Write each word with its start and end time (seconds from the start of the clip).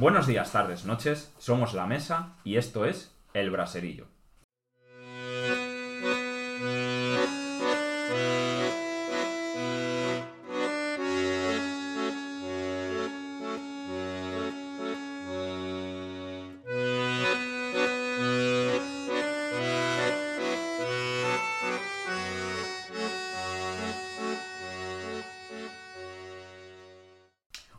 Buenos 0.00 0.28
días, 0.28 0.52
tardes, 0.52 0.84
noches, 0.84 1.34
somos 1.38 1.74
La 1.74 1.84
Mesa 1.84 2.36
y 2.44 2.56
esto 2.56 2.84
es 2.84 3.12
El 3.34 3.50
Braserillo. 3.50 4.06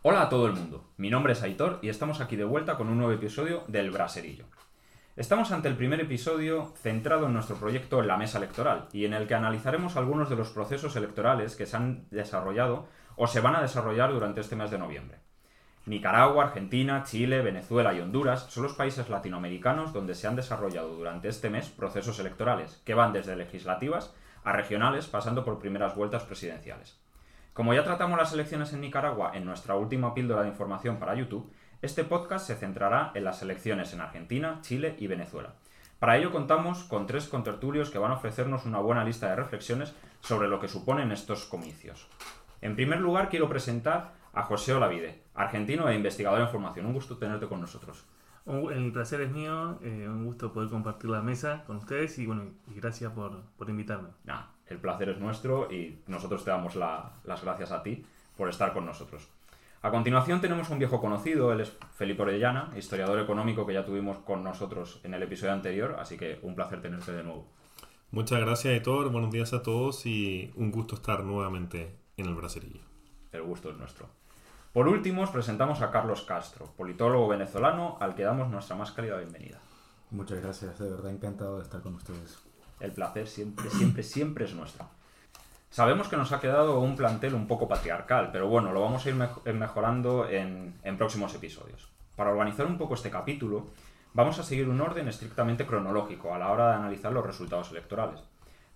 Hola 0.02 0.24
a 0.24 0.30
todo 0.30 0.48
el 0.48 0.54
mundo, 0.54 0.69
mi 1.10 1.12
nombre 1.12 1.34
es 1.34 1.42
Aitor 1.42 1.80
y 1.82 1.90
estamos 1.90 2.22
aquí 2.22 2.36
de 2.36 2.44
vuelta 2.44 2.78
con 2.78 2.88
un 2.88 3.00
nuevo 3.00 3.12
episodio 3.12 3.64
del 3.68 3.90
Braserillo. 3.90 4.46
Estamos 5.16 5.52
ante 5.52 5.68
el 5.68 5.76
primer 5.76 6.00
episodio 6.00 6.72
centrado 6.84 7.26
en 7.26 7.34
nuestro 7.34 7.56
proyecto 7.56 8.04
La 8.04 8.16
Mesa 8.16 8.38
Electoral 8.38 8.88
y 8.94 9.06
en 9.06 9.16
el 9.16 9.26
que 9.26 9.34
analizaremos 9.34 9.98
algunos 9.98 10.30
de 10.30 10.36
los 10.36 10.52
procesos 10.52 10.96
electorales 10.96 11.56
que 11.56 11.66
se 11.66 11.78
han 11.78 12.06
desarrollado 12.12 12.86
o 13.16 13.26
se 13.26 13.42
van 13.42 13.56
a 13.56 13.62
desarrollar 13.64 14.12
durante 14.12 14.42
este 14.42 14.56
mes 14.56 14.70
de 14.70 14.78
noviembre. 14.78 15.18
Nicaragua, 15.88 16.44
Argentina, 16.44 17.04
Chile, 17.06 17.42
Venezuela 17.42 17.92
y 17.96 18.02
Honduras 18.02 18.46
son 18.48 18.62
los 18.62 18.74
países 18.74 19.10
latinoamericanos 19.10 19.94
donde 19.94 20.14
se 20.14 20.28
han 20.28 20.36
desarrollado 20.36 20.90
durante 20.90 21.28
este 21.28 21.50
mes 21.50 21.70
procesos 21.70 22.20
electorales 22.20 22.84
que 22.86 22.94
van 22.94 23.14
desde 23.14 23.36
legislativas 23.36 24.14
a 24.44 24.52
regionales 24.52 25.08
pasando 25.08 25.44
por 25.44 25.58
primeras 25.58 25.96
vueltas 25.96 26.22
presidenciales. 26.22 27.00
Como 27.60 27.74
ya 27.74 27.84
tratamos 27.84 28.18
las 28.18 28.32
elecciones 28.32 28.72
en 28.72 28.80
Nicaragua 28.80 29.32
en 29.34 29.44
nuestra 29.44 29.76
última 29.76 30.14
píldora 30.14 30.44
de 30.44 30.48
información 30.48 30.96
para 30.96 31.16
YouTube, 31.16 31.52
este 31.82 32.06
podcast 32.06 32.48
se 32.48 32.56
centrará 32.56 33.12
en 33.16 33.26
las 33.26 33.42
elecciones 33.42 33.92
en 33.92 34.00
Argentina, 34.00 34.60
Chile 34.62 34.96
y 34.98 35.08
Venezuela. 35.08 35.56
Para 36.00 36.16
ello 36.16 36.32
contamos 36.32 36.86
con 36.86 37.06
tres 37.06 37.28
contertulios 37.28 37.90
que 37.90 37.98
van 37.98 38.12
a 38.12 38.14
ofrecernos 38.14 38.66
una 38.66 38.80
buena 38.80 39.04
lista 39.04 39.28
de 39.28 39.36
reflexiones 39.36 39.94
sobre 40.22 40.48
lo 40.48 40.62
que 40.62 40.70
suponen 40.70 41.12
estos 41.12 41.44
comicios. 41.44 42.08
En 42.62 42.78
primer 42.78 43.02
lugar 43.02 43.28
quiero 43.28 43.50
presentar 43.50 44.14
a 44.32 44.44
José 44.44 44.74
Olavide, 44.74 45.22
argentino 45.36 45.90
e 45.90 45.96
investigador 45.96 46.40
en 46.40 46.48
formación. 46.48 46.86
Un 46.86 46.94
gusto 46.94 47.18
tenerte 47.18 47.48
con 47.48 47.60
nosotros. 47.60 48.06
El 48.46 48.94
placer 48.94 49.20
es 49.20 49.32
mío, 49.32 49.80
eh, 49.82 50.08
un 50.08 50.24
gusto 50.24 50.54
poder 50.54 50.70
compartir 50.70 51.10
la 51.10 51.22
mesa 51.22 51.66
con 51.68 51.76
ustedes 51.76 52.20
y 52.20 52.26
bueno, 52.26 52.54
y 52.74 52.80
gracias 52.80 53.12
por, 53.12 53.44
por 53.58 53.70
invitarme. 53.70 54.12
Nah, 54.24 54.44
el 54.70 54.78
placer 54.78 55.10
es 55.10 55.20
nuestro 55.20 55.72
y 55.72 56.00
nosotros 56.08 56.44
te 56.44 56.52
damos 56.52 56.76
las 56.76 57.44
gracias 57.44 57.72
a 57.72 57.84
ti 57.84 58.06
por 58.38 58.50
estar 58.50 58.74
con 58.74 58.86
nosotros. 58.86 59.28
A 59.82 59.92
continuación 59.92 60.42
tenemos 60.42 60.70
un 60.70 60.80
viejo 60.80 61.00
conocido, 61.00 61.54
él 61.54 61.62
es 61.62 61.78
Felipe 61.94 62.22
Orellana, 62.22 62.74
historiador 62.76 63.20
económico 63.20 63.66
que 63.66 63.74
ya 63.74 63.86
tuvimos 63.86 64.18
con 64.20 64.44
nosotros 64.44 65.00
en 65.04 65.14
el 65.14 65.24
episodio 65.24 65.54
anterior, 65.54 65.96
así 66.00 66.18
que 66.18 66.40
un 66.42 66.54
placer 66.54 66.82
tenerte 66.82 67.14
de 67.14 67.24
nuevo. 67.24 67.48
Muchas 68.12 68.42
gracias, 68.42 68.74
Héctor. 68.74 69.10
Buenos 69.10 69.32
días 69.32 69.54
a 69.54 69.64
todos 69.64 70.06
y 70.06 70.52
un 70.56 70.72
gusto 70.72 70.96
estar 70.96 71.24
nuevamente 71.24 71.96
en 72.18 72.26
el 72.26 72.36
Braserillo. 72.36 72.82
El 73.32 73.44
gusto 73.44 73.70
es 73.70 73.78
nuestro. 73.78 74.08
Por 74.74 74.88
último, 74.88 75.22
os 75.22 75.30
presentamos 75.30 75.82
a 75.82 75.92
Carlos 75.92 76.24
Castro, 76.24 76.74
politólogo 76.76 77.28
venezolano 77.28 77.98
al 78.02 78.16
que 78.16 78.24
damos 78.24 78.50
nuestra 78.50 78.76
más 78.76 78.92
cálida 78.92 79.18
bienvenida. 79.18 79.60
Muchas 80.12 80.42
gracias, 80.42 80.78
de 80.80 80.90
verdad 80.90 81.12
encantado 81.12 81.58
de 81.58 81.64
estar 81.64 81.82
con 81.82 81.96
ustedes. 81.96 82.49
El 82.80 82.92
placer 82.92 83.28
siempre, 83.28 83.70
siempre, 83.70 84.04
siempre 84.04 84.46
es 84.46 84.54
nuestro. 84.54 84.88
Sabemos 85.70 86.08
que 86.08 86.18
nos 86.18 86.32
ha 86.32 86.40
quedado 86.40 86.80
un 86.80 86.96
plantel 86.96 87.36
un 87.36 87.48
poco 87.48 87.68
patriarcal, 87.68 88.30
pero 88.32 88.48
bueno, 88.48 88.72
lo 88.72 88.82
vamos 88.82 89.06
a 89.06 89.10
ir 89.10 89.16
mejorando 89.54 90.28
en, 90.28 90.76
en 90.84 90.98
próximos 90.98 91.36
episodios. 91.36 91.90
Para 92.16 92.32
organizar 92.32 92.66
un 92.66 92.78
poco 92.78 92.96
este 92.96 93.12
capítulo, 93.12 93.68
vamos 94.14 94.40
a 94.40 94.44
seguir 94.44 94.68
un 94.68 94.82
orden 94.82 95.08
estrictamente 95.08 95.68
cronológico 95.68 96.34
a 96.34 96.40
la 96.40 96.52
hora 96.52 96.70
de 96.70 96.76
analizar 96.76 97.12
los 97.12 97.26
resultados 97.26 97.70
electorales. 97.72 98.22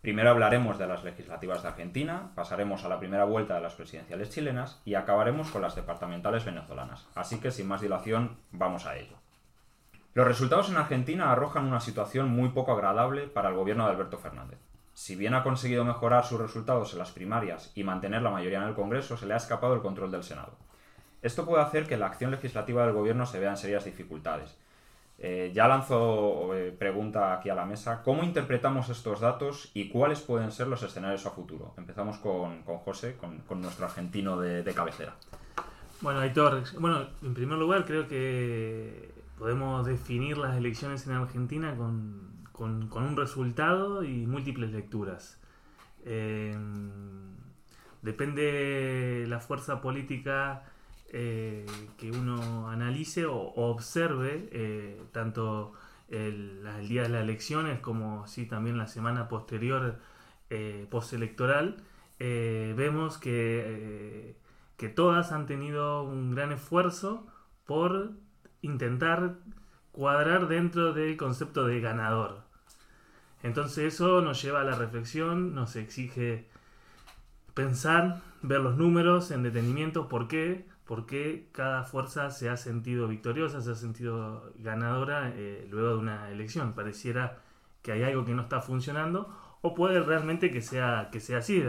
Primero 0.04 0.32
hablaremos 0.32 0.78
de 0.78 0.86
las 0.86 1.06
legislativas 1.06 1.64
de 1.64 1.70
Argentina, 1.70 2.32
pasaremos 2.36 2.84
a 2.84 2.90
la 2.90 3.00
primera 3.00 3.24
vuelta 3.24 3.56
de 3.56 3.62
las 3.62 3.74
presidenciales 3.74 4.30
chilenas 4.30 4.82
y 4.84 4.96
acabaremos 4.96 5.50
con 5.50 5.62
las 5.62 5.76
departamentales 5.76 6.44
venezolanas. 6.44 7.08
Así 7.16 7.40
que 7.40 7.52
sin 7.52 7.70
más 7.70 7.80
dilación, 7.80 8.38
vamos 8.52 8.86
a 8.86 8.98
ello. 8.98 9.23
Los 10.16 10.28
resultados 10.28 10.70
en 10.70 10.78
Argentina 10.78 11.32
arrojan 11.32 11.66
una 11.66 11.80
situación 11.80 12.30
muy 12.30 12.50
poco 12.50 12.72
agradable 12.72 13.28
para 13.28 13.50
el 13.50 13.56
gobierno 13.56 13.86
de 13.86 13.94
Alberto 13.94 14.20
Fernández. 14.20 14.60
Si 14.94 15.16
bien 15.16 15.34
ha 15.34 15.42
conseguido 15.42 15.84
mejorar 15.84 16.24
sus 16.24 16.40
resultados 16.40 16.94
en 16.94 17.00
las 17.00 17.12
primarias 17.12 17.72
y 17.74 17.84
mantener 17.84 18.22
la 18.22 18.30
mayoría 18.30 18.62
en 18.62 18.68
el 18.68 18.76
Congreso, 18.76 19.18
se 19.18 19.26
le 19.26 19.34
ha 19.34 19.38
escapado 19.38 19.74
el 19.74 19.82
control 19.82 20.12
del 20.12 20.24
Senado. 20.24 20.52
Esto 21.24 21.46
puede 21.46 21.64
hacer 21.64 21.88
que 21.88 21.98
la 21.98 22.06
acción 22.06 22.30
legislativa 22.30 22.86
del 22.86 22.94
gobierno 22.94 23.26
se 23.26 23.40
vea 23.40 23.50
en 23.50 23.58
serias 23.58 23.86
dificultades. 23.86 24.56
Eh, 25.18 25.52
ya 25.54 25.68
lanzo 25.68 26.54
eh, 26.54 26.76
pregunta 26.78 27.34
aquí 27.34 27.50
a 27.50 27.56
la 27.56 27.66
mesa. 27.66 28.04
¿Cómo 28.04 28.24
interpretamos 28.24 28.90
estos 28.90 29.20
datos 29.20 29.72
y 29.74 29.90
cuáles 29.90 30.20
pueden 30.22 30.52
ser 30.52 30.68
los 30.68 30.84
escenarios 30.84 31.26
a 31.26 31.32
futuro? 31.32 31.74
Empezamos 31.78 32.18
con, 32.18 32.62
José, 32.64 33.16
con, 33.18 33.62
nuestro 33.62 33.86
argentino 33.86 34.40
de, 34.40 34.74
cabecera. 34.76 35.16
Bueno, 36.02 36.20
Aitor, 36.20 36.64
bueno, 36.78 37.08
en 37.24 37.34
primer 37.34 37.58
lugar 37.58 37.86
creo 37.86 38.08
que 38.08 39.13
podemos 39.38 39.86
definir 39.86 40.38
las 40.38 40.58
elecciones 40.58 41.06
en 41.08 41.14
Argentina 41.14 41.76
con, 41.76 42.44
un 42.60 43.18
resultado 43.18 44.04
y 44.04 44.26
múltiples 44.26 44.72
lecturas. 44.72 45.40
Eh, 46.06 46.56
depende 48.02 49.26
la 49.28 49.40
fuerza 49.40 49.82
política 49.82 50.64
eh, 51.10 51.66
que 51.98 52.12
uno 52.12 52.70
analice 52.70 53.26
o, 53.26 53.38
observe, 53.56 54.50
eh, 54.52 55.02
tanto 55.12 55.74
el, 56.10 56.64
día 56.88 57.04
de 57.04 57.10
las 57.10 57.24
elecciones 57.24 57.80
como 57.80 58.28
sí, 58.28 58.46
también 58.46 58.78
la 58.78 58.88
semana 58.88 59.28
posterior 59.28 60.00
postelectoral, 60.92 61.78
vemos 62.20 63.18
que, 63.18 64.36
que 64.78 64.88
todas 64.88 65.32
han 65.32 65.48
tenido 65.48 66.04
un 66.04 66.36
gran 66.36 66.52
esfuerzo 66.52 67.26
por 67.66 68.12
intentar 68.64 69.36
cuadrar 69.92 70.48
dentro 70.48 70.92
del 70.92 71.16
concepto 71.16 71.66
de 71.66 71.80
ganador. 71.80 72.42
Entonces 73.44 73.94
eso 73.94 74.22
nos 74.22 74.42
lleva 74.42 74.62
a 74.62 74.64
la 74.64 74.76
reflexión, 74.76 75.54
nos 75.54 75.76
exige 75.76 76.48
pensar, 77.54 78.22
ver 78.42 78.62
los 78.62 78.78
números 78.78 79.32
en 79.32 79.44
detenimiento, 79.44 80.08
¿por 80.08 80.28
qué? 80.28 80.66
Porque 80.86 81.50
cada 81.52 81.84
fuerza 81.84 82.32
se 82.32 82.50
ha 82.50 82.58
sentido 82.58 83.08
victoriosa, 83.08 83.62
se 83.62 83.72
ha 83.72 83.76
sentido 83.76 84.52
ganadora 84.58 85.32
eh, 85.36 85.68
luego 85.70 85.90
de 85.90 85.98
una 85.98 86.32
elección. 86.32 86.74
Pareciera 86.74 87.40
que 87.82 87.92
hay 87.92 88.04
algo 88.04 88.26
que 88.26 88.34
no 88.34 88.42
está 88.42 88.62
funcionando 88.62 89.30
o 89.62 89.74
puede 89.74 90.02
realmente 90.02 90.52
que 90.52 90.62
sea, 90.62 91.10
que 91.12 91.20
sea 91.20 91.40
así. 91.40 91.64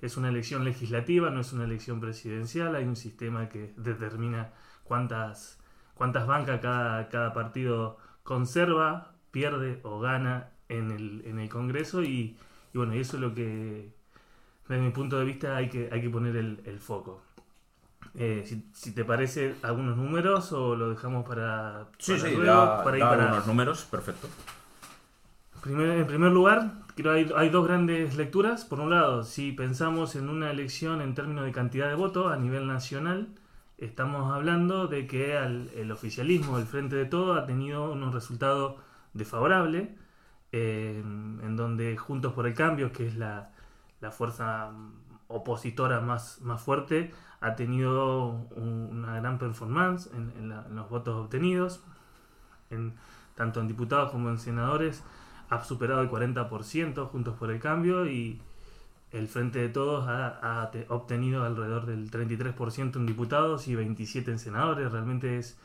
Es 0.00 0.16
una 0.16 0.30
elección 0.30 0.64
legislativa, 0.64 1.30
no 1.30 1.40
es 1.40 1.52
una 1.52 1.64
elección 1.64 2.00
presidencial, 2.00 2.74
hay 2.74 2.84
un 2.84 2.96
sistema 2.96 3.48
que 3.48 3.72
determina 3.76 4.52
cuántas 4.84 5.59
cuántas 6.00 6.26
bancas 6.26 6.60
cada, 6.62 7.34
partido 7.34 7.98
conserva, 8.22 9.12
pierde 9.30 9.80
o 9.82 10.00
gana 10.00 10.48
en 10.70 10.90
el, 10.92 11.22
en 11.26 11.38
el 11.38 11.50
Congreso 11.50 12.02
y, 12.02 12.38
bueno, 12.72 12.94
y 12.94 13.00
eso 13.00 13.18
es 13.18 13.20
lo 13.20 13.34
que 13.34 13.92
desde 14.66 14.82
mi 14.82 14.92
punto 14.92 15.18
de 15.18 15.26
vista 15.26 15.58
hay 15.58 15.68
que, 15.68 15.90
hay 15.92 16.00
que 16.00 16.08
poner 16.08 16.36
el, 16.36 16.78
foco. 16.78 17.20
Eh, 18.14 18.62
si, 18.72 18.94
te 18.94 19.04
parece 19.04 19.56
algunos 19.60 19.98
números 19.98 20.52
o 20.52 20.74
lo 20.74 20.88
dejamos 20.88 21.28
para, 21.28 21.88
sí, 21.98 22.18
sí, 22.18 22.34
para 22.34 22.96
ir 22.96 23.04
para 23.04 23.24
algunos 23.24 23.46
números, 23.46 23.84
perfecto. 23.84 24.26
en 25.66 26.06
primer 26.06 26.32
lugar, 26.32 26.76
creo 26.96 27.12
hay, 27.12 27.30
hay 27.36 27.50
dos 27.50 27.66
grandes 27.66 28.16
lecturas. 28.16 28.64
Por 28.64 28.80
un 28.80 28.88
lado, 28.88 29.22
si 29.22 29.52
pensamos 29.52 30.16
en 30.16 30.30
una 30.30 30.50
elección 30.50 31.02
en 31.02 31.14
términos 31.14 31.44
de 31.44 31.52
cantidad 31.52 31.88
de 31.88 31.94
votos 31.94 32.32
a 32.32 32.38
nivel 32.38 32.66
nacional, 32.66 33.28
estamos 33.80 34.30
hablando 34.32 34.86
de 34.86 35.06
que 35.06 35.36
el 35.36 35.90
oficialismo, 35.90 36.58
el 36.58 36.66
Frente 36.66 36.96
de 36.96 37.06
Todo, 37.06 37.34
ha 37.34 37.46
tenido 37.46 37.90
unos 37.90 38.14
resultados 38.14 38.74
desfavorables, 39.14 39.88
eh, 40.52 41.00
en 41.02 41.56
donde 41.56 41.96
Juntos 41.96 42.32
por 42.34 42.46
el 42.46 42.54
Cambio, 42.54 42.92
que 42.92 43.06
es 43.06 43.16
la, 43.16 43.50
fuerza 44.12 44.70
opositora 45.28 46.00
más, 46.00 46.40
más 46.42 46.60
fuerte, 46.60 47.12
ha 47.40 47.56
tenido 47.56 48.46
una 48.56 49.16
gran 49.16 49.38
performance 49.38 50.10
en, 50.12 50.48
los 50.74 50.90
votos 50.90 51.16
obtenidos, 51.16 51.82
en, 52.68 52.94
tanto 53.34 53.60
en 53.60 53.68
diputados 53.68 54.10
como 54.10 54.28
en 54.28 54.38
senadores, 54.38 55.02
ha 55.48 55.64
superado 55.64 56.02
el 56.02 56.10
40% 56.10 57.08
Juntos 57.08 57.36
por 57.36 57.50
el 57.50 57.60
Cambio 57.60 58.06
y 58.06 58.42
el 59.12 59.28
Frente 59.28 59.58
de 59.58 59.68
Todos 59.68 60.04
ha, 60.08 60.70
obtenido 60.88 61.44
alrededor 61.44 61.86
del 61.86 62.10
33% 62.10 62.96
en 62.96 63.06
diputados 63.06 63.66
y 63.68 63.74
27% 63.74 64.28
en 64.28 64.38
senadores. 64.38 64.90
Realmente 64.90 65.38
es, 65.38 65.58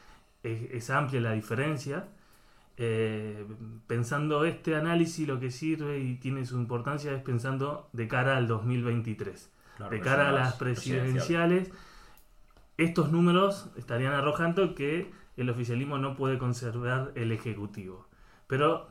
es, 0.44 0.89
amplia 0.89 1.21
la 1.21 1.33
diferencia. 1.33 2.07
Eh, 2.77 3.45
pensando 3.88 4.44
este 4.45 4.75
análisis, 4.75 5.27
lo 5.27 5.39
que 5.39 5.51
sirve 5.51 6.00
y 6.00 6.15
tiene 6.15 6.45
su 6.45 6.57
importancia 6.57 7.13
es 7.13 7.21
pensando 7.21 7.88
de 7.94 8.07
cara 8.07 8.38
al 8.38 8.47
2023. 8.47 9.51
de 9.92 10.00
cara 10.00 10.30
a 10.30 10.31
las 10.31 10.56
presidenciales, 10.56 11.71
estos 12.77 13.12
números 13.12 13.69
estarían 13.77 14.13
arrojando 14.13 14.75
que 14.75 15.12
el 15.38 15.50
oficialismo 15.50 15.97
no 15.97 16.15
puede 16.15 16.38
conservar 16.38 17.12
el 17.15 17.31
Ejecutivo. 17.31 18.07
Pero 18.47 18.89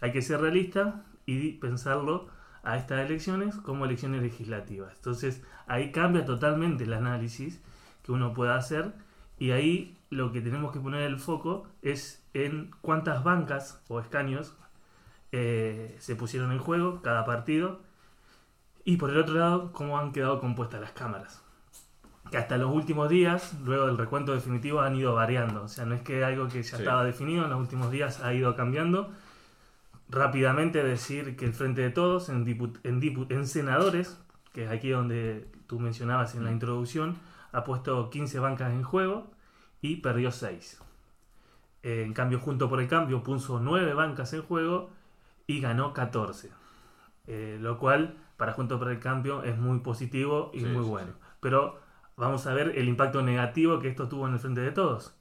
hay 0.00 0.12
que 0.12 0.22
ser 0.22 0.40
realista 0.40 1.04
y 1.26 1.52
pensarlo 1.52 2.28
a 2.64 2.76
estas 2.76 3.06
elecciones 3.08 3.56
como 3.56 3.84
elecciones 3.84 4.22
legislativas. 4.22 4.94
Entonces 4.96 5.42
ahí 5.66 5.92
cambia 5.92 6.24
totalmente 6.24 6.84
el 6.84 6.92
análisis 6.92 7.60
que 8.02 8.12
uno 8.12 8.32
pueda 8.32 8.56
hacer 8.56 8.92
y 9.38 9.50
ahí 9.50 9.96
lo 10.10 10.32
que 10.32 10.40
tenemos 10.40 10.72
que 10.72 10.80
poner 10.80 11.02
el 11.02 11.18
foco 11.18 11.66
es 11.82 12.24
en 12.34 12.70
cuántas 12.80 13.24
bancas 13.24 13.82
o 13.88 14.00
escaños 14.00 14.54
eh, 15.32 15.96
se 15.98 16.14
pusieron 16.14 16.52
en 16.52 16.58
juego 16.58 17.02
cada 17.02 17.24
partido 17.24 17.80
y 18.84 18.96
por 18.96 19.10
el 19.10 19.18
otro 19.18 19.34
lado 19.34 19.72
cómo 19.72 19.98
han 19.98 20.12
quedado 20.12 20.40
compuestas 20.40 20.80
las 20.80 20.92
cámaras. 20.92 21.42
Que 22.30 22.38
hasta 22.38 22.56
los 22.56 22.70
últimos 22.70 23.08
días, 23.08 23.54
luego 23.64 23.86
del 23.86 23.98
recuento 23.98 24.32
definitivo, 24.32 24.80
han 24.80 24.96
ido 24.96 25.14
variando. 25.14 25.64
O 25.64 25.68
sea, 25.68 25.84
no 25.84 25.94
es 25.94 26.02
que 26.02 26.24
algo 26.24 26.48
que 26.48 26.62
ya 26.62 26.78
estaba 26.78 27.04
definido, 27.04 27.44
en 27.44 27.50
los 27.50 27.60
últimos 27.60 27.90
días 27.90 28.20
ha 28.20 28.32
ido 28.32 28.56
cambiando 28.56 29.10
rápidamente 30.08 30.82
decir 30.82 31.36
que 31.36 31.44
el 31.44 31.52
Frente 31.52 31.82
de 31.82 31.90
Todos 31.90 32.28
en, 32.28 32.46
en, 32.82 33.46
senadores, 33.46 34.20
que 34.52 34.64
es 34.64 34.70
aquí 34.70 34.90
donde 34.90 35.48
tú 35.66 35.78
mencionabas 35.80 36.34
en 36.34 36.44
la 36.44 36.50
mm. 36.50 36.54
introducción, 36.54 37.16
ha 37.52 37.64
puesto 37.64 38.10
15 38.10 38.38
bancas 38.38 38.72
en 38.72 38.82
juego 38.82 39.30
y 39.80 39.96
perdió 39.96 40.30
6. 40.30 40.80
en 41.82 42.12
cambio, 42.14 42.40
Junto 42.40 42.68
por 42.68 42.80
el 42.80 42.88
Cambio 42.88 43.22
puso 43.22 43.60
9 43.60 43.94
bancas 43.94 44.32
en 44.32 44.42
juego 44.42 44.90
y 45.46 45.60
ganó 45.60 45.92
14. 45.92 46.50
Eh, 47.26 47.58
lo 47.60 47.78
cual, 47.78 48.16
para 48.36 48.52
Junto 48.52 48.78
por 48.78 48.90
el 48.90 48.98
Cambio, 48.98 49.42
es 49.42 49.56
muy 49.56 49.80
positivo 49.80 50.50
y 50.54 50.60
muy 50.60 50.84
bueno. 50.84 51.12
Pero 51.40 51.80
vamos 52.16 52.46
a 52.46 52.54
ver 52.54 52.78
el 52.78 52.88
impacto 52.88 53.22
negativo 53.22 53.78
que 53.78 53.88
esto 53.88 54.08
tuvo 54.08 54.26
en 54.26 54.34
el 54.34 54.38
Frente 54.38 54.60
de 54.60 54.70
Todos. 54.70 55.14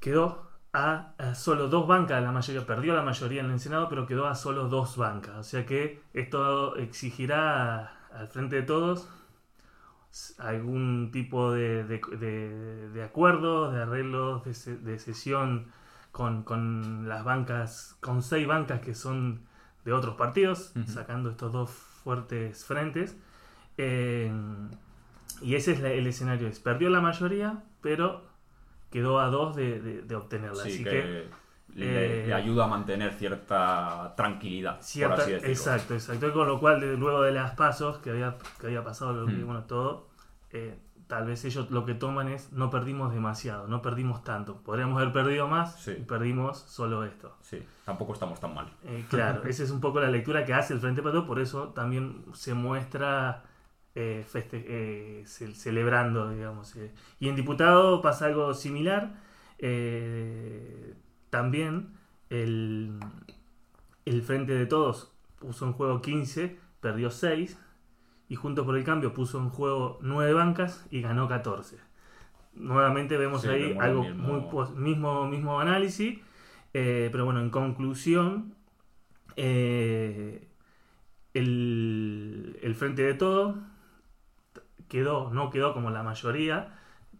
Quedó 0.00 0.50
a, 0.74 1.34
solo 1.34 1.68
dos 1.68 1.86
bancas, 1.86 2.20
la 2.20 2.32
mayoría 2.32 2.66
perdió 2.66 2.94
la 2.94 3.02
mayoría 3.02 3.40
en 3.42 3.50
el 3.50 3.60
Senado, 3.60 3.88
pero 3.88 4.06
quedó 4.06 4.26
a 4.26 4.34
solo 4.34 4.68
dos 4.68 4.96
bancas. 4.96 5.36
O 5.36 5.42
sea 5.44 5.64
que 5.64 6.02
esto 6.12 6.76
exigirá 6.76 7.96
al 8.12 8.28
frente 8.28 8.56
de 8.56 8.62
todos 8.62 9.08
algún 10.38 11.10
tipo 11.12 11.52
de, 11.52 11.84
de, 11.84 12.88
de, 12.92 13.02
acuerdos, 13.02 13.72
de 13.72 13.82
arreglos, 13.82 14.42
de, 14.44 14.98
sesión 14.98 15.66
con, 16.12 17.08
las 17.08 17.24
bancas, 17.24 17.96
con 18.00 18.22
seis 18.22 18.46
bancas 18.46 18.80
que 18.80 18.94
son 18.94 19.42
de 19.84 19.92
otros 19.92 20.16
partidos, 20.16 20.72
sacando 20.86 21.30
estos 21.30 21.52
dos 21.52 21.70
fuertes 21.70 22.64
frentes. 22.64 23.16
Eh, 23.78 24.32
y 25.40 25.54
ese 25.54 25.72
es 25.72 25.80
el 25.80 26.06
escenario. 26.06 26.50
Perdió 26.62 26.90
la 26.90 27.00
mayoría, 27.00 27.62
pero 27.80 28.33
quedó 28.94 29.18
a 29.18 29.26
dos 29.26 29.56
de, 29.56 30.06
obtenerla. 30.14 30.62
Así 30.62 30.84
que, 30.84 31.26
le, 31.74 32.28
eh, 32.28 32.32
ayuda 32.32 32.66
a 32.66 32.68
mantener 32.68 33.12
cierta 33.12 34.14
tranquilidad, 34.16 34.76
por 34.76 35.12
así 35.12 35.32
decirlo. 35.32 35.52
Exacto, 35.52 35.94
exacto. 35.94 36.32
Con 36.32 36.46
lo 36.46 36.60
cual, 36.60 36.94
luego 36.94 37.22
de 37.22 37.32
las 37.32 37.56
pasos 37.56 37.98
que 37.98 38.10
había, 38.10 38.36
que 38.60 38.68
había 38.68 38.84
pasado, 38.84 39.26
hmm. 39.26 39.44
bueno, 39.46 39.64
todo, 39.64 40.06
eh, 40.52 40.78
tal 41.08 41.26
vez 41.26 41.44
ellos 41.44 41.72
lo 41.72 41.84
que 41.84 41.94
toman 41.94 42.28
es 42.28 42.52
no 42.52 42.70
perdimos 42.70 43.12
demasiado, 43.12 43.66
no 43.66 43.82
perdimos 43.82 44.22
tanto. 44.22 44.58
Podríamos 44.58 44.96
haber 45.02 45.12
perdido 45.12 45.48
más 45.48 45.88
y 45.88 46.04
perdimos 46.04 46.58
solo 46.58 47.02
esto. 47.02 47.36
Sí, 47.42 47.60
tampoco 47.84 48.12
estamos 48.12 48.38
tan 48.38 48.54
mal. 48.54 48.68
Eh, 48.84 49.04
claro, 49.10 49.42
esa 49.48 49.64
es 49.64 49.72
un 49.72 49.80
poco 49.80 49.98
la 49.98 50.08
lectura 50.08 50.44
que 50.44 50.54
hace 50.54 50.72
el 50.72 50.78
Frente 50.78 51.02
Patriota, 51.02 51.26
por 51.26 51.40
eso 51.40 51.70
también 51.70 52.24
se 52.32 52.54
muestra 52.54 53.42
eh, 53.96 54.26
eh, 54.34 55.22
celebrando, 55.24 56.30
digamos. 56.30 56.74
Eh. 56.76 56.92
Y 57.20 57.28
en 57.28 57.36
diputado 57.36 58.02
pasa 58.02 58.26
algo 58.26 58.52
similar. 58.54 59.22
también 61.30 61.90
el, 62.28 62.98
el 64.04 64.22
Frente 64.22 64.52
de 64.54 64.66
Todos 64.66 65.12
puso 65.38 65.66
en 65.66 65.72
juego 65.74 66.02
15, 66.02 66.58
perdió 66.80 67.10
6. 67.10 67.58
Y 68.28 68.36
Juntos 68.36 68.64
por 68.64 68.76
el 68.76 68.84
Cambio 68.84 69.12
puso 69.14 69.38
en 69.38 69.50
juego 69.50 69.98
9 70.02 70.32
bancas 70.32 70.86
y 70.90 71.00
ganó 71.00 71.28
14. 71.28 71.76
Nuevamente 72.54 73.16
vemos 73.16 73.44
ahí 73.46 73.76
algo 73.80 74.02
mismo. 74.02 74.40
muy 74.50 74.68
mismo, 74.76 75.26
mismo 75.28 75.60
análisis. 75.60 76.18
pero 76.72 77.24
bueno, 77.24 77.40
en 77.40 77.50
conclusión, 77.50 78.54
el, 79.36 80.48
el 81.34 82.74
Frente 82.74 83.02
de 83.02 83.14
Todos 83.14 83.56
quedó, 84.88 85.30
no 85.30 85.50
quedó 85.50 85.72
como 85.74 85.90
la 85.90 86.02
mayoría, 86.02 86.68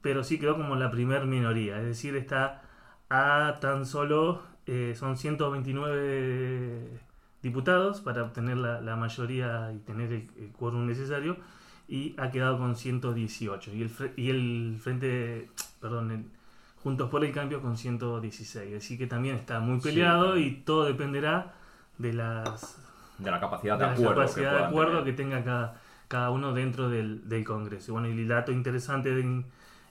pero 0.02 0.24
sí 0.24 0.38
quedó 0.38 0.56
como 0.56 0.76
la 0.76 0.90
primer 0.90 1.26
minoría. 1.26 1.78
Es 1.78 1.86
decir, 1.86 2.16
está 2.16 2.62
a 3.10 3.58
tan 3.60 3.86
solo, 3.86 4.42
eh, 4.66 4.94
son 4.96 5.16
129 5.16 7.00
diputados 7.42 8.00
para 8.00 8.22
obtener 8.22 8.56
la, 8.56 8.96
mayoría 8.96 9.72
y 9.74 9.78
tener 9.80 10.12
el, 10.12 10.52
quórum 10.58 10.86
necesario, 10.86 11.36
y 11.88 12.14
ha 12.18 12.30
quedado 12.30 12.58
con 12.58 12.76
118. 12.76 13.72
Y 13.74 13.82
el, 13.82 13.90
y 14.16 14.30
el 14.30 14.78
Frente, 14.80 15.50
perdón, 15.80 16.30
Juntos 16.82 17.08
por 17.08 17.24
el 17.24 17.32
Cambio 17.32 17.62
con 17.62 17.78
116. 17.78 18.76
Así 18.76 18.98
que 18.98 19.06
también 19.06 19.36
está 19.36 19.58
muy 19.60 19.80
peleado 19.80 20.36
y 20.36 20.56
todo 20.66 20.84
dependerá 20.84 21.54
de 21.96 22.12
las 22.12 22.78
de 23.16 23.30
la 23.30 23.40
capacidad 23.40 23.78
de, 23.78 23.84
acuerdo, 23.84 24.22
capacidad 24.22 24.50
que, 24.50 24.58
de 24.58 24.64
acuerdo 24.64 25.04
que 25.04 25.12
tenga 25.12 25.42
cada, 25.44 25.80
cada 26.08 26.30
uno 26.30 26.52
dentro 26.52 26.88
del, 26.88 27.28
del 27.28 27.44
Congreso. 27.44 27.92
Bueno, 27.92 28.08
y 28.08 28.12
el 28.12 28.28
dato 28.28 28.52
interesante 28.52 29.10
en, 29.18 29.46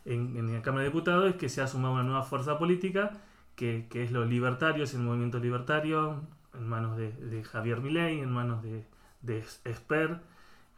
en, 0.06 0.54
la 0.54 0.62
Cámara 0.62 0.84
de 0.84 0.90
Diputados 0.90 1.30
es 1.30 1.36
que 1.36 1.50
se 1.50 1.62
ha 1.62 1.68
sumado 1.68 1.96
una 1.96 2.04
nueva 2.04 2.24
fuerza 2.24 2.58
política, 2.58 3.12
que, 3.56 3.88
que 3.90 4.04
es 4.04 4.12
los 4.12 4.28
libertarios, 4.28 4.94
el 4.94 5.02
movimiento 5.02 5.40
libertario, 5.40 6.22
en 6.54 6.68
manos 6.68 6.98
de, 6.98 7.12
de 7.12 7.44
Javier 7.44 7.82
Milei, 7.82 8.20
en 8.20 8.32
manos 8.32 8.64
de, 8.64 8.86
de 9.22 9.44
Esper, 9.64 10.20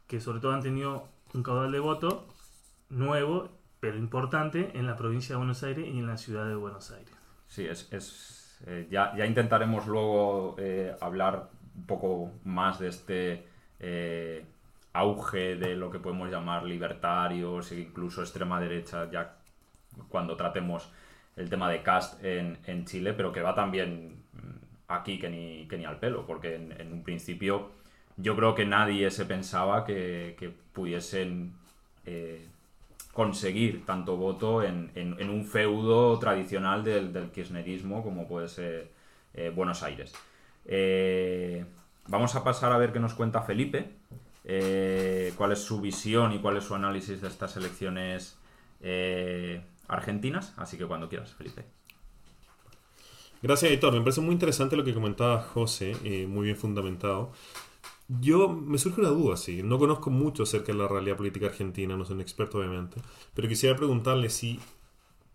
que 0.07 0.19
sobre 0.19 0.39
todo 0.39 0.53
han 0.53 0.61
tenido 0.61 1.07
un 1.33 1.43
caudal 1.43 1.71
de 1.71 1.79
voto 1.79 2.27
nuevo, 2.89 3.49
pero 3.79 3.97
importante, 3.97 4.71
en 4.73 4.87
la 4.87 4.95
provincia 4.95 5.33
de 5.33 5.37
Buenos 5.37 5.63
Aires 5.63 5.85
y 5.87 5.99
en 5.99 6.07
la 6.07 6.17
ciudad 6.17 6.47
de 6.47 6.55
Buenos 6.55 6.91
Aires. 6.91 7.13
Sí, 7.47 7.65
es, 7.65 7.91
es 7.91 8.57
eh, 8.67 8.87
ya, 8.89 9.15
ya, 9.15 9.25
intentaremos 9.25 9.85
luego 9.85 10.55
eh, 10.57 10.95
hablar 11.01 11.49
un 11.75 11.85
poco 11.85 12.31
más 12.45 12.79
de 12.79 12.87
este 12.87 13.47
eh, 13.79 14.45
auge 14.95 15.55
de 15.55 15.75
lo 15.75 15.91
que 15.91 15.99
podemos 15.99 16.31
llamar 16.31 16.63
libertarios 16.63 17.71
e 17.71 17.81
incluso 17.81 18.21
extrema 18.21 18.59
derecha, 18.59 19.09
ya 19.11 19.35
cuando 20.09 20.35
tratemos 20.35 20.89
el 21.35 21.49
tema 21.49 21.69
de 21.69 21.83
cast 21.83 22.23
en, 22.23 22.57
en 22.65 22.85
Chile, 22.85 23.13
pero 23.13 23.31
que 23.31 23.41
va 23.41 23.53
también 23.53 24.23
aquí 24.87 25.19
que 25.19 25.29
ni, 25.29 25.67
que 25.67 25.77
ni 25.77 25.85
al 25.85 25.99
pelo, 25.99 26.25
porque 26.25 26.55
en, 26.55 26.93
un 26.93 27.03
principio 27.03 27.71
yo 28.17 28.35
creo 28.35 28.55
que 28.55 28.65
nadie 28.65 29.11
se 29.11 29.25
pensaba 29.25 29.83
que, 29.85 30.53
pudiesen 30.73 31.53
eh, 32.05 32.45
conseguir 33.13 33.85
tanto 33.85 34.17
voto 34.17 34.61
en, 34.61 34.91
en, 34.95 35.29
un 35.29 35.45
feudo 35.45 36.19
tradicional 36.19 36.83
del, 36.83 37.13
del, 37.13 37.31
kirchnerismo 37.31 38.03
como 38.03 38.27
puede 38.27 38.49
ser 38.49 38.91
eh, 39.33 39.51
Buenos 39.55 39.83
Aires. 39.83 40.13
Eh, 40.65 41.65
vamos 42.07 42.35
a 42.35 42.43
pasar 42.43 42.71
a 42.71 42.77
ver 42.77 42.91
qué 42.91 42.99
nos 42.99 43.13
cuenta 43.13 43.41
Felipe, 43.41 43.89
eh, 44.45 45.33
cuál 45.37 45.51
es 45.51 45.59
su 45.59 45.81
visión 45.81 46.31
y 46.31 46.39
cuál 46.39 46.57
es 46.57 46.63
su 46.63 46.75
análisis 46.75 47.19
de 47.19 47.27
estas 47.27 47.57
elecciones 47.57 48.37
eh, 48.79 49.63
argentinas. 49.87 50.53
Así 50.57 50.77
que 50.77 50.85
cuando 50.85 51.09
quieras, 51.09 51.33
Felipe. 51.33 51.65
Gracias, 53.41 53.71
Editor. 53.71 53.93
Me 53.93 54.01
parece 54.01 54.21
muy 54.21 54.33
interesante 54.33 54.75
lo 54.75 54.83
que 54.83 54.93
comentaba 54.93 55.41
José, 55.41 55.95
eh, 56.03 56.27
muy 56.27 56.45
bien 56.45 56.57
fundamentado. 56.57 57.31
Yo 58.07 58.49
me 58.49 58.77
surge 58.77 59.01
una 59.01 59.09
duda, 59.09 59.35
sí. 59.35 59.63
No 59.63 59.79
conozco 59.79 60.11
mucho 60.11 60.43
acerca 60.43 60.71
de 60.71 60.77
la 60.77 60.87
realidad 60.87 61.17
política 61.17 61.47
argentina, 61.47 61.97
no 61.97 62.05
soy 62.05 62.15
un 62.15 62.21
experto, 62.21 62.59
obviamente. 62.59 63.01
Pero 63.33 63.47
quisiera 63.47 63.75
preguntarle 63.75 64.29
si 64.29 64.59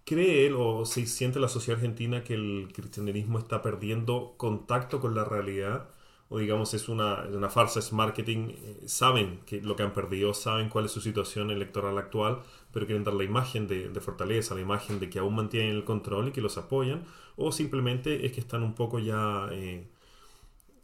cree 0.04 0.46
él 0.46 0.54
o 0.56 0.86
si 0.86 1.06
siente 1.06 1.40
la 1.40 1.48
sociedad 1.48 1.78
argentina 1.78 2.22
que 2.22 2.34
el 2.34 2.68
cristianismo 2.72 3.38
está 3.38 3.60
perdiendo 3.60 4.34
contacto 4.36 5.00
con 5.00 5.14
la 5.14 5.24
realidad 5.24 5.88
o 6.32 6.38
digamos 6.38 6.72
es 6.74 6.88
una, 6.88 7.24
una 7.24 7.50
farsa, 7.50 7.80
es 7.80 7.92
marketing, 7.92 8.50
eh, 8.50 8.82
saben 8.86 9.40
que 9.46 9.60
lo 9.60 9.74
que 9.74 9.82
han 9.82 9.92
perdido, 9.92 10.32
saben 10.32 10.68
cuál 10.68 10.84
es 10.84 10.92
su 10.92 11.00
situación 11.00 11.50
electoral 11.50 11.98
actual, 11.98 12.42
pero 12.72 12.86
quieren 12.86 13.02
dar 13.02 13.14
la 13.14 13.24
imagen 13.24 13.66
de, 13.66 13.90
fortaleza, 14.00 14.54
la 14.54 14.60
imagen 14.60 15.00
de 15.00 15.10
que 15.10 15.18
aún 15.18 15.34
mantienen 15.34 15.74
el 15.74 15.84
control 15.84 16.28
y 16.28 16.30
que 16.30 16.40
los 16.40 16.56
apoyan, 16.56 17.04
o 17.36 17.50
simplemente 17.50 18.24
es 18.24 18.32
que 18.32 18.38
están 18.38 18.62
un 18.62 18.74
poco 18.74 19.00
ya, 19.00 19.48
eh, 19.50 19.88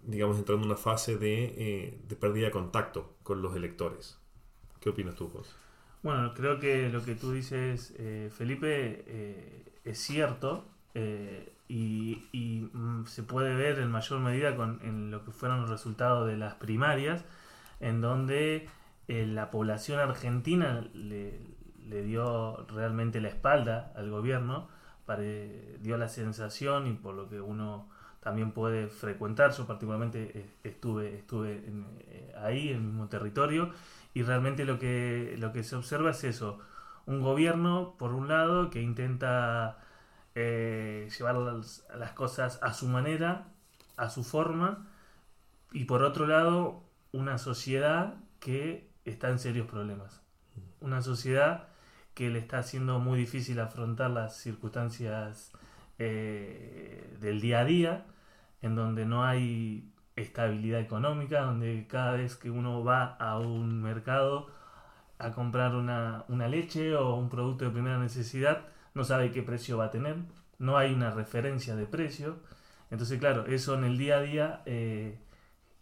digamos, 0.02 0.36
entrando 0.36 0.64
en 0.64 0.70
una 0.72 0.76
fase 0.76 1.16
de, 1.16 1.44
eh, 1.56 2.00
de, 2.08 2.16
pérdida 2.16 2.46
de 2.46 2.50
contacto 2.50 3.14
con 3.22 3.40
los 3.40 3.54
electores. 3.54 4.18
¿Qué 4.80 4.90
opinas 4.90 5.14
tú, 5.14 5.28
José? 5.28 5.52
Bueno, 6.02 6.34
creo 6.34 6.58
que 6.58 6.88
lo 6.88 7.04
que 7.04 7.14
tú 7.14 7.30
dices, 7.30 7.94
Felipe, 8.36 9.64
es 9.84 9.98
cierto 9.98 10.64
y, 11.68 12.70
mm, 12.72 13.06
se 13.06 13.22
puede 13.22 13.54
ver 13.54 13.78
en 13.78 13.90
mayor 13.90 14.20
medida 14.20 14.56
con, 14.56 14.80
en 14.82 15.10
lo 15.10 15.24
que 15.24 15.32
fueron 15.32 15.62
los 15.62 15.70
resultados 15.70 16.26
de 16.26 16.36
las 16.36 16.54
primarias, 16.54 17.24
en 17.80 18.00
donde 18.00 18.68
eh, 19.08 19.26
la 19.26 19.50
población 19.50 20.00
argentina 20.00 20.86
le, 20.94 21.40
dio 22.04 22.66
realmente 22.68 23.20
la 23.20 23.28
espalda 23.28 23.92
al 23.94 24.10
gobierno 24.10 24.68
dio 25.80 25.96
la 25.98 26.08
sensación 26.08 26.88
y 26.88 26.92
por 26.94 27.14
lo 27.14 27.28
que 27.28 27.40
uno 27.40 27.88
también 28.20 28.50
puede 28.50 28.88
frecuentar, 28.88 29.52
yo 29.52 29.66
particularmente 29.66 30.30
eh, 30.34 30.50
estuve, 30.64 31.14
estuve 31.14 31.62
eh, 32.08 32.34
ahí, 32.42 32.70
en 32.70 32.76
el 32.76 32.82
mismo 32.82 33.08
territorio, 33.08 33.70
y 34.14 34.22
realmente 34.24 34.64
lo 34.64 34.80
que, 34.80 35.36
lo 35.38 35.52
que 35.52 35.62
se 35.62 35.76
observa 35.76 36.10
es 36.10 36.24
eso, 36.24 36.58
un 37.06 37.20
gobierno, 37.20 37.94
por 37.98 38.14
un 38.14 38.26
lado, 38.26 38.68
que 38.70 38.82
intenta 38.82 39.78
eh, 40.36 41.08
llevar 41.18 41.34
las, 41.36 42.12
cosas 42.14 42.60
a 42.62 42.74
su 42.74 42.86
manera, 42.86 43.48
a 43.96 44.10
su 44.10 44.22
forma, 44.22 44.86
y 45.72 45.84
por 45.84 46.02
otro 46.02 46.26
lado, 46.26 46.84
una 47.10 47.38
sociedad 47.38 48.14
que 48.38 48.88
está 49.06 49.30
en 49.30 49.38
serios 49.38 49.66
problemas. 49.66 50.22
Una 50.80 51.00
sociedad 51.00 51.68
que 52.14 52.28
le 52.30 52.38
está 52.38 52.58
haciendo 52.58 52.98
muy 53.00 53.18
difícil 53.18 53.58
afrontar 53.60 54.10
las 54.10 54.36
circunstancias 54.36 55.52
eh, 55.98 57.16
del 57.18 57.40
día 57.40 57.60
a 57.60 57.64
día, 57.64 58.06
en 58.60 58.74
donde 58.76 59.06
no 59.06 59.24
hay 59.24 59.90
estabilidad 60.16 60.80
económica, 60.80 61.40
donde 61.40 61.86
cada 61.88 62.12
vez 62.12 62.36
que 62.36 62.50
uno 62.50 62.84
va 62.84 63.16
a 63.16 63.38
un 63.38 63.82
mercado 63.82 64.48
a 65.18 65.32
comprar 65.32 65.74
una, 65.74 66.26
leche 66.28 66.94
o 66.94 67.14
un 67.14 67.30
producto 67.30 67.64
de 67.64 67.70
primera 67.70 67.98
necesidad, 67.98 68.66
no 68.96 69.04
sabe 69.04 69.30
qué 69.30 69.42
precio 69.42 69.76
va 69.76 69.84
a 69.84 69.90
tener, 69.90 70.16
no 70.58 70.78
hay 70.78 70.94
una 70.94 71.10
referencia 71.10 71.76
de 71.76 71.84
precio. 71.84 72.38
Entonces, 72.90 73.18
claro, 73.20 73.44
eso 73.44 73.74
en 73.74 73.84
el 73.84 73.98
día 73.98 74.16
a 74.16 74.22
día 74.22 74.62
eh, 74.64 75.18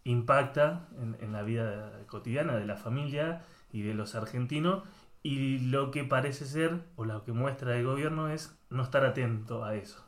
impacta 0.03 0.89
en, 0.99 1.31
la 1.31 1.41
vida 1.41 2.01
cotidiana 2.07 2.57
de 2.57 2.65
la 2.65 2.75
familia 2.75 3.41
y 3.71 3.83
de 3.83 3.93
los 3.93 4.15
argentinos. 4.15 4.83
Y 5.23 5.59
lo 5.59 5.91
que 5.91 6.03
parece 6.03 6.45
ser 6.45 6.81
o 6.97 7.05
lo 7.05 7.23
que 7.23 7.31
muestra 7.31 7.77
el 7.77 7.85
gobierno 7.85 8.27
es 8.27 8.59
no 8.69 8.83
estar 8.83 9.05
atento 9.05 9.63
a 9.63 9.75
eso. 9.75 10.05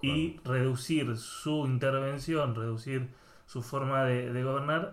Y 0.00 0.38
reducir 0.44 1.16
su 1.16 1.66
intervención, 1.66 2.54
reducir 2.54 3.10
su 3.44 3.60
forma 3.60 4.04
de, 4.04 4.42
gobernar 4.44 4.92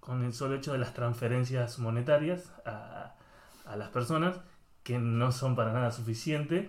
con 0.00 0.24
el 0.24 0.32
solo 0.32 0.54
hecho 0.54 0.72
de 0.72 0.78
las 0.78 0.94
transferencias 0.94 1.78
monetarias 1.78 2.54
a, 2.64 3.14
las 3.76 3.90
personas 3.90 4.40
que 4.84 4.98
no 4.98 5.32
son 5.32 5.56
para 5.56 5.72
nada 5.72 5.90
suficientes, 5.90 6.68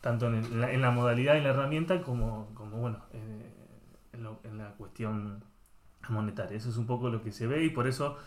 tanto 0.00 0.26
en, 0.26 0.60
la, 0.82 0.90
modalidad 0.90 1.36
y 1.36 1.40
la 1.40 1.50
herramienta 1.50 2.02
como, 2.02 2.50
como 2.54 2.76
bueno, 2.76 2.98
eh, 3.14 3.50
en, 4.12 4.58
la 4.58 4.72
cuestión 4.72 5.42
monetaria. 6.10 6.58
Eso 6.58 6.68
es 6.68 6.76
un 6.76 6.86
poco 6.86 7.08
lo 7.08 7.22
que 7.22 7.32
se 7.32 7.46
ve 7.46 7.64
y 7.64 7.70
por 7.70 7.86
eso 7.86 8.18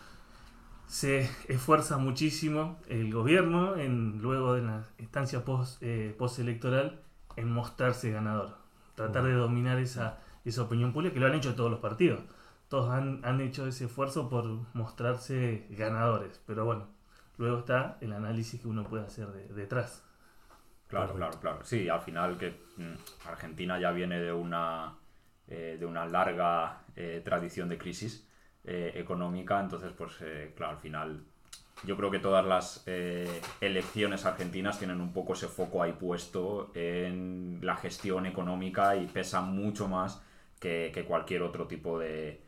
se 0.86 1.30
esfuerza 1.48 1.98
muchísimo 1.98 2.78
el 2.88 3.12
gobierno 3.12 3.76
en 3.76 4.20
luego 4.20 4.54
de 4.54 4.62
la 4.62 4.84
instancia 4.98 5.44
post, 5.44 5.80
eh, 5.82 6.14
postelectoral 6.18 7.00
en 7.36 7.52
mostrarse 7.52 8.10
ganador, 8.10 8.56
tratar 8.94 9.24
de 9.24 9.34
dominar 9.34 9.78
esa, 9.78 10.18
esa 10.44 10.62
opinión 10.62 10.92
pública 10.92 11.14
que 11.14 11.20
lo 11.20 11.26
han 11.26 11.34
hecho 11.34 11.54
todos 11.54 11.70
los 11.70 11.80
partidos. 11.80 12.20
Todos 12.68 12.90
han, 12.90 13.24
han 13.24 13.40
hecho 13.40 13.66
ese 13.66 13.84
esfuerzo 13.84 14.28
por 14.28 14.44
mostrarse 14.74 15.66
ganadores, 15.70 16.40
pero 16.46 16.64
bueno, 16.64 16.86
luego 17.38 17.60
está 17.60 17.96
el 18.00 18.12
análisis 18.12 18.60
que 18.60 18.68
uno 18.68 18.84
puede 18.84 19.04
hacer 19.04 19.28
detrás. 19.54 20.04
Claro, 20.88 21.14
claro, 21.14 21.38
claro. 21.40 21.64
Sí, 21.64 21.88
al 21.88 22.00
final 22.00 22.38
que 22.38 22.50
mm, 22.76 23.28
Argentina 23.28 23.78
ya 23.78 23.90
viene 23.92 24.20
de 24.20 24.32
una 24.32 24.94
eh, 25.50 25.78
de 25.80 25.86
una 25.86 26.04
larga 26.04 26.82
eh, 26.94 27.22
tradición 27.24 27.70
de 27.70 27.78
crisis 27.78 28.28
eh, 28.64 28.92
económica, 28.96 29.58
entonces, 29.58 29.92
pues, 29.96 30.12
claro, 30.54 30.72
al 30.72 30.78
final 30.78 31.24
yo 31.84 31.96
creo 31.96 32.10
que 32.10 32.18
todas 32.18 32.44
las 32.44 32.84
elecciones 33.60 34.26
argentinas 34.26 34.78
tienen 34.78 35.00
un 35.00 35.12
poco 35.12 35.32
ese 35.32 35.46
foco 35.46 35.82
ahí 35.82 35.92
puesto 35.92 36.70
en 36.74 37.60
la 37.62 37.76
gestión 37.76 38.26
económica 38.26 38.96
y 38.96 39.06
pesa 39.06 39.40
mucho 39.40 39.88
más 39.88 40.20
que, 40.60 41.04
cualquier 41.06 41.42
otro 41.42 41.66
tipo 41.66 41.98
de, 41.98 42.42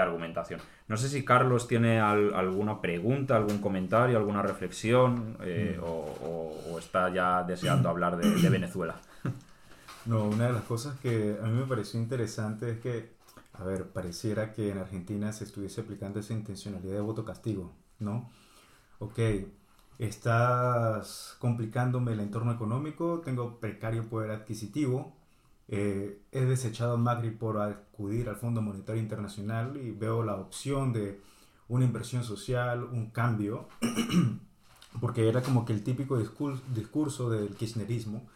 argumentación. 0.00 0.60
No 0.88 0.96
sé 0.96 1.08
si 1.08 1.24
Carlos 1.24 1.68
tiene 1.68 2.00
alguna 2.00 2.80
pregunta, 2.80 3.36
algún 3.36 3.58
comentario, 3.58 4.16
alguna 4.16 4.42
reflexión 4.42 5.36
mm. 5.38 5.80
o, 5.82 6.78
está 6.78 7.12
ya 7.12 7.42
deseando 7.42 7.88
hablar 7.88 8.16
de 8.16 8.48
Venezuela. 8.48 8.96
No, 10.06 10.24
una 10.24 10.48
de 10.48 10.52
las 10.52 10.64
cosas 10.64 10.98
que 11.00 11.38
a 11.42 11.46
mí 11.46 11.58
me 11.58 11.66
pareció 11.66 11.98
interesante 11.98 12.70
es 12.70 12.78
que, 12.80 13.14
a 13.54 13.64
ver, 13.64 13.88
pareciera 13.88 14.52
que 14.52 14.70
en 14.70 14.78
Argentina 14.78 15.32
se 15.32 15.44
estuviese 15.44 15.80
aplicando 15.80 16.20
esa 16.20 16.34
intencionalidad 16.34 16.94
de 16.94 17.00
voto 17.00 17.24
castigo, 17.24 17.72
¿no? 18.00 18.30
Ok, 18.98 19.18
estás 19.98 21.36
complicándome 21.38 22.12
el 22.12 22.20
entorno 22.20 22.52
económico, 22.52 23.22
tengo 23.24 23.60
precario 23.60 24.04
poder 24.08 24.30
adquisitivo, 24.30 25.16
eh, 25.68 26.20
he 26.32 26.44
desechado 26.44 26.94
a 26.94 26.96
Macri 26.96 27.30
por 27.30 27.60
acudir 27.60 28.28
al 28.28 28.36
Fondo 28.36 28.62
Monetario 28.62 29.00
Internacional 29.00 29.76
y 29.76 29.90
veo 29.90 30.22
la 30.22 30.36
opción 30.36 30.92
de 30.92 31.20
una 31.68 31.84
inversión 31.84 32.24
social, 32.24 32.84
un 32.84 33.10
cambio, 33.10 33.68
porque 35.00 35.28
era 35.28 35.42
como 35.42 35.64
que 35.64 35.72
el 35.72 35.82
típico 35.82 36.18
discurso, 36.18 36.62
discurso 36.74 37.30
del 37.30 37.54
kirchnerismo 37.56 38.26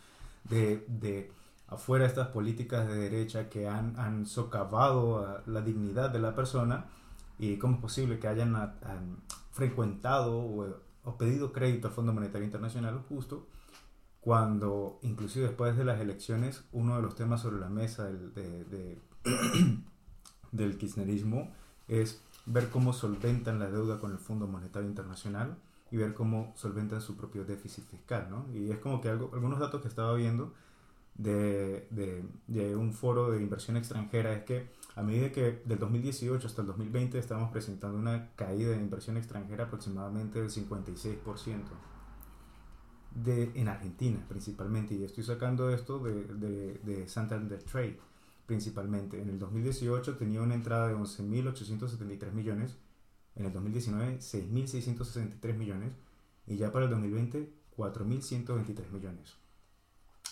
de, 0.49 0.85
de 0.89 1.31
afuera 1.69 2.07
estas 2.07 2.29
políticas 2.29 2.89
de 2.89 2.97
derecha 2.97 3.49
que 3.49 3.69
han, 3.69 3.99
han 3.99 4.27
socavado 4.27 5.43
la 5.47 5.61
dignidad 5.61 6.11
de 6.11 6.19
la 6.19 6.35
persona 6.35 6.87
y 7.39 7.57
cómo 7.57 7.77
es 7.77 7.81
posible 7.81 8.19
que 8.19 8.29
hayan 8.29 8.73
frecuentado 9.53 10.39
o, 10.39 11.17
pedido 11.17 11.53
crédito 11.53 11.89
al 11.89 11.95
Fondo 11.95 12.13
Monetario 12.13 12.45
Internacional 12.45 13.03
justo 13.09 13.47
cuando 14.29 14.99
inclusive 15.01 15.47
después 15.47 15.75
de 15.79 15.87
las 15.87 16.03
elecciones 16.03 16.63
uno 16.73 16.97
de 16.97 17.01
los 17.01 17.15
temas 17.15 17.41
sobre 17.41 17.59
la 17.61 17.71
mesa 17.71 18.05
del, 18.05 18.35
de, 18.35 18.99
del 20.53 20.77
kirchnerismo 20.77 21.51
es 21.89 22.21
ver 22.45 22.69
cómo 22.69 22.93
solventan 22.93 23.59
la 23.59 23.71
deuda 23.71 23.99
con 23.99 24.13
el 24.13 24.19
Fondo 24.19 24.47
Monetario 24.47 24.87
Internacional 24.87 25.57
y 25.91 25.97
ver 25.97 26.13
cómo 26.13 26.53
solventan 26.57 27.01
su 27.01 27.17
propio 27.17 27.47
déficit 27.47 27.85
fiscal, 27.85 28.29
¿no? 28.29 28.45
Y 28.53 28.71
es 28.71 28.77
como 28.81 29.01
que 29.01 29.09
algo, 29.09 29.31
algunos 29.33 29.61
datos 29.61 29.81
que 29.81 29.89
estaba 29.89 30.13
viendo 30.13 30.53
de, 31.15 31.89
de, 32.47 32.77
un 32.77 32.93
foro 32.93 33.31
de 33.31 33.41
inversión 33.41 33.79
extranjera 33.79 34.35
es 34.35 34.45
que 34.45 34.69
a 34.95 35.03
medida 35.03 35.33
que 35.33 35.63
del 35.65 35.79
2018 35.79 36.47
hasta 36.47 36.61
el 36.61 36.67
2020 36.67 37.19
estamos 37.19 37.51
presentando 37.51 37.97
una 37.97 38.29
caída 38.37 38.73
de 38.73 38.77
inversión 38.77 39.17
extranjera 39.17 39.65
aproximadamente 39.65 40.39
del 40.39 40.51
56% 40.51 41.63
de, 43.25 43.53
en 43.55 43.69
Argentina 43.69 44.25
principalmente. 44.29 44.95
Y 44.95 45.05
estoy 45.05 45.25
sacando 45.25 45.71
esto 45.71 45.99
de, 45.99 46.25
de, 46.25 46.75
de 46.85 47.09
Santander 47.09 47.63
Trade 47.63 47.99
principalmente. 48.47 49.21
En 49.21 49.29
el 49.29 49.39
2018 49.39 50.17
tenía 50.17 50.41
una 50.41 50.55
entrada 50.55 50.89
de 50.89 50.95
11.873 50.97 52.33
millones, 52.33 52.77
en 53.37 53.47
el 53.47 53.53
2019 53.53 54.19
6.663 54.19 55.55
millones 55.55 55.93
y 56.47 56.57
ya 56.57 56.73
para 56.73 56.87
el 56.87 56.91
2020 56.91 57.53
4.123 57.79 58.91
millones. 58.91 59.37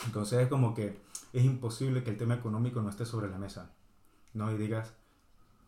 Entonces 0.04 0.40
es 0.40 0.48
como 0.48 0.74
que 0.74 0.98
es 1.32 1.44
imposible 1.44 2.02
que 2.02 2.10
el 2.10 2.16
tema 2.16 2.34
económico 2.34 2.82
no 2.82 2.90
esté 2.90 3.06
sobre 3.06 3.30
la 3.30 3.38
mesa. 3.38 3.72
No 4.34 4.52
y 4.52 4.58
digas, 4.58 4.92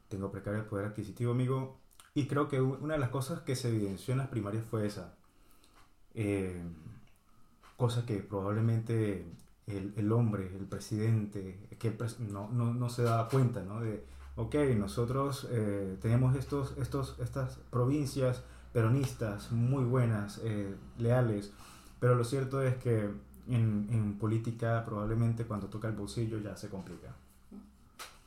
tengo 0.08 0.30
precario 0.30 0.60
el 0.60 0.66
poder 0.66 0.86
adquisitivo, 0.86 1.32
amigo. 1.32 1.78
Y 2.14 2.26
creo 2.26 2.48
que 2.48 2.60
una 2.60 2.94
de 2.94 3.00
las 3.00 3.10
cosas 3.10 3.40
que 3.40 3.54
se 3.54 3.68
evidenció 3.68 4.12
en 4.12 4.18
las 4.18 4.28
primarias 4.28 4.64
fue 4.64 4.86
esa. 4.86 5.14
Eh, 6.14 6.62
cosa 7.78 8.04
que 8.04 8.16
probablemente 8.16 9.24
el, 9.68 10.12
hombre, 10.12 10.50
el 10.54 10.66
presidente, 10.66 11.56
que 11.78 11.96
no, 12.18 12.50
no, 12.50 12.88
se 12.90 13.04
daba 13.04 13.28
cuenta, 13.28 13.62
¿no? 13.62 13.80
De, 13.80 14.04
ok, 14.34 14.54
nosotros 14.76 15.46
eh, 15.52 15.96
tenemos 16.02 16.36
estos, 16.36 16.76
estos, 16.78 17.16
estas 17.20 17.58
provincias 17.70 18.42
peronistas 18.72 19.52
muy 19.52 19.84
buenas, 19.84 20.40
eh, 20.44 20.74
leales, 20.98 21.52
pero 22.00 22.16
lo 22.16 22.24
cierto 22.24 22.62
es 22.62 22.76
que 22.78 23.10
en, 23.48 24.16
política 24.18 24.82
probablemente 24.84 25.44
cuando 25.44 25.68
toca 25.68 25.86
el 25.86 25.94
bolsillo 25.94 26.38
ya 26.40 26.56
se 26.56 26.68
complica. 26.68 27.14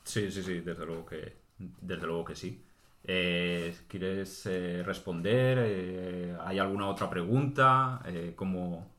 Sí, 0.02 0.30
sí, 0.30 0.42
sí, 0.42 0.60
desde 0.60 0.86
luego 0.86 1.04
que, 1.04 1.36
desde 1.58 2.06
luego 2.06 2.24
que 2.24 2.34
sí. 2.34 2.62
Eh, 3.04 3.76
¿Quieres 3.86 4.46
eh, 4.46 4.82
responder? 4.82 5.58
Eh, 5.60 6.36
¿Hay 6.40 6.58
alguna 6.58 6.88
otra 6.88 7.10
pregunta? 7.10 8.02
¿cómo, 8.34 8.91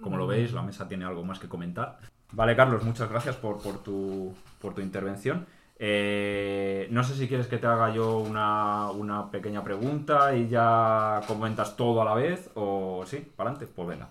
¿cómo, 0.00 0.16
lo 0.16 0.26
veis? 0.26 0.52
La 0.52 0.62
mesa 0.62 0.88
tiene 0.88 1.04
algo 1.04 1.24
más 1.24 1.38
que 1.38 1.48
comentar. 1.48 1.98
Vale, 2.32 2.56
Carlos, 2.56 2.82
muchas 2.84 3.08
gracias 3.08 3.36
por, 3.36 3.62
por, 3.62 3.82
tu, 3.82 4.34
por 4.60 4.74
tu 4.74 4.80
intervención. 4.80 5.46
no 5.78 7.04
sé 7.04 7.14
si 7.14 7.28
quieres 7.28 7.46
que 7.46 7.58
te 7.58 7.66
haga 7.66 7.92
yo 7.92 8.18
una, 8.18 8.90
una, 8.90 9.30
pequeña 9.30 9.62
pregunta 9.62 10.34
y 10.34 10.48
ya 10.48 11.20
comentas 11.26 11.76
todo 11.76 12.02
a 12.02 12.04
la 12.04 12.14
vez 12.14 12.50
o 12.54 13.04
sí, 13.06 13.18
para 13.36 13.50
adelante, 13.50 13.72
pues 13.74 13.88
venga 13.88 14.08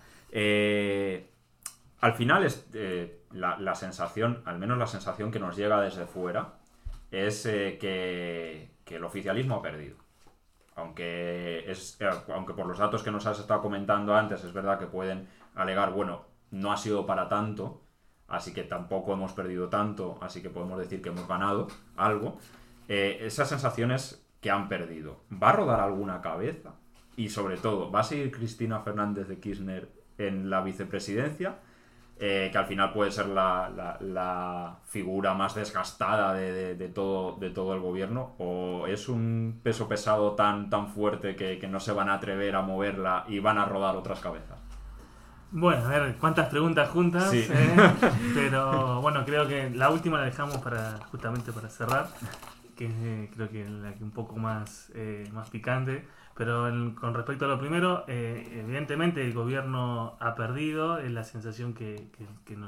al 2.06 2.14
final 2.14 2.46
es 2.46 2.68
eh, 2.74 3.24
la, 3.32 3.74
sensación, 3.74 4.44
al 4.46 4.60
menos 4.60 4.78
la 4.78 4.86
sensación 4.86 5.32
que 5.32 5.40
nos 5.40 5.56
llega 5.56 5.82
desde 5.82 6.06
fuera, 6.06 6.54
es 7.10 7.48
eh, 7.48 7.80
que, 7.80 8.96
el 8.96 9.04
oficialismo 9.04 9.56
ha 9.56 9.62
perdido. 9.64 9.96
Aunque, 10.76 11.64
es, 11.68 12.00
eh, 12.00 12.10
aunque 12.32 12.54
por 12.54 12.68
los 12.68 12.78
datos 12.78 13.02
que 13.02 13.10
nos 13.10 13.26
has 13.26 13.40
estado 13.40 13.62
comentando 13.62 14.14
antes 14.14 14.44
es 14.44 14.54
verdad 14.54 14.78
que 14.78 14.86
pueden 14.86 15.28
alegar, 15.56 15.92
bueno, 15.92 16.26
no 16.52 16.72
ha 16.72 16.78
sido 16.78 17.06
para 17.06 17.28
tanto, 17.30 17.82
así 18.28 18.54
que 18.54 18.64
tampoco 18.64 19.14
hemos 19.14 19.34
perdido 19.34 19.70
tanto, 19.70 20.18
así 20.22 20.42
que 20.42 20.50
podemos 20.50 20.80
decir 20.80 21.02
que 21.02 21.10
hemos 21.10 21.28
ganado 21.28 21.68
algo. 21.96 22.38
Eh, 22.88 23.20
esas 23.22 23.50
sensaciones 23.50 24.26
que 24.42 24.52
han 24.52 24.70
perdido, 24.70 25.22
¿va 25.32 25.50
a 25.50 25.54
rodar 25.54 25.80
alguna 25.80 26.22
cabeza? 26.22 26.76
Y 27.18 27.30
sobre 27.30 27.58
todo, 27.58 27.92
¿va 27.92 28.02
a 28.02 28.04
seguir 28.04 28.32
Cristina 28.32 28.80
Fernández 28.82 29.28
de 29.28 29.40
Kirchner 29.40 29.90
en 30.18 30.50
la 30.50 30.62
vicepresidencia? 30.62 31.60
Eh, 32.18 32.48
que 32.50 32.58
al 32.58 32.66
final 32.66 32.94
puede 32.94 33.12
ser 33.12 33.28
la, 33.28 33.98
la, 34.00 34.80
figura 34.86 35.34
más 35.34 35.54
desgastada 35.54 36.34
de, 36.34 36.76
de, 36.76 36.88
todo, 36.88 37.36
de 37.36 37.50
todo 37.50 37.74
el 37.74 37.82
gobierno, 37.82 38.36
o 38.38 38.88
es 38.88 39.10
un 39.10 39.60
peso 39.62 39.90
pesado 39.90 40.32
tan, 40.32 40.70
tan 40.70 40.88
fuerte 40.88 41.36
que, 41.36 41.60
que 41.60 41.68
no 41.68 41.82
se 41.82 41.92
van 41.92 42.08
a 42.08 42.14
atrever 42.14 42.56
a 42.56 42.62
moverla 42.62 43.26
y 43.28 43.40
van 43.40 43.58
a 43.58 43.66
rodar 43.66 43.98
otras 43.98 44.22
cabezas. 44.22 44.58
Bueno, 45.58 45.86
a 45.86 45.88
ver, 45.88 46.18
cuántas 46.18 46.50
preguntas 46.50 46.90
juntas, 46.90 47.34
eh? 47.34 47.50
pero 48.34 49.00
bueno, 49.00 49.24
creo 49.24 49.48
que 49.48 49.70
la 49.70 49.90
última 49.90 50.18
la 50.18 50.26
dejamos 50.26 50.58
para 50.58 51.00
justamente 51.10 51.54
para 51.54 51.70
cerrar, 51.70 52.10
que 52.76 52.88
es 52.88 52.94
eh, 52.94 53.32
creo 53.34 53.50
que 53.50 53.64
la 53.64 53.94
que 53.94 54.04
un 54.04 54.12
poco 54.12 54.36
más, 54.36 54.92
más 55.32 55.50
picante. 55.50 56.06
Pero 56.36 56.94
con 57.00 57.14
respecto 57.14 57.46
a 57.46 57.48
lo 57.48 57.58
primero, 57.58 58.04
eh, 58.10 58.62
evidentemente 58.66 59.24
el 59.24 59.34
gobierno 59.34 60.18
ha 60.20 60.36
perdido, 60.36 60.98
es 60.98 61.10
la 61.10 61.24
sensación 61.24 61.74
que, 61.74 62.10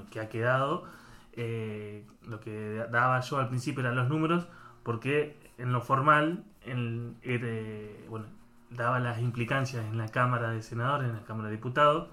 que, 0.10 0.20
ha 0.22 0.29
quedado. 0.29 0.86
Eh, 1.34 2.06
lo 2.25 2.39
que 2.39 2.86
daba 2.89 3.20
yo 3.20 3.38
al 3.38 3.50
principio 3.50 3.82
eran 3.82 3.98
los 3.98 4.08
números, 4.08 4.48
porque 4.84 5.36
en 5.58 5.74
lo 5.74 5.82
formal, 5.82 6.46
en, 6.63 7.17
bueno, 8.10 8.27
daba 8.70 9.01
las 9.01 9.20
implicancias 9.20 9.86
en 9.86 9.98
la 9.98 10.08
Cámara 10.08 10.51
de 10.51 10.63
Senadores, 10.63 11.10
en 11.10 11.17
la 11.17 11.24
Cámara 11.24 11.50
de 11.50 11.56
Diputados, 11.58 12.08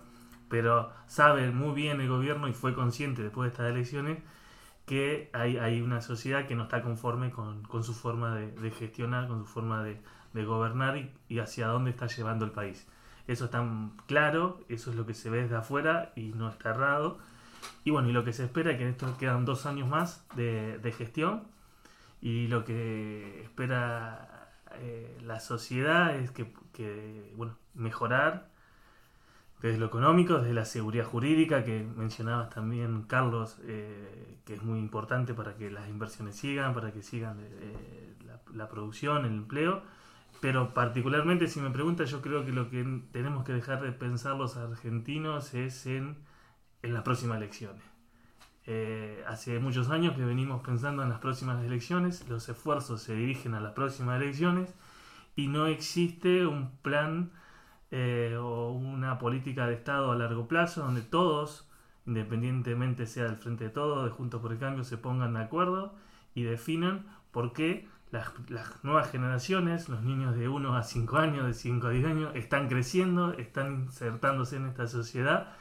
pero 0.55 0.93
sabe 1.09 1.51
muy 1.51 1.75
bien 1.75 2.01
el 2.01 2.09
gobierno 2.09 2.47
y 2.47 2.53
fue 2.53 2.77
consciente 2.77 3.25
después 3.25 3.49
de 3.49 3.51
estas 3.55 3.73
elecciones 3.73 4.19
que 4.87 5.29
hay, 5.33 5.57
hay 5.57 5.81
una 5.81 6.01
sociedad 6.01 6.47
que 6.47 6.55
no 6.55 6.63
está 6.63 6.81
conforme 6.81 7.33
con, 7.33 7.65
con 7.65 7.83
su 7.83 7.93
forma 7.93 8.37
de 8.37 8.71
gestionar, 8.71 9.27
con 9.27 9.41
su 9.41 9.47
forma 9.47 9.83
de, 9.83 10.01
de 10.33 10.45
gobernar 10.45 11.11
y, 11.29 11.39
hacia 11.41 11.67
dónde 11.67 11.91
está 11.91 12.07
llevando 12.07 12.45
el 12.45 12.53
país. 12.53 12.87
Eso 13.27 13.47
está 13.47 13.67
claro, 14.07 14.61
eso 14.69 14.91
es 14.91 14.97
lo 14.97 15.07
que 15.07 15.15
se 15.15 15.29
ve 15.29 15.43
desde 15.43 15.57
afuera 15.57 16.13
y 16.15 16.33
no 16.35 16.49
está 16.49 16.71
errado. 16.71 17.19
Y 17.83 17.91
bueno, 17.91 18.09
y 18.11 18.13
lo 18.13 18.25
que 18.25 18.33
se 18.33 18.45
espera 18.45 18.71
es 18.71 18.77
que 18.77 18.85
en 18.85 18.91
esto 18.91 19.13
quedan 19.19 19.45
dos 19.45 19.67
años 19.67 19.89
más 19.89 20.25
de, 20.37 20.95
gestión 20.97 21.43
y 22.21 22.47
lo 22.47 22.65
que 22.65 23.43
espera 23.43 24.51
eh, 24.75 25.19
la 25.21 25.41
sociedad 25.41 26.15
es 26.15 26.31
que, 26.31 27.33
bueno, 27.35 27.57
mejorar 27.75 28.54
desde 29.63 29.79
lo 29.79 29.87
económico, 29.87 30.39
desde 30.39 30.55
la 30.55 30.65
seguridad 30.65 31.05
jurídica, 31.05 31.65
que 31.65 31.87
mencionabas 31.97 32.51
también, 32.51 33.03
Carlos, 33.05 33.59
eh, 33.65 34.39
que 34.45 34.55
es 34.55 34.63
muy 34.63 34.79
importante 34.79 35.33
para 35.35 35.57
que 35.57 35.71
las 35.71 35.89
inversiones 35.89 36.37
sigan, 36.37 36.75
para 36.75 36.93
que 36.93 37.03
sigan 37.03 37.39
eh, 37.41 38.15
la, 38.53 38.69
producción, 38.69 39.25
el 39.25 39.33
empleo, 39.33 39.83
pero 40.41 40.75
particularmente, 40.75 41.49
si 41.49 41.61
me 41.61 41.71
preguntas, 41.71 42.11
yo 42.11 42.21
creo 42.21 42.45
que 42.45 42.53
lo 42.53 42.69
que 42.69 42.85
tenemos 43.13 43.45
que 43.45 43.53
dejar 43.53 43.81
de 43.83 43.93
pensar 43.93 44.37
los 44.37 44.57
argentinos 44.57 45.55
es 45.55 45.87
en, 45.87 46.19
en 46.83 46.93
las 46.93 47.03
próximas 47.03 47.39
elecciones. 47.39 47.83
Eh, 48.67 49.23
hace 49.27 49.59
muchos 49.59 49.91
años 49.91 50.15
que 50.15 50.25
venimos 50.25 50.63
pensando 50.63 51.03
en 51.03 51.11
las 51.11 51.19
próximas 51.19 51.63
elecciones, 51.65 52.27
los 52.29 52.49
esfuerzos 52.49 53.03
se 53.03 53.15
dirigen 53.15 53.55
a 53.55 53.61
las 53.61 53.73
próximas 53.73 54.21
elecciones 54.21 54.75
y 55.37 55.49
no 55.49 55.67
existe 55.67 56.47
un 56.47 56.71
plan 56.79 57.31
eh, 57.97 58.37
o 58.37 58.73
una 58.73 59.19
política 59.19 59.69
de 59.69 59.75
Estado 59.75 60.11
a 60.11 60.17
largo 60.17 60.49
plazo 60.49 60.83
donde 60.83 61.03
todos, 61.03 61.71
independientemente 62.07 63.07
sea 63.07 63.23
del 63.23 63.37
frente 63.37 63.63
de 63.63 63.71
todos, 63.71 64.05
de 64.05 64.11
Juntos 64.11 64.43
por 64.43 64.51
el 64.51 64.59
Cambio, 64.59 64.83
se 64.83 64.99
pongan 64.99 65.35
de 65.35 65.43
acuerdo 65.43 65.95
y 66.35 66.43
definan 66.43 67.07
por 67.31 67.53
qué 67.53 67.89
las, 68.11 68.33
nuevas 68.83 69.13
generaciones, 69.13 69.89
los 69.89 70.03
niños 70.03 70.35
de 70.35 70.49
1 70.49 70.77
a 70.77 70.83
5 70.83 71.17
años, 71.19 71.47
de 71.47 71.55
5 71.55 71.87
a 71.87 71.91
10 71.91 72.05
años, 72.07 72.33
están 72.35 72.69
creciendo, 72.69 73.33
están 73.35 73.85
insertándose 73.85 74.57
en 74.57 74.67
esta 74.67 74.89
sociedad 74.89 75.53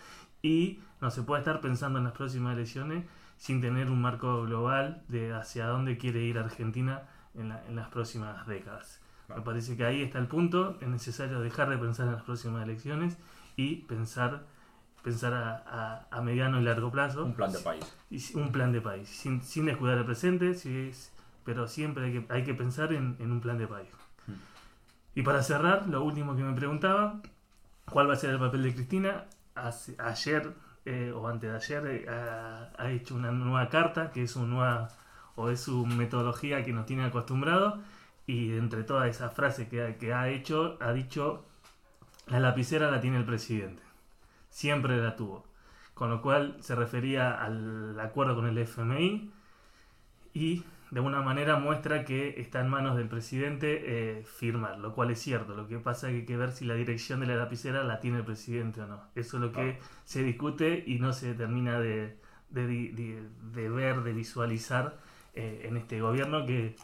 y 0.41 0.79
no 1.01 1.12
se 1.12 1.21
puede 1.21 1.41
estar 1.41 1.62
pensando 1.62 1.99
en 1.99 2.05
las 2.05 2.13
próximas 2.13 2.55
elecciones 2.55 3.05
sin 3.38 3.62
tener 3.62 3.91
un 3.91 4.01
marco 4.01 4.41
global 4.41 5.03
de 5.07 5.34
hacia 5.34 5.67
dónde 5.67 5.99
quiere 5.99 6.23
ir 6.23 6.39
Argentina 6.39 7.03
en, 7.36 7.75
las 7.75 7.89
próximas 7.89 8.47
décadas. 8.47 9.02
Me 9.29 9.41
parece 9.41 9.75
que 9.77 9.86
ahí 9.86 10.01
está 10.01 10.19
el 10.19 10.27
punto, 10.27 10.77
es 10.81 10.88
necesario 10.88 11.39
dejar 11.39 11.69
de 11.69 11.77
pensar 11.77 12.07
en 12.07 12.13
las 12.13 12.23
próximas 12.23 12.63
elecciones 12.63 13.17
y 13.55 13.77
pensar 13.77 14.43
pensar 15.03 15.33
a, 15.33 16.21
mediano 16.21 16.62
y 16.62 16.63
largo 16.63 16.89
plazo. 16.89 17.25
Un 17.25 17.33
plan 17.33 17.51
de 17.51 17.59
país. 17.59 17.93
Y, 18.09 18.38
un 18.38 18.51
plan 18.51 18.71
de 18.71 18.79
país, 18.79 19.09
sin, 19.09 19.41
sin 19.41 19.65
descuidar 19.65 19.97
el 19.97 20.05
presente, 20.05 20.53
si, 20.53 20.91
pero 21.43 21.67
siempre 21.67 22.05
hay 22.05 22.13
que, 22.13 22.33
hay 22.33 22.43
que 22.43 22.53
pensar 22.53 22.93
en, 22.93 23.17
un 23.19 23.41
plan 23.41 23.57
de 23.57 23.67
país. 23.67 23.89
Hmm. 24.25 24.33
Y 25.13 25.21
para 25.23 25.43
cerrar, 25.43 25.88
lo 25.88 26.03
último 26.03 26.36
que 26.36 26.43
me 26.43 26.53
preguntaba, 26.53 27.21
¿cuál 27.86 28.09
va 28.09 28.13
a 28.13 28.15
ser 28.15 28.29
el 28.31 28.39
papel 28.39 28.63
de 28.63 28.73
Cristina? 28.73 29.25
ayer 29.99 30.51
eh, 30.86 31.13
o 31.15 31.27
antes 31.27 31.49
de 31.49 31.55
ayer 31.55 31.88
eh, 31.88 32.09
ha, 32.09 32.89
hecho 32.89 33.13
una 33.13 33.31
nueva 33.31 33.69
carta 33.69 34.12
que 34.12 34.23
es 34.23 34.31
su 34.31 34.47
nueva 34.47 34.89
o 35.36 35.49
es 35.49 35.62
su 35.62 35.86
metodología 35.86 36.63
que 36.63 36.73
nos 36.73 36.88
tiene 36.88 37.05
acostumbrado 37.05 37.79
y 38.25 38.57
entre 38.57 38.83
todas 38.83 39.09
esas 39.09 39.33
frases 39.33 39.67
que, 39.67 39.97
que 39.99 40.13
ha 40.13 40.29
hecho 40.29 40.77
ha 40.81 40.93
dicho 40.93 41.45
la 42.27 42.39
lapicera 42.39 42.89
la 42.89 43.01
tiene 43.01 43.17
el 43.17 43.25
presidente 43.25 43.83
siempre 44.49 44.97
la 44.97 45.15
tuvo 45.15 45.45
con 45.93 46.09
lo 46.09 46.21
cual 46.21 46.57
se 46.59 46.75
refería 46.75 47.43
al 47.43 47.99
acuerdo 47.99 48.36
con 48.36 48.47
el 48.47 48.57
FMI 48.57 49.31
y 50.33 50.63
de 50.93 50.99
alguna 50.99 51.21
manera 51.21 51.57
muestra 51.57 52.05
que 52.05 52.39
está 52.39 52.62
en 52.62 52.69
manos 52.69 52.95
del 52.95 53.07
presidente 53.07 53.81
eh, 54.19 54.23
firmar, 54.23 54.77
lo 54.77 54.93
cual 54.93 55.09
es 55.09 55.19
cierto. 55.19 55.55
Lo 55.55 55.67
que 55.67 55.79
pasa 55.79 56.07
es 56.07 56.13
que 56.13 56.19
hay 56.19 56.25
que 56.25 56.38
ver 56.38 56.51
si 56.51 56.65
la 56.65 56.75
dirección 56.75 57.19
de 57.19 57.25
la 57.25 57.36
lapicera 57.36 57.83
la 57.83 57.99
tiene 57.99 58.19
el 58.19 58.23
presidente 58.23 58.81
o 58.81 58.86
no. 58.86 59.01
Eso 59.15 59.38
es 59.38 59.41
lo 59.41 59.51
que 59.51 59.79
se 60.05 60.21
discute 60.21 60.83
y 60.86 60.99
no 60.99 61.12
se 61.12 61.33
termina 61.33 61.79
de, 61.79 62.15
ver, 62.51 64.03
de 64.03 64.13
visualizar 64.13 64.99
eh, 65.33 65.63
en 65.65 65.77
este 65.77 65.99
gobierno 65.99 66.45
que, 66.45 66.75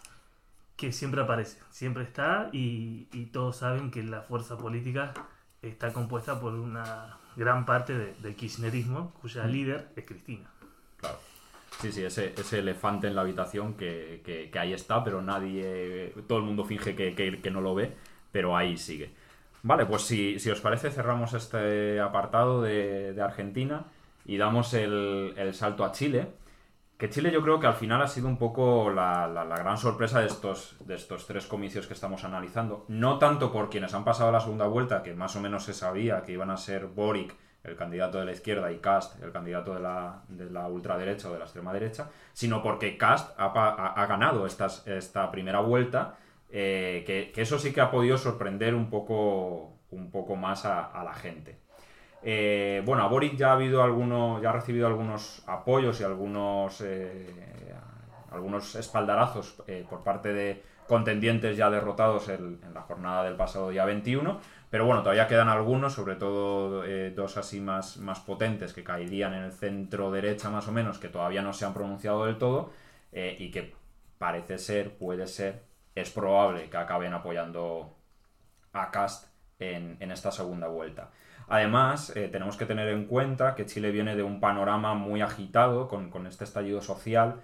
que 0.80 0.94
siempre 0.94 1.22
aparece, 1.22 1.60
siempre 1.72 2.04
está 2.04 2.50
y, 2.54 3.08
y, 3.12 3.26
todos 3.26 3.58
saben 3.58 3.92
que 3.92 4.02
la 4.02 4.22
fuerza 4.22 4.58
política 4.58 5.14
está 5.62 5.92
compuesta 5.92 6.40
por 6.40 6.54
una 6.54 7.18
gran 7.36 7.66
parte 7.66 8.16
del 8.22 8.36
kirchnerismo, 8.36 9.12
cuya 9.22 9.46
líder 9.46 9.90
es 9.98 10.06
Cristina. 10.06 10.50
Claro. 10.98 11.18
Sí, 11.82 11.92
sí, 11.92 12.04
ese, 12.04 12.34
ese 12.38 12.60
elefante 12.60 13.08
en 13.08 13.16
la 13.16 13.22
habitación 13.22 13.74
que, 13.74 14.22
que, 14.24 14.58
ahí 14.58 14.72
está, 14.72 15.04
pero 15.04 15.22
nadie, 15.22 16.14
todo 16.28 16.38
el 16.38 16.46
mundo 16.46 16.64
finge 16.64 16.96
que, 16.96 17.14
que, 17.14 17.52
no 17.52 17.60
lo 17.60 17.76
ve, 17.76 17.94
pero 18.32 18.56
ahí 18.56 18.78
sigue. 18.78 19.12
Vale, 19.64 19.86
pues 19.86 20.04
si, 20.04 20.40
si 20.40 20.50
os 20.50 20.62
parece 20.62 20.92
cerramos 20.92 21.34
este 21.34 22.00
apartado 22.00 22.62
de, 22.62 23.14
de 23.14 23.22
Argentina 23.22 23.84
y 24.26 24.38
damos 24.38 24.74
el, 24.74 25.34
el, 25.36 25.54
salto 25.54 25.84
a 25.84 25.92
Chile. 25.92 26.28
Que 27.00 27.10
Chile 27.10 27.32
yo 27.32 27.42
creo 27.42 27.62
que 27.62 27.68
al 27.68 27.76
final 27.76 28.02
ha 28.02 28.08
sido 28.10 28.28
un 28.28 28.38
poco 28.38 28.90
la, 28.90 29.26
la, 29.26 29.46
gran 29.56 29.78
sorpresa 29.78 30.20
de 30.20 30.28
estos, 30.28 30.76
de 30.86 30.96
estos 30.96 31.26
tres 31.26 31.48
comicios 31.48 31.88
que 31.88 31.94
estamos 31.94 32.26
analizando. 32.26 32.84
No 32.90 33.18
tanto 33.18 33.54
por 33.54 33.70
quienes 33.70 33.94
han 33.94 34.04
pasado 34.04 34.34
la 34.34 34.42
segunda 34.42 34.68
vuelta, 34.68 35.02
que 35.02 35.14
más 35.14 35.34
o 35.38 35.40
menos 35.40 35.64
se 35.64 35.74
sabía 35.74 36.24
que 36.24 36.34
iban 36.34 36.52
a 36.52 36.58
ser 36.58 36.88
Boric 36.88 37.34
el 37.64 37.78
candidato 37.78 38.20
de 38.20 38.26
la 38.26 38.34
izquierda, 38.34 38.70
y 38.70 38.80
Cast, 38.80 39.24
el 39.24 39.32
candidato 39.32 39.74
de 39.74 39.80
la, 39.80 40.24
de 40.28 40.50
la 40.50 40.68
ultraderecha 40.68 41.30
o 41.30 41.32
de 41.32 41.40
la 41.40 41.46
extrema 41.46 41.72
derecha, 41.72 42.10
sino 42.34 42.62
porque 42.62 42.98
Cast 42.98 43.34
ha, 43.38 44.06
ganado 44.06 44.46
estas, 44.46 44.86
esta 44.86 45.32
primera 45.32 45.62
vuelta, 45.62 46.18
eh, 46.50 47.06
que, 47.06 47.42
eso 47.42 47.60
sí 47.60 47.72
que 47.72 47.80
ha 47.80 47.92
podido 47.92 48.18
sorprender 48.18 48.76
un 48.76 48.90
poco, 48.90 49.80
un 49.92 50.12
poco 50.12 50.36
más 50.36 50.66
a, 50.66 51.02
la 51.02 51.14
gente. 51.14 51.60
Eh, 52.22 52.82
bueno, 52.86 53.04
a 53.04 53.08
Boric 53.08 53.36
ya 53.36 53.50
ha 53.50 53.54
habido 53.54 53.82
alguno, 53.84 54.42
ya 54.42 54.50
ha 54.50 54.54
recibido 54.54 54.88
algunos 54.88 55.44
apoyos 55.48 56.00
y 56.02 56.04
algunos, 56.04 56.82
eh, 56.82 57.74
algunos 58.32 58.76
espaldarazos 58.76 59.64
por 59.90 60.04
parte 60.04 60.34
de 60.34 60.64
contendientes 60.88 61.56
ya 61.56 61.70
derrotados 61.70 62.30
en 62.30 62.60
la 62.74 62.82
jornada 62.82 63.24
del 63.24 63.36
pasado 63.36 63.70
día 63.70 63.86
21, 63.86 64.40
pero 64.70 64.86
bueno, 64.86 65.02
todavía 65.02 65.28
quedan 65.28 65.50
algunos, 65.50 65.94
sobre 65.94 66.16
todo 66.16 66.86
eh, 66.86 67.12
dos 67.12 67.38
así 67.38 67.60
más, 67.60 67.98
más 67.98 68.20
potentes 68.20 68.74
que 68.74 68.84
caerían 68.84 69.34
en 69.34 69.44
el 69.44 69.52
centro 69.52 70.12
derecha 70.12 70.50
más 70.50 70.68
o 70.68 70.72
menos, 70.72 71.00
que 71.00 71.10
todavía 71.10 71.42
no 71.42 71.54
se 71.54 71.66
han 71.66 71.74
pronunciado 71.74 72.26
del 72.26 72.38
todo 72.38 72.72
eh, 73.12 73.36
y 73.40 73.50
que 73.50 73.74
parece 74.20 74.60
ser, 74.60 74.96
puede 74.96 75.26
ser, 75.26 75.64
es 75.96 76.12
probable 76.12 76.70
que 76.70 76.78
acaben 76.78 77.14
apoyando 77.14 77.96
a 78.74 78.92
Cast 78.92 79.28
en, 79.58 79.98
esta 80.12 80.32
segunda 80.32 80.68
vuelta. 80.68 81.10
Además, 81.50 82.16
eh, 82.16 82.30
tenemos 82.32 82.58
que 82.58 82.66
tener 82.66 82.88
en 82.90 83.06
cuenta 83.06 83.56
que 83.56 83.66
Chile 83.66 83.92
viene 83.92 84.16
de 84.16 84.24
un 84.24 84.40
panorama 84.40 84.94
muy 84.94 85.22
agitado 85.22 85.88
con, 85.88 86.10
con 86.10 86.28
este 86.28 86.44
estallido 86.44 86.82
social 86.82 87.42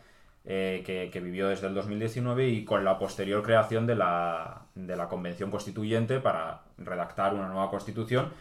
eh, 0.47 0.83
que, 0.85 1.19
vivió 1.19 1.47
desde 1.49 1.65
el 1.65 1.73
2019 1.73 2.47
y 2.49 2.65
con 2.65 2.85
la 2.85 2.99
posterior 2.99 3.41
creación 3.41 3.87
de 3.87 3.95
la, 3.95 4.67
de 4.75 4.95
la 4.95 5.07
Convención 5.07 5.49
Constituyente 5.49 6.19
para 6.19 6.61
redactar 6.77 7.33
una 7.33 7.47
nueva 7.47 7.71
constitución 7.71 8.31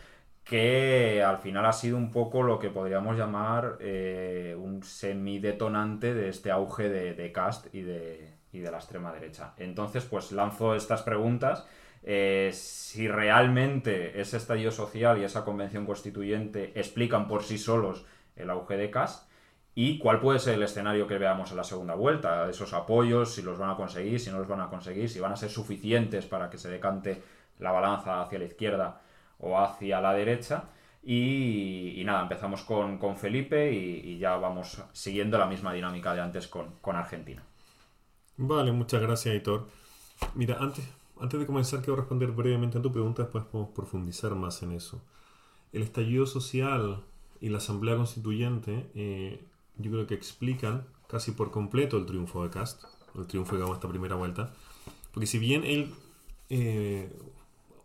que 0.45 1.23
al 1.23 1.39
final 1.39 1.65
ha 1.65 1.73
sido 1.73 1.97
un 1.97 2.11
poco 2.11 2.43
lo 2.43 2.59
que 2.59 2.69
podríamos 2.69 3.17
llamar 3.17 3.79
eh, 3.81 4.55
un 4.59 4.83
semidetonante 4.83 6.13
de 6.13 6.29
este 6.29 6.51
auge 6.51 6.91
de, 6.91 7.15
de 7.15 7.33
Cast 7.33 7.75
y 7.75 7.81
de, 7.81 8.35
y 8.53 8.59
de 8.61 8.71
la 8.71 8.77
extrema 8.77 9.11
derecha. 9.11 9.55
Entonces, 9.57 10.05
pues 10.05 10.31
lanzo 10.31 10.75
estas 10.75 11.01
preguntas. 11.03 11.67
Eh, 12.07 12.51
si 12.53 13.09
realmente 13.09 14.21
ese 14.21 14.37
estallido 14.37 14.71
social 14.71 15.19
y 15.19 15.25
esa 15.25 15.45
convención 15.45 15.87
constituyente 15.87 16.73
explican 16.79 17.27
por 17.27 17.43
sí 17.43 17.57
solos 17.57 18.05
el 18.37 18.51
auge 18.51 18.77
de 18.77 18.91
Cast 18.91 19.31
y 19.75 19.99
cuál 19.99 20.21
puede 20.21 20.39
ser 20.39 20.55
el 20.55 20.63
escenario 20.63 21.07
que 21.07 21.19
veamos 21.19 21.51
en 21.51 21.57
la 21.57 21.65
segunda 21.65 21.95
vuelta, 21.95 22.49
esos 22.49 22.73
apoyos, 22.75 23.35
si 23.35 23.43
los 23.43 23.59
van 23.59 23.71
a 23.71 23.77
conseguir, 23.77 24.21
si 24.21 24.31
no 24.31 24.39
los 24.39 24.47
van 24.47 24.61
a 24.61 24.69
conseguir, 24.69 25.09
si 25.09 25.19
van 25.19 25.33
a 25.33 25.37
ser 25.37 25.51
suficientes 25.51 26.27
para 26.27 26.51
que 26.51 26.59
se 26.59 26.71
decante 26.71 27.23
la 27.59 27.73
balanza 27.73 28.23
hacia 28.23 28.39
la 28.39 28.45
izquierda 28.45 29.01
o 29.39 29.59
hacia 29.59 30.01
la 30.01 30.13
derecha. 30.13 30.65
Y, 31.03 32.03
nada, 32.07 32.23
empezamos 32.23 32.63
con, 32.63 33.17
Felipe 33.17 33.73
y, 33.73 34.17
ya 34.19 34.37
vamos 34.37 34.83
siguiendo 34.93 35.37
la 35.39 35.47
misma 35.47 35.73
dinámica 35.73 36.15
de 36.15 36.21
antes 36.21 36.49
con, 36.49 36.97
Argentina. 36.97 37.43
Vale, 38.37 38.73
muchas 38.73 39.03
gracias, 39.03 39.35
Hitor. 39.35 39.69
Mira, 40.35 40.57
antes, 40.61 40.89
antes 41.21 41.39
de 41.41 41.47
comenzar 41.47 41.81
quiero 41.81 41.97
responder 41.97 42.31
brevemente 42.33 42.79
a 42.79 42.83
tu 42.83 42.93
pregunta, 42.93 43.23
después 43.23 43.45
podemos 43.45 43.73
profundizar 43.75 44.35
más 44.35 44.63
en 44.63 44.73
eso. 44.73 45.03
El 45.73 45.83
estallido 45.83 46.27
social 46.27 47.03
y 47.41 47.49
la 47.49 47.59
Asamblea 47.59 47.97
Constituyente 47.97 48.91
eh, 48.95 49.45
yo 49.77 49.91
creo 49.91 50.07
que 50.07 50.15
explican 50.15 50.87
casi 51.09 51.33
por 51.33 51.51
completo 51.51 51.97
el 51.97 52.07
triunfo 52.07 52.43
de 52.43 52.51
Cast, 52.51 52.85
el 53.17 53.27
triunfo 53.27 53.57
de 53.57 53.73
esta 53.73 53.89
primera 53.89 54.15
vuelta, 54.15 54.53
porque 55.13 55.27
si 55.27 55.39
bien 55.39 55.65
él 55.65 55.93
eh, 56.51 57.11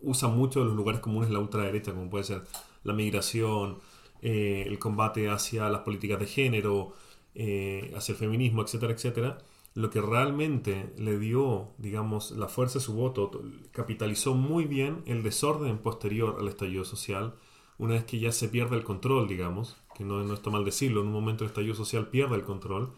usa 0.01 0.29
mucho 0.29 0.63
los 0.63 0.75
lugares 0.75 1.01
comunes 1.01 1.29
de 1.29 1.33
la 1.33 1.39
ultraderecha, 1.39 1.93
como 1.93 2.09
puede 2.09 2.23
ser 2.23 2.43
la 2.83 2.93
migración, 2.93 3.79
eh, 4.21 4.65
el 4.67 4.79
combate 4.79 5.29
hacia 5.29 5.69
las 5.69 5.81
políticas 5.81 6.19
de 6.19 6.25
género, 6.25 6.93
eh, 7.35 7.93
hacia 7.95 8.13
el 8.13 8.17
feminismo, 8.17 8.61
etcétera, 8.61 8.93
etcétera, 8.93 9.37
lo 9.73 9.89
que 9.89 10.01
realmente 10.01 10.93
le 10.97 11.17
dio, 11.17 11.69
digamos, 11.77 12.31
la 12.31 12.47
fuerza 12.47 12.79
de 12.79 12.85
su 12.85 12.93
voto, 12.93 13.31
capitalizó 13.71 14.33
muy 14.33 14.65
bien 14.65 15.03
el 15.05 15.23
desorden 15.23 15.77
posterior 15.77 16.37
al 16.39 16.47
estallido 16.47 16.85
social, 16.85 17.35
una 17.77 17.93
vez 17.93 18.03
que 18.03 18.19
ya 18.19 18.31
se 18.31 18.49
pierde 18.49 18.75
el 18.75 18.83
control, 18.83 19.27
digamos, 19.27 19.77
que 19.95 20.03
no, 20.03 20.23
no 20.23 20.33
está 20.33 20.49
mal 20.49 20.65
decirlo, 20.65 21.01
en 21.01 21.07
un 21.07 21.13
momento 21.13 21.43
el 21.43 21.49
estallido 21.49 21.75
social 21.75 22.07
pierde 22.07 22.35
el 22.35 22.43
control, 22.43 22.93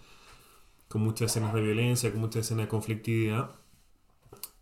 con 0.88 1.02
muchas 1.02 1.32
escenas 1.32 1.54
de 1.54 1.62
violencia, 1.62 2.12
con 2.12 2.22
muchas 2.22 2.46
escenas 2.46 2.66
de 2.66 2.70
conflictividad, 2.70 3.52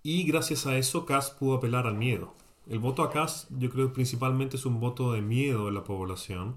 y 0.03 0.23
gracias 0.23 0.65
a 0.65 0.77
eso 0.77 1.05
Kass 1.05 1.31
pudo 1.31 1.55
apelar 1.55 1.85
al 1.85 1.95
miedo. 1.95 2.33
El 2.67 2.79
voto 2.79 3.03
a 3.03 3.09
Kass 3.09 3.47
yo 3.49 3.69
creo 3.69 3.91
principalmente 3.91 4.55
es 4.55 4.65
un 4.65 4.79
voto 4.79 5.11
de 5.11 5.21
miedo 5.21 5.65
de 5.65 5.71
la 5.71 5.83
población. 5.83 6.55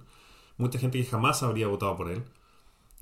Mucha 0.59 0.79
gente 0.79 0.99
que 0.99 1.09
jamás 1.09 1.43
habría 1.43 1.67
votado 1.67 1.97
por 1.97 2.11
él. 2.11 2.23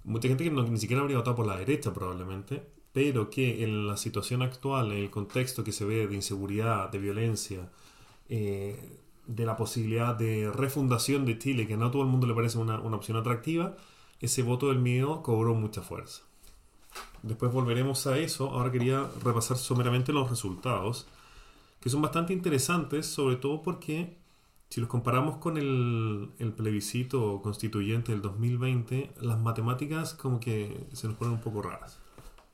Mucha 0.05 0.29
gente 0.29 0.45
que 0.45 0.51
ni 0.51 0.79
siquiera 0.79 1.03
habría 1.03 1.19
votado 1.19 1.37
por 1.37 1.47
la 1.47 1.57
derecha 1.57 1.93
probablemente. 1.93 2.63
Pero 2.93 3.31
que 3.31 3.63
en 3.63 3.87
la 3.87 3.97
situación 3.97 4.43
actual, 4.43 4.91
en 4.91 4.99
el 4.99 5.11
contexto 5.11 5.63
que 5.63 5.71
se 5.71 5.85
ve 5.85 6.09
de 6.09 6.15
inseguridad, 6.15 6.91
de 6.91 6.99
violencia, 6.99 7.71
eh, 8.29 8.99
de 9.29 9.47
la 9.47 9.57
posibilidad 9.57 10.17
de 10.17 10.51
refundación 10.51 11.25
de 11.25 11.39
Chile, 11.39 11.69
que 11.69 11.77
no 11.77 11.87
a 11.87 11.91
todo 11.93 12.03
el 12.03 12.09
mundo 12.09 12.27
le 12.27 12.35
parece 12.35 12.59
una 12.59 12.79
opción 12.79 13.17
atractiva, 13.17 13.77
ese 14.21 14.43
voto 14.43 14.69
del 14.69 14.81
miedo 14.81 15.23
cobró 15.23 15.55
mucha 15.55 15.83
fuerza. 15.83 16.23
Después 17.23 17.53
volveremos 17.53 18.07
a 18.07 18.19
eso. 18.19 18.51
Ahora 18.51 18.73
quería 18.73 19.09
repasar 19.23 19.57
someramente 19.57 20.13
los 20.13 20.29
resultados, 20.31 21.07
que 21.81 21.91
son 21.91 22.03
bastante 22.03 22.33
interesantes, 22.33 23.07
sobre 23.07 23.37
todo 23.37 23.63
porque 23.63 24.17
si 24.71 24.81
los 24.81 24.89
comparamos 24.89 25.39
con 25.39 25.59
el, 25.59 26.53
plebiscito 26.57 27.43
constituyente 27.43 28.13
del 28.13 28.23
2020, 28.23 29.11
las 29.21 29.39
matemáticas 29.41 30.15
como 30.15 30.39
que 30.39 30.87
se 30.93 31.09
nos 31.09 31.17
ponen 31.17 31.35
un 31.35 31.41
poco 31.41 31.61
raras. 31.61 31.99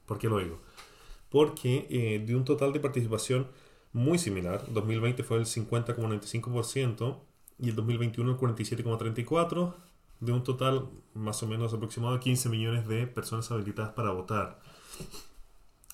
¿Por 0.07 0.19
qué 0.19 0.29
lo 0.29 0.39
digo? 0.39 0.59
Porque 1.29 1.87
eh, 1.91 2.25
de 2.27 2.35
un 2.35 2.45
total 2.45 2.73
de 2.73 2.81
participación 2.81 3.49
muy 3.93 4.19
similar, 4.19 4.65
2020 4.73 5.23
fue 5.25 5.37
el 5.37 5.45
50,95% 5.45 7.19
y 7.59 7.69
el 7.69 7.77
2021 7.77 8.33
el 8.33 8.39
47,34%, 8.39 9.75
de 10.21 10.33
un 10.33 10.43
total 10.43 10.89
más 11.13 11.43
o 11.43 11.47
menos 11.47 11.75
aproximado 11.75 12.15
de 12.15 12.21
15 12.21 12.49
millones 12.49 12.89
de 12.89 13.07
personas 13.07 13.51
habilitadas 13.51 13.93
para 13.93 14.11
votar. 14.13 14.59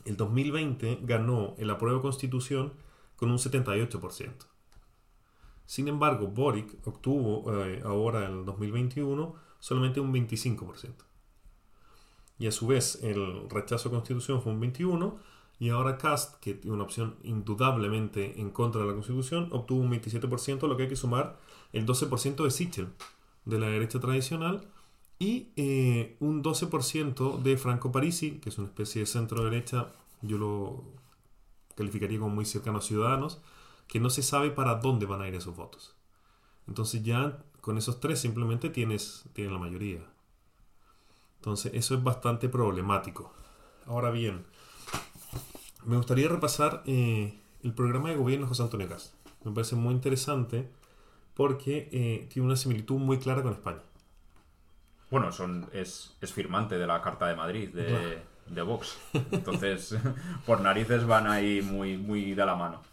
El 0.05 0.17
2020 0.17 1.01
ganó 1.03 1.57
el 1.59 1.69
apruebo 1.71 2.01
constitución 2.01 2.73
con 3.17 3.33
un 3.33 3.39
78%. 3.39 4.52
Sin 5.67 5.89
embargo, 5.89 6.29
Boric 6.29 6.87
obtuvo 6.87 7.65
eh, 7.65 7.83
ahora 7.85 8.27
en 8.27 8.39
el 8.39 8.45
2021 8.45 9.35
solamente 9.59 10.01
un 10.01 10.13
25%. 10.13 10.93
Y 12.39 12.47
a 12.47 12.53
su 12.53 12.67
vez 12.67 12.99
el 13.03 13.49
rechazo 13.49 13.89
a 13.89 13.93
constitución 13.93 14.43
fue 14.43 14.53
un 14.53 14.61
21% 14.61 15.15
y 15.63 15.69
ahora 15.69 15.97
Cast, 15.97 16.41
que 16.41 16.55
tiene 16.55 16.75
una 16.75 16.83
opción 16.83 17.15
indudablemente 17.23 18.41
en 18.41 18.51
contra 18.51 18.81
de 18.81 18.89
la 18.89 18.95
constitución, 18.95 19.49
obtuvo 19.53 19.81
un 19.81 19.93
27%, 19.93 20.67
lo 20.67 20.77
que 20.77 20.83
hay 20.83 20.89
que 20.89 20.97
sumar 20.97 21.39
el 21.73 21.87
12% 21.87 22.43
de 22.43 22.51
Sichel, 22.51 22.89
de 23.45 23.61
la 23.61 23.69
derecha 23.69 24.01
tradicional, 24.01 24.67
y 25.21 25.53
eh, 25.55 26.17
un 26.19 26.43
12% 26.43 27.41
de 27.43 27.57
Franco 27.57 27.93
Parisi, 27.93 28.41
que 28.41 28.49
es 28.49 28.59
una 28.59 28.67
especie 28.67 29.03
de 29.03 29.07
centro-derecha, 29.07 29.93
yo 30.23 30.37
lo 30.37 30.83
calificaría 31.77 32.19
como 32.19 32.35
muy 32.35 32.45
cercano 32.45 32.79
a 32.79 32.83
Ciudadanos, 32.83 33.41
que 33.93 34.01
no 34.01 34.09
se 34.09 34.23
sabe 34.23 34.51
para 34.51 34.77
dónde 34.77 35.05
van 35.05 35.21
a 35.21 35.29
ir 35.29 35.35
esos 35.35 35.55
votos. 35.55 35.95
Entonces 36.67 37.03
ya 37.03 37.45
con 37.61 37.77
esos 37.77 38.01
tres 38.01 38.21
simplemente 38.21 38.71
tienes, 38.71 39.25
tienes 39.35 39.53
la 39.53 39.59
mayoría. 39.59 40.01
Entonces 41.37 41.73
eso 41.75 41.95
es 41.95 42.03
bastante 42.03 42.49
problemático. 42.49 43.35
Ahora 43.85 44.11
bien, 44.11 44.47
me 45.85 45.99
gustaría 45.99 46.27
repasar 46.27 46.83
eh, 46.87 47.39
el 47.63 47.75
programa 47.75 48.09
de 48.09 48.17
gobierno 48.17 48.47
de 48.47 48.49
José 48.49 48.63
Antonio 48.63 48.89
Cast. 48.89 49.13
Me 49.45 49.53
parece 49.53 49.77
muy 49.77 49.93
interesante 49.93 50.71
porque 51.35 51.91
eh, 51.93 52.29
tiene 52.33 52.47
una 52.47 52.57
similitud 52.57 52.97
muy 52.97 53.19
clara 53.19 53.43
con 53.43 53.53
España. 53.53 53.83
Bueno, 55.11 55.33
son, 55.33 55.69
es, 55.75 56.17
firmante 56.33 56.79
de 56.79 56.87
la 56.87 57.03
Carta 57.03 57.27
de 57.27 57.37
Madrid 57.37 57.69
de, 57.69 58.23
de 58.47 58.63
Vox. 58.63 58.97
Entonces, 59.33 59.95
por 60.47 60.63
narices 60.63 61.07
van 61.07 61.27
ahí 61.27 61.61
muy, 61.61 61.99
muy 61.99 62.33
de 62.33 62.47
la 62.47 62.57
mano. 62.57 62.92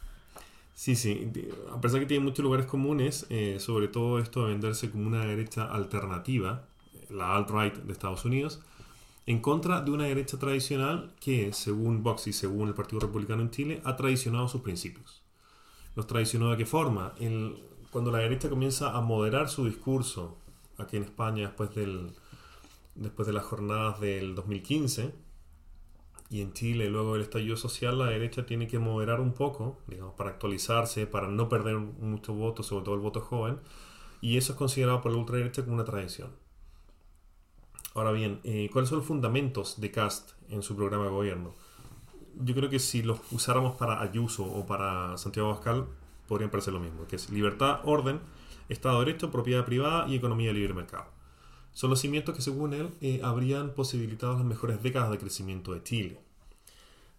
Sí, 0.80 0.96
sí. 0.96 1.30
A 1.74 1.82
pesar 1.82 2.00
que 2.00 2.06
tiene 2.06 2.24
muchos 2.24 2.42
lugares 2.42 2.66
comunes, 2.66 3.26
eh, 3.30 3.58
sobre 3.60 3.90
todo 3.90 4.18
esto 4.18 4.46
de 4.46 4.54
venderse 4.54 4.90
como 4.90 5.08
una 5.08 5.26
derecha 5.26 5.66
alternativa, 5.66 6.70
la 7.10 7.36
alt-right 7.36 7.84
de 7.84 7.92
Estados 7.92 8.24
Unidos, 8.24 8.62
en 9.26 9.42
contra 9.42 9.82
de 9.82 9.92
una 9.92 10.06
derecha 10.06 10.40
tradicional 10.40 11.14
que, 11.20 11.52
según 11.52 12.02
Vox 12.02 12.28
y 12.28 12.32
según 12.32 12.70
el 12.70 12.76
Partido 12.76 13.02
Republicano 13.02 13.42
en 13.42 13.52
Chile, 13.52 13.82
ha 13.84 13.98
traicionado 13.98 14.48
sus 14.48 14.62
principios. 14.62 15.22
¿Los 15.96 16.08
traicionó 16.08 16.50
de 16.52 16.56
qué 16.56 16.66
forma? 16.66 17.14
Cuando 17.92 18.10
la 18.10 18.20
derecha 18.20 18.50
comienza 18.50 18.96
a 18.96 19.02
moderar 19.02 19.50
su 19.50 19.66
discurso 19.66 20.38
aquí 20.78 20.96
en 20.96 21.04
España 21.04 21.48
después, 21.48 21.76
del, 21.76 22.14
después 22.96 23.28
de 23.28 23.34
las 23.34 23.44
jornadas 23.44 24.00
del 24.00 24.34
2015 24.34 25.12
y 26.30 26.42
en 26.42 26.54
Chile 26.54 26.90
luego 26.90 27.14
del 27.14 27.24
estallido 27.24 27.58
social, 27.58 27.98
la 27.98 28.06
derecha 28.06 28.46
tiene 28.46 28.68
que 28.68 28.78
moderar 28.78 29.20
un 29.20 29.34
poco, 29.34 29.80
digamos, 29.88 30.14
para 30.14 30.30
actualizarse, 30.30 31.08
para 31.08 31.28
no 31.28 31.50
perder 31.50 31.78
muchos 31.78 32.36
votos, 32.36 32.68
sobre 32.68 32.86
todo 32.86 32.96
el 32.96 33.02
voto 33.02 33.22
joven, 33.22 33.60
y 34.22 34.38
eso 34.38 34.54
es 34.54 34.58
considerado 34.58 35.02
por 35.02 35.12
la 35.12 35.18
ultraderecha 35.18 35.64
como 35.64 35.76
una 35.76 35.86
tradición. 35.86 36.30
Ahora 37.96 38.12
bien, 38.12 38.40
eh, 38.44 38.70
¿cuáles 38.72 38.90
son 38.90 39.00
los 39.00 39.08
fundamentos 39.08 39.82
de 39.82 39.90
Cast 39.90 40.34
en 40.50 40.62
su 40.62 40.76
programa 40.76 41.06
de 41.06 41.10
gobierno? 41.10 41.56
Yo 42.36 42.54
creo 42.54 42.70
que 42.70 42.80
si 42.80 43.02
los 43.02 43.20
usáramos 43.32 43.76
para 43.76 44.02
Ayuso 44.02 44.44
o 44.44 44.66
para 44.68 45.18
Santiago 45.18 45.52
Pascal, 45.52 45.88
podrían 46.28 46.52
parecer 46.52 46.74
lo 46.74 46.80
mismo, 46.80 47.08
que 47.08 47.16
es 47.16 47.32
libertad, 47.32 47.80
orden, 47.86 48.20
Estado 48.70 49.00
de 49.00 49.06
Derecho, 49.06 49.32
propiedad 49.32 49.66
privada 49.66 50.08
y 50.08 50.16
economía 50.16 50.50
de 50.50 50.54
libre 50.54 50.76
mercado. 50.76 51.19
Son 51.80 51.90
los 51.90 52.02
cimientos 52.02 52.36
que, 52.36 52.42
según 52.42 52.74
él, 52.74 52.90
eh, 53.00 53.22
habrían 53.24 53.74
posibilitado 53.74 54.34
las 54.34 54.44
mejores 54.44 54.84
décadas 54.84 55.12
de 55.12 55.18
crecimiento 55.18 55.74
de 55.74 55.82
Chile. 55.82 56.20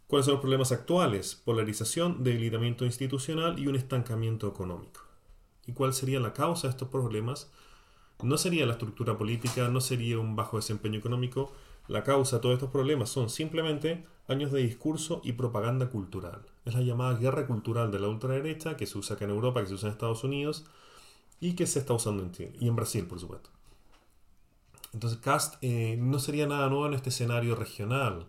¿Cuáles 0.06 0.26
son 0.26 0.34
los 0.34 0.42
problemas 0.42 0.70
actuales? 0.70 1.34
Polarización, 1.34 2.22
debilitamiento 2.22 2.84
institucional 2.84 3.58
y 3.58 3.68
un 3.68 3.74
estancamiento 3.74 4.46
económico. 4.46 5.00
¿Y 5.66 5.72
cuál 5.72 5.94
sería 5.94 6.20
la 6.20 6.34
causa 6.34 6.66
de 6.66 6.72
estos 6.72 6.90
problemas? 6.90 7.50
No 8.22 8.36
sería 8.36 8.66
la 8.66 8.74
estructura 8.74 9.16
política, 9.16 9.66
no 9.68 9.80
sería 9.80 10.18
un 10.18 10.36
bajo 10.36 10.58
desempeño 10.58 10.98
económico. 10.98 11.52
La 11.88 12.04
causa 12.04 12.36
de 12.36 12.42
todos 12.42 12.52
estos 12.52 12.70
problemas 12.70 13.08
son 13.08 13.30
simplemente 13.30 14.04
años 14.28 14.52
de 14.52 14.60
discurso 14.60 15.22
y 15.24 15.32
propaganda 15.32 15.88
cultural. 15.88 16.42
Es 16.66 16.74
la 16.74 16.82
llamada 16.82 17.18
guerra 17.18 17.46
cultural 17.46 17.90
de 17.90 17.98
la 17.98 18.08
ultraderecha 18.08 18.76
que 18.76 18.84
se 18.84 18.98
usa 18.98 19.16
acá 19.16 19.24
en 19.24 19.30
Europa, 19.30 19.62
que 19.62 19.68
se 19.68 19.74
usa 19.76 19.88
en 19.88 19.92
Estados 19.94 20.22
Unidos 20.22 20.66
y 21.40 21.54
que 21.54 21.66
se 21.66 21.78
está 21.78 21.94
usando 21.94 22.22
en 22.22 22.32
Chile 22.32 22.52
y 22.60 22.68
en 22.68 22.76
Brasil, 22.76 23.06
por 23.06 23.18
supuesto. 23.18 23.48
Entonces, 24.92 25.18
Cast 25.20 25.56
eh, 25.62 25.96
no 25.98 26.18
sería 26.18 26.46
nada 26.46 26.68
nuevo 26.68 26.86
en 26.86 26.94
este 26.94 27.10
escenario 27.10 27.54
regional. 27.54 28.26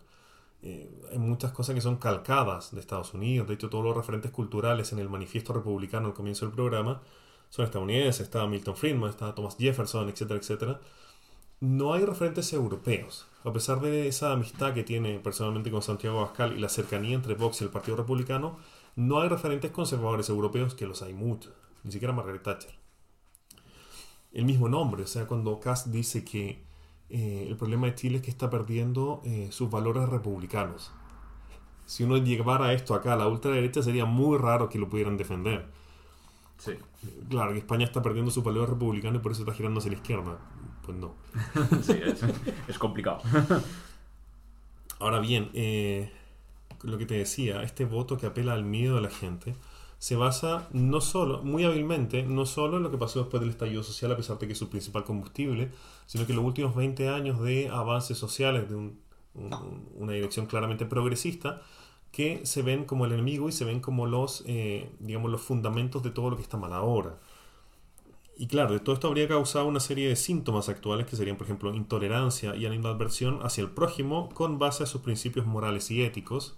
Eh, 0.62 0.88
hay 1.10 1.18
muchas 1.18 1.52
cosas 1.52 1.74
que 1.74 1.80
son 1.80 1.96
calcadas 1.96 2.72
de 2.72 2.80
Estados 2.80 3.14
Unidos. 3.14 3.48
De 3.48 3.54
hecho, 3.54 3.68
todos 3.68 3.84
los 3.84 3.96
referentes 3.96 4.30
culturales 4.30 4.92
en 4.92 5.00
el 5.00 5.08
manifiesto 5.08 5.52
republicano 5.52 6.08
al 6.08 6.14
comienzo 6.14 6.46
del 6.46 6.54
programa 6.54 7.02
son 7.50 7.64
estadounidenses, 7.66 8.22
estaba 8.22 8.46
Milton 8.46 8.76
Friedman, 8.76 9.10
estaba 9.10 9.34
Thomas 9.34 9.56
Jefferson, 9.58 10.08
etcétera, 10.08 10.40
etcétera. 10.40 10.80
No 11.60 11.92
hay 11.94 12.04
referentes 12.04 12.52
europeos. 12.52 13.26
A 13.44 13.52
pesar 13.52 13.80
de 13.80 14.08
esa 14.08 14.32
amistad 14.32 14.72
que 14.74 14.84
tiene 14.84 15.18
personalmente 15.18 15.70
con 15.70 15.82
Santiago 15.82 16.20
Abascal 16.20 16.56
y 16.56 16.60
la 16.60 16.68
cercanía 16.68 17.14
entre 17.14 17.34
Vox 17.34 17.60
y 17.60 17.64
el 17.64 17.70
Partido 17.70 17.96
Republicano, 17.96 18.56
no 18.96 19.20
hay 19.20 19.28
referentes 19.28 19.70
conservadores 19.70 20.28
europeos 20.28 20.74
que 20.74 20.86
los 20.86 21.02
hay 21.02 21.12
muchos, 21.14 21.52
ni 21.84 21.92
siquiera 21.92 22.14
Margaret 22.14 22.42
Thatcher. 22.42 22.81
El 24.32 24.44
mismo 24.44 24.68
nombre, 24.68 25.02
o 25.02 25.06
sea, 25.06 25.26
cuando 25.26 25.60
Cast 25.60 25.88
dice 25.88 26.24
que 26.24 26.62
eh, 27.10 27.46
el 27.48 27.56
problema 27.56 27.86
de 27.86 27.94
Chile 27.94 28.16
es 28.16 28.22
que 28.22 28.30
está 28.30 28.48
perdiendo 28.48 29.20
eh, 29.24 29.48
sus 29.50 29.70
valores 29.70 30.08
republicanos. 30.08 30.90
Si 31.84 32.04
uno 32.04 32.16
llevara 32.16 32.72
esto 32.72 32.94
acá 32.94 33.12
a 33.12 33.16
la 33.16 33.28
ultraderecha 33.28 33.82
sería 33.82 34.06
muy 34.06 34.38
raro 34.38 34.68
que 34.68 34.78
lo 34.78 34.88
pudieran 34.88 35.18
defender. 35.18 35.66
Sí. 36.56 36.72
Claro, 37.28 37.52
que 37.52 37.58
España 37.58 37.84
está 37.84 38.00
perdiendo 38.00 38.30
sus 38.30 38.42
valores 38.42 38.70
republicanos 38.70 39.20
y 39.20 39.22
por 39.22 39.32
eso 39.32 39.42
está 39.42 39.52
girando 39.52 39.80
hacia 39.80 39.90
la 39.90 39.96
izquierda. 39.98 40.38
Pues 40.86 40.96
no. 40.96 41.14
sí, 41.82 42.00
es, 42.02 42.22
es 42.68 42.78
complicado. 42.78 43.20
Ahora 44.98 45.18
bien, 45.18 45.50
eh, 45.52 46.10
lo 46.82 46.96
que 46.96 47.06
te 47.06 47.14
decía, 47.14 47.62
este 47.62 47.84
voto 47.84 48.16
que 48.16 48.26
apela 48.26 48.54
al 48.54 48.64
miedo 48.64 48.96
de 48.96 49.02
la 49.02 49.10
gente 49.10 49.54
se 50.02 50.16
basa 50.16 50.68
no 50.72 51.00
solo, 51.00 51.42
muy 51.44 51.64
hábilmente, 51.64 52.24
no 52.24 52.44
solo 52.44 52.76
en 52.78 52.82
lo 52.82 52.90
que 52.90 52.98
pasó 52.98 53.20
después 53.20 53.40
del 53.40 53.50
estallido 53.50 53.82
social, 53.84 54.10
a 54.12 54.16
pesar 54.16 54.36
de 54.38 54.46
que 54.48 54.52
es 54.54 54.58
su 54.58 54.68
principal 54.68 55.04
combustible, 55.04 55.70
sino 56.06 56.26
que 56.26 56.32
los 56.34 56.44
últimos 56.44 56.74
20 56.74 57.08
años 57.08 57.40
de 57.40 57.68
avances 57.68 58.18
sociales 58.18 58.68
de 58.68 58.74
un- 58.74 58.98
un- 59.34 59.88
una 59.94 60.12
dirección 60.12 60.46
claramente 60.46 60.86
progresista, 60.86 61.62
que 62.10 62.44
se 62.44 62.62
ven 62.62 62.84
como 62.84 63.06
el 63.06 63.12
enemigo 63.12 63.48
y 63.48 63.52
se 63.52 63.64
ven 63.64 63.80
como 63.80 64.06
los, 64.06 64.42
eh, 64.46 64.90
digamos, 64.98 65.30
los 65.30 65.40
fundamentos 65.42 66.02
de 66.02 66.10
todo 66.10 66.30
lo 66.30 66.36
que 66.36 66.42
está 66.42 66.56
mal 66.58 66.72
ahora. 66.72 67.18
Y 68.36 68.46
claro, 68.46 68.72
de 68.72 68.80
todo 68.80 68.94
esto 68.94 69.08
habría 69.08 69.28
causado 69.28 69.66
una 69.66 69.78
serie 69.80 70.08
de 70.08 70.16
síntomas 70.16 70.68
actuales 70.68 71.06
que 71.06 71.16
serían, 71.16 71.36
por 71.36 71.46
ejemplo, 71.46 71.72
intolerancia 71.74 72.56
y 72.56 72.66
animadversión 72.66 73.40
hacia 73.42 73.62
el 73.62 73.70
prójimo 73.70 74.30
con 74.30 74.58
base 74.58 74.82
a 74.82 74.86
sus 74.86 75.02
principios 75.02 75.46
morales 75.46 75.90
y 75.90 76.02
éticos, 76.02 76.56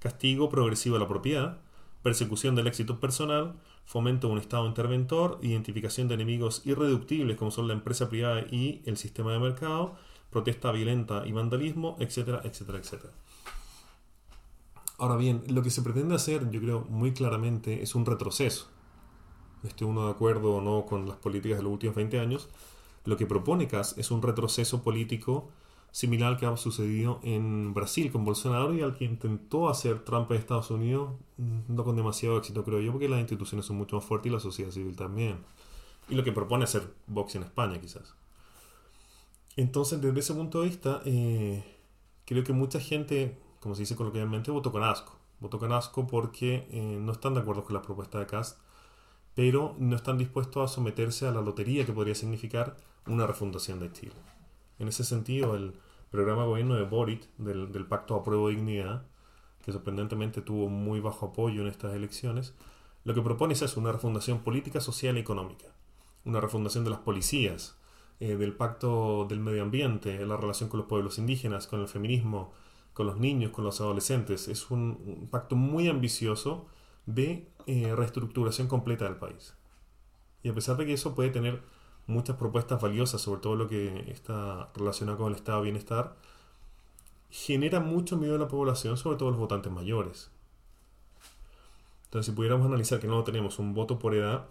castigo 0.00 0.48
progresivo 0.50 0.96
a 0.96 1.00
la 1.00 1.08
propiedad, 1.08 1.60
persecución 2.06 2.54
del 2.54 2.68
éxito 2.68 3.00
personal, 3.00 3.56
fomento 3.84 4.28
de 4.28 4.34
un 4.34 4.38
Estado 4.38 4.64
interventor, 4.68 5.40
identificación 5.42 6.06
de 6.06 6.14
enemigos 6.14 6.62
irreductibles 6.64 7.36
como 7.36 7.50
son 7.50 7.66
la 7.66 7.74
empresa 7.74 8.08
privada 8.08 8.42
y 8.48 8.80
el 8.86 8.96
sistema 8.96 9.32
de 9.32 9.40
mercado, 9.40 9.96
protesta 10.30 10.70
violenta 10.70 11.26
y 11.26 11.32
vandalismo, 11.32 11.96
etcétera, 11.98 12.42
etcétera, 12.44 12.78
etcétera. 12.78 13.12
Ahora 14.98 15.16
bien, 15.16 15.42
lo 15.48 15.64
que 15.64 15.70
se 15.70 15.82
pretende 15.82 16.14
hacer, 16.14 16.48
yo 16.52 16.60
creo 16.60 16.86
muy 16.88 17.12
claramente, 17.12 17.82
es 17.82 17.96
un 17.96 18.06
retroceso. 18.06 18.68
Esté 19.64 19.84
uno 19.84 20.04
de 20.04 20.12
acuerdo 20.12 20.54
o 20.54 20.60
no 20.60 20.86
con 20.86 21.08
las 21.08 21.16
políticas 21.16 21.58
de 21.58 21.64
los 21.64 21.72
últimos 21.72 21.96
20 21.96 22.20
años, 22.20 22.48
lo 23.04 23.16
que 23.16 23.26
propone 23.26 23.66
Kass 23.66 23.98
es 23.98 24.12
un 24.12 24.22
retroceso 24.22 24.84
político 24.84 25.50
similar 25.96 26.32
al 26.32 26.36
que 26.36 26.44
ha 26.44 26.54
sucedido 26.58 27.20
en 27.22 27.72
Brasil 27.72 28.12
con 28.12 28.22
Bolsonaro 28.22 28.74
y 28.74 28.82
al 28.82 28.98
que 28.98 29.06
intentó 29.06 29.70
hacer 29.70 30.00
Trump 30.00 30.30
en 30.30 30.36
Estados 30.36 30.70
Unidos, 30.70 31.14
mm, 31.38 31.74
no 31.74 31.84
con 31.84 31.96
demasiado 31.96 32.36
éxito 32.36 32.64
creo 32.66 32.82
yo, 32.82 32.92
porque 32.92 33.08
las 33.08 33.18
instituciones 33.18 33.64
son 33.64 33.78
mucho 33.78 33.96
más 33.96 34.04
fuertes 34.04 34.30
y 34.30 34.34
la 34.34 34.38
sociedad 34.38 34.70
civil 34.70 34.94
también. 34.94 35.38
Y 36.10 36.14
lo 36.14 36.22
que 36.22 36.32
propone 36.32 36.64
hacer 36.64 36.92
Vox 37.06 37.36
en 37.36 37.44
España 37.44 37.80
quizás. 37.80 38.14
Entonces, 39.56 40.02
desde 40.02 40.20
ese 40.20 40.34
punto 40.34 40.60
de 40.60 40.68
vista, 40.68 41.00
eh, 41.06 41.64
creo 42.26 42.44
que 42.44 42.52
mucha 42.52 42.78
gente, 42.78 43.38
como 43.60 43.74
se 43.74 43.80
dice 43.80 43.96
coloquialmente, 43.96 44.50
votó 44.50 44.70
con 44.72 44.82
asco. 44.82 45.16
Votó 45.40 45.58
con 45.58 45.72
asco 45.72 46.06
porque 46.06 46.68
eh, 46.72 46.98
no 47.00 47.12
están 47.12 47.32
de 47.32 47.40
acuerdo 47.40 47.64
con 47.64 47.72
la 47.72 47.80
propuesta 47.80 48.18
de 48.18 48.26
Cast, 48.26 48.58
pero 49.34 49.74
no 49.78 49.96
están 49.96 50.18
dispuestos 50.18 50.70
a 50.70 50.74
someterse 50.74 51.26
a 51.26 51.30
la 51.30 51.40
lotería 51.40 51.86
que 51.86 51.94
podría 51.94 52.14
significar 52.14 52.76
una 53.06 53.26
refundación 53.26 53.80
de 53.80 53.90
Chile. 53.92 54.16
En 54.78 54.88
ese 54.88 55.02
sentido, 55.02 55.56
el 55.56 55.72
programa 56.10 56.42
de 56.42 56.48
gobierno 56.48 56.74
de 56.74 56.84
Boric, 56.84 57.28
del, 57.38 57.72
del 57.72 57.86
Pacto 57.86 58.14
a 58.14 58.22
Prueba 58.22 58.48
de 58.48 58.56
Dignidad, 58.56 59.06
que 59.64 59.72
sorprendentemente 59.72 60.42
tuvo 60.42 60.68
muy 60.68 61.00
bajo 61.00 61.26
apoyo 61.26 61.62
en 61.62 61.68
estas 61.68 61.94
elecciones, 61.94 62.54
lo 63.04 63.14
que 63.14 63.22
propone 63.22 63.54
es 63.54 63.62
eso, 63.62 63.78
una 63.80 63.92
refundación 63.92 64.40
política, 64.40 64.80
social 64.80 65.16
y 65.16 65.20
económica. 65.20 65.66
Una 66.24 66.40
refundación 66.40 66.82
de 66.82 66.90
las 66.90 66.98
policías, 66.98 67.76
eh, 68.18 68.34
del 68.36 68.52
pacto 68.52 69.26
del 69.28 69.38
medio 69.38 69.62
ambiente, 69.62 70.24
la 70.26 70.36
relación 70.36 70.68
con 70.68 70.78
los 70.78 70.88
pueblos 70.88 71.18
indígenas, 71.18 71.68
con 71.68 71.80
el 71.80 71.88
feminismo, 71.88 72.52
con 72.92 73.06
los 73.06 73.18
niños, 73.18 73.52
con 73.52 73.64
los 73.64 73.80
adolescentes. 73.80 74.48
Es 74.48 74.70
un, 74.72 74.98
un 75.06 75.28
pacto 75.28 75.54
muy 75.54 75.86
ambicioso 75.88 76.66
de 77.06 77.48
eh, 77.66 77.94
reestructuración 77.94 78.68
completa 78.68 79.04
del 79.04 79.16
país. 79.16 79.54
Y 80.42 80.48
a 80.48 80.54
pesar 80.54 80.76
de 80.76 80.86
que 80.86 80.94
eso 80.94 81.14
puede 81.14 81.30
tener 81.30 81.62
muchas 82.06 82.36
propuestas 82.36 82.80
valiosas, 82.80 83.20
sobre 83.20 83.40
todo 83.40 83.56
lo 83.56 83.68
que 83.68 84.10
está 84.10 84.70
relacionado 84.74 85.18
con 85.18 85.32
el 85.32 85.36
estado 85.36 85.58
de 85.58 85.64
bienestar, 85.64 86.16
genera 87.30 87.80
mucho 87.80 88.16
miedo 88.16 88.34
en 88.34 88.40
la 88.40 88.48
población, 88.48 88.96
sobre 88.96 89.16
todo 89.16 89.30
los 89.30 89.38
votantes 89.38 89.72
mayores. 89.72 90.30
Entonces, 92.04 92.26
si 92.26 92.36
pudiéramos 92.36 92.66
analizar 92.66 93.00
que 93.00 93.08
no 93.08 93.24
tenemos 93.24 93.58
un 93.58 93.74
voto 93.74 93.98
por 93.98 94.14
edad, 94.14 94.46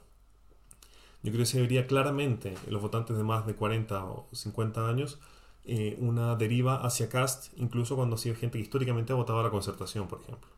yo 1.24 1.32
creo 1.32 1.40
que 1.40 1.46
se 1.46 1.62
vería 1.62 1.88
claramente 1.88 2.54
en 2.68 2.74
los 2.74 2.82
votantes 2.82 3.18
de 3.18 3.24
más 3.24 3.48
de 3.48 3.56
40 3.56 4.06
o 4.06 4.28
50 4.32 4.88
años 4.88 5.20
eh, 5.68 5.98
una 6.00 6.36
deriva 6.36 6.86
hacia 6.86 7.10
Cast, 7.10 7.48
incluso 7.58 7.96
cuando 7.96 8.16
ha 8.16 8.20
sido 8.20 8.36
gente 8.36 8.60
que 8.60 8.64
históricamente 8.64 9.14
ha 9.14 9.16
votado 9.16 9.40
a 9.40 9.44
la 9.44 9.50
concertación, 9.50 10.08
por 10.08 10.22
ejemplo. 10.22 10.50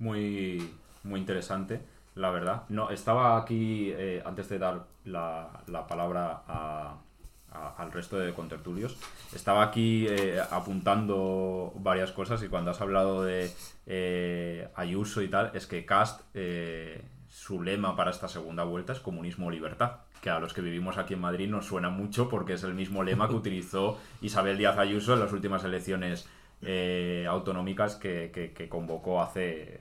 Muy, 0.00 0.68
muy 1.04 1.20
interesante, 1.20 1.80
la 2.18 2.30
verdad. 2.30 2.62
No, 2.68 2.90
estaba 2.90 3.36
aquí, 3.36 3.90
eh, 3.96 4.22
antes 4.26 4.48
de 4.48 4.58
dar 4.58 4.84
la, 5.04 5.48
la 5.66 5.86
palabra 5.86 6.42
a- 6.48 6.96
a- 7.52 7.74
al 7.78 7.92
resto 7.92 8.18
de 8.18 8.32
contertulios, 8.34 8.98
estaba 9.34 9.62
aquí 9.62 10.06
eh, 10.08 10.38
apuntando 10.50 11.72
varias 11.76 12.12
cosas 12.12 12.42
y 12.42 12.48
cuando 12.48 12.70
has 12.72 12.80
hablado 12.80 13.22
de 13.24 13.50
eh, 13.86 14.68
Ayuso 14.74 15.22
y 15.22 15.28
tal, 15.28 15.50
es 15.54 15.66
que 15.66 15.84
Cast, 15.86 16.20
su 17.28 17.62
lema 17.62 17.94
para 17.96 18.10
esta 18.10 18.28
segunda 18.28 18.64
vuelta 18.64 18.92
es 18.92 19.00
comunismo 19.00 19.46
o 19.46 19.50
libertad. 19.50 19.92
Que 20.22 20.30
a 20.30 20.40
los 20.40 20.52
que 20.52 20.60
vivimos 20.60 20.98
aquí 20.98 21.14
en 21.14 21.20
Madrid 21.20 21.48
nos 21.48 21.66
suena 21.66 21.90
mucho 21.90 22.28
porque 22.28 22.54
es 22.54 22.64
el 22.64 22.74
mismo 22.74 23.04
lema 23.04 23.28
que 23.28 23.34
utilizó 23.42 23.98
Isabel 24.20 24.58
Díaz 24.58 24.76
Ayuso 24.78 25.14
en 25.14 25.20
las 25.20 25.32
últimas 25.32 25.62
elecciones 25.64 26.28
eh, 26.62 27.26
autonómicas 27.28 27.94
que, 27.96 28.30
que- 28.34 28.52
que 28.52 28.68
convocó 28.68 29.22
hace, 29.22 29.80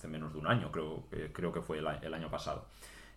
hace 0.00 0.08
menos 0.08 0.32
de 0.32 0.38
un 0.38 0.46
año, 0.46 0.72
creo, 0.72 1.04
que- 1.10 1.30
creo 1.30 1.52
que 1.52 1.60
fue 1.60 1.78
el 1.78 2.14
año 2.14 2.30
pasado. 2.30 2.64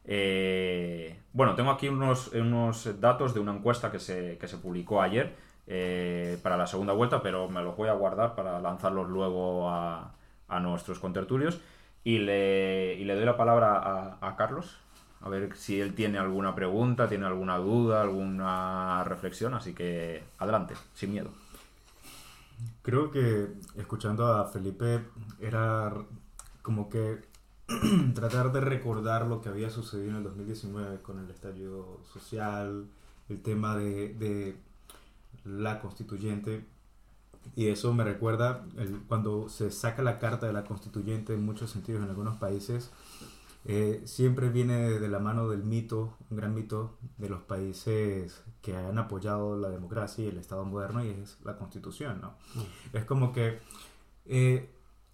Eh, 0.06 1.18
bueno, 1.32 1.56
tengo 1.56 1.72
aquí 1.72 1.88
unos, 1.88 2.28
unos 2.34 3.00
datos 3.00 3.34
de 3.34 3.40
una 3.40 3.54
encuesta 3.54 3.90
que 3.92 4.00
se, 4.00 4.38
que 4.38 4.48
se 4.50 4.58
publicó 4.58 5.02
ayer 5.02 5.34
eh, 5.68 6.38
para 6.44 6.58
la 6.58 6.68
segunda 6.68 6.92
vuelta, 6.94 7.22
pero 7.22 7.48
me 7.50 7.62
los 7.64 7.78
voy 7.78 7.88
a 7.88 7.94
guardar 7.94 8.36
para 8.36 8.60
lanzarlos 8.60 9.10
luego 9.10 9.70
a, 9.70 10.12
a 10.50 10.60
nuestros 10.60 11.00
contertulios. 11.00 11.60
Y 12.04 12.20
le, 12.20 12.96
y 12.96 13.06
le 13.06 13.16
doy 13.16 13.24
la 13.26 13.38
palabra 13.38 13.78
a, 13.78 14.18
a 14.28 14.36
Carlos, 14.36 14.78
a 15.22 15.30
ver 15.30 15.56
si 15.56 15.80
él 15.80 15.96
tiene 15.96 16.18
alguna 16.18 16.54
pregunta, 16.54 17.08
tiene 17.08 17.26
alguna 17.26 17.58
duda, 17.58 18.02
alguna 18.02 19.06
reflexión. 19.06 19.54
Así 19.54 19.74
que 19.74 20.22
adelante, 20.38 20.74
sin 20.94 21.14
miedo. 21.14 21.30
Creo 22.82 23.12
que 23.12 23.48
escuchando 23.78 24.28
a 24.34 24.46
Felipe 24.48 25.00
era 25.40 25.94
como 26.64 26.90
que 26.90 27.22
tratar 28.16 28.52
de 28.52 28.62
recordar 28.62 29.28
lo 29.28 29.42
que 29.42 29.50
había 29.50 29.70
sucedido 29.70 30.12
en 30.12 30.18
el 30.18 30.24
2019 30.24 31.02
con 31.04 31.20
el 31.20 31.30
estallido 31.30 32.00
social, 32.12 32.88
el 33.30 33.42
tema 33.42 33.78
de, 33.78 34.14
de 34.16 34.58
la 35.46 35.80
constituyente. 35.80 36.66
Y 37.56 37.68
eso 37.68 37.94
me 37.94 38.04
recuerda 38.06 38.66
el- 38.78 39.02
cuando 39.08 39.50
se 39.50 39.70
saca 39.72 40.02
la 40.02 40.18
carta 40.20 40.48
de 40.48 40.54
la 40.54 40.64
constituyente 40.64 41.34
en 41.34 41.44
muchos 41.46 41.72
sentidos 41.72 42.04
en 42.04 42.10
algunos 42.10 42.38
países. 42.38 42.92
eh, 43.66 44.02
siempre 44.06 44.50
viene 44.50 45.00
de 45.00 45.08
la 45.08 45.20
mano 45.20 45.48
del 45.50 45.64
mito, 45.64 46.18
un 46.30 46.38
gran 46.38 46.54
mito 46.54 46.98
de 47.18 47.30
los 47.30 47.42
países 47.44 48.44
que 48.62 48.76
han 48.76 48.98
apoyado 48.98 49.58
la 49.58 49.70
democracia 49.70 50.26
y 50.26 50.28
el 50.28 50.38
Estado 50.38 50.66
moderno 50.66 51.04
y 51.06 51.10
es 51.12 51.38
la 51.46 51.58
constitución, 51.58 52.20
¿no? 52.22 52.34
Es 52.92 53.06
como 53.06 53.32
que 53.32 53.60
eh, 54.26 54.70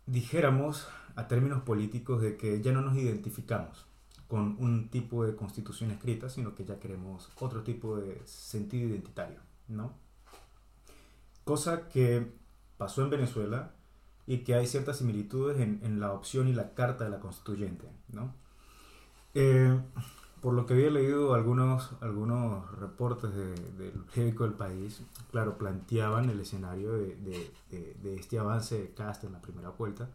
dijéramos 0.07 0.87
a 1.19 1.27
términos 1.27 1.61
políticos 1.63 2.21
de 2.21 2.37
que 2.37 2.61
ya 2.61 2.71
no 2.71 2.81
nos 2.81 2.95
identificamos 2.97 3.85
con 4.27 4.55
un 4.59 4.89
tipo 4.89 5.25
de 5.25 5.35
constitución 5.35 5.91
escrita, 5.91 6.29
sino 6.29 6.53
que 6.55 6.63
ya 6.65 6.79
queremos 6.79 7.29
otro 7.39 7.63
tipo 7.63 7.97
de 7.97 8.21
sentido 8.25 8.89
identitario, 8.89 9.39
¿no? 9.67 9.91
Cosa 11.43 11.89
que 11.89 12.31
pasó 12.77 13.01
en 13.03 13.09
Venezuela 13.09 13.71
y 14.27 14.39
que 14.39 14.53
hay 14.53 14.67
ciertas 14.67 14.97
similitudes 14.97 15.59
en, 15.59 15.79
en 15.83 15.99
la 15.99 16.13
opción 16.13 16.47
y 16.47 16.53
la 16.53 16.73
carta 16.75 17.03
de 17.05 17.09
la 17.09 17.19
constituyente, 17.19 17.89
¿no? 18.09 18.33
Eh, 19.33 19.79
por 20.41 20.53
lo 20.53 20.65
que 20.65 20.73
había 20.75 20.91
leído 20.91 21.33
algunos, 21.33 21.91
algunos 22.01 22.71
reportes 22.79 23.33
de- 23.33 23.55
del 23.77 23.91
periódico 24.13 24.43
del 24.45 24.53
país, 24.53 25.01
claro, 25.31 25.57
planteaban 25.57 26.29
el 26.29 26.39
escenario 26.39 26.93
de, 26.93 27.15
de- 27.17 27.51
de- 27.71 27.95
de 28.01 28.15
este 28.15 28.37
avance 28.39 28.79
de 28.79 28.93
Cast 28.93 29.23
en 29.23 29.33
la 29.33 29.41
primera 29.41 29.69
vuelta, 29.71 30.07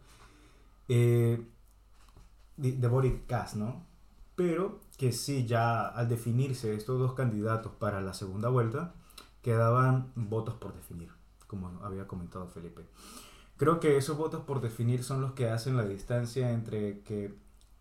eh, 0.87 1.45
de, 2.57 2.71
de 2.73 2.87
Boric 2.87 3.25
Cast, 3.25 3.55
¿no? 3.55 3.85
pero 4.35 4.81
que 4.97 5.11
sí, 5.11 5.45
ya 5.45 5.87
al 5.87 6.09
definirse 6.09 6.75
estos 6.75 6.99
dos 6.99 7.13
candidatos 7.13 7.71
para 7.73 8.01
la 8.01 8.13
segunda 8.13 8.49
vuelta, 8.49 8.93
quedaban 9.41 10.11
votos 10.15 10.55
por 10.55 10.73
definir, 10.73 11.09
como 11.47 11.67
había 11.83 12.07
comentado 12.07 12.47
Felipe. 12.47 12.85
Creo 13.57 13.79
que 13.79 13.97
esos 13.97 14.17
votos 14.17 14.43
por 14.43 14.61
definir 14.61 15.03
son 15.03 15.21
los 15.21 15.31
que 15.31 15.49
hacen 15.49 15.77
la 15.77 15.85
distancia 15.85 16.51
entre 16.51 16.99
que 17.01 17.33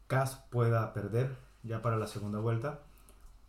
Kass 0.06 0.36
pueda 0.50 0.92
perder 0.92 1.36
ya 1.64 1.82
para 1.82 1.96
la 1.96 2.06
segunda 2.06 2.38
vuelta 2.38 2.82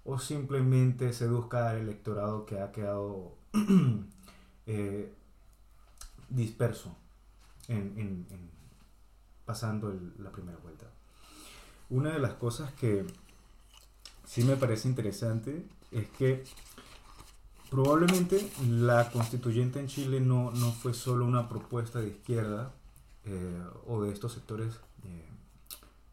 o 0.04 0.20
simplemente 0.20 1.14
seduzca 1.14 1.70
al 1.70 1.78
electorado 1.78 2.46
que 2.46 2.60
ha 2.60 2.72
quedado 2.72 3.36
eh, 4.66 5.14
disperso 6.30 6.96
en, 7.68 8.26
pasando 9.46 9.94
la 10.20 10.32
primera 10.32 10.58
vuelta. 10.60 10.88
Una 11.90 12.14
de 12.14 12.20
las 12.20 12.34
cosas 12.34 12.74
que 12.74 13.06
sí 14.26 14.44
me 14.44 14.56
parece 14.56 14.88
interesante 14.88 15.66
es 15.92 16.08
que 16.10 16.44
probablemente 17.70 18.50
la 18.68 19.12
constituyente 19.12 19.80
en 19.80 19.88
Chile 19.88 20.20
no, 20.20 20.52
no 20.52 20.72
fue 20.72 20.94
solo 20.94 21.26
una 21.26 21.48
propuesta 21.50 22.00
de 22.00 22.10
izquierda 22.10 22.74
eh, 23.26 23.64
o 23.88 24.04
de 24.04 24.12
estos 24.12 24.34
sectores 24.34 24.76
eh, 25.04 25.30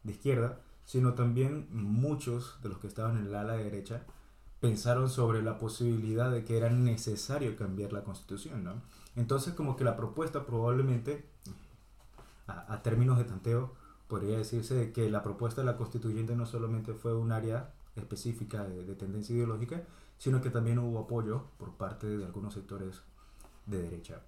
de 0.03 0.11
izquierda, 0.11 0.59
sino 0.85 1.13
también 1.13 1.67
muchos 1.71 2.57
de 2.61 2.69
los 2.69 2.79
que 2.79 2.87
estaban 2.87 3.17
en 3.17 3.27
el 3.27 3.35
ala 3.35 3.53
derecha 3.53 4.03
pensaron 4.59 5.09
sobre 5.09 5.41
la 5.43 5.57
posibilidad 5.57 6.31
de 6.31 6.43
que 6.45 6.57
era 6.57 6.69
necesario 6.69 7.55
cambiar 7.57 7.93
la 7.93 8.03
constitución. 8.03 8.63
¿no? 8.63 8.81
Entonces 9.15 9.53
como 9.53 9.75
que 9.75 9.83
la 9.83 9.95
propuesta 9.95 10.45
probablemente, 10.45 11.25
a, 12.47 12.81
términos 12.81 13.17
de 13.17 13.23
tanteo, 13.23 13.73
podría 14.07 14.37
decirse 14.37 14.91
que 14.91 15.09
la 15.09 15.23
propuesta 15.23 15.61
de 15.61 15.65
la 15.65 15.77
constituyente 15.77 16.35
no 16.35 16.45
solamente 16.45 16.93
fue 16.93 17.15
un 17.15 17.31
área 17.31 17.73
específica 17.95 18.63
de, 18.63 18.95
tendencia 18.95 19.35
ideológica, 19.35 19.83
sino 20.17 20.41
que 20.41 20.49
también 20.49 20.79
hubo 20.79 20.99
apoyo 20.99 21.45
por 21.57 21.73
parte 21.73 22.07
de 22.07 22.25
algunos 22.25 22.53
sectores 22.53 23.01
de 23.65 23.81
derecha. 23.81 24.21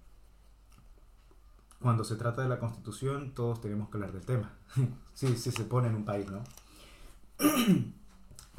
Cuando 1.80 2.04
se 2.04 2.16
trata 2.16 2.42
de 2.42 2.48
la 2.48 2.58
constitución, 2.58 3.32
todos 3.34 3.60
tenemos 3.60 3.90
que 3.90 3.98
hablar 3.98 4.12
del 4.12 4.24
tema. 4.24 4.52
sí, 5.14 5.36
sí 5.36 5.50
se 5.50 5.64
pone 5.64 5.88
en 5.88 5.96
un 5.96 6.04
país, 6.04 6.26
¿no? 6.30 6.42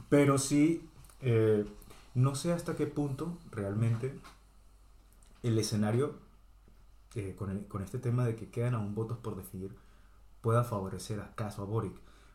Pero 0.10 0.38
sí, 0.38 0.88
eh, 1.22 1.66
no 2.14 2.36
sé 2.36 2.54
hasta 2.54 2.76
qué 2.76 2.88
punto 2.88 3.38
realmente 3.52 4.20
el 5.44 5.58
escenario 5.58 6.16
eh, 7.16 7.36
con, 7.38 7.64
con, 7.66 7.82
este 7.82 8.00
tema 8.00 8.26
de 8.26 8.36
que 8.36 8.50
quedan 8.50 8.76
aún 8.76 8.96
votos 8.96 9.18
por 9.18 9.36
definir 9.36 9.72
pueda 10.42 10.64
favorecer 10.64 11.20
a 11.20 11.34
Caso 11.36 11.62
a 11.62 11.66
Boric. 11.66 11.94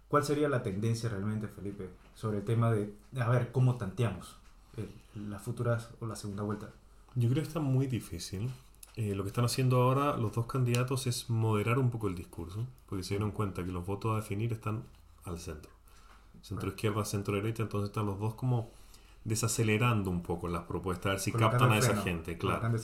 ¿Cuál 0.08 0.24
sería 0.24 0.48
la 0.48 0.62
tendencia 0.62 1.08
realmente, 1.08 1.48
Felipe, 1.48 1.88
sobre 2.14 2.38
el 2.38 2.44
tema 2.44 2.70
de, 2.70 2.94
a 3.18 3.28
ver, 3.30 3.50
cómo 3.52 3.76
tanteamos 3.76 4.37
eh, 4.76 4.88
las 5.14 5.40
futuras 5.40 5.88
o 6.00 6.06
la 6.06 6.16
segunda 6.16 6.42
vuelta? 6.42 6.70
Yo 7.14 7.28
creo 7.30 7.42
que 7.42 7.48
está 7.48 7.61
muy 7.61 7.87
difícil. 7.87 8.50
Eh, 8.96 9.14
lo 9.14 9.22
que 9.22 9.28
están 9.28 9.46
haciendo 9.46 9.80
ahora 9.80 10.18
los 10.18 10.32
dos 10.32 10.46
candidatos 10.46 11.06
es 11.06 11.30
moderar 11.30 11.78
un 11.78 11.90
poco 11.90 12.08
el 12.08 12.14
discurso, 12.14 12.66
porque 12.87 13.04
se 13.04 13.14
dieron 13.14 13.30
cuenta 13.30 13.64
que 13.64 13.72
los 13.72 13.87
votos 13.87 14.12
a 14.12 14.16
definir 14.16 14.52
están 14.52 14.85
al 15.24 15.38
centro. 15.38 15.70
Centro 16.42 16.68
izquierda, 16.68 17.04
centro 17.04 17.35
derecha, 17.35 17.62
entonces 17.62 17.88
están 17.88 18.04
los 18.04 18.18
dos 18.18 18.35
como 18.35 18.70
desacelerando 19.24 20.11
un 20.11 20.22
poco 20.22 20.48
las 20.48 20.64
propuestas, 20.64 21.06
a 21.06 21.11
ver 21.11 21.20
si 21.20 21.32
captan 21.32 21.70
a 21.70 21.78
esa 21.78 21.96
gente, 21.96 22.37
claro. 22.38 22.76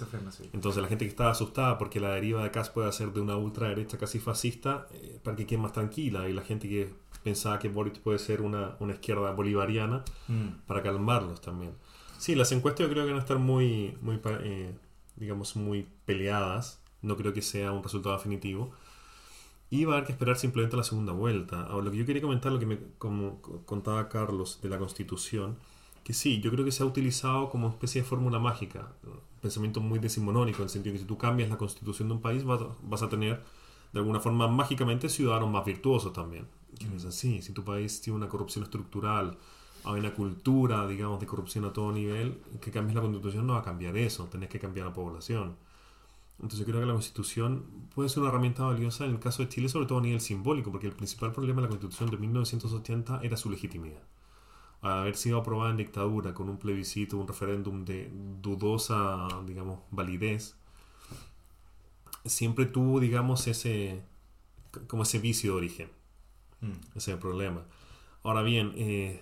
Entonces 0.53 0.81
la 0.81 0.89
gente 0.89 1.05
que 1.05 1.11
está 1.11 1.31
asustada 1.31 1.79
porque 1.79 1.99
la 1.99 2.11
deriva 2.11 2.43
de 2.45 2.51
Kass 2.51 2.71
puede 2.71 2.91
ser 2.93 3.13
de 3.13 3.21
una 3.21 3.37
ultraderecha 3.37 3.99
casi 3.99 4.21
fascista, 4.21 4.87
eh, 4.93 5.19
para 5.23 5.37
que 5.37 5.47
quede 5.47 5.59
más 5.59 5.73
tranquila, 5.73 6.29
y 6.29 6.33
la 6.33 6.43
gente 6.43 6.69
que 6.69 6.95
pensaba 7.25 7.59
que 7.59 7.69
Boric 7.69 8.01
puede 8.01 8.19
ser 8.21 8.41
una, 8.41 8.77
una 8.79 8.93
izquierda 8.93 9.33
bolivariana, 9.33 10.05
mm. 10.29 10.67
para 10.67 10.83
calmarlos 10.83 11.41
también. 11.41 11.73
Sí, 12.19 12.35
las 12.35 12.53
encuestas 12.53 12.87
yo 12.87 12.93
creo 12.93 13.05
que 13.05 13.11
van 13.11 13.21
a 13.21 13.23
estar 13.23 13.39
muy, 13.39 13.97
muy 14.01 14.21
eh, 14.25 14.75
digamos, 15.17 15.57
muy 15.57 15.89
peleadas, 16.05 16.81
no 17.03 17.17
creo 17.17 17.33
que 17.33 17.43
sea 17.43 17.73
un 17.73 17.83
resultado 17.83 18.17
definitivo, 18.17 18.71
y 19.71 19.85
va 19.85 19.95
a 19.95 19.97
haber 19.97 20.07
que 20.07 20.13
esperar 20.13 20.37
simplemente 20.39 20.77
la 20.77 20.85
segunda 20.85 21.13
vuelta. 21.13 21.63
Ahora, 21.63 21.87
lo 21.87 21.91
que 21.91 21.99
yo 21.99 22.07
quería 22.07 22.23
comentar, 22.23 22.53
lo 22.53 22.59
que 22.59 22.67
me 22.67 22.79
como 22.97 23.43
contaba 23.67 24.09
Carlos 24.09 24.61
de 24.63 24.69
la 24.69 24.79
Constitución, 24.79 25.59
que 26.09 26.15
sí, 26.15 26.41
yo 26.41 26.51
creo 26.51 26.65
que 26.65 26.73
se 26.73 26.83
ha 26.83 26.87
utilizado 26.87 27.51
como 27.51 27.69
especie 27.69 28.01
de 28.01 28.09
fórmula 28.09 28.39
mágica, 28.39 28.95
un 29.05 29.21
pensamiento 29.43 29.83
muy 29.83 29.99
decimonónico, 29.99 30.61
en 30.61 30.63
el 30.63 30.71
sentido 30.71 30.95
que 30.95 31.01
si 31.01 31.05
tú 31.05 31.19
cambias 31.19 31.51
la 31.51 31.59
constitución 31.59 32.09
de 32.09 32.15
un 32.15 32.23
país 32.23 32.45
vas, 32.45 33.03
a 33.03 33.11
tener 33.11 33.45
de 33.93 33.99
alguna 34.01 34.19
forma 34.19 34.49
mágicamente 34.49 35.11
ciudadanos 35.11 35.51
más 35.51 35.67
virtuosos 35.67 36.15
también. 36.15 36.47
Que 36.79 36.87
es 36.97 37.05
así, 37.05 37.43
si 37.43 37.53
tu 37.53 37.63
país 37.63 38.01
tiene 38.01 38.17
una 38.17 38.27
corrupción 38.27 38.65
estructural, 38.65 39.37
hay 39.85 40.01
una 40.01 40.15
cultura, 40.15 40.89
digamos, 40.89 41.21
de 41.21 41.27
corrupción 41.27 41.67
a 41.67 41.75
todo 41.75 41.93
nivel, 41.93 42.41
que 42.59 42.71
cambies 42.71 42.95
la 42.95 43.03
constitución 43.03 43.47
no 43.47 43.53
va 43.53 43.59
a 43.59 43.63
cambiar 43.63 43.95
eso, 43.99 44.25
tenés 44.33 44.49
que 44.49 44.59
cambiar 44.59 44.87
la 44.87 44.95
población. 44.95 45.57
Entonces 46.37 46.61
yo 46.61 46.65
creo 46.65 46.81
que 46.81 46.87
la 46.87 46.95
constitución 46.95 47.67
puede 47.95 48.09
ser 48.09 48.21
una 48.21 48.31
herramienta 48.31 48.63
valiosa 48.63 49.05
en 49.05 49.11
el 49.11 49.19
caso 49.19 49.43
de 49.43 49.51
Chile, 49.51 49.69
sobre 49.69 49.85
todo 49.85 49.99
a 49.99 50.03
nivel 50.03 50.23
simbólico, 50.23 50.73
porque 50.73 50.87
el 50.87 50.95
principal 50.95 51.33
problema 51.33 51.61
de 51.61 51.67
la 51.67 51.69
constitución 51.69 52.09
de 52.09 52.17
1980 52.17 53.21
era 53.25 53.37
su 53.37 53.51
legitimidad 53.51 54.01
haber 54.81 55.17
sido 55.17 55.39
aprobada 55.39 55.71
en 55.71 55.77
dictadura 55.77 56.35
con 56.35 56.49
un 56.49 56.59
plebiscito, 56.59 57.17
un 57.17 57.27
referéndum 57.27 57.85
de 57.85 58.11
dudosa, 58.41 59.29
digamos, 59.47 59.81
validez, 59.91 60.57
siempre 62.25 62.67
tuvo, 62.67 63.01
digamos, 63.01 63.47
ese, 63.47 64.03
como 64.87 65.03
ese 65.03 65.19
vicio 65.19 65.53
de 65.53 65.57
origen, 65.57 65.91
mm. 66.61 66.97
ese 66.97 67.17
problema. 67.17 67.65
Ahora 68.23 68.43
bien, 68.43 68.73
eh, 68.77 69.21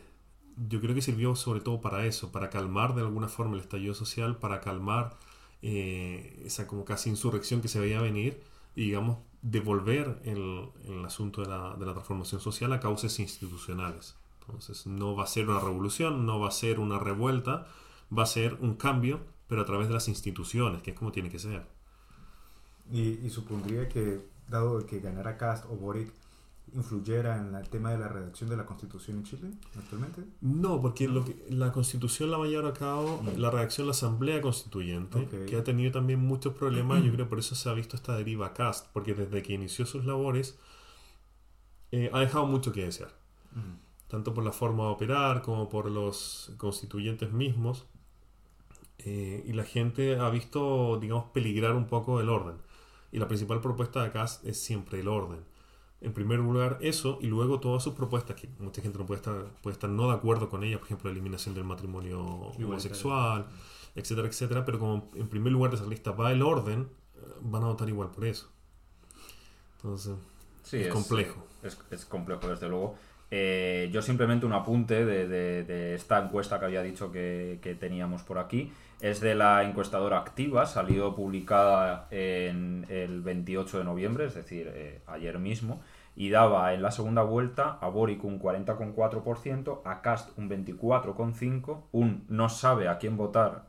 yo 0.69 0.81
creo 0.81 0.95
que 0.95 1.03
sirvió 1.03 1.37
sobre 1.37 1.61
todo 1.61 1.81
para 1.81 2.07
eso, 2.07 2.33
para 2.33 2.51
calmar 2.51 2.95
de 2.95 3.03
alguna 3.03 3.29
forma 3.29 3.55
el 3.55 3.61
estallido 3.61 3.95
social, 3.95 4.39
para 4.39 4.61
calmar 4.61 5.17
eh, 5.63 6.43
esa 6.45 6.67
como 6.67 6.85
casi 6.85 7.11
insurrección 7.11 7.61
que 7.61 7.69
se 7.69 7.81
veía 7.81 8.01
venir 8.01 8.43
y, 8.75 8.87
digamos, 8.87 9.19
devolver 9.43 10.21
el, 10.25 10.69
el 10.87 11.05
asunto 11.05 11.43
de 11.43 11.49
la, 11.49 11.77
de 11.77 11.87
la 11.87 11.93
transformación 11.93 12.41
social 12.41 12.73
a 12.73 12.81
causas 12.81 13.19
institucionales. 13.21 14.17
Entonces 14.47 14.87
no 14.87 15.17
va 15.17 15.25
a 15.25 15.27
ser 15.27 15.49
una 15.49 15.61
revolución, 15.61 16.25
no 16.25 16.39
va 16.39 16.49
a 16.49 16.53
ser 16.53 16.79
una 16.79 16.99
revuelta, 16.99 17.67
va 18.17 18.23
a 18.23 18.27
ser 18.27 18.55
un 18.61 18.75
cambio, 18.75 19.21
pero 19.49 19.63
a 19.63 19.65
través 19.65 19.89
de 19.89 19.95
las 19.95 20.09
instituciones, 20.09 20.83
que 20.83 20.93
es 20.93 20.97
como 20.97 21.13
tiene 21.13 21.31
que 21.31 21.39
ser. 21.39 21.67
Y, 22.91 23.29
supondría 23.31 23.89
que, 23.89 24.21
dado 24.49 24.87
que 24.87 25.01
ganara 25.01 25.37
Cast 25.37 25.65
o 25.67 25.77
Boric, 25.77 26.13
influyera 26.75 27.39
en 27.39 27.55
el 27.55 27.69
tema 27.69 27.93
de 27.93 27.99
la 27.99 28.09
redacción 28.09 28.51
de 28.51 28.57
la 28.57 28.67
Constitución 28.67 29.19
en 29.19 29.23
Chile 29.25 29.51
actualmente? 29.77 30.23
No, 30.41 30.81
porque 30.81 31.09
Lo 31.09 31.25
que, 31.25 31.47
la 31.49 31.73
Constitución 31.73 32.31
la 32.31 32.39
va 32.39 32.45
a 32.45 32.49
llevar 32.49 32.67
a 32.67 32.73
cabo 32.73 33.23
mm. 33.23 33.39
la 33.39 33.51
redacción 33.51 33.87
de 33.87 33.89
la 33.89 33.93
Asamblea 33.93 34.41
Constituyente, 34.41 35.29
que 35.47 35.57
ha 35.57 35.65
tenido 35.65 35.91
también 35.91 36.21
muchos 36.21 36.55
problemas, 36.55 37.03
yo 37.03 37.13
creo 37.15 37.29
por 37.29 37.41
eso 37.41 37.57
se 37.57 37.69
ha 37.69 37.73
visto 37.73 37.97
esta 37.97 38.17
deriva 38.17 38.53
Cast, 38.53 38.87
porque 38.93 39.15
desde 39.15 39.43
que 39.43 39.53
inició 39.53 39.87
sus 39.87 40.05
labores 40.05 40.59
eh, 41.91 42.11
ha 42.13 42.21
dejado 42.21 42.47
mucho 42.47 42.73
que 42.73 42.85
desear. 42.85 43.11
Mm 43.53 43.86
tanto 44.09 44.35
por 44.35 44.45
la 44.45 44.53
forma 44.53 44.85
de 44.85 44.91
operar 44.91 45.43
como 45.43 45.69
por 45.69 45.91
los 45.91 46.53
constituyentes 46.57 47.33
mismos. 47.33 47.87
Eh, 48.99 49.45
y 49.47 49.53
la 49.53 49.65
gente 49.65 50.17
ha 50.19 50.31
visto, 50.31 50.99
digamos, 51.01 51.27
peligrar 51.31 51.75
un 51.75 51.87
poco 51.87 52.21
el 52.21 52.29
orden. 52.29 52.57
Y 53.13 53.19
la 53.19 53.29
principal 53.29 53.61
propuesta 53.61 54.01
de 54.03 54.09
acá 54.09 54.25
es 54.25 54.61
siempre 54.61 55.01
el 55.01 55.09
orden. 55.09 55.41
En 56.01 56.13
primer 56.13 56.39
lugar, 56.39 56.79
eso, 56.83 57.19
y 57.21 57.27
luego 57.27 57.59
todas 57.59 57.83
sus 57.83 57.95
propuestas, 57.95 58.37
que 58.37 58.49
mucha 58.59 58.83
gente 58.83 58.99
no 58.99 59.07
puede 59.07 59.19
estar, 59.19 59.47
puede 59.63 59.75
estar 59.75 59.89
no 59.89 60.09
de 60.09 60.15
acuerdo 60.15 60.49
con 60.51 60.63
ellas, 60.63 60.79
por 60.79 60.87
ejemplo, 60.87 61.11
la 61.11 61.13
eliminación 61.13 61.55
del 61.55 61.65
matrimonio 61.65 62.21
homosexual, 62.21 63.47
etcétera, 63.95 64.29
etcétera, 64.29 64.65
pero 64.65 64.79
como 64.79 65.09
en 65.15 65.29
primer 65.29 65.53
lugar 65.53 65.71
de 65.71 65.79
esa 65.79 65.87
lista 65.87 66.11
va 66.13 66.33
el 66.33 66.43
orden, 66.43 66.89
eh, 67.15 67.21
van 67.41 67.63
a 67.63 67.67
votar 67.67 67.89
igual 67.89 68.11
por 68.11 68.27
eso. 68.27 68.51
Entonces, 69.77 70.17
es, 70.73 70.89
complejo. 70.89 71.47
es 71.91 72.05
complejo, 72.05 72.49
desde 72.49 72.69
luego. 72.69 72.97
Eh, 73.31 73.89
yo 73.93 74.03
simplemente 74.03 74.47
un 74.47 74.53
apunte 74.53 75.05
de, 75.05 75.95
esta 75.95 76.23
encuesta 76.23 76.59
que 76.59 76.67
había 76.67 76.83
dicho 76.83 77.11
que, 77.11 77.77
teníamos 77.81 78.23
por 78.23 78.39
aquí. 78.39 78.73
Es 79.01 79.21
de 79.21 79.35
la 79.35 79.63
encuestadora 79.63 80.19
activa, 80.19 80.65
salió 80.65 81.15
publicada 81.15 82.07
en 82.11 82.87
el 82.89 83.21
28 83.21 83.79
de 83.79 83.85
noviembre, 83.85 84.25
es 84.25 84.35
decir, 84.35 84.71
eh, 84.75 85.01
ayer 85.07 85.39
mismo, 85.39 85.83
y 86.15 86.31
daba 86.31 86.73
en 86.73 86.81
la 86.81 86.91
segunda 86.91 87.23
vuelta 87.23 87.77
a 87.83 87.89
Boric 87.89 88.25
un 88.25 88.41
40,4%, 88.41 89.83
a 89.85 90.01
Cast 90.01 90.31
un 90.39 90.49
24,5%, 90.49 91.83
un 91.93 92.25
no 92.31 92.49
sabe 92.49 92.89
a 92.89 92.97
quién 92.97 93.19
votar 93.19 93.65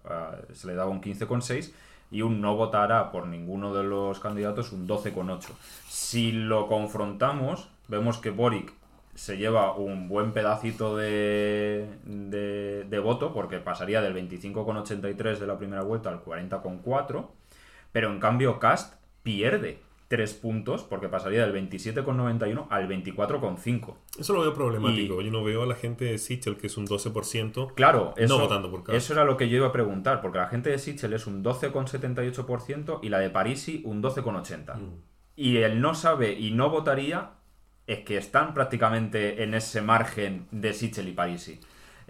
se 0.53 0.67
le 0.67 0.75
daba 0.75 0.89
un 0.89 1.01
15,6% 1.01 1.73
y 2.09 2.21
un 2.21 2.39
no 2.39 2.55
votará 2.55 3.11
por 3.11 3.27
ninguno 3.27 3.73
de 3.73 3.83
los 3.83 4.21
candidatos 4.21 4.71
un 4.71 4.87
12,8%. 4.87 5.51
Si 5.89 6.31
lo 6.31 6.67
confrontamos, 6.67 7.69
vemos 7.89 8.17
que 8.17 8.29
Boric 8.29 8.71
se 9.17 9.35
lleva 9.35 9.73
un 9.73 10.07
buen 10.07 10.31
pedacito 10.31 10.95
de, 10.95 11.87
de, 12.05 12.99
voto, 12.99 13.33
porque 13.33 13.57
pasaría 13.57 13.99
del 13.99 14.13
25,83 14.13 15.39
de 15.39 15.47
la 15.47 15.57
primera 15.57 15.81
vuelta 15.81 16.09
al 16.09 16.23
40,4, 16.23 17.27
pero 17.91 18.11
en 18.11 18.19
cambio 18.19 18.59
Cast 18.59 18.93
pierde 19.23 19.79
tres 20.07 20.35
puntos, 20.35 20.83
porque 20.83 21.09
pasaría 21.09 21.45
del 21.45 21.69
27,91 21.69 22.67
al 22.69 22.87
24,5. 22.87 23.95
Eso 24.19 24.33
lo 24.33 24.41
veo 24.41 24.53
problemático. 24.53 25.19
Yo 25.19 25.31
no 25.31 25.43
veo 25.43 25.63
a 25.63 25.65
la 25.65 25.75
gente 25.75 26.05
de 26.05 26.19
Sichel, 26.19 26.55
que 26.55 26.67
es 26.67 26.77
un 26.77 26.85
12%, 26.85 27.73
Claro, 27.73 28.13
eso, 28.17 28.37
no 28.37 28.43
votando 28.43 28.69
por 28.69 28.83
Cast. 28.83 28.95
eso 28.95 29.13
era 29.13 29.25
lo 29.25 29.35
que 29.35 29.49
yo 29.49 29.57
iba 29.57 29.67
a 29.67 29.71
preguntar, 29.71 30.21
porque 30.21 30.37
la 30.37 30.47
gente 30.47 30.69
de 30.69 30.77
Sichel 30.77 31.13
es 31.13 31.25
un 31.25 31.43
12,78% 31.43 32.99
y 33.01 33.09
la 33.09 33.17
de 33.17 33.31
Parisi 33.31 33.81
un 33.83 34.03
12,80%. 34.03 34.75
Mm. 34.75 35.01
Y 35.35 35.57
el 35.57 35.81
no 35.81 35.95
sabe 35.95 36.33
y 36.33 36.51
no 36.51 36.69
votaría 36.69 37.36
es 37.87 37.99
que 37.99 38.17
están 38.17 38.53
prácticamente 38.53 39.41
en 39.43 39.53
ese 39.53 39.81
margen 39.81 40.47
de 40.51 40.73
Sichel 40.73 41.07
y 41.07 41.13
Parisi. 41.13 41.59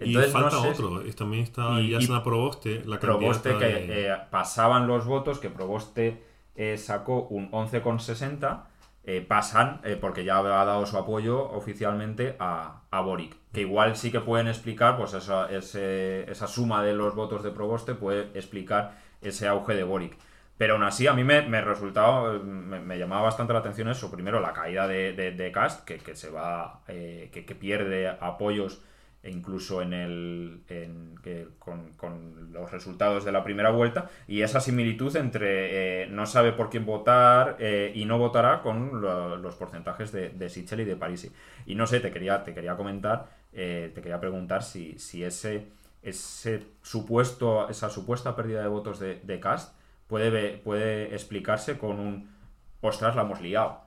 y 0.00 0.08
Entonces, 0.14 0.32
falta 0.32 0.50
no 0.56 0.62
sé, 0.62 0.68
otro. 0.68 1.02
También 1.14 1.42
está 1.44 1.80
Y- 1.80 1.90
Yasna 1.90 2.22
Proboste, 2.22 2.82
la 2.84 2.98
Proboste 3.00 3.56
que 3.58 3.64
de- 3.64 4.06
eh, 4.12 4.16
pasaban 4.30 4.86
los 4.86 5.06
votos, 5.06 5.38
que 5.38 5.50
Proboste 5.50 6.22
eh, 6.56 6.76
sacó 6.76 7.22
un 7.30 7.48
11,60, 7.52 8.64
eh, 9.04 9.24
pasan, 9.26 9.80
eh, 9.84 9.96
porque 10.00 10.24
ya 10.24 10.38
ha 10.38 10.42
dado 10.42 10.84
su 10.86 10.98
apoyo 10.98 11.50
oficialmente 11.52 12.36
a, 12.40 12.82
a 12.90 13.00
Boric. 13.00 13.36
Que 13.52 13.60
igual 13.62 13.96
sí 13.96 14.10
que 14.10 14.20
pueden 14.20 14.48
explicar, 14.48 14.96
pues 14.96 15.14
esa, 15.14 15.50
ese- 15.50 16.30
esa 16.30 16.46
suma 16.48 16.82
de 16.82 16.94
los 16.94 17.14
votos 17.14 17.42
de 17.42 17.50
Proboste 17.52 17.94
puede 17.94 18.36
explicar 18.38 18.98
ese 19.22 19.46
auge 19.48 19.74
de 19.74 19.84
Boric. 19.84 20.16
Pero 20.58 20.74
aún 20.74 20.82
así, 20.82 21.06
a 21.06 21.14
mí 21.14 21.24
me, 21.24 21.42
me 21.42 21.60
resultaba, 21.60 22.32
me, 22.40 22.98
llamaba 22.98 23.22
bastante 23.22 23.52
la 23.52 23.60
atención 23.60 23.88
eso. 23.88 24.10
Primero, 24.10 24.40
la 24.40 24.52
caída 24.52 24.88
de, 24.88 25.12
de, 25.12 25.52
Cast, 25.52 25.84
que, 25.84 25.98
que 25.98 26.16
se 26.16 26.30
va, 26.30 26.82
eh, 26.88 27.30
que, 27.32 27.44
que 27.46 27.54
pierde 27.54 28.08
apoyos 28.08 28.82
e 29.22 29.30
incluso 29.30 29.82
en 29.82 29.92
el 29.92 30.60
con, 31.58 31.92
con 31.94 32.52
los 32.52 32.70
resultados 32.70 33.24
de 33.24 33.32
la 33.32 33.42
primera 33.44 33.70
vuelta 33.70 34.10
y 34.26 34.42
esa 34.42 34.60
similitud 34.60 35.14
entre 35.16 36.02
eh, 36.04 36.06
no 36.08 36.26
sabe 36.26 36.52
por 36.52 36.70
quién 36.70 36.86
votar 36.86 37.56
eh, 37.58 37.92
y 37.94 38.04
no 38.04 38.18
votará 38.18 38.62
con 38.62 39.00
lo- 39.00 39.36
los 39.36 39.54
porcentajes 39.56 40.12
de, 40.12 40.30
de 40.30 40.48
Sichel 40.48 40.80
y 40.80 40.84
de 40.84 40.96
Parisi 40.96 41.30
y 41.66 41.74
no 41.74 41.86
sé 41.86 42.00
te 42.00 42.10
quería 42.10 42.44
te 42.44 42.54
quería 42.54 42.76
comentar 42.76 43.26
te 43.52 43.92
quería 43.94 44.20
preguntar 44.20 44.62
si, 44.62 44.98
si 44.98 45.24
ese 45.24 45.66
ese 46.02 46.62
supuesto 46.82 47.68
esa 47.68 47.90
supuesta 47.90 48.36
pérdida 48.36 48.62
de 48.62 48.68
votos 48.68 49.00
de, 49.00 49.16
de 49.22 49.40
Cast 49.40 49.74
puede 50.08 50.58
puede 50.58 51.14
explicarse 51.14 51.78
con 51.78 52.00
un 52.00 52.30
ostras 52.80 53.14
la 53.16 53.22
hemos 53.22 53.40
liado 53.40 53.82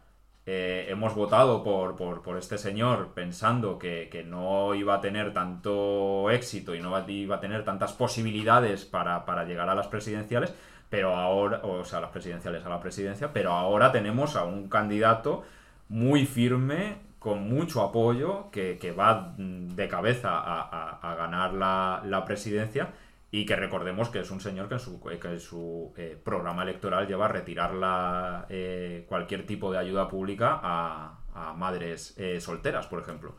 eh, 0.45 0.88
hemos 0.89 1.13
votado 1.13 1.63
por, 1.63 1.95
por, 1.95 2.24
por 2.24 2.38
este 2.38 2.57
señor 2.57 3.09
pensando 3.13 3.78
que, 3.78 4.09
que 4.11 4.24
no 4.24 4.74
iba 4.74 4.95
a 4.95 5.01
tener 5.01 5.34
tanto 5.34 6.32
éxito 6.32 6.74
y 6.74 6.80
no 6.82 7.07
iba 7.09 7.36
a 7.36 7.39
tener 7.39 7.63
tantas 7.63 7.93
posibilidades 7.93 8.86
para, 8.86 9.24
para 9.26 9.45
llegar 9.45 9.69
a 9.69 9.76
las 9.76 9.88
presidenciales, 9.88 10.51
pero 10.89 11.15
ahora, 11.15 11.61
o 11.63 11.86
sea, 11.86 12.01
las 12.01 12.09
presidenciales 12.09 12.65
a 12.65 12.69
la 12.69 12.80
presidencia, 12.80 13.32
pero 13.34 13.51
ahora 13.53 13.91
tenemos 13.91 14.36
a 14.36 14.43
un 14.43 14.67
candidato 14.67 15.43
muy 15.89 16.26
firme, 16.26 16.95
con 17.19 17.47
mucho 17.47 17.82
apoyo, 17.84 18.49
que, 18.51 18.80
que 18.80 18.91
va 18.93 19.36
de 19.38 19.88
cabeza 19.88 20.32
a, 20.39 20.61
a- 20.61 21.11
a 21.11 21.15
ganar 21.15 21.53
la, 21.53 22.01
la 22.03 22.26
presidencia 22.26 22.89
y 23.34 23.46
que 23.46 23.56
recordemos 23.56 24.10
que 24.10 24.20
es 24.20 24.30
un 24.30 24.42
señor 24.42 24.68
que 24.68 24.76
en 24.76 24.80
su, 24.82 25.00
que 25.00 25.28
en 25.28 25.40
su 25.40 25.94
eh, 25.96 26.20
programa 26.22 26.64
electoral 26.64 27.08
lleva 27.08 27.26
a 27.26 27.30
retirar 27.30 27.74
la, 27.74 28.46
eh, 28.50 29.06
cualquier 29.08 29.46
tipo 29.46 29.72
de 29.72 29.78
ayuda 29.78 30.10
pública 30.10 30.60
a, 30.62 31.18
a 31.34 31.54
madres 31.54 32.14
eh, 32.18 32.42
solteras, 32.42 32.88
por 32.88 33.02
ejemplo. 33.02 33.36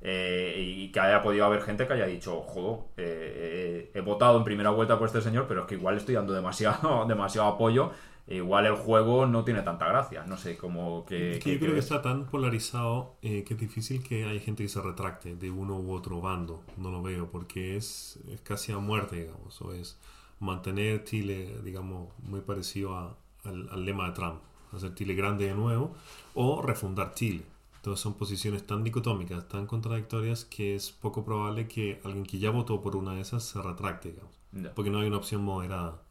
Eh, 0.00 0.54
y 0.58 0.92
que 0.92 1.00
haya 1.00 1.22
podido 1.22 1.44
haber 1.44 1.62
gente 1.62 1.86
que 1.86 1.92
haya 1.92 2.06
dicho, 2.06 2.42
jodo, 2.42 2.88
he 2.96 4.02
votado 4.04 4.38
en 4.38 4.44
primera 4.44 4.70
vuelta 4.70 4.98
por 4.98 5.06
este 5.06 5.22
señor, 5.22 5.46
pero 5.46 5.62
es 5.62 5.66
que 5.66 5.76
igual 5.76 5.96
estoy 5.96 6.16
dando 6.16 6.32
demasiado, 6.32 7.04
demasiado 7.08 7.46
apoyo, 7.48 7.92
igual 8.28 8.66
el 8.66 8.74
juego 8.74 9.26
no 9.26 9.44
tiene 9.44 9.62
tanta 9.62 9.86
gracia. 9.88 10.24
No 10.24 10.36
sé, 10.36 10.56
como 10.56 11.04
que... 11.06 11.32
Es 11.36 11.44
que 11.44 11.52
yo 11.54 11.58
creo 11.58 11.70
que 11.70 11.74
que- 11.76 11.80
está 11.80 12.02
tan 12.02 12.26
polarizado 12.26 13.14
eh, 13.22 13.44
que 13.44 13.54
es 13.54 13.60
difícil 13.60 14.02
que 14.02 14.24
haya 14.24 14.40
gente 14.40 14.62
que 14.62 14.68
se 14.68 14.80
retracte 14.82 15.36
de 15.36 15.50
uno 15.50 15.76
u 15.78 15.92
otro 15.92 16.20
bando. 16.20 16.62
No 16.76 16.90
lo 16.90 17.02
veo, 17.02 17.30
porque 17.30 17.76
es, 17.76 18.18
es 18.30 18.40
casi 18.40 18.72
a 18.72 18.78
muerte, 18.78 19.16
digamos. 19.20 19.60
O 19.62 19.72
es 19.72 19.98
mantener 20.40 21.04
Chile, 21.04 21.58
digamos, 21.64 22.08
muy 22.22 22.40
parecido 22.40 22.96
a- 22.96 23.16
al, 23.44 23.68
al 23.70 23.84
lema 23.84 24.06
de 24.08 24.12
Trump. 24.12 24.40
Hacer 24.72 24.94
Chile 24.94 25.14
grande 25.14 25.46
de 25.46 25.54
nuevo 25.54 25.94
o 26.34 26.60
refundar 26.62 27.14
Chile. 27.14 27.42
Entonces 27.76 28.02
son 28.02 28.14
posiciones 28.14 28.66
tan 28.66 28.82
dicotómicas, 28.82 29.46
tan 29.48 29.66
contradictorias, 29.66 30.44
que 30.44 30.74
es 30.74 30.90
poco 30.90 31.24
probable 31.24 31.68
que 31.68 32.00
alguien 32.02 32.24
que 32.26 32.40
ya 32.40 32.50
votó 32.50 32.80
por 32.82 32.96
una 32.96 33.14
de 33.14 33.20
esas 33.20 33.44
se 33.44 33.62
retracte, 33.62 34.10
digamos. 34.10 34.34
Porque 34.74 34.90
no 34.90 34.98
hay 34.98 35.06
una 35.06 35.18
opción 35.18 35.44
moderada. 35.44 36.02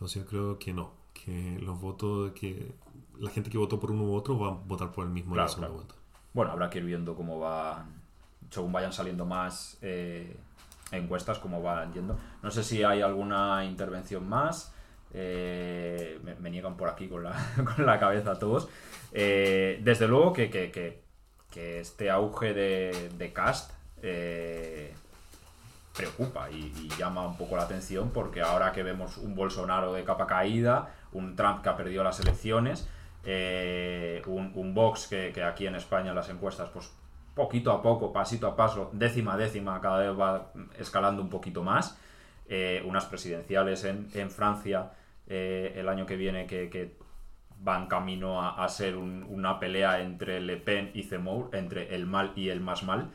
Entonces 0.00 0.22
yo 0.22 0.28
creo 0.28 0.58
que 0.58 0.72
no, 0.72 0.92
que 1.12 1.58
los 1.60 1.78
votos, 1.78 2.32
que 2.32 2.72
la 3.18 3.28
gente 3.30 3.50
que 3.50 3.58
votó 3.58 3.78
por 3.78 3.90
uno 3.90 4.04
u 4.04 4.14
otro 4.14 4.38
va 4.38 4.48
a 4.48 4.52
votar 4.52 4.92
por 4.92 5.04
el 5.04 5.10
mismo 5.12 5.32
en 5.32 5.34
Claro, 5.34 5.46
la 5.46 5.48
segunda 5.48 5.68
claro. 5.68 5.74
vuelta. 5.74 5.94
Bueno, 6.32 6.52
habrá 6.52 6.70
que 6.70 6.78
ir 6.78 6.84
viendo 6.84 7.14
cómo 7.14 7.38
va, 7.38 7.84
según 8.50 8.72
vayan 8.72 8.92
saliendo 8.94 9.26
más 9.26 9.76
eh, 9.82 10.36
encuestas, 10.92 11.38
cómo 11.38 11.62
van 11.62 11.92
yendo. 11.92 12.16
No 12.42 12.50
sé 12.50 12.64
si 12.64 12.82
hay 12.82 13.02
alguna 13.02 13.64
intervención 13.66 14.26
más. 14.28 14.72
Eh, 15.12 16.18
me, 16.22 16.34
me 16.36 16.50
niegan 16.50 16.76
por 16.76 16.88
aquí 16.88 17.08
con 17.08 17.24
la, 17.24 17.32
con 17.76 17.84
la 17.84 17.98
cabeza 17.98 18.38
todos. 18.38 18.68
Eh, 19.12 19.80
desde 19.82 20.08
luego 20.08 20.32
que, 20.32 20.48
que- 20.50 20.70
que- 20.70 21.02
que 21.50 21.80
este 21.80 22.10
auge 22.10 22.54
de, 22.54 23.10
de 23.18 23.32
cast 23.32 23.72
eh, 24.02 24.94
preocupa 25.96 26.50
y, 26.50 26.88
llama 26.98 27.26
un 27.26 27.36
poco 27.36 27.56
la 27.56 27.62
atención 27.62 28.10
porque 28.10 28.40
ahora 28.40 28.72
que 28.72 28.82
vemos 28.82 29.16
un 29.18 29.34
Bolsonaro 29.34 29.92
de 29.92 30.04
capa 30.04 30.26
caída, 30.26 30.90
un 31.12 31.34
Trump 31.36 31.62
que 31.62 31.68
ha 31.68 31.76
perdido 31.76 32.04
las 32.04 32.20
elecciones, 32.20 32.88
eh, 33.24 34.22
un, 34.26 34.52
un 34.54 34.74
Vox 34.74 35.06
que, 35.08 35.42
aquí 35.42 35.66
en 35.66 35.74
España 35.74 36.10
en 36.10 36.16
las 36.16 36.28
encuestas, 36.28 36.68
pues 36.70 36.90
poquito 37.34 37.72
a 37.72 37.82
poco, 37.82 38.12
pasito 38.12 38.46
a 38.46 38.56
paso, 38.56 38.90
décima 38.92 39.34
a 39.34 39.36
décima, 39.36 39.80
cada 39.80 39.98
vez 39.98 40.18
va 40.18 40.52
escalando 40.78 41.22
un 41.22 41.28
poquito 41.28 41.62
más. 41.62 41.98
Eh, 42.48 42.82
unas 42.84 43.06
presidenciales 43.06 43.84
en, 43.84 44.08
en 44.12 44.28
Francia 44.28 44.90
eh, 45.28 45.72
el 45.76 45.88
año 45.88 46.04
que 46.04 46.16
viene 46.16 46.46
que, 46.46 46.68
que 46.68 46.96
van 47.60 47.86
camino 47.86 48.42
a, 48.42 48.64
a 48.64 48.68
ser 48.68 48.96
un- 48.96 49.22
una 49.28 49.60
pelea 49.60 50.00
entre 50.00 50.40
Le 50.40 50.56
Pen 50.56 50.90
y 50.94 51.04
Zemmour, 51.04 51.50
entre 51.52 51.94
el 51.94 52.06
mal 52.06 52.32
y 52.34 52.48
el 52.48 52.60
más 52.60 52.82
mal. 52.82 53.10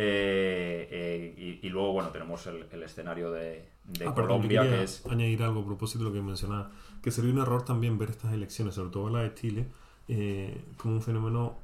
Eh, 0.00 0.88
eh, 0.92 1.58
y, 1.62 1.66
y 1.66 1.70
luego, 1.70 1.92
bueno, 1.92 2.10
tenemos 2.10 2.46
el, 2.46 2.66
el 2.70 2.82
escenario 2.84 3.32
de, 3.32 3.68
de 3.84 4.06
Ah, 4.06 4.14
Colombia, 4.14 4.62
que 4.62 4.84
es... 4.84 5.04
añadir 5.06 5.42
algo 5.42 5.60
a 5.62 5.66
propósito 5.66 6.04
de 6.04 6.10
lo 6.10 6.12
que 6.14 6.22
mencionaba, 6.22 6.70
que 7.02 7.10
sería 7.10 7.32
un 7.32 7.38
error 7.40 7.64
también 7.64 7.98
ver 7.98 8.10
estas 8.10 8.32
elecciones, 8.32 8.76
sobre 8.76 8.90
todo 8.90 9.10
la 9.10 9.22
de 9.22 9.34
Chile, 9.34 9.66
eh, 10.06 10.64
como 10.76 10.94
un 10.94 11.02
fenómeno 11.02 11.56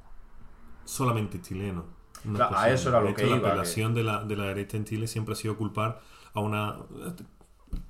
solamente 0.83 1.41
chileno. 1.41 1.85
Una 2.25 2.37
Claro, 2.37 2.57
a 2.57 2.69
especie 2.69 2.73
eso 2.75 2.89
era 2.89 2.99
lo 2.99 3.07
de 3.07 3.13
que 3.13 3.21
hecho, 3.23 3.35
iba, 3.35 3.37
La 3.37 3.41
que- 3.43 3.47
apelación 3.51 3.93
de, 3.93 4.03
la, 4.03 4.23
de 4.25 4.35
la 4.35 4.43
derecha 4.47 4.75
en 4.77 4.85
Chile 4.85 5.07
siempre 5.07 5.33
ha 5.33 5.35
sido 5.37 5.55
culpar 5.57 6.01
a 6.33 6.39
una 6.41 6.75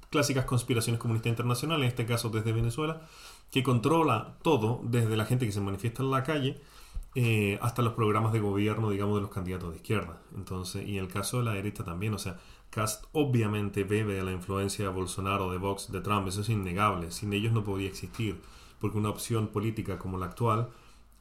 clásicas 0.09 0.45
conspiraciones 0.45 0.99
comunistas 1.01 1.29
internacionales, 1.31 1.83
en 1.83 1.87
este 1.89 2.05
caso 2.05 2.29
desde 2.29 2.51
Venezuela, 2.53 3.01
que 3.51 3.63
controla 3.63 4.37
todo, 4.43 4.81
desde 4.83 5.17
la 5.17 5.25
gente 5.25 5.45
que 5.45 5.51
se 5.51 5.59
manifiesta 5.61 6.03
en 6.03 6.11
la 6.11 6.23
calle 6.23 6.61
eh, 7.15 7.57
hasta 7.61 7.81
los 7.81 7.93
programas 7.93 8.33
de 8.33 8.41
gobierno, 8.41 8.89
digamos, 8.89 9.15
de 9.15 9.21
los 9.21 9.29
candidatos 9.29 9.71
de 9.71 9.77
izquierda. 9.77 10.21
Entonces, 10.35 10.85
y 10.85 10.97
el 10.97 11.07
caso 11.07 11.37
de 11.39 11.45
la 11.45 11.53
derecha 11.53 11.85
también, 11.85 12.13
o 12.13 12.19
sea, 12.19 12.37
Cast 12.69 13.05
obviamente 13.13 13.85
bebe 13.85 14.15
de 14.15 14.23
la 14.23 14.33
influencia 14.33 14.83
de 14.85 14.91
Bolsonaro, 14.91 15.49
de 15.49 15.57
Vox, 15.57 15.91
de 15.93 16.01
Trump, 16.01 16.27
eso 16.27 16.41
es 16.41 16.49
innegable. 16.49 17.11
Sin 17.11 17.31
ellos 17.31 17.53
no 17.53 17.63
podía 17.63 17.87
existir, 17.87 18.41
porque 18.81 18.97
una 18.97 19.09
opción 19.09 19.47
política 19.47 19.97
como 19.97 20.17
la 20.17 20.25
actual, 20.25 20.69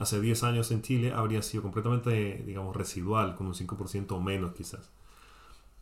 hace 0.00 0.20
10 0.20 0.42
años 0.42 0.72
en 0.72 0.82
Chile, 0.82 1.12
habría 1.12 1.42
sido 1.42 1.62
completamente, 1.62 2.42
digamos, 2.44 2.74
residual, 2.74 3.36
con 3.36 3.46
un 3.46 3.54
5% 3.54 4.10
o 4.12 4.20
menos 4.20 4.52
quizás. 4.52 4.90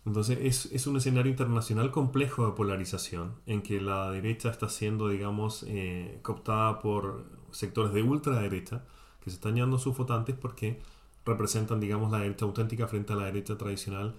Entonces 0.05 0.39
es, 0.43 0.67
es 0.73 0.87
un 0.87 0.97
escenario 0.99 1.31
internacional 1.31 1.91
complejo 1.91 2.45
de 2.47 2.53
polarización, 2.53 3.37
en 3.47 3.63
que 3.63 3.81
la 3.81 4.11
derecha 4.11 4.51
está 4.51 4.69
siendo, 4.69 5.09
digamos, 5.09 5.65
eh, 5.69 6.19
cooptada 6.23 6.81
por 6.81 7.25
sectores 7.51 7.95
de 7.95 8.03
ultraderecha 8.03 8.85
que 9.23 9.31
se 9.31 9.37
están 9.37 9.55
llevando 9.55 9.79
sus 9.79 9.97
votantes 9.97 10.37
porque 10.41 10.81
representan, 11.25 11.81
digamos, 11.81 12.11
la 12.11 12.19
derecha 12.19 12.45
auténtica 12.45 12.89
frente 12.89 13.13
a 13.13 13.17
la 13.17 13.25
derecha 13.27 13.57
tradicional 13.57 14.15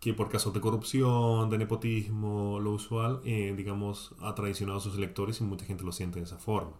que 0.00 0.14
por 0.14 0.30
casos 0.30 0.54
de 0.54 0.60
corrupción, 0.60 1.50
de 1.50 1.58
nepotismo, 1.58 2.58
lo 2.58 2.72
usual, 2.72 3.20
eh, 3.24 3.52
digamos, 3.54 4.14
ha 4.22 4.34
traicionado 4.34 4.78
a 4.78 4.80
sus 4.80 4.96
electores 4.96 5.40
y 5.40 5.44
mucha 5.44 5.66
gente 5.66 5.84
lo 5.84 5.92
siente 5.92 6.18
de 6.18 6.24
esa 6.24 6.38
forma. 6.38 6.72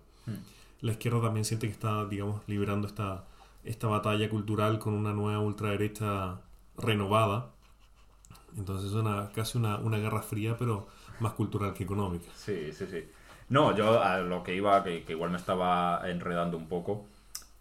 La 0.81 0.93
izquierda 0.93 1.21
también 1.21 1.45
siente 1.45 1.67
que 1.67 1.73
está, 1.73 2.07
digamos, 2.07 2.41
liberando 2.47 2.87
esta, 2.87 3.27
esta 3.63 3.89
batalla 3.89 4.31
cultural 4.31 4.79
con 4.79 4.95
una 4.95 5.13
nueva 5.13 5.41
ultraderecha 5.41 6.41
renovada. 6.79 7.51
Entonces 8.57 8.91
es 8.91 8.97
una, 8.97 9.31
casi 9.33 9.59
una, 9.59 9.77
una 9.77 9.99
guerra 9.99 10.23
fría, 10.23 10.57
pero 10.59 10.89
más 11.21 11.35
cultural 11.35 11.75
que 11.75 11.85
económica. 11.85 12.31
Sí, 12.35 12.73
sí, 12.73 12.87
sí. 12.91 13.05
No, 13.51 13.77
yo 13.77 14.03
a 14.03 14.21
lo 14.21 14.43
que 14.43 14.55
iba, 14.55 14.83
que, 14.83 15.05
que 15.05 15.13
igual 15.13 15.31
me 15.31 15.37
estaba 15.37 16.09
enredando 16.09 16.57
un 16.57 16.69
poco, 16.69 17.05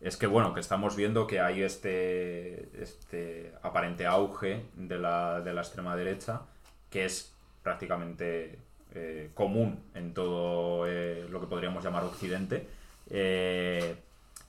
es 0.02 0.18
que 0.18 0.28
bueno, 0.28 0.54
que 0.54 0.60
estamos 0.60 0.96
viendo 0.96 1.28
que 1.28 1.40
hay 1.40 1.64
este, 1.64 2.70
este 2.82 3.54
aparente 3.62 4.06
auge 4.06 4.66
de 4.76 4.98
la, 4.98 5.42
de 5.42 5.54
la 5.54 5.62
extrema 5.62 5.96
derecha, 5.96 6.42
que 6.90 7.06
es 7.06 7.36
prácticamente 7.64 8.60
eh, 8.96 9.32
común 9.34 9.84
en 9.94 10.14
todo 10.14 10.88
eh, 10.88 11.28
lo 11.30 11.40
que 11.40 11.48
podríamos 11.48 11.84
llamar 11.84 12.04
Occidente, 12.04 12.68
Eh, 13.12 13.96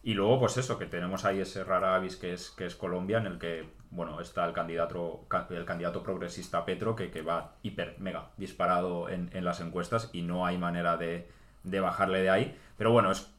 y 0.02 0.12
luego, 0.12 0.38
pues 0.38 0.56
eso, 0.58 0.78
que 0.78 0.84
tenemos 0.84 1.24
ahí 1.24 1.40
ese 1.40 1.64
rara 1.64 1.94
avis 1.94 2.16
que 2.16 2.34
es, 2.34 2.50
que 2.50 2.66
es 2.66 2.74
Colombia, 2.74 3.18
en 3.18 3.26
el 3.26 3.38
que, 3.38 3.64
bueno, 3.90 4.20
está 4.20 4.44
el 4.44 4.52
candidato, 4.52 5.26
el 5.48 5.64
candidato 5.64 6.02
progresista 6.02 6.64
Petro, 6.66 6.94
que, 6.94 7.10
que 7.10 7.22
va 7.22 7.54
hiper, 7.62 7.96
mega 7.98 8.30
disparado 8.36 9.08
en, 9.08 9.30
en 9.32 9.44
las 9.44 9.60
encuestas 9.60 10.10
y 10.12 10.20
no 10.20 10.44
hay 10.44 10.58
manera 10.58 10.98
de, 10.98 11.26
de 11.64 11.80
bajarle 11.80 12.20
de 12.20 12.28
ahí. 12.30 12.58
Pero 12.76 12.92
bueno, 12.92 13.10
es, 13.10 13.32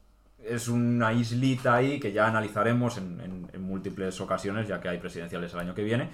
es 0.47 0.67
una 0.67 1.13
islita 1.13 1.75
ahí 1.75 1.99
que 1.99 2.11
ya 2.11 2.27
analizaremos 2.27 2.97
en, 2.97 3.19
en- 3.21 3.49
en 3.53 3.61
múltiples 3.61 4.19
ocasiones, 4.21 4.67
ya 4.67 4.79
que 4.81 4.89
hay 4.89 4.97
presidenciales 4.97 5.53
el 5.53 5.59
año 5.59 5.73
que 5.75 5.83
viene. 5.83 6.09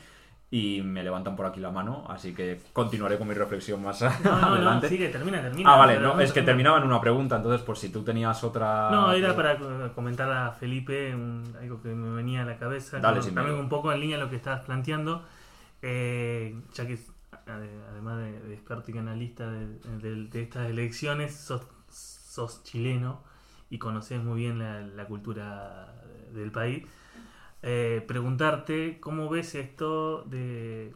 Y 0.49 0.81
me 0.81 1.03
levantan 1.03 1.35
por 1.35 1.45
aquí 1.45 1.59
la 1.59 1.71
mano, 1.71 2.05
así 2.07 2.33
que 2.33 2.61
continuaré 2.71 3.17
con 3.17 3.27
mi 3.27 3.33
reflexión 3.33 3.83
más 3.83 4.01
No, 4.23 4.31
no, 4.31 4.39
no, 4.39 4.47
adelante. 4.55 4.87
sigue, 4.87 5.09
termina, 5.09 5.41
termina. 5.41 5.73
ah, 5.73 5.77
vale, 5.77 5.99
no, 5.99 6.21
es 6.21 6.31
que 6.31 6.41
terminaba 6.41 6.77
en 6.77 6.85
una 6.85 7.01
pregunta, 7.01 7.35
entonces 7.35 7.61
por 7.65 7.77
si 7.77 7.89
tú 7.89 8.01
tenías 8.03 8.41
otra... 8.45 8.89
No, 8.89 9.11
era 9.11 9.31
eh, 9.31 9.33
para 9.33 9.57
co- 9.57 9.91
comentar 9.93 10.31
a 10.31 10.53
Felipe 10.53 11.13
un- 11.13 11.53
algo 11.59 11.81
que 11.81 11.89
me 11.89 12.15
venía 12.15 12.43
a 12.43 12.45
la 12.45 12.57
cabeza. 12.57 12.99
Dale, 12.99 13.19
también 13.19 13.47
miedo. 13.47 13.59
un 13.59 13.67
poco 13.67 13.91
en 13.91 13.99
línea 13.99 14.15
a 14.15 14.21
lo 14.21 14.29
que 14.29 14.37
estabas 14.37 14.61
planteando. 14.63 15.25
eh, 15.81 16.55
ya 16.73 16.87
que 16.87 16.93
ade- 17.45 17.83
además 17.91 18.17
de, 18.19 18.39
de 18.39 18.53
experto 18.53 18.91
y 18.91 18.97
analista 18.97 19.51
de, 19.51 19.67
de- 20.01 20.27
de 20.29 20.41
estas 20.43 20.69
elecciones, 20.69 21.35
sos, 21.35 21.61
sos 21.89 22.63
chileno 22.63 23.21
y 23.69 23.79
conoces 23.79 24.23
muy 24.23 24.39
bien 24.39 24.59
la, 24.59 24.81
la 24.81 25.05
cultura 25.05 25.93
del 26.33 26.51
país. 26.51 26.85
Eh, 27.63 28.03
preguntarte 28.07 28.99
cómo 28.99 29.29
ves 29.29 29.55
esto 29.55 30.23
de, 30.23 30.93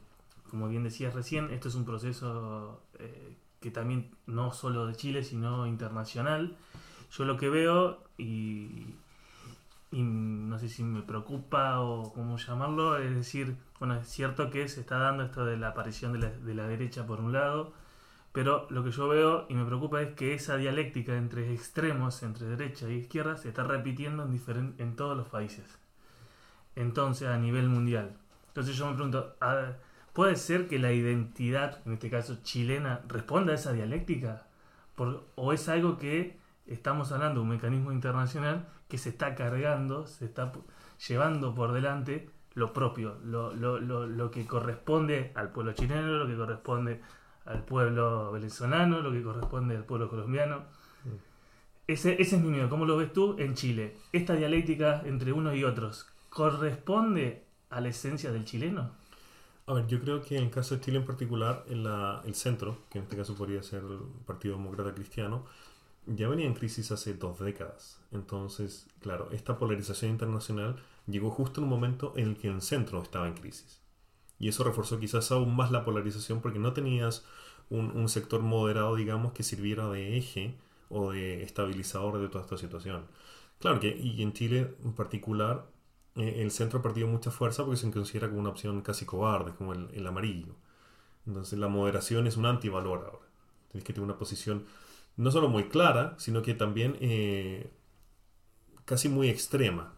como 0.50 0.68
bien 0.68 0.84
decías 0.84 1.14
recién, 1.14 1.50
esto 1.50 1.70
es 1.70 1.76
un 1.76 1.86
proceso 1.86 2.84
eh, 3.00 3.36
que 3.60 3.72
también 3.72 4.12
no 4.26 4.52
solo 4.54 4.86
de 4.86 4.96
Chile, 4.96 5.24
sino 5.24 5.66
internacional. 5.68 6.56
Yo 7.12 7.26
lo 7.26 7.38
que 7.38 7.50
veo, 7.50 8.04
y, 8.18 8.86
y 9.92 10.02
no 10.02 10.58
sé 10.60 10.70
si 10.70 10.84
me 10.84 11.02
preocupa 11.02 11.82
o 11.82 12.14
cómo 12.14 12.38
llamarlo, 12.38 12.98
es 12.98 13.14
decir, 13.14 13.56
bueno, 13.80 13.96
es 13.96 14.08
cierto 14.08 14.50
que 14.50 14.68
se 14.70 14.82
está 14.82 14.98
dando 14.98 15.24
esto 15.24 15.44
de 15.46 15.58
la 15.58 15.70
aparición 15.70 16.14
de 16.14 16.20
la, 16.20 16.30
de 16.30 16.54
la 16.54 16.68
derecha 16.68 17.06
por 17.06 17.20
un 17.20 17.34
lado, 17.34 17.74
pero 18.32 18.68
lo 18.70 18.84
que 18.84 18.92
yo 18.92 19.08
veo 19.10 19.46
y 19.50 19.54
me 19.56 19.66
preocupa 19.66 20.02
es 20.02 20.14
que 20.16 20.34
esa 20.34 20.58
dialéctica 20.58 21.16
entre 21.18 21.54
extremos, 21.54 22.24
entre 22.24 22.48
derecha 22.48 22.90
y 22.90 22.94
izquierda, 22.96 23.38
se 23.38 23.50
está 23.50 23.64
repitiendo 23.64 24.24
en, 24.24 24.76
en 24.78 24.96
todos 24.96 25.18
los 25.18 25.28
países. 25.28 25.80
Entonces, 26.76 27.28
a 27.28 27.38
nivel 27.38 27.68
mundial. 27.70 28.16
Entonces 28.48 28.76
yo 28.76 28.88
me 28.88 28.94
pregunto, 28.94 29.36
¿puede 30.14 30.36
ser 30.36 30.68
que 30.68 30.80
la 30.80 30.92
identidad, 30.94 31.80
en 31.86 31.94
este 31.94 32.10
caso 32.10 32.38
chilena, 32.44 33.02
responda 33.08 33.52
a 33.54 33.56
esa 33.56 33.74
dialéctica? 33.74 34.48
Por- 34.96 35.26
¿O 35.36 35.54
es 35.54 35.68
algo 35.70 35.98
que 35.98 36.38
estamos 36.68 37.12
hablando 37.12 37.42
un 37.42 37.50
mecanismo 37.50 37.92
internacional 37.92 38.68
que 38.88 38.98
se 38.98 39.10
está 39.10 39.36
cargando, 39.36 40.06
se 40.08 40.26
está 40.26 40.52
llevando 41.08 41.56
por 41.56 41.72
delante 41.74 42.30
lo 42.54 42.74
propio, 42.74 43.18
lo, 43.24 43.54
lo- 43.54 43.80
lo- 43.80 44.06
lo 44.08 44.32
que 44.32 44.46
corresponde 44.46 45.32
al 45.36 45.52
pueblo 45.52 45.72
chileno, 45.74 46.08
lo 46.18 46.28
que 46.28 46.36
corresponde 46.36 47.02
al 47.46 47.64
pueblo 47.66 48.32
venezolano, 48.32 49.02
lo 49.02 49.12
que 49.12 49.24
corresponde 49.24 49.76
al 49.76 49.86
pueblo 49.86 50.10
colombiano? 50.10 50.64
Ese, 51.88 52.22
ese 52.22 52.38
es 52.38 52.42
mi 52.42 52.50
miedo. 52.50 52.70
¿Cómo 52.70 52.86
lo 52.86 52.96
ves 52.98 53.12
tú 53.12 53.36
en 53.38 53.56
Chile? 53.56 53.98
¿Esta 54.14 54.34
dialéctica 54.36 55.02
entre 55.06 55.34
unos 55.34 55.56
y 55.56 55.64
otros 55.64 56.08
corresponde 56.30 57.44
a 57.70 57.82
la 57.82 57.90
esencia 57.90 58.32
del 58.32 58.46
chileno? 58.46 58.92
A 59.68 59.74
ver, 59.74 59.88
yo 59.88 60.00
creo 60.00 60.22
que 60.22 60.38
en 60.38 60.44
el 60.46 60.50
caso 60.52 60.76
de 60.76 60.82
Chile 60.82 60.98
en 61.00 61.06
particular, 61.06 61.66
en 61.68 61.84
la- 61.84 62.22
el 62.26 62.36
centro, 62.36 62.78
que 62.90 62.98
en 63.00 63.04
este 63.04 63.18
caso 63.18 63.36
podría 63.36 63.62
ser 63.64 63.84
el 63.84 64.00
Partido 64.26 64.56
Demócrata 64.58 64.94
Cristiano, 64.94 65.46
ya 66.06 66.28
venía 66.30 66.46
en 66.48 66.54
crisis 66.54 66.92
hace 66.92 67.14
dos 67.14 67.40
décadas. 67.40 68.00
Entonces, 68.12 68.88
claro, 69.02 69.30
esta 69.32 69.58
polarización 69.58 70.12
internacional 70.12 70.78
llegó 71.08 71.30
justo 71.30 71.60
en 71.60 71.66
un 71.66 71.70
momento 71.70 72.14
en 72.16 72.30
el 72.30 72.38
que 72.38 72.48
el 72.48 72.62
centro 72.62 73.02
estaba 73.02 73.28
en 73.28 73.34
crisis. 73.36 73.81
Y 74.42 74.50
eso 74.50 74.64
reforzó 74.64 75.00
quizás 75.00 75.32
aún 75.32 75.56
más 75.56 75.72
la 75.72 75.86
polarización 75.86 76.42
porque 76.42 76.60
no 76.60 76.74
tenías 76.74 77.26
un, 77.70 78.10
sector 78.10 78.42
moderado, 78.42 78.96
digamos, 78.96 79.32
que 79.34 79.44
sirviera 79.44 79.88
de 79.90 80.18
eje 80.18 80.58
o 80.90 81.12
de 81.12 81.44
estabilizador 81.44 82.20
de 82.20 82.28
toda 82.28 82.44
esta 82.44 82.58
situación. 82.58 83.06
Claro 83.60 83.80
que, 83.80 83.96
y 83.96 84.22
en 84.22 84.34
Chile 84.34 84.76
en 84.84 84.94
particular, 84.94 85.68
eh, 86.16 86.42
el 86.42 86.52
centro 86.52 86.80
ha 86.80 86.82
perdido 86.82 87.08
mucha 87.08 87.32
fuerza 87.32 87.64
porque 87.64 87.78
se 87.78 87.90
considera 87.92 88.28
como 88.28 88.42
una 88.42 88.50
opción 88.50 88.82
casi 88.82 89.06
cobarde, 89.06 89.54
como 89.56 89.74
el, 89.74 89.90
el 89.94 90.06
amarillo. 90.08 90.56
Entonces 91.28 91.60
la 91.60 91.68
moderación 91.70 92.28
es 92.28 92.36
un 92.38 92.46
antivalor 92.48 93.06
ahora. 93.06 93.28
Tienes 93.72 93.86
que 93.86 93.94
tener 93.94 94.06
una 94.06 94.18
posición 94.18 94.66
no 95.18 95.32
solo 95.32 95.50
muy 95.50 95.66
clara, 95.70 96.16
sino 96.18 96.42
que 96.42 96.54
también 96.54 96.98
eh, 97.00 97.72
casi 98.86 99.10
muy 99.10 99.30
extrema. 99.30 99.94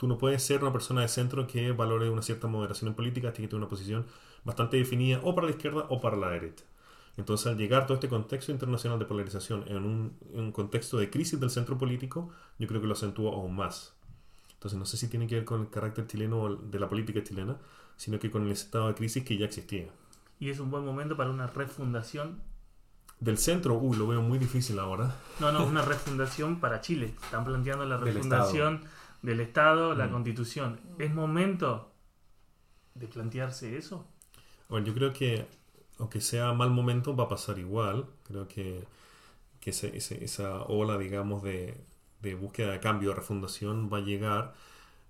Tú 0.00 0.08
no 0.08 0.16
puedes 0.16 0.42
ser 0.42 0.62
una 0.62 0.72
persona 0.72 1.02
de 1.02 1.08
centro 1.08 1.46
que 1.46 1.72
valore 1.72 2.08
una 2.08 2.22
cierta 2.22 2.46
moderación 2.46 2.88
en 2.88 2.94
política, 2.94 3.34
tienes 3.34 3.48
que 3.48 3.50
tener 3.50 3.62
una 3.62 3.68
posición 3.68 4.06
bastante 4.44 4.78
definida 4.78 5.20
o 5.22 5.34
para 5.34 5.46
la 5.46 5.52
izquierda 5.52 5.84
o 5.90 6.00
para 6.00 6.16
la 6.16 6.30
derecha. 6.30 6.64
Entonces, 7.18 7.48
al 7.48 7.58
llegar 7.58 7.86
todo 7.86 7.96
este 7.96 8.08
contexto 8.08 8.50
internacional 8.50 8.98
de 8.98 9.04
polarización 9.04 9.62
en 9.66 9.84
un, 9.84 10.16
en 10.32 10.40
un 10.40 10.52
contexto 10.52 10.96
de 10.96 11.10
crisis 11.10 11.38
del 11.38 11.50
centro 11.50 11.76
político, 11.76 12.30
yo 12.58 12.66
creo 12.66 12.80
que 12.80 12.86
lo 12.86 12.94
acentúa 12.94 13.32
aún 13.32 13.54
más. 13.54 13.92
Entonces, 14.54 14.78
no 14.78 14.86
sé 14.86 14.96
si 14.96 15.06
tiene 15.08 15.26
que 15.26 15.34
ver 15.34 15.44
con 15.44 15.60
el 15.60 15.68
carácter 15.68 16.06
chileno 16.06 16.56
de 16.56 16.80
la 16.80 16.88
política 16.88 17.22
chilena, 17.22 17.58
sino 17.98 18.18
que 18.18 18.30
con 18.30 18.46
el 18.46 18.52
estado 18.52 18.88
de 18.88 18.94
crisis 18.94 19.22
que 19.22 19.36
ya 19.36 19.44
existía. 19.44 19.90
Y 20.38 20.48
es 20.48 20.60
un 20.60 20.70
buen 20.70 20.82
momento 20.82 21.14
para 21.14 21.28
una 21.28 21.46
refundación. 21.46 22.40
Del 23.18 23.36
centro, 23.36 23.74
uy, 23.74 23.98
lo 23.98 24.06
veo 24.06 24.22
muy 24.22 24.38
difícil 24.38 24.78
ahora. 24.78 25.14
No, 25.40 25.52
no, 25.52 25.66
una 25.66 25.82
refundación 25.82 26.58
para 26.58 26.80
Chile. 26.80 27.12
Están 27.22 27.44
planteando 27.44 27.84
la 27.84 27.98
refundación 27.98 28.80
del 28.80 28.88
Estado, 29.40 29.94
la 29.94 30.06
Mm. 30.06 30.12
constitución. 30.12 30.80
¿Es 30.98 31.12
momento 31.14 31.92
de 32.94 33.06
plantearse 33.06 33.76
eso? 33.76 34.06
Bueno, 34.68 34.86
yo 34.86 34.94
creo 34.94 35.12
que, 35.12 35.46
aunque 35.98 36.20
sea 36.20 36.52
mal 36.52 36.70
momento, 36.70 37.14
va 37.16 37.24
a 37.24 37.28
pasar 37.28 37.58
igual. 37.58 38.06
Creo 38.24 38.48
que, 38.48 38.84
que 39.60 39.70
ese- 39.70 39.96
ese- 39.96 40.24
esa 40.24 40.62
ola, 40.64 40.98
digamos, 40.98 41.42
de, 41.42 41.84
de 42.22 42.34
búsqueda 42.34 42.72
de 42.72 42.80
cambio, 42.80 43.10
de 43.10 43.16
refundación, 43.16 43.90
va 43.92 43.98
a 43.98 44.00
llegar. 44.02 44.54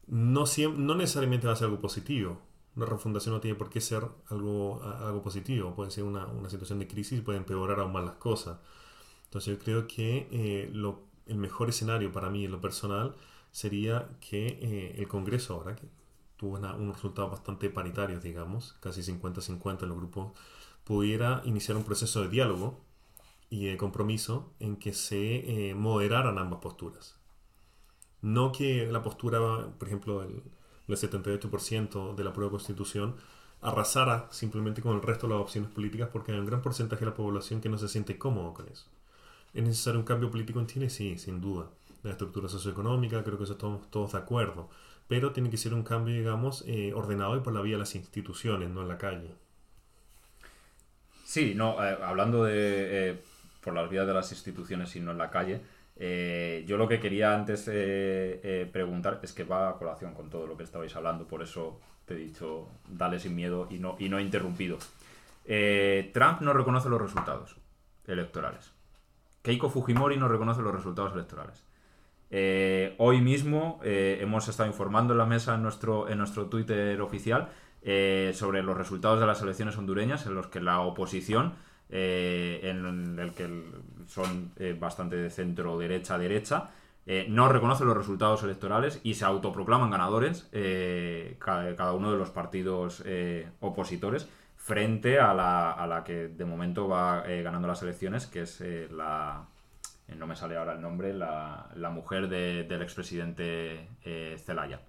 No, 0.06 0.42
siem- 0.46 0.76
no 0.76 0.94
necesariamente 0.94 1.46
va 1.46 1.52
a 1.54 1.56
ser 1.56 1.66
algo 1.66 1.80
positivo. 1.80 2.40
Una 2.76 2.86
refundación 2.86 3.34
no 3.34 3.40
tiene 3.40 3.56
por 3.56 3.70
qué 3.70 3.80
ser 3.80 4.04
algo, 4.30 4.82
algo 4.82 5.22
positivo. 5.22 5.74
Puede 5.74 5.90
ser 5.90 6.04
una, 6.04 6.26
una 6.26 6.48
situación 6.50 6.78
de 6.80 6.88
crisis, 6.88 7.20
puede 7.20 7.38
empeorar 7.38 7.80
aún 7.80 7.92
más 7.92 8.04
las 8.04 8.14
cosas. 8.16 8.58
Entonces 9.24 9.56
yo 9.58 9.62
creo 9.64 9.86
que 9.86 10.28
eh, 10.32 10.70
lo- 10.72 11.04
el 11.26 11.36
mejor 11.36 11.68
escenario 11.68 12.12
para 12.12 12.30
mí 12.30 12.44
en 12.44 12.52
lo 12.52 12.60
personal 12.60 13.14
sería 13.52 14.08
que 14.20 14.46
eh, 14.62 14.94
el 14.98 15.08
Congreso 15.08 15.54
ahora, 15.54 15.76
que 15.76 15.88
tuvo 16.36 16.58
una- 16.58 16.74
unos 16.76 16.96
resultados 16.96 17.30
bastante 17.32 17.70
paritarios, 17.70 18.22
digamos, 18.22 18.74
casi 18.80 19.02
50-50 19.02 19.84
en 19.86 19.90
los 19.90 19.98
grupos, 19.98 20.32
pudiera 20.84 21.42
iniciar 21.44 21.76
un 21.76 21.84
proceso 21.84 22.22
de 22.22 22.28
diálogo 22.28 22.80
y 23.50 23.66
de 23.66 23.76
compromiso 23.78 24.52
en 24.60 24.76
que 24.76 24.92
se 24.94 25.70
eh, 25.70 25.74
moderaran 25.74 26.38
ambas 26.38 26.60
posturas. 26.60 27.16
No 28.22 28.50
que 28.52 28.86
la 28.90 29.02
postura, 29.02 29.38
por 29.78 29.88
ejemplo, 29.88 30.20
del, 30.20 30.42
del 30.86 30.96
78% 30.96 32.14
de 32.14 32.24
la 32.24 32.32
prueba 32.32 32.48
de 32.50 32.56
constitución 32.56 33.16
arrasara 33.62 34.26
simplemente 34.30 34.80
con 34.82 34.94
el 34.96 35.02
resto 35.02 35.26
de 35.26 35.34
las 35.34 35.42
opciones 35.42 35.70
políticas 35.70 36.08
porque 36.12 36.32
hay 36.32 36.38
un 36.38 36.46
gran 36.46 36.62
porcentaje 36.62 37.00
de 37.04 37.10
la 37.10 37.16
población 37.16 37.60
que 37.60 37.68
no 37.68 37.76
se 37.78 37.88
siente 37.88 38.18
cómodo 38.18 38.54
con 38.54 38.68
eso. 38.68 38.86
¿Es 39.54 39.64
necesario 39.64 40.00
un 40.00 40.06
cambio 40.06 40.30
político 40.30 40.60
en 40.60 40.66
Chile? 40.68 40.90
Sí, 40.90 41.18
sin 41.18 41.40
duda. 41.40 41.70
La 42.02 42.12
estructura 42.12 42.48
socioeconómica, 42.48 43.22
creo 43.22 43.36
que 43.36 43.44
eso 43.44 43.52
estamos 43.52 43.90
todos 43.90 44.12
de 44.12 44.18
acuerdo. 44.18 44.68
Pero 45.08 45.32
tiene 45.32 45.50
que 45.50 45.56
ser 45.56 45.74
un 45.74 45.82
cambio, 45.82 46.14
digamos, 46.14 46.64
eh, 46.66 46.92
ordenado 46.94 47.36
y 47.36 47.40
por 47.40 47.52
la 47.52 47.60
vía 47.60 47.74
de 47.74 47.80
las 47.80 47.94
instituciones, 47.94 48.70
no 48.70 48.82
en 48.82 48.88
la 48.88 48.96
calle. 48.96 49.34
Sí, 51.24 51.54
no, 51.54 51.84
eh, 51.84 51.98
hablando 52.02 52.44
de 52.44 53.10
eh, 53.10 53.22
por 53.60 53.74
las 53.74 53.90
vías 53.90 54.06
de 54.06 54.14
las 54.14 54.30
instituciones 54.32 54.94
y 54.96 55.00
no 55.00 55.10
en 55.10 55.18
la 55.18 55.30
calle, 55.30 55.60
yo 56.66 56.78
lo 56.78 56.88
que 56.88 56.98
quería 56.98 57.34
antes 57.34 57.64
preguntar 58.72 59.20
es 59.22 59.34
que 59.34 59.44
va 59.44 59.68
a 59.68 59.74
colación 59.74 60.14
con 60.14 60.30
todo 60.30 60.46
lo 60.46 60.56
que 60.56 60.62
estabais 60.62 60.96
hablando, 60.96 61.26
por 61.26 61.42
eso 61.42 61.78
te 62.06 62.14
he 62.14 62.16
dicho 62.16 62.68
dale 62.88 63.20
sin 63.20 63.36
miedo 63.36 63.68
y 63.70 63.78
no, 63.78 63.96
y 63.98 64.08
no 64.08 64.18
he 64.18 64.22
interrumpido. 64.22 64.78
Trump 66.14 66.40
no 66.40 66.54
reconoce 66.54 66.88
los 66.88 67.02
resultados 67.02 67.54
electorales. 68.06 68.72
Keiko 69.42 69.68
Fujimori 69.68 70.16
no 70.16 70.28
reconoce 70.28 70.62
los 70.62 70.74
resultados 70.74 71.12
electorales. 71.12 71.62
Eh, 72.30 72.94
hoy 72.98 73.20
mismo 73.20 73.80
eh, 73.82 74.18
hemos 74.20 74.46
estado 74.48 74.68
informando 74.68 75.14
en 75.14 75.18
la 75.18 75.26
mesa 75.26 75.54
en 75.56 75.62
nuestro, 75.62 76.08
en 76.08 76.18
nuestro 76.18 76.46
Twitter 76.46 77.00
oficial 77.00 77.48
eh, 77.82 78.30
sobre 78.34 78.62
los 78.62 78.76
resultados 78.76 79.18
de 79.20 79.26
las 79.26 79.42
elecciones 79.42 79.76
hondureñas 79.76 80.26
en 80.26 80.34
los 80.34 80.46
que 80.46 80.60
la 80.60 80.80
oposición, 80.80 81.54
eh, 81.88 82.60
en 82.62 83.18
el 83.18 83.32
que 83.32 83.64
son 84.06 84.52
eh, 84.58 84.76
bastante 84.78 85.16
de 85.16 85.30
centro 85.30 85.78
derecha 85.78 86.18
derecha, 86.18 86.70
no 87.28 87.48
reconoce 87.48 87.84
los 87.84 87.96
resultados 87.96 88.44
electorales 88.44 89.00
y 89.02 89.14
se 89.14 89.24
autoproclaman 89.24 89.90
ganadores 89.90 90.48
eh, 90.52 91.34
ca- 91.40 91.74
cada, 91.74 91.92
uno 91.92 92.12
de 92.12 92.18
los 92.18 92.30
partidos 92.30 93.02
opositores 93.58 94.28
frente 94.56 95.18
a 95.18 95.34
la, 95.34 95.72
a 95.72 95.88
la 95.88 96.04
que 96.04 96.28
de 96.28 96.44
momento 96.44 96.86
va 96.86 97.22
ganando 97.22 97.66
las 97.66 97.82
elecciones, 97.82 98.26
que 98.28 98.42
es 98.42 98.62
la, 98.92 99.44
no 100.16 100.26
me 100.26 100.36
sale 100.36 100.56
ahora 100.56 100.72
el 100.74 100.80
nombre, 100.80 101.12
la, 101.14 101.66
la 101.74 101.90
mujer 101.90 102.28
de- 102.28 102.64
del 102.64 102.82
expresidente 102.82 103.88
eh, 104.04 104.36
Zelaya. 104.44 104.80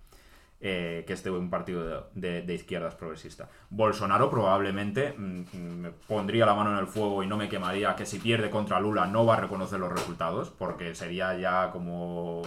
eh, 0.63 1.03
que 1.07 1.13
es 1.13 1.23
de 1.23 1.31
un 1.31 1.49
partido 1.49 2.09
de, 2.13 2.43
de 2.43 2.53
izquierdas 2.53 2.93
progresista. 2.93 3.49
Bolsonaro 3.71 4.29
probablemente 4.29 5.13
mm, 5.17 5.41
mm, 5.53 5.79
me 5.81 5.89
pondría 5.89 6.45
la 6.45 6.53
mano 6.53 6.71
en 6.73 6.77
el 6.77 6.85
fuego 6.85 7.23
y 7.23 7.27
no 7.27 7.35
me 7.35 7.49
quemaría 7.49 7.95
que 7.95 8.05
si 8.05 8.19
pierde 8.19 8.51
contra 8.51 8.79
Lula 8.79 9.07
no 9.07 9.25
va 9.25 9.37
a 9.37 9.39
reconocer 9.41 9.79
los 9.79 9.91
resultados, 9.91 10.51
porque 10.51 10.93
sería 10.93 11.35
ya 11.35 11.71
como... 11.71 12.43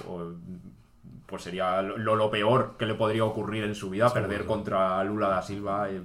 Pues 1.26 1.42
sería 1.42 1.82
lo, 1.82 2.14
lo 2.14 2.30
peor 2.30 2.76
que 2.78 2.86
le 2.86 2.94
podría 2.94 3.24
ocurrir 3.24 3.64
en 3.64 3.74
su 3.74 3.90
vida, 3.90 4.12
perder 4.12 4.44
contra 4.44 5.02
Lula 5.02 5.28
da 5.28 5.42
Silva. 5.42 5.88
eh, 5.90 6.00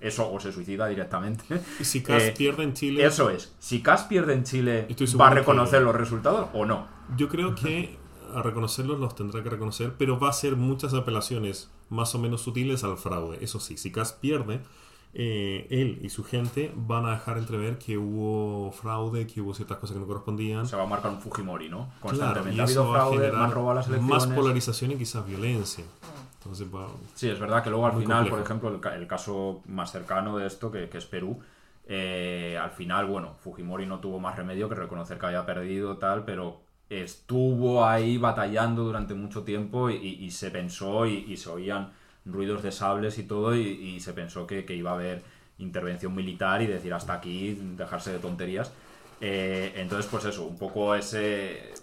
Eso, 0.00 0.30
o 0.32 0.38
se 0.40 0.52
suicida 0.52 0.86
directamente. 0.86 1.44
Y 1.80 1.84
si 1.84 2.02
Kass 2.04 2.22
Eh, 2.22 2.34
pierde 2.36 2.62
en 2.64 2.72
Chile, 2.74 3.04
Eso 3.04 3.30
es. 3.30 3.54
Si 3.58 3.82
Cas 3.82 4.04
pierde 4.04 4.34
en 4.34 4.44
Chile, 4.44 4.86
¿va 5.20 5.26
a 5.26 5.30
que- 5.30 5.34
reconocer 5.36 5.82
los 5.82 5.94
resultados 5.94 6.48
o 6.52 6.64
no? 6.64 6.86
yo 7.16 7.28
creo 7.28 7.54
que 7.54 7.96
a 8.34 8.42
reconocerlos 8.42 9.00
los 9.00 9.14
tendrá 9.14 9.42
que 9.42 9.48
reconocer, 9.48 9.94
pero 9.96 10.18
va 10.20 10.26
a 10.26 10.30
hacer 10.30 10.54
muchas 10.56 10.92
apelaciones 10.94 11.70
más 11.88 12.14
o 12.14 12.18
menos 12.18 12.42
sutiles 12.42 12.84
al 12.84 12.98
fraude. 12.98 13.38
Eso 13.40 13.58
sí, 13.58 13.78
si 13.78 13.90
Kass 13.90 14.12
pierde, 14.12 14.60
eh, 15.14 15.66
él 15.70 15.98
y 16.02 16.10
su 16.10 16.22
gente 16.22 16.70
van 16.76 17.06
a 17.06 17.12
dejar 17.12 17.38
entrever 17.38 17.78
que 17.78 17.96
hubo 17.96 18.70
fraude, 18.72 19.26
que 19.26 19.40
hubo 19.40 19.54
ciertas 19.54 19.78
cosas 19.78 19.94
que 19.94 20.00
no 20.00 20.06
correspondían. 20.06 20.66
Se 20.66 20.76
va 20.76 20.82
a 20.82 20.86
marcar 20.86 21.10
un 21.10 21.20
Fujimori, 21.22 21.70
¿no? 21.70 21.88
Claro, 22.02 22.18
Constantemente. 22.18 22.56
y 22.56 22.60
ha 22.60 22.64
eso 22.64 22.80
habido 22.82 22.92
va 22.92 22.98
a 22.98 23.00
fraude, 23.00 23.16
me 23.16 23.24
generar 23.24 23.44
han 23.46 23.50
robado 23.52 23.74
las 23.76 23.88
elecciones. 23.88 24.26
más 24.28 24.36
polarización 24.36 24.90
y 24.92 24.96
quizás 24.96 25.26
violencia. 25.26 25.84
Sí, 27.14 27.28
es 27.28 27.40
verdad 27.40 27.62
que 27.62 27.70
luego 27.70 27.86
al 27.86 27.92
Muy 27.92 28.02
final, 28.02 28.18
complejo. 28.18 28.36
por 28.36 28.44
ejemplo, 28.44 28.68
el, 28.94 29.00
el 29.02 29.06
caso 29.08 29.62
más 29.66 29.90
cercano 29.92 30.38
de 30.38 30.46
esto, 30.46 30.70
que, 30.70 30.88
que 30.88 30.98
es 30.98 31.06
Perú, 31.06 31.40
eh, 31.86 32.58
al 32.60 32.70
final, 32.70 33.06
bueno, 33.06 33.34
Fujimori 33.40 33.86
no 33.86 33.98
tuvo 34.00 34.20
más 34.20 34.36
remedio 34.36 34.68
que 34.68 34.74
reconocer 34.74 35.18
que 35.18 35.26
había 35.26 35.44
perdido, 35.46 35.98
tal, 35.98 36.24
pero 36.24 36.60
estuvo 36.88 37.84
ahí 37.86 38.18
batallando 38.18 38.84
durante 38.84 39.14
mucho 39.14 39.42
tiempo 39.44 39.90
y, 39.90 39.96
y- 39.96 40.24
y 40.24 40.30
se 40.30 40.50
pensó 40.50 41.06
y, 41.06 41.14
y 41.28 41.36
se 41.36 41.50
oían 41.50 41.92
ruidos 42.24 42.62
de 42.62 42.72
sables 42.72 43.18
y 43.18 43.24
todo 43.24 43.54
y, 43.56 44.00
se 44.00 44.12
pensó 44.12 44.46
que, 44.46 44.64
que 44.64 44.74
iba 44.74 44.90
a 44.90 44.94
haber 44.94 45.22
intervención 45.58 46.14
militar 46.14 46.62
y 46.62 46.66
decir 46.66 46.92
hasta 46.94 47.14
aquí, 47.14 47.54
dejarse 47.76 48.12
de 48.12 48.18
tonterías. 48.20 48.72
Eh, 49.20 49.72
entonces, 49.76 50.06
pues 50.10 50.24
eso, 50.24 50.46
un 50.46 50.58
poco 50.58 50.94
ese 50.94 51.80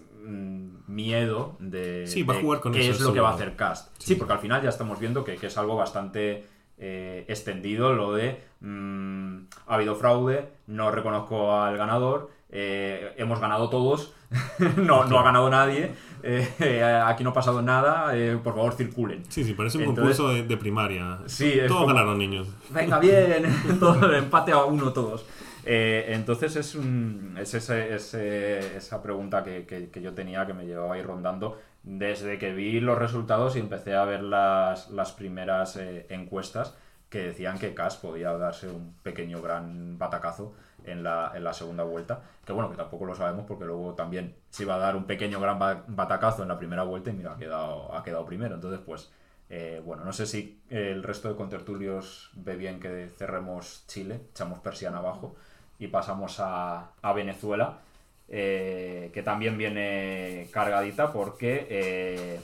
miedo 0.87 1.55
de, 1.59 2.07
Sí, 2.07 2.23
va 2.23 2.33
a 2.33 2.37
de 2.37 2.43
jugar 2.43 2.59
con 2.61 2.71
qué 2.73 2.81
eso, 2.81 2.91
es 2.91 3.01
lo 3.01 3.13
que 3.13 3.19
va 3.19 3.29
a 3.29 3.33
hacer 3.35 3.55
Cast. 3.55 3.89
Sí, 3.99 4.13
Sí. 4.13 4.15
porque 4.15 4.33
al 4.33 4.39
final 4.39 4.61
ya 4.61 4.69
estamos 4.69 4.99
viendo 4.99 5.23
que, 5.23 5.35
que 5.35 5.47
es 5.47 5.57
algo 5.57 5.75
bastante 5.75 6.45
eh, 6.77 7.25
extendido 7.27 7.93
lo 7.93 8.13
de 8.13 8.41
mm, 8.61 9.37
ha 9.67 9.75
habido 9.75 9.95
fraude, 9.95 10.49
no 10.67 10.91
reconozco 10.91 11.53
al 11.55 11.77
ganador, 11.77 12.29
eh, 12.49 13.13
hemos 13.17 13.39
ganado 13.39 13.69
todos, 13.69 14.13
no, 14.77 15.05
no 15.05 15.19
ha 15.19 15.23
ganado 15.23 15.49
nadie, 15.49 15.91
eh, 16.23 17.01
aquí 17.05 17.23
no 17.23 17.29
ha 17.29 17.33
pasado 17.33 17.61
nada, 17.61 18.11
por 18.43 18.55
favor 18.55 18.73
circulen. 18.73 19.23
Sí, 19.29 19.43
sí, 19.43 19.53
parece 19.53 19.77
un 19.77 19.85
Entonces- 19.85 20.17
concurso 20.17 20.33
de, 20.33 20.43
de 20.47 20.57
primaria. 20.57 21.19
Sí, 21.27 21.53
Todos 21.67 21.81
como- 21.83 21.87
ganaron 21.93 22.17
niños. 22.17 22.47
Venga, 22.71 22.99
bien, 22.99 23.45
todo, 23.79 24.13
empate 24.13 24.51
a 24.51 24.63
uno 24.65 24.91
todos. 24.91 25.25
Eh, 25.67 26.05
entonces 26.13 26.55
es, 26.57 26.75
un, 26.75 27.35
es 27.39 27.53
ese- 27.55 28.77
esa 28.77 29.01
pregunta 29.01 29.43
que, 29.43 29.65
que- 29.65 30.01
yo 30.01 30.13
tenía 30.13 30.45
que 30.45 30.53
me 30.53 30.65
llevaba 30.65 30.93
ahí 30.95 31.01
rondando 31.01 31.59
desde 31.83 32.37
que 32.37 32.53
vi 32.53 32.79
los 32.79 32.97
resultados 32.99 33.55
y 33.55 33.59
empecé 33.59 33.95
a 33.95 34.05
ver 34.05 34.21
las, 34.23 34.89
las 34.91 35.11
primeras 35.13 35.75
eh, 35.77 36.05
encuestas 36.09 36.75
que 37.09 37.19
decían 37.19 37.57
que 37.59 37.73
Cas 37.73 37.97
podía 37.97 38.33
darse 38.37 38.69
un 38.69 38.93
pequeño 39.03 39.41
gran 39.41 39.97
batacazo 39.97 40.53
en 40.83 41.03
la, 41.03 41.31
en 41.35 41.43
la 41.43 41.53
segunda 41.53 41.83
vuelta. 41.83 42.21
Que 42.45 42.53
bueno, 42.53 42.69
que 42.69 42.77
tampoco 42.77 43.05
lo 43.05 43.15
sabemos 43.15 43.45
porque 43.47 43.65
luego 43.65 43.93
también 43.95 44.35
se 44.49 44.63
iba 44.63 44.75
a 44.75 44.79
dar 44.79 44.95
un 44.95 45.05
pequeño 45.05 45.39
gran 45.39 45.57
ba- 45.59 45.83
batacazo 45.87 46.43
en 46.43 46.49
la 46.49 46.57
primera 46.59 46.83
vuelta 46.83 47.09
y 47.09 47.13
mira, 47.13 47.33
ha 47.33 47.37
quedado, 47.37 47.95
ha 47.95 48.03
quedado 48.03 48.25
primero. 48.25 48.55
Entonces, 48.55 48.81
pues 48.85 49.11
eh, 49.49 49.81
bueno, 49.85 50.03
no 50.03 50.13
sé 50.13 50.25
si 50.25 50.61
el 50.69 51.03
resto 51.03 51.29
de 51.29 51.35
contertulios 51.35 52.31
ve 52.35 52.55
bien 52.55 52.79
que 52.79 53.09
cerremos 53.17 53.85
Chile, 53.87 54.21
echamos 54.31 54.59
persiana 54.59 54.97
abajo 54.99 55.35
y 55.79 55.87
pasamos 55.87 56.39
a, 56.39 56.91
a 57.01 57.13
Venezuela, 57.13 57.79
eh, 58.27 59.11
que 59.13 59.21
también 59.21 59.57
viene 59.57 60.47
cargadita 60.51 61.11
porque 61.11 61.67
eh, 61.69 62.39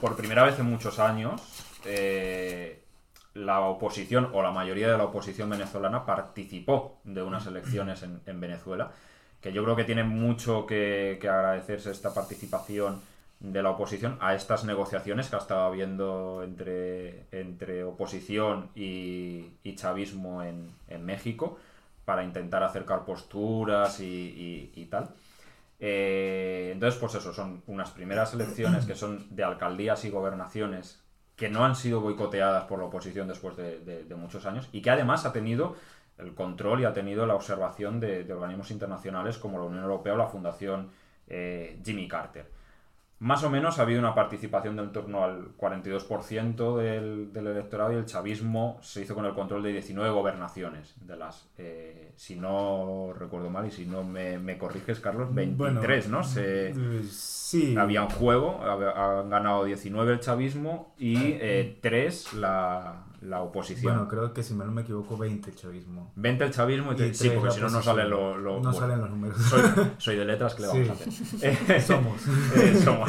por 0.00 0.16
primera 0.16 0.44
vez 0.44 0.58
en 0.58 0.66
muchos 0.66 0.98
años 0.98 1.40
eh, 1.86 2.82
la 3.34 3.60
oposición 3.60 4.30
o 4.34 4.42
la 4.42 4.50
mayoría 4.50 4.90
de 4.90 4.98
la 4.98 5.04
oposición 5.04 5.48
venezolana 5.48 6.04
participó 6.04 6.98
de 7.04 7.22
unas 7.22 7.46
elecciones 7.46 8.02
en, 8.02 8.20
en 8.26 8.40
Venezuela, 8.40 8.90
que 9.40 9.52
yo 9.52 9.64
creo 9.64 9.76
que 9.76 9.84
tiene 9.84 10.04
mucho 10.04 10.66
que, 10.66 11.18
que 11.20 11.28
agradecerse 11.28 11.90
esta 11.90 12.12
participación 12.12 13.00
de 13.40 13.62
la 13.62 13.70
oposición 13.70 14.18
a 14.20 14.34
estas 14.34 14.64
negociaciones 14.64 15.28
que 15.28 15.36
ha 15.36 15.40
estado 15.40 15.62
habiendo 15.62 16.42
entre, 16.44 17.24
entre 17.32 17.82
oposición 17.82 18.68
y, 18.74 19.46
y 19.64 19.74
chavismo 19.74 20.42
en, 20.42 20.70
en 20.88 21.04
México 21.04 21.58
para 22.04 22.24
intentar 22.24 22.62
acercar 22.62 23.04
posturas 23.04 24.00
y, 24.00 24.04
y- 24.04 24.72
y 24.82 24.86
tal. 24.86 25.10
Eh, 25.80 26.70
entonces, 26.72 27.00
pues 27.00 27.14
eso, 27.16 27.32
son 27.32 27.62
unas 27.66 27.90
primeras 27.90 28.32
elecciones 28.34 28.84
que 28.86 28.94
son 28.94 29.26
de 29.34 29.42
alcaldías 29.44 30.04
y 30.04 30.10
gobernaciones 30.10 31.02
que 31.36 31.48
no 31.48 31.64
han 31.64 31.74
sido 31.74 32.00
boicoteadas 32.00 32.64
por 32.64 32.78
la 32.78 32.84
oposición 32.84 33.26
después 33.26 33.56
de, 33.56 34.14
muchos 34.16 34.46
años 34.46 34.68
y 34.72 34.80
que 34.82 34.90
además 34.90 35.24
ha 35.26 35.32
tenido 35.32 35.74
el 36.18 36.34
control 36.34 36.80
y 36.80 36.84
ha 36.84 36.92
tenido 36.92 37.26
la 37.26 37.34
observación 37.34 37.98
de, 37.98 38.22
de 38.22 38.32
organismos 38.32 38.70
internacionales 38.70 39.38
como 39.38 39.58
la 39.58 39.64
Unión 39.64 39.82
Europea 39.82 40.14
o 40.14 40.16
la 40.18 40.28
Fundación 40.28 40.90
eh, 41.26 41.80
Jimmy 41.84 42.06
Carter. 42.06 42.46
Más 43.22 43.44
o 43.44 43.50
menos 43.50 43.78
ha 43.78 43.82
habido 43.82 44.00
una 44.00 44.16
participación 44.16 44.74
de 44.74 44.82
en 44.82 44.90
torno 44.90 45.22
al 45.22 45.56
42% 45.56 46.76
del, 46.76 47.32
del 47.32 47.46
electorado 47.46 47.92
y 47.92 47.96
el 47.96 48.04
chavismo 48.04 48.80
se 48.82 49.02
hizo 49.02 49.14
con 49.14 49.24
el 49.26 49.32
control 49.32 49.62
de 49.62 49.70
19 49.74 50.10
gobernaciones, 50.10 50.92
de 51.06 51.16
las, 51.16 51.48
eh, 51.56 52.10
si 52.16 52.34
no 52.34 53.12
recuerdo 53.16 53.48
mal 53.48 53.64
y 53.66 53.70
si 53.70 53.86
no 53.86 54.02
me, 54.02 54.38
me 54.40 54.58
corriges, 54.58 54.98
Carlos, 54.98 55.32
23, 55.32 56.08
¿no? 56.08 56.24
Se, 56.24 56.70
Eh, 56.70 57.02
sí. 57.08 57.76
había 57.76 58.02
un 58.02 58.10
juego, 58.10 58.60
han 58.60 59.30
ganado 59.30 59.64
19 59.66 60.14
el 60.14 60.18
chavismo 60.18 60.92
y 60.98 61.34
3 61.80 62.34
la, 62.34 63.04
la 63.22 63.40
oposición. 63.40 63.94
Bueno, 63.94 64.08
creo 64.08 64.32
que 64.34 64.42
si 64.42 64.52
no 64.54 64.64
me 64.66 64.82
equivoco, 64.82 65.16
20 65.16 65.50
el 65.50 65.56
chavismo. 65.56 66.12
20 66.16 66.44
el 66.44 66.50
chavismo 66.50 66.92
y, 66.92 67.14
sí, 67.14 67.30
porque 67.30 67.50
si 67.52 67.60
no, 67.60 67.70
no 67.70 67.80
salen 67.82 68.10
los... 68.10 68.36
No 68.42 68.54
bueno, 68.54 68.72
salen 68.72 69.00
los 69.00 69.10
números. 69.10 69.38
soy, 69.42 69.62
soy 69.98 70.16
de 70.16 70.24
letras, 70.24 70.54
¿qué 70.54 70.62
le 70.62 70.68
vamos 70.68 70.86
Sí. 70.86 71.46
a 71.46 71.50
hacer? 71.50 71.80
Somos. 71.86 72.20
eh, 72.56 72.74
somos. 72.82 73.08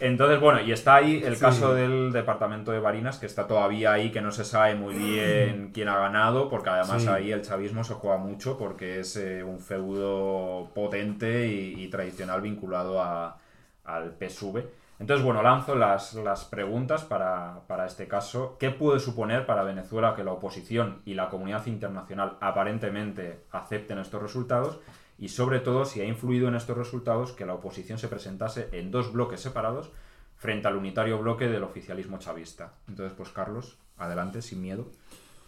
Entonces, 0.00 0.40
bueno, 0.40 0.60
y 0.60 0.70
está 0.72 0.94
ahí 0.96 1.22
el 1.24 1.34
Sí. 1.34 1.40
caso 1.40 1.74
del 1.74 2.12
departamento 2.12 2.70
de 2.72 2.78
Barinas, 2.78 3.18
que 3.18 3.26
está 3.26 3.46
todavía 3.46 3.92
ahí, 3.92 4.10
que 4.12 4.20
no 4.20 4.30
se 4.30 4.44
sabe 4.44 4.74
muy 4.74 4.94
bien 4.94 5.70
quién 5.74 5.88
ha 5.88 5.98
ganado, 5.98 6.48
porque 6.48 6.70
además 6.70 7.02
Sí. 7.02 7.08
ahí 7.08 7.32
el 7.32 7.42
chavismo 7.42 7.82
se 7.84 7.94
juega 7.94 8.18
mucho, 8.18 8.56
porque 8.56 9.00
es 9.00 9.16
eh, 9.16 9.42
un 9.42 9.58
feudo 9.58 10.70
potente 10.74 11.48
y, 11.48 11.82
y 11.82 11.88
tradicional 11.88 12.40
vinculado 12.40 13.02
a- 13.02 13.36
al 13.84 14.14
PSV. 14.18 14.62
Entonces, 15.02 15.26
bueno, 15.26 15.42
lanzo 15.42 15.74
las, 15.74 16.14
las 16.14 16.44
preguntas 16.44 17.02
para, 17.02 17.62
para 17.66 17.86
este 17.86 18.06
caso. 18.06 18.56
¿Qué 18.60 18.70
puede 18.70 19.00
suponer 19.00 19.46
para 19.46 19.64
Venezuela 19.64 20.14
que 20.14 20.22
la 20.22 20.30
oposición 20.30 21.02
y 21.04 21.14
la 21.14 21.28
comunidad 21.28 21.66
internacional 21.66 22.38
aparentemente 22.40 23.42
acepten 23.50 23.98
estos 23.98 24.22
resultados? 24.22 24.78
Y 25.18 25.30
sobre 25.30 25.58
todo, 25.58 25.86
si 25.86 26.00
ha 26.00 26.04
influido 26.04 26.46
en 26.46 26.54
estos 26.54 26.78
resultados 26.78 27.32
que 27.32 27.44
la 27.44 27.54
oposición 27.54 27.98
se 27.98 28.06
presentase 28.06 28.68
en 28.70 28.92
dos 28.92 29.12
bloques 29.12 29.40
separados 29.40 29.90
frente 30.36 30.68
al 30.68 30.76
unitario 30.76 31.18
bloque 31.18 31.48
del 31.48 31.64
oficialismo 31.64 32.18
chavista. 32.18 32.74
Entonces, 32.86 33.12
pues 33.16 33.30
Carlos, 33.30 33.78
adelante, 33.98 34.40
sin 34.40 34.62
miedo. 34.62 34.86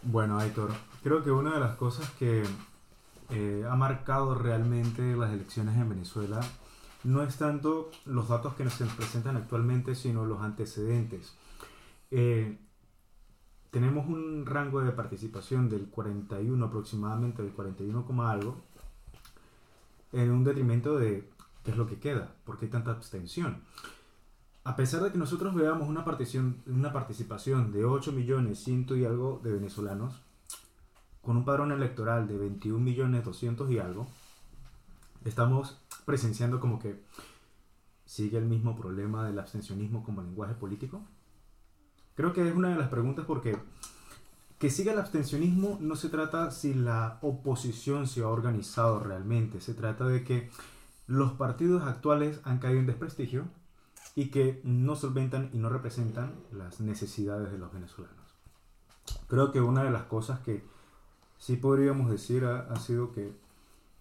Bueno, 0.03 0.37
Aitor, 0.37 0.71
creo 1.01 1.23
que 1.23 1.31
una 1.31 1.53
de 1.53 1.61
las 1.61 1.77
cosas 1.77 2.09
que 2.19 2.43
eh, 3.29 3.63
ha 3.69 3.75
marcado 3.77 4.35
realmente 4.35 5.15
las 5.15 5.31
elecciones 5.31 5.77
en 5.77 5.87
Venezuela 5.87 6.41
no 7.05 7.21
es 7.21 7.37
tanto 7.37 7.91
los 8.05 8.27
datos 8.27 8.55
que 8.55 8.63
nos 8.63 8.73
presentan 8.73 9.37
actualmente, 9.37 9.93
sino 9.93 10.25
los 10.25 10.41
antecedentes. 10.41 11.35
Eh, 12.09 12.57
tenemos 13.69 14.07
un 14.07 14.45
rango 14.45 14.81
de 14.81 14.91
participación 14.91 15.69
del 15.69 15.87
41 15.87 16.65
aproximadamente, 16.65 17.43
del 17.43 17.51
41, 17.51 18.05
coma 18.05 18.31
algo, 18.31 18.57
en 20.13 20.31
un 20.31 20.43
detrimento 20.43 20.97
de 20.97 21.29
qué 21.63 21.71
es 21.71 21.77
lo 21.77 21.85
que 21.85 21.99
queda, 21.99 22.35
por 22.43 22.57
qué 22.57 22.67
tanta 22.67 22.91
abstención. 22.91 23.61
A 24.63 24.75
pesar 24.75 25.03
de 25.03 25.11
que 25.11 25.19
nosotros 25.19 25.53
veamos 25.53 25.87
una 25.87 26.03
una 26.65 26.91
participación 26.91 27.71
de 27.71 27.85
8 27.85 28.13
millones, 28.13 28.63
ciento 28.63 28.95
y 28.95 29.05
algo 29.05 29.39
de 29.43 29.51
venezolanos, 29.51 30.15
con 31.21 31.37
un 31.37 31.45
padrón 31.45 31.71
electoral 31.71 32.27
de 32.27 32.37
21 32.39 32.79
millones 32.79 33.23
200 33.25 33.69
y 33.69 33.77
algo, 33.77 34.07
estamos 35.23 35.77
presenciando 36.05 36.59
como 36.59 36.79
que 36.79 37.03
sigue 38.05 38.37
el 38.37 38.45
mismo 38.45 38.75
problema 38.75 39.25
del 39.25 39.39
abstencionismo 39.39 40.03
como 40.03 40.21
lenguaje 40.21 40.53
político. 40.53 41.01
Creo 42.15 42.33
que 42.33 42.47
es 42.47 42.55
una 42.55 42.69
de 42.69 42.77
las 42.77 42.89
preguntas 42.89 43.25
porque 43.25 43.57
que 44.59 44.69
siga 44.69 44.93
el 44.93 44.99
abstencionismo 44.99 45.77
no 45.81 45.95
se 45.95 46.09
trata 46.09 46.49
si 46.51 46.73
la 46.73 47.19
oposición 47.21 48.07
se 48.07 48.21
ha 48.21 48.27
organizado 48.27 48.99
realmente, 48.99 49.59
se 49.59 49.73
trata 49.73 50.07
de 50.07 50.23
que 50.23 50.49
los 51.07 51.33
partidos 51.33 51.83
actuales 51.83 52.39
han 52.43 52.59
caído 52.59 52.79
en 52.79 52.87
desprestigio 52.87 53.45
y 54.15 54.29
que 54.29 54.61
no 54.63 54.95
solventan 54.95 55.49
y 55.51 55.57
no 55.57 55.69
representan 55.69 56.35
las 56.51 56.79
necesidades 56.79 57.51
de 57.51 57.57
los 57.57 57.73
venezolanos. 57.73 58.15
Creo 59.27 59.51
que 59.51 59.59
una 59.59 59.83
de 59.83 59.91
las 59.91 60.03
cosas 60.03 60.39
que 60.39 60.63
sí 61.37 61.57
podríamos 61.57 62.09
decir 62.09 62.45
ha, 62.45 62.61
ha 62.61 62.77
sido 62.77 63.11
que 63.11 63.33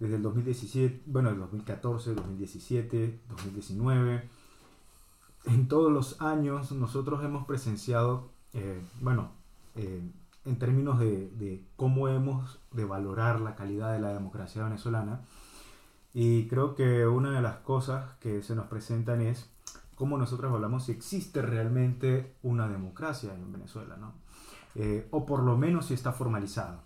desde 0.05 0.17
el 0.17 0.23
2017, 0.23 1.03
bueno, 1.07 1.31
el 1.31 1.39
2014, 1.39 2.15
2017, 2.15 3.21
2019, 3.31 4.29
en 5.47 5.69
todos 5.69 5.91
los 5.91 6.21
años 6.21 6.73
nosotros 6.73 7.25
hemos 7.25 7.47
presenciado, 7.47 8.29
eh, 8.53 8.83
bueno, 9.01 9.31
eh, 9.77 10.03
en 10.45 10.59
términos 10.59 10.99
de, 10.99 11.31
de, 11.31 11.65
cómo 11.77 12.09
hemos 12.09 12.61
de 12.73 12.85
valorar 12.85 13.41
la 13.41 13.55
calidad 13.55 13.95
de 13.95 14.01
la 14.01 14.13
democracia 14.13 14.63
venezolana, 14.65 15.23
y 16.13 16.49
creo 16.49 16.75
que 16.75 17.07
una 17.07 17.31
de 17.31 17.41
las 17.41 17.57
cosas 17.57 18.13
que 18.21 18.43
se 18.43 18.55
nos 18.55 18.67
presentan 18.67 19.23
es 19.23 19.49
cómo 19.95 20.19
nosotros 20.19 20.53
hablamos 20.53 20.85
si 20.85 20.93
existe 20.93 21.41
realmente 21.41 22.35
una 22.43 22.69
democracia 22.69 23.35
en 23.35 23.51
Venezuela, 23.51 23.97
¿no? 23.97 24.13
Eh, 24.75 25.09
o 25.13 25.25
por 25.25 25.43
lo 25.43 25.57
menos 25.57 25.87
si 25.87 25.95
está 25.95 26.13
formalizada. 26.13 26.83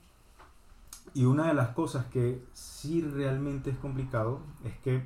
Y 1.19 1.25
una 1.25 1.49
de 1.49 1.55
las 1.55 1.71
cosas 1.71 2.07
que 2.07 2.45
sí 2.53 3.03
realmente 3.03 3.71
es 3.71 3.77
complicado 3.79 4.41
es 4.65 4.79
que 4.79 5.03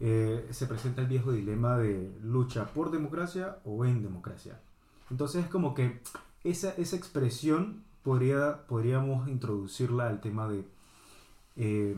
eh, 0.00 0.48
se 0.50 0.66
presenta 0.66 1.02
el 1.02 1.06
viejo 1.06 1.30
dilema 1.30 1.78
de 1.78 2.12
lucha 2.24 2.66
por 2.74 2.90
democracia 2.90 3.58
o 3.64 3.84
en 3.84 4.02
democracia. 4.02 4.58
Entonces 5.12 5.44
es 5.44 5.48
como 5.48 5.74
que 5.74 6.02
esa, 6.42 6.70
esa 6.70 6.96
expresión 6.96 7.84
podría, 8.02 8.66
podríamos 8.66 9.28
introducirla 9.28 10.08
al 10.08 10.20
tema 10.20 10.48
de 10.48 10.66
eh, 11.54 11.94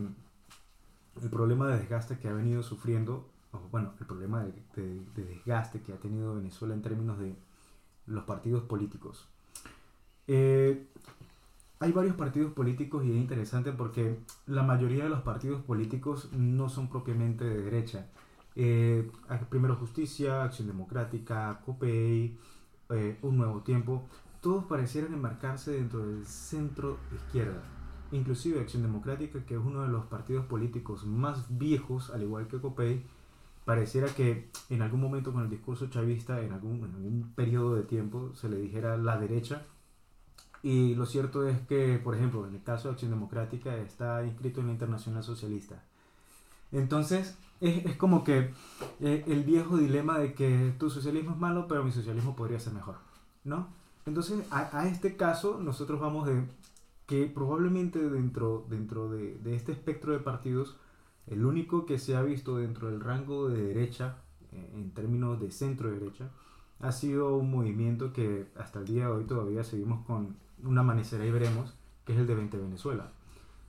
el 1.19 1.29
problema 1.31 1.67
de 1.67 1.79
desgaste 1.79 2.19
que 2.19 2.27
ha 2.27 2.33
venido 2.33 2.61
sufriendo, 2.61 3.27
o 3.51 3.59
bueno, 3.71 3.93
el 3.99 4.05
problema 4.05 4.43
de, 4.43 4.53
de, 4.75 5.01
de, 5.15 5.25
desgaste 5.25 5.81
que 5.81 5.93
ha 5.93 5.97
tenido 5.97 6.35
Venezuela 6.35 6.75
en 6.75 6.83
términos 6.83 7.17
de 7.17 7.35
los 8.05 8.23
partidos 8.25 8.61
políticos. 8.65 9.27
Eh, 10.27 10.85
hay 11.79 11.91
varios 11.91 12.15
partidos 12.15 12.53
políticos 12.53 13.03
y 13.05 13.11
es 13.11 13.17
interesante 13.17 13.71
porque 13.71 14.19
la 14.47 14.63
mayoría 14.63 15.03
de 15.03 15.09
los 15.09 15.21
partidos 15.21 15.61
políticos 15.61 16.29
no 16.33 16.69
son 16.69 16.89
propiamente 16.89 17.43
de 17.43 17.61
derecha. 17.61 18.07
Eh, 18.55 19.11
Primero 19.49 19.75
Justicia, 19.75 20.43
Acción 20.43 20.67
Democrática, 20.67 21.59
COPEI, 21.65 22.37
eh, 22.89 23.17
Un 23.21 23.37
Nuevo 23.37 23.61
Tiempo, 23.61 24.03
todos 24.41 24.63
parecieran 24.65 25.13
enmarcarse 25.13 25.71
dentro 25.71 26.05
del 26.05 26.25
centro 26.25 26.97
izquierda. 27.13 27.61
Inclusive 28.11 28.61
Acción 28.61 28.83
Democrática, 28.83 29.43
que 29.45 29.55
es 29.55 29.59
uno 29.59 29.81
de 29.81 29.89
los 29.89 30.05
partidos 30.05 30.45
políticos 30.45 31.05
más 31.05 31.57
viejos, 31.57 32.09
al 32.11 32.23
igual 32.23 32.47
que 32.47 32.61
COPEI, 32.61 33.03
pareciera 33.65 34.07
que 34.07 34.49
en 34.69 34.81
algún 34.81 35.01
momento 35.01 35.33
con 35.33 35.43
el 35.43 35.49
discurso 35.49 35.87
chavista, 35.87 36.39
en 36.41 36.53
algún, 36.53 36.77
en 36.77 36.95
algún 36.95 37.33
periodo 37.35 37.75
de 37.75 37.83
tiempo, 37.83 38.31
se 38.35 38.47
le 38.47 38.57
dijera 38.57 38.95
la 38.95 39.17
derecha 39.17 39.65
y 40.65 40.95
lo 40.95 41.05
cierto 41.05 41.47
es 41.47 41.59
que, 41.67 41.99
por 42.03 42.15
ejemplo, 42.15 42.47
en 42.47 42.55
el 42.55 42.63
caso 42.63 42.87
de 42.87 42.93
Acción 42.93 43.11
Democrática 43.11 43.77
está 43.77 44.25
inscrito 44.25 44.61
en 44.61 44.65
la 44.65 44.73
Internacional 44.73 45.23
Socialista. 45.23 45.83
Entonces, 46.71 47.37
es, 47.61 47.85
es 47.85 47.95
como 47.97 48.23
que 48.23 48.51
eh, 48.99 49.23
el 49.27 49.43
viejo 49.43 49.77
dilema 49.77 50.17
de 50.17 50.33
que 50.33 50.73
tu 50.79 50.89
socialismo 50.89 51.33
es 51.33 51.37
malo, 51.37 51.67
pero 51.67 51.83
mi 51.83 51.91
socialismo 51.91 52.35
podría 52.35 52.59
ser 52.59 52.73
mejor, 52.73 52.95
¿no? 53.43 53.67
Entonces, 54.07 54.43
a, 54.49 54.79
a 54.79 54.87
este 54.87 55.15
caso, 55.15 55.59
nosotros 55.61 55.99
vamos 55.99 56.25
de 56.25 56.41
que 57.05 57.27
probablemente 57.27 57.99
dentro, 58.09 58.65
dentro 58.67 59.11
de, 59.11 59.37
de, 59.37 59.55
este 59.55 59.71
espectro 59.71 60.13
de 60.13 60.19
partidos, 60.19 60.77
el 61.27 61.45
único 61.45 61.85
que 61.85 61.99
se 61.99 62.15
ha 62.15 62.23
visto 62.23 62.57
dentro 62.57 62.89
del 62.89 63.01
rango 63.01 63.49
de 63.49 63.61
derecha, 63.67 64.17
eh, 64.51 64.71
en 64.73 64.89
términos 64.95 65.39
de 65.39 65.51
centro 65.51 65.91
derecha, 65.91 66.31
ha 66.79 66.91
sido 66.91 67.35
un 67.37 67.51
movimiento 67.51 68.11
que 68.13 68.47
hasta 68.57 68.79
el 68.79 68.85
día 68.85 69.03
de 69.05 69.11
hoy 69.11 69.25
todavía 69.25 69.63
seguimos 69.63 70.03
con 70.07 70.43
un 70.63 70.77
amanecer 70.77 71.21
ahí 71.21 71.31
veremos, 71.31 71.75
que 72.05 72.13
es 72.13 72.19
el 72.19 72.27
de 72.27 72.35
20 72.35 72.57
Venezuela, 72.57 73.11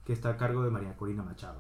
que 0.05 0.13
está 0.13 0.31
a 0.31 0.37
cargo 0.37 0.63
de 0.63 0.71
María 0.71 0.97
Corina 0.97 1.23
Machado. 1.23 1.59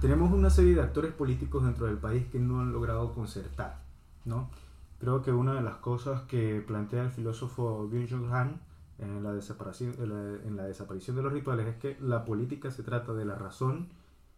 Tenemos 0.00 0.32
una 0.32 0.50
serie 0.50 0.74
de 0.74 0.82
actores 0.82 1.12
políticos 1.12 1.64
dentro 1.64 1.86
del 1.86 1.98
país 1.98 2.26
que 2.26 2.38
no 2.38 2.60
han 2.60 2.72
logrado 2.72 3.12
concertar, 3.12 3.82
¿no? 4.24 4.50
Creo 4.98 5.22
que 5.22 5.32
una 5.32 5.54
de 5.54 5.62
las 5.62 5.76
cosas 5.76 6.22
que 6.22 6.62
plantea 6.66 7.04
el 7.04 7.10
filósofo 7.10 7.88
Byung-Chul 7.90 8.30
Han 8.32 8.60
en 8.98 9.22
la, 9.22 9.32
desaparición, 9.32 9.94
en, 9.98 10.08
la, 10.10 10.42
en 10.46 10.56
la 10.56 10.64
desaparición 10.64 11.16
de 11.16 11.22
los 11.22 11.32
rituales 11.32 11.66
es 11.66 11.76
que 11.76 11.96
la 12.00 12.24
política 12.24 12.70
se 12.70 12.82
trata 12.82 13.14
de 13.14 13.24
la 13.24 13.34
razón 13.34 13.88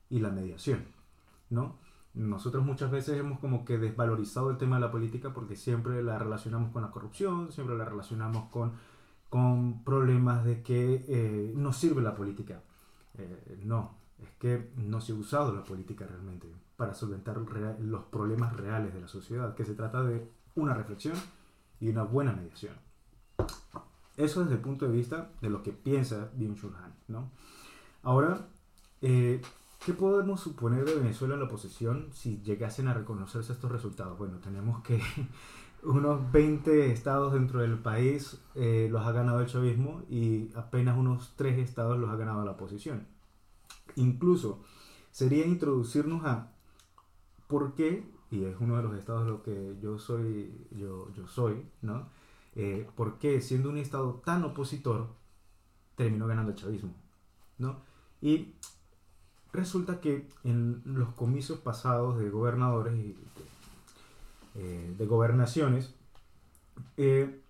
y 0.09 0.21
la 0.21 0.31
mediación, 0.31 0.85
¿no? 1.51 1.77
Nosotros 2.15 2.65
muchas 2.65 2.91
veces 2.91 3.19
hemos 3.19 3.39
como 3.39 3.65
que 3.65 3.79
desvalorizado 3.79 4.51
el 4.51 4.59
tema 4.59 4.77
de 4.77 4.83
la 4.83 4.91
política 4.91 5.33
porque 5.33 5.57
siempre 5.57 6.03
la 6.03 6.19
relacionamos 6.19 6.71
con 6.71 6.83
la 6.83 6.91
corrupción, 6.91 7.51
siempre 7.51 7.77
la 7.77 7.87
relacionamos 7.87 8.51
con 8.51 8.73
con 9.33 9.83
problemas 9.83 10.45
de 10.45 10.63
que 10.63 11.07
eh, 11.09 11.55
no 11.57 11.73
sirve 11.73 12.03
la 12.03 12.15
política. 12.15 12.61
Eh, 13.15 13.63
no, 13.65 13.97
es 14.19 14.29
que 14.39 14.71
no 14.77 15.01
se 15.01 15.13
ha 15.13 15.15
usado 15.15 15.55
la 15.55 15.65
política 15.65 16.07
realmente 16.07 16.53
para 16.77 16.93
solventar 16.93 17.39
los 17.81 18.05
problemas 18.05 18.55
reales 18.55 18.93
de 18.93 19.01
la 19.01 19.09
sociedad, 19.09 19.55
que 19.55 19.65
se 19.65 19.73
trata 19.73 20.03
de 20.03 20.31
una 20.55 20.75
reflexión 20.75 21.15
y 21.81 21.89
una 21.89 22.03
buena 22.03 22.35
mediación. 22.35 22.75
Eso 24.19 24.43
desde 24.43 24.57
el 24.57 24.61
punto 24.61 24.85
de 24.85 24.93
vista 24.93 25.31
de 25.41 25.49
lo 25.49 25.63
que 25.63 25.73
piensa 25.73 26.31
Byung-Chul 26.37 26.77
Han. 26.77 26.95
¿no? 27.09 27.31
Ahora, 28.03 28.49
eh, 29.01 29.41
¿qué 29.87 29.95
podemos 29.95 30.43
suponer 30.43 30.85
de 30.85 30.97
Venezuela 30.97 31.33
en 31.33 31.41
la 31.41 31.47
oposición 31.47 32.11
si 32.13 32.43
llegasen 32.43 32.87
a 32.87 32.93
reconocerse 32.93 33.55
estos 33.55 33.73
resultados? 33.73 34.19
Bueno, 34.19 34.41
tenemos 34.41 34.83
que 34.83 35.01
unos 35.83 36.31
20 36.33 36.93
estados 36.93 37.33
dentro 37.33 37.61
del 37.61 37.79
país 37.79 38.41
eh, 38.55 38.89
los 38.91 39.05
ha 39.07 39.13
ganado 39.13 39.41
el 39.41 39.47
chavismo 39.47 40.03
y 40.09 40.51
apenas 40.55 40.97
unos 40.97 41.35
3 41.37 41.59
estados 41.59 41.99
los 41.99 42.11
ha 42.11 42.17
ganado 42.17 42.45
la 42.45 42.53
oposición. 42.53 43.07
Incluso 43.97 44.63
sería 45.11 45.47
introducirnos 45.47 46.25
a 46.25 46.53
por 47.49 47.75
qué, 47.75 48.05
y 48.31 48.45
es 48.45 48.57
uno 48.61 48.77
de 48.77 48.83
los 48.83 48.97
estados 48.97 49.27
lo 49.27 49.43
que 49.43 49.77
yo 49.81 49.99
soy, 49.99 50.67
yo, 50.71 51.13
yo 51.15 51.27
soy, 51.27 51.67
¿no? 51.83 52.09
Eh, 52.55 52.89
¿Por 52.97 53.19
qué 53.19 53.41
siendo 53.41 53.71
un 53.71 53.79
estado 53.79 54.23
tan 54.25 54.45
opositor 54.45 55.09
terminó 55.97 56.27
ganando 56.27 56.53
el 56.53 56.59
chavismo? 56.59 56.95
¿no? 57.59 57.81
Y 58.21 58.55
resulta 59.53 60.01
que 60.01 60.29
en 60.45 60.83
los 60.85 61.13
comicios 61.15 61.59
pasados 61.59 62.19
de 62.19 62.31
gobernadores 62.31 62.95
y 62.95 63.17
eh, 64.55 64.95
de 64.97 65.07
gobernaciones, 65.07 65.95
eh, 66.97 67.41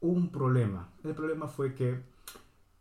un 0.00 0.30
problema. 0.30 0.88
El 1.04 1.14
problema 1.14 1.48
fue 1.48 1.74
que 1.74 2.00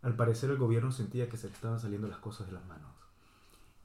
al 0.01 0.15
parecer 0.15 0.49
el 0.51 0.57
gobierno 0.57 0.91
sentía 0.91 1.29
que 1.29 1.37
se 1.37 1.47
le 1.47 1.53
estaban 1.53 1.79
saliendo 1.79 2.07
las 2.07 2.19
cosas 2.19 2.47
de 2.47 2.53
las 2.53 2.65
manos. 2.65 2.91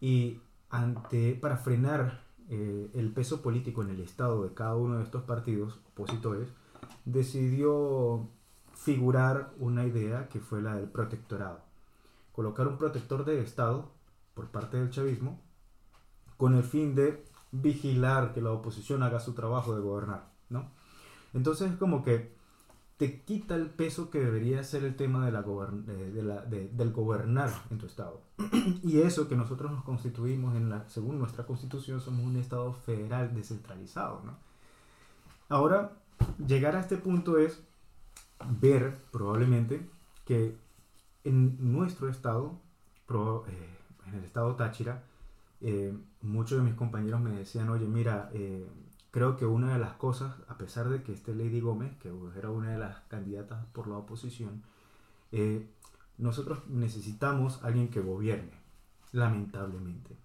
Y 0.00 0.40
ante, 0.68 1.34
para 1.34 1.56
frenar 1.56 2.22
eh, 2.48 2.90
el 2.94 3.12
peso 3.12 3.42
político 3.42 3.82
en 3.82 3.90
el 3.90 4.00
estado 4.00 4.42
de 4.42 4.54
cada 4.54 4.76
uno 4.76 4.98
de 4.98 5.04
estos 5.04 5.22
partidos 5.22 5.80
opositores, 5.92 6.48
decidió 7.04 8.28
figurar 8.74 9.52
una 9.58 9.84
idea 9.84 10.28
que 10.28 10.40
fue 10.40 10.62
la 10.62 10.74
del 10.76 10.88
protectorado. 10.88 11.60
Colocar 12.32 12.68
un 12.68 12.78
protector 12.78 13.24
de 13.24 13.40
Estado 13.40 13.90
por 14.34 14.48
parte 14.48 14.78
del 14.78 14.90
chavismo 14.90 15.38
con 16.36 16.54
el 16.54 16.62
fin 16.62 16.94
de 16.94 17.22
vigilar 17.52 18.32
que 18.32 18.42
la 18.42 18.52
oposición 18.52 19.02
haga 19.02 19.20
su 19.20 19.34
trabajo 19.34 19.74
de 19.74 19.80
gobernar, 19.80 20.30
¿no? 20.48 20.70
Entonces 21.32 21.72
es 21.72 21.78
como 21.78 22.02
que 22.02 22.34
te 22.96 23.22
quita 23.22 23.54
el 23.54 23.70
peso 23.70 24.10
que 24.10 24.20
debería 24.20 24.62
ser 24.62 24.84
el 24.84 24.94
tema 24.94 25.24
de 25.24 25.32
la, 25.32 25.42
de 25.42 26.22
la 26.22 26.44
de, 26.44 26.68
del 26.68 26.92
gobernar 26.92 27.50
en 27.70 27.78
tu 27.78 27.86
estado. 27.86 28.20
y 28.82 29.00
eso 29.00 29.26
que 29.26 29.36
nosotros 29.36 29.72
nos 29.72 29.84
constituimos 29.84 30.54
en 30.54 30.68
la, 30.68 30.86
según 30.88 31.18
nuestra 31.18 31.46
constitución, 31.46 32.00
somos 32.00 32.26
un 32.26 32.36
estado 32.36 32.74
federal 32.74 33.34
descentralizado, 33.34 34.22
¿no? 34.24 34.36
Ahora, 35.48 35.92
llegar 36.46 36.76
a 36.76 36.80
este 36.80 36.96
punto 36.96 37.38
es 37.38 37.62
ver 38.60 38.98
probablemente 39.10 39.88
que 40.24 40.56
en 41.24 41.72
nuestro 41.72 42.08
estado, 42.08 42.60
eh, 43.08 43.78
en 44.06 44.14
el 44.14 44.24
estado 44.24 44.54
Táchira, 44.56 45.04
eh, 45.60 45.96
muchos 46.22 46.58
de 46.58 46.64
mis 46.64 46.74
compañeros 46.74 47.20
me 47.20 47.32
decían, 47.32 47.68
oye, 47.68 47.86
mira, 47.86 48.30
eh, 48.32 48.66
creo 49.10 49.36
que 49.36 49.46
una 49.46 49.72
de 49.72 49.78
las 49.78 49.92
cosas, 49.94 50.34
a 50.48 50.56
pesar 50.56 50.88
de 50.88 51.02
que 51.02 51.12
esté 51.12 51.34
Lady 51.34 51.60
Gómez, 51.60 51.96
que 51.98 52.12
era 52.36 52.50
una 52.50 52.70
de 52.70 52.78
las 52.78 53.00
candidatas 53.08 53.64
por 53.72 53.88
la 53.88 53.96
oposición, 53.96 54.62
eh, 55.32 55.68
nosotros 56.18 56.66
necesitamos 56.68 57.62
alguien 57.62 57.88
que 57.88 58.00
gobierne, 58.00 58.52
lamentablemente. 59.12 60.16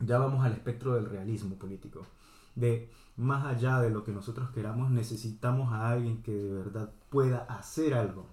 Ya 0.00 0.18
vamos 0.18 0.44
al 0.44 0.52
espectro 0.52 0.94
del 0.94 1.06
realismo 1.06 1.56
político, 1.56 2.06
de 2.54 2.90
más 3.16 3.46
allá 3.46 3.80
de 3.80 3.90
lo 3.90 4.04
que 4.04 4.12
nosotros 4.12 4.50
queramos, 4.50 4.90
necesitamos 4.90 5.72
a 5.72 5.90
alguien 5.90 6.22
que 6.22 6.32
de 6.32 6.52
verdad 6.52 6.92
pueda 7.08 7.38
hacer 7.44 7.94
algo, 7.94 8.26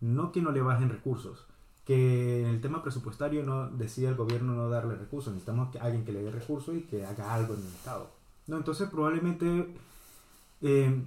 no 0.00 0.32
que 0.32 0.42
no 0.42 0.52
le 0.52 0.60
bajen 0.60 0.90
recursos, 0.90 1.46
que 1.88 2.42
en 2.42 2.48
el 2.48 2.60
tema 2.60 2.82
presupuestario 2.82 3.42
no 3.42 3.70
decía 3.70 4.10
el 4.10 4.14
gobierno 4.14 4.52
no 4.52 4.68
darle 4.68 4.94
recursos, 4.94 5.32
necesitamos 5.32 5.72
que 5.72 5.78
alguien 5.78 6.04
que 6.04 6.12
le 6.12 6.22
dé 6.22 6.30
recursos 6.30 6.76
y 6.76 6.82
que 6.82 7.06
haga 7.06 7.32
algo 7.32 7.54
en 7.54 7.60
el 7.60 7.66
Estado. 7.68 8.10
¿no? 8.46 8.58
Entonces 8.58 8.90
probablemente 8.90 9.74
eh, 10.60 11.02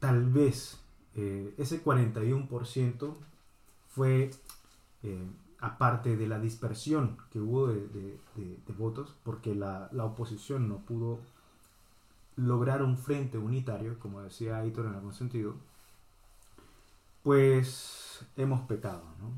tal 0.00 0.24
vez 0.24 0.80
eh, 1.14 1.54
ese 1.56 1.84
41% 1.84 3.14
fue 3.90 4.32
eh, 5.04 5.26
aparte 5.60 6.16
de 6.16 6.26
la 6.26 6.40
dispersión 6.40 7.16
que 7.30 7.38
hubo 7.38 7.68
de, 7.68 8.18
votos, 8.76 9.14
porque 9.22 9.54
la, 9.54 9.88
la, 9.92 10.04
oposición 10.04 10.68
no 10.68 10.78
pudo 10.78 11.20
lograr 12.34 12.82
un 12.82 12.98
frente 12.98 13.38
unitario, 13.38 14.00
como 14.00 14.20
decía 14.20 14.58
Aitor 14.58 14.86
en 14.86 14.94
algún 14.94 15.14
sentido, 15.14 15.54
pues 17.22 18.03
hemos 18.36 18.60
pecado. 18.62 19.02
¿no? 19.20 19.30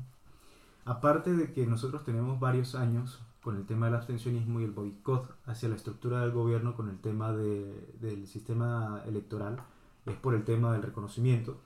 Aparte 0.91 1.33
de 1.33 1.51
que 1.51 1.65
nosotros 1.65 2.03
tenemos 2.03 2.39
varios 2.39 2.75
años 2.75 3.19
con 3.41 3.55
el 3.55 3.65
tema 3.65 3.85
del 3.85 3.95
abstencionismo 3.95 4.59
y 4.59 4.65
el 4.65 4.71
boicot 4.71 5.35
hacia 5.45 5.69
la 5.69 5.75
estructura 5.75 6.21
del 6.21 6.31
gobierno 6.31 6.75
con 6.75 6.89
el 6.89 6.99
tema 6.99 7.31
de, 7.31 7.93
del 8.01 8.27
sistema 8.27 9.01
electoral, 9.05 9.57
es 10.05 10.15
por 10.15 10.33
el 10.33 10.43
tema 10.43 10.73
del 10.73 10.83
reconocimiento. 10.83 11.57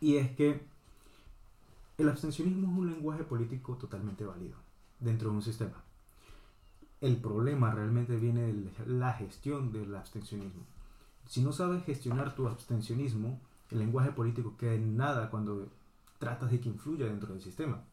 Y 0.00 0.16
es 0.16 0.30
que 0.32 0.62
el 1.98 2.08
abstencionismo 2.08 2.70
es 2.70 2.78
un 2.78 2.90
lenguaje 2.90 3.24
político 3.24 3.74
totalmente 3.74 4.24
válido 4.24 4.56
dentro 5.00 5.30
de 5.30 5.36
un 5.36 5.42
sistema. 5.42 5.82
El 7.00 7.16
problema 7.16 7.70
realmente 7.70 8.16
viene 8.16 8.52
de 8.52 8.72
la 8.86 9.12
gestión 9.12 9.72
del 9.72 9.94
abstencionismo. 9.94 10.62
Si 11.26 11.42
no 11.42 11.52
sabes 11.52 11.84
gestionar 11.84 12.34
tu 12.34 12.48
abstencionismo, 12.48 13.40
el 13.70 13.78
lenguaje 13.78 14.12
político 14.12 14.56
queda 14.56 14.74
en 14.74 14.96
nada 14.96 15.30
cuando 15.30 15.68
tratas 16.18 16.50
de 16.50 16.60
que 16.60 16.68
influya 16.68 17.06
dentro 17.06 17.32
del 17.32 17.42
sistema. 17.42 17.84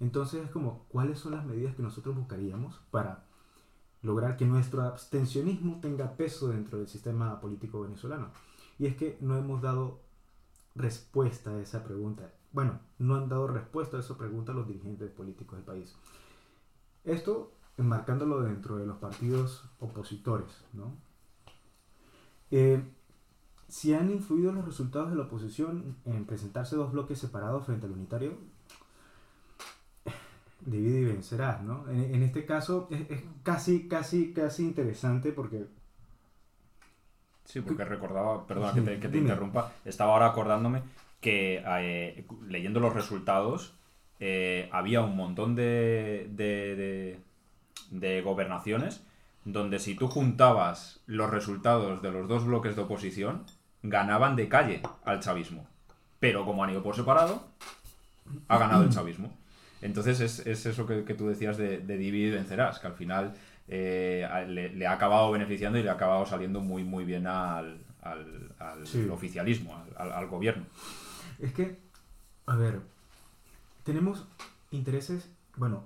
Entonces 0.00 0.44
es 0.44 0.50
como, 0.50 0.84
¿cuáles 0.88 1.18
son 1.18 1.32
las 1.32 1.44
medidas 1.44 1.74
que 1.74 1.82
nosotros 1.82 2.16
buscaríamos 2.16 2.80
para 2.90 3.24
lograr 4.02 4.36
que 4.36 4.44
nuestro 4.44 4.82
abstencionismo 4.82 5.80
tenga 5.80 6.16
peso 6.16 6.48
dentro 6.48 6.78
del 6.78 6.88
sistema 6.88 7.40
político 7.40 7.82
venezolano? 7.82 8.30
Y 8.78 8.86
es 8.86 8.96
que 8.96 9.16
no 9.20 9.36
hemos 9.36 9.62
dado 9.62 10.00
respuesta 10.74 11.50
a 11.50 11.60
esa 11.60 11.84
pregunta. 11.84 12.32
Bueno, 12.52 12.80
no 12.98 13.14
han 13.14 13.28
dado 13.28 13.46
respuesta 13.46 13.96
a 13.96 14.00
esa 14.00 14.16
pregunta 14.16 14.52
los 14.52 14.66
dirigentes 14.66 15.10
políticos 15.10 15.56
del 15.58 15.64
país. 15.64 15.94
Esto 17.04 17.52
enmarcándolo 17.78 18.42
dentro 18.42 18.76
de 18.76 18.86
los 18.86 18.98
partidos 18.98 19.64
opositores, 19.78 20.64
¿no? 20.72 20.94
Eh, 22.50 22.82
si 23.72 23.94
han 23.94 24.10
influido 24.10 24.52
los 24.52 24.66
resultados 24.66 25.08
de 25.08 25.16
la 25.16 25.22
oposición 25.22 25.96
en 26.04 26.26
presentarse 26.26 26.76
dos 26.76 26.92
bloques 26.92 27.18
separados 27.18 27.64
frente 27.64 27.86
al 27.86 27.92
unitario, 27.92 28.36
divide 30.60 31.00
y 31.00 31.04
vencerás, 31.06 31.62
¿no? 31.62 31.88
En, 31.88 32.22
este 32.22 32.44
caso 32.44 32.86
es, 32.90 33.22
casi, 33.42 33.88
casi, 33.88 34.34
casi 34.34 34.64
interesante 34.64 35.32
porque... 35.32 35.64
Sí, 37.46 37.62
porque 37.62 37.86
recordaba, 37.86 38.46
perdona 38.46 38.74
que 38.74 39.08
te, 39.08 39.16
interrumpa, 39.16 39.72
estaba 39.86 40.12
ahora 40.12 40.26
acordándome 40.26 40.82
que 41.22 41.64
eh, 41.66 42.26
leyendo 42.48 42.78
los 42.78 42.92
resultados 42.92 43.74
eh, 44.20 44.68
había 44.70 45.00
un 45.00 45.16
montón 45.16 45.54
de, 45.54 46.28
de, 46.30 47.18
de, 47.90 48.20
gobernaciones 48.20 49.02
donde 49.46 49.78
si 49.78 49.94
tú 49.94 50.08
juntabas 50.08 51.00
los 51.06 51.30
resultados 51.30 52.02
de 52.02 52.12
los 52.12 52.28
dos 52.28 52.44
bloques 52.44 52.76
de 52.76 52.82
oposición, 52.82 53.46
ganaban 53.82 54.36
de 54.36 54.48
calle 54.48 54.82
al 55.04 55.20
chavismo. 55.20 55.66
Pero 56.20 56.44
como 56.44 56.62
han 56.62 56.70
ido 56.70 56.82
por 56.82 56.94
separado, 56.94 57.44
ha 58.48 58.58
ganado 58.58 58.84
el 58.84 58.90
chavismo. 58.90 59.36
Entonces 59.80 60.20
es, 60.20 60.46
eso 60.46 60.86
que, 60.86 61.14
tú 61.14 61.26
decías 61.26 61.56
de, 61.56 61.78
dividir 61.80 62.28
y 62.28 62.36
vencerás, 62.36 62.78
que 62.78 62.86
al 62.86 62.94
final 62.94 63.34
eh, 63.66 64.26
le, 64.48 64.86
ha 64.86 64.92
acabado 64.92 65.30
beneficiando 65.32 65.78
y 65.78 65.82
le 65.82 65.90
ha 65.90 65.94
acabado 65.94 66.24
saliendo 66.24 66.60
muy 66.60 66.84
muy 66.84 67.04
bien 67.04 67.26
al, 67.26 67.80
oficialismo, 69.10 69.84
al, 69.96 70.26
gobierno. 70.28 70.64
Es 71.40 71.52
que, 71.52 71.80
a 72.46 72.54
ver, 72.54 72.80
tenemos 73.82 74.24
intereses, 74.70 75.28
bueno, 75.56 75.84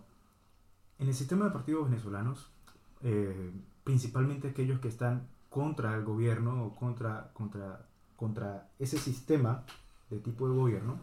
en 0.99 1.09
el 1.09 1.15
sistema 1.15 1.47
de 1.47 1.51
partidos 1.53 1.89
venezolanos, 1.89 2.51
eh, 3.03 3.51
principalmente 3.85 4.49
aquellos 4.49 4.81
que 4.81 4.89
están 4.89 5.27
contra 5.57 5.95
el 5.95 6.05
gobierno 6.05 6.67
o 6.67 6.75
contra, 6.75 7.31
contra, 7.33 7.89
contra 8.15 8.69
ese 8.79 8.99
sistema 8.99 9.65
de 10.11 10.19
tipo 10.19 10.47
de 10.47 10.55
gobierno, 10.55 10.99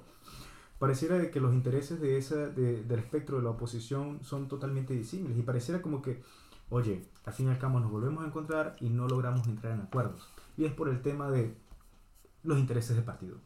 pareciera 0.78 1.18
de 1.18 1.32
que 1.32 1.40
los 1.40 1.56
intereses 1.56 2.00
de 2.00 2.20
esa, 2.20 2.36
de, 2.50 2.84
del 2.84 3.00
espectro 3.00 3.38
de 3.38 3.44
la 3.46 3.50
oposición 3.50 4.20
son 4.24 4.48
totalmente 4.48 4.94
disímiles 4.94 5.40
y 5.40 5.42
pareciera 5.42 5.82
como 5.82 6.04
que, 6.04 6.22
oye, 6.70 7.10
al 7.26 7.34
fin 7.34 7.48
y 7.48 7.50
al 7.50 7.58
cabo 7.58 7.80
nos 7.80 7.90
volvemos 7.90 8.24
a 8.24 8.28
encontrar 8.28 8.76
y 8.80 8.92
no 8.92 9.08
logramos 9.08 9.48
entrar 9.48 9.74
en 9.74 9.82
acuerdos. 9.82 10.30
Y 10.56 10.66
es 10.66 10.72
por 10.72 10.88
el 10.88 11.02
tema 11.02 11.32
de 11.32 11.58
los 12.44 12.60
intereses 12.60 12.96
del 12.96 13.06
partido. 13.06 13.38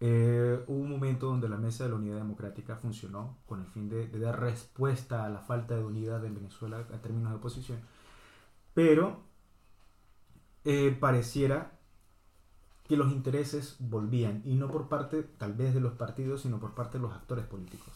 Eh, 0.00 0.62
hubo 0.66 0.76
un 0.76 0.90
momento 0.90 1.28
donde 1.28 1.48
la 1.48 1.56
Mesa 1.56 1.84
de 1.84 1.90
la 1.90 1.96
Unidad 1.96 2.18
Democrática 2.18 2.76
funcionó 2.76 3.38
con 3.46 3.60
el 3.60 3.66
fin 3.68 3.88
de, 3.88 4.08
dar 4.08 4.38
respuesta 4.38 5.24
a 5.24 5.30
la 5.30 5.40
falta 5.40 5.74
de 5.74 5.84
unidad 5.84 6.22
en 6.26 6.34
Venezuela 6.34 6.80
a 6.80 7.00
términos 7.00 7.30
de 7.30 7.38
oposición, 7.38 7.78
pero 8.74 9.24
eh, 10.66 10.96
pareciera 10.98 11.78
que 12.88 12.96
los 12.96 13.12
intereses 13.12 13.76
volvían, 13.78 14.42
y 14.44 14.56
no 14.56 14.68
por 14.68 14.88
parte 14.88 15.22
tal 15.22 15.54
vez 15.54 15.72
de 15.72 15.80
los 15.80 15.92
partidos, 15.92 16.42
sino 16.42 16.58
por 16.58 16.74
parte 16.74 16.98
de 16.98 17.02
los 17.02 17.12
actores 17.12 17.46
políticos. 17.46 17.94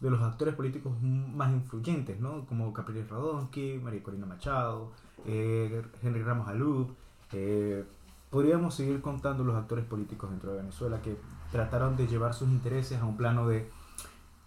De 0.00 0.10
los 0.10 0.20
actores 0.20 0.56
políticos 0.56 1.00
más 1.00 1.52
influyentes, 1.52 2.18
¿no? 2.18 2.44
Como 2.46 2.72
Capriles 2.72 3.08
Radonsky, 3.08 3.78
María 3.82 4.02
Corina 4.02 4.26
Machado, 4.26 4.90
eh, 5.26 5.80
Henry 6.02 6.22
Ramos 6.24 6.48
Alú. 6.48 6.94
Eh, 7.32 7.84
podríamos 8.30 8.74
seguir 8.74 9.00
contando 9.00 9.44
los 9.44 9.54
actores 9.54 9.84
políticos 9.84 10.30
dentro 10.30 10.50
de 10.50 10.58
Venezuela 10.58 11.00
que 11.00 11.16
trataron 11.52 11.96
de 11.96 12.08
llevar 12.08 12.34
sus 12.34 12.48
intereses 12.48 13.00
a 13.00 13.04
un 13.04 13.16
plano 13.16 13.46
de 13.46 13.70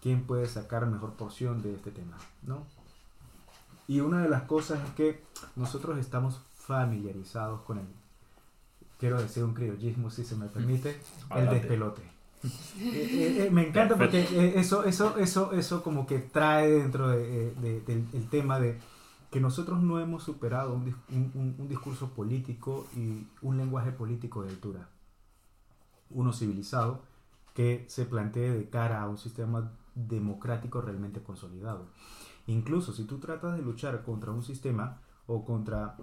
quién 0.01 0.23
puede 0.23 0.45
sacar 0.47 0.85
mejor 0.87 1.13
porción 1.13 1.61
de 1.61 1.73
este 1.73 1.91
tema, 1.91 2.17
¿no? 2.43 2.65
Y 3.87 4.01
una 4.01 4.21
de 4.21 4.29
las 4.29 4.43
cosas 4.43 4.81
es 4.87 4.93
que 4.93 5.23
nosotros 5.55 5.97
estamos 5.97 6.41
familiarizados 6.65 7.61
con 7.61 7.79
el 7.79 7.85
quiero 9.01 9.19
decir 9.19 9.43
un 9.43 9.55
criollismo, 9.55 10.11
si 10.11 10.23
se 10.23 10.35
me 10.35 10.45
permite, 10.45 11.01
el 11.35 11.49
despelote. 11.49 12.03
Eh, 12.43 12.47
eh, 12.79 13.45
eh, 13.45 13.49
me 13.51 13.67
encanta 13.67 13.97
porque 13.97 14.53
eso, 14.55 14.83
eso, 14.83 15.17
eso, 15.17 15.51
eso 15.53 15.83
como 15.83 16.05
que 16.05 16.19
trae 16.19 16.69
dentro 16.69 17.09
del 17.09 18.27
tema 18.29 18.59
de 18.59 18.79
que 19.31 19.39
nosotros 19.39 19.81
no 19.81 19.99
hemos 19.99 20.23
superado 20.23 20.73
un, 20.73 21.67
discurso 21.67 22.09
político 22.09 22.85
y 22.95 23.25
un 23.41 23.57
lenguaje 23.57 23.91
político 23.91 24.43
de 24.43 24.49
altura. 24.49 24.87
Uno 26.11 26.31
civilizado 26.31 27.01
que 27.55 27.85
se 27.87 28.05
plantee 28.05 28.51
de 28.51 28.69
cara 28.69 29.01
a 29.01 29.09
un 29.09 29.17
sistema 29.17 29.71
democrático 29.95 30.79
realmente 30.79 31.23
consolidado. 31.23 31.87
Incluso 32.45 32.93
si 32.93 33.05
tú 33.05 33.17
tratas 33.17 33.55
de 33.55 33.63
luchar 33.63 34.03
contra 34.03 34.31
un 34.31 34.43
sistema 34.43 34.99
o 35.25 35.43
contra 35.43 35.97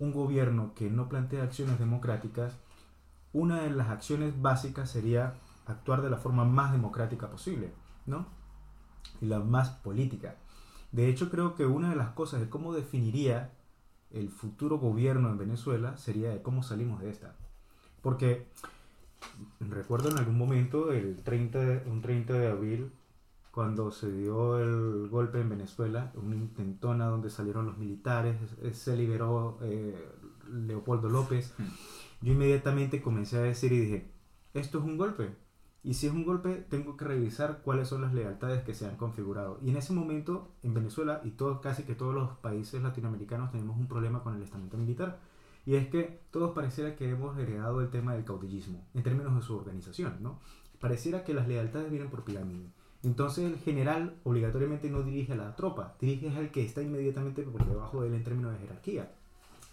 un 0.00 0.12
gobierno 0.12 0.72
que 0.74 0.90
no 0.90 1.08
plantea 1.08 1.44
acciones 1.44 1.78
democráticas, 1.78 2.56
una 3.32 3.60
de 3.62 3.70
las 3.70 3.90
acciones 3.90 4.40
básicas 4.42 4.90
sería 4.90 5.34
actuar 5.66 6.02
de 6.02 6.10
la 6.10 6.16
forma 6.16 6.44
más 6.44 6.72
democrática 6.72 7.30
posible, 7.30 7.72
¿no? 8.06 8.26
Y 9.20 9.26
la 9.26 9.38
más 9.38 9.68
política. 9.68 10.34
De 10.90 11.08
hecho, 11.08 11.30
creo 11.30 11.54
que 11.54 11.66
una 11.66 11.90
de 11.90 11.96
las 11.96 12.10
cosas 12.10 12.40
de 12.40 12.48
cómo 12.48 12.72
definiría 12.72 13.52
el 14.10 14.30
futuro 14.30 14.78
gobierno 14.78 15.28
en 15.28 15.38
Venezuela 15.38 15.96
sería 15.96 16.30
de 16.30 16.42
cómo 16.42 16.64
salimos 16.64 17.00
de 17.00 17.10
esta. 17.10 17.36
Porque 18.02 18.48
recuerdo 19.60 20.10
en 20.10 20.18
algún 20.18 20.38
momento, 20.38 20.92
el 20.92 21.22
30 21.22 21.84
un 21.86 22.00
30 22.02 22.32
de 22.32 22.48
abril, 22.48 22.92
cuando 23.50 23.90
se 23.90 24.10
dio 24.12 24.58
el 24.58 25.08
golpe 25.08 25.40
en 25.40 25.48
Venezuela, 25.48 26.12
una 26.14 26.36
intentona 26.36 27.06
donde 27.06 27.30
salieron 27.30 27.66
los 27.66 27.78
militares, 27.78 28.36
se 28.72 28.96
liberó 28.96 29.58
eh, 29.62 29.96
Leopoldo 30.48 31.08
López, 31.08 31.54
mm. 31.58 32.26
yo 32.26 32.32
inmediatamente 32.32 33.02
comencé 33.02 33.38
a 33.38 33.42
decir 33.42 33.72
y 33.72 33.80
dije, 33.80 34.10
esto 34.54 34.78
es 34.78 34.84
un 34.84 34.96
golpe. 34.96 35.34
Y 35.82 35.94
si 35.94 36.06
es 36.06 36.12
un 36.12 36.24
golpe, 36.24 36.56
tengo 36.68 36.96
que 36.96 37.06
revisar 37.06 37.62
cuáles 37.62 37.88
son 37.88 38.02
las 38.02 38.12
lealtades 38.12 38.62
que 38.62 38.74
se 38.74 38.86
han 38.86 38.96
configurado. 38.96 39.58
Y 39.62 39.70
en 39.70 39.78
ese 39.78 39.94
momento, 39.94 40.48
en 40.62 40.74
Venezuela 40.74 41.22
y 41.24 41.30
todo, 41.30 41.62
casi 41.62 41.84
que 41.84 41.94
todos 41.94 42.14
los 42.14 42.36
países 42.38 42.82
latinoamericanos 42.82 43.50
tenemos 43.50 43.78
un 43.78 43.88
problema 43.88 44.22
con 44.22 44.36
el 44.36 44.42
estamento 44.42 44.76
militar. 44.76 45.18
Y 45.64 45.76
es 45.76 45.88
que 45.88 46.20
todos 46.30 46.52
pareciera 46.52 46.96
que 46.96 47.08
hemos 47.08 47.38
heredado 47.38 47.80
el 47.80 47.90
tema 47.90 48.14
del 48.14 48.24
caudillismo, 48.24 48.86
en 48.92 49.02
términos 49.02 49.34
de 49.34 49.42
su 49.42 49.56
organización, 49.56 50.18
¿no? 50.20 50.38
Pareciera 50.80 51.24
que 51.24 51.34
las 51.34 51.48
lealtades 51.48 51.90
vienen 51.90 52.10
por 52.10 52.24
pirámide. 52.24 52.70
Entonces 53.02 53.44
el 53.44 53.58
general 53.58 54.14
obligatoriamente 54.24 54.90
no 54.90 55.02
dirige 55.02 55.32
a 55.32 55.36
la 55.36 55.56
tropa, 55.56 55.94
dirige 56.00 56.28
al 56.36 56.50
que 56.50 56.64
está 56.64 56.82
inmediatamente 56.82 57.42
por 57.42 57.66
debajo 57.66 58.02
de 58.02 58.08
él 58.08 58.14
en 58.14 58.24
términos 58.24 58.52
de 58.52 58.58
jerarquía. 58.58 59.10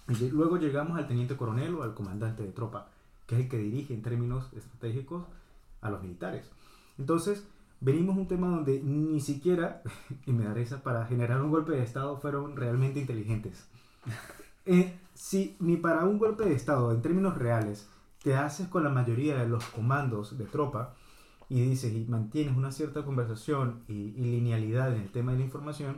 Y 0.08 0.30
luego 0.30 0.58
llegamos 0.58 0.98
al 0.98 1.08
teniente 1.08 1.36
coronel 1.36 1.76
o 1.76 1.84
al 1.84 1.94
comandante 1.94 2.44
de 2.44 2.52
tropa, 2.54 2.88
que 3.26 3.36
es 3.36 3.42
el 3.42 3.50
que 3.50 3.58
dirige 3.58 3.94
en 3.94 4.02
términos 4.02 4.48
estratégicos 4.54 5.26
a 5.82 5.90
los 5.90 6.02
militares. 6.02 6.50
Entonces, 6.98 7.46
venimos 7.82 8.16
a 8.16 8.20
un 8.22 8.28
tema 8.28 8.48
donde 8.48 8.82
ni 8.82 9.20
siquiera, 9.20 9.82
y 10.26 10.32
me 10.32 10.46
da 10.46 10.54
risa, 10.54 10.82
para 10.82 11.06
generar 11.06 11.42
un 11.42 11.52
golpe 11.52 11.74
de 11.74 11.84
Estado 11.84 12.18
fueron 12.18 12.56
realmente 12.56 13.00
inteligentes. 13.00 13.68
Eh, 14.70 15.00
si 15.14 15.56
ni 15.62 15.78
para 15.78 16.04
un 16.04 16.18
golpe 16.18 16.44
de 16.44 16.54
Estado, 16.54 16.92
en 16.92 17.02
términos 17.02 17.38
reales, 17.38 17.88
te 18.22 18.36
haces 18.36 18.68
con 18.68 18.84
la 18.84 18.90
mayoría 18.90 19.38
de 19.38 19.48
los 19.48 19.64
comandos 19.68 20.38
de 20.38 20.44
tropa 20.44 20.94
y 21.50 21.62
dices 21.62 21.94
y 21.94 22.06
mantienes 22.10 22.56
una 22.58 22.72
cierta 22.72 23.04
conversación 23.04 23.84
y, 23.88 23.94
y 23.94 24.22
linealidad 24.32 24.94
en 24.96 25.02
el 25.02 25.10
tema 25.10 25.32
de 25.32 25.40
la 25.40 25.46
información, 25.46 25.98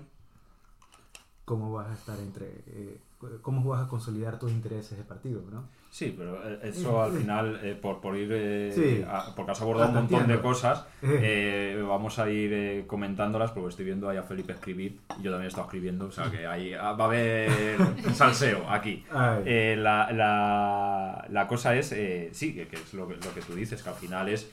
¿cómo 1.45 1.71
vas 1.73 1.87
a 1.89 1.93
estar 1.93 2.19
entre... 2.19 2.45
eh, 2.67 2.97
cómo 3.41 3.67
vas 3.69 3.85
a 3.85 3.87
consolidar 3.89 4.39
tus 4.39 4.49
intereses 4.51 4.97
de 4.97 5.03
partido, 5.03 5.41
¿no? 5.51 5.67
Sí, 5.91 6.15
pero 6.17 6.37
eh, 6.47 6.59
eso 6.63 7.01
al 7.03 7.11
final, 7.11 7.59
eh, 7.63 7.75
por, 7.75 7.99
por 7.99 8.15
ir, 8.15 8.29
eh, 8.31 8.71
Sí. 8.73 9.03
a- 9.05 9.35
porque 9.35 9.51
has 9.51 9.61
abordado 9.61 9.89
un 9.89 9.95
montón 9.95 10.25
de 10.27 10.39
cosas, 10.39 10.85
Eh. 11.01 11.75
eh, 11.75 11.81
vamos 11.85 12.17
a 12.19 12.29
ir 12.29 12.53
eh, 12.53 12.83
comentándolas 12.87 13.51
porque 13.51 13.69
estoy 13.69 13.83
viendo 13.85 14.07
ahí 14.07 14.15
a 14.17 14.23
Felipe 14.23 14.53
escribir 14.53 15.01
y 15.19 15.23
yo 15.23 15.31
también 15.31 15.45
he 15.45 15.47
estado 15.47 15.65
escribiendo, 15.65 16.05
o 16.05 16.11
sea 16.11 16.31
que 16.31 16.47
ahí 16.47 16.73
ah, 16.73 16.93
va 16.93 17.05
a 17.05 17.07
haber 17.07 17.77
salseo 18.13 18.69
aquí. 18.69 19.03
La, 19.11 20.11
la- 20.13 21.25
la 21.29 21.47
cosa 21.47 21.75
es, 21.75 21.87
sí, 22.31 22.53
que, 22.55 22.67
que 22.69 22.75
es 22.77 22.93
lo 22.93 23.05
que, 23.07 23.15
lo 23.15 23.33
que 23.33 23.41
tú 23.41 23.53
dices, 23.53 23.81
que 23.83 23.89
al 23.89 23.95
final 23.95 24.29
es, 24.29 24.49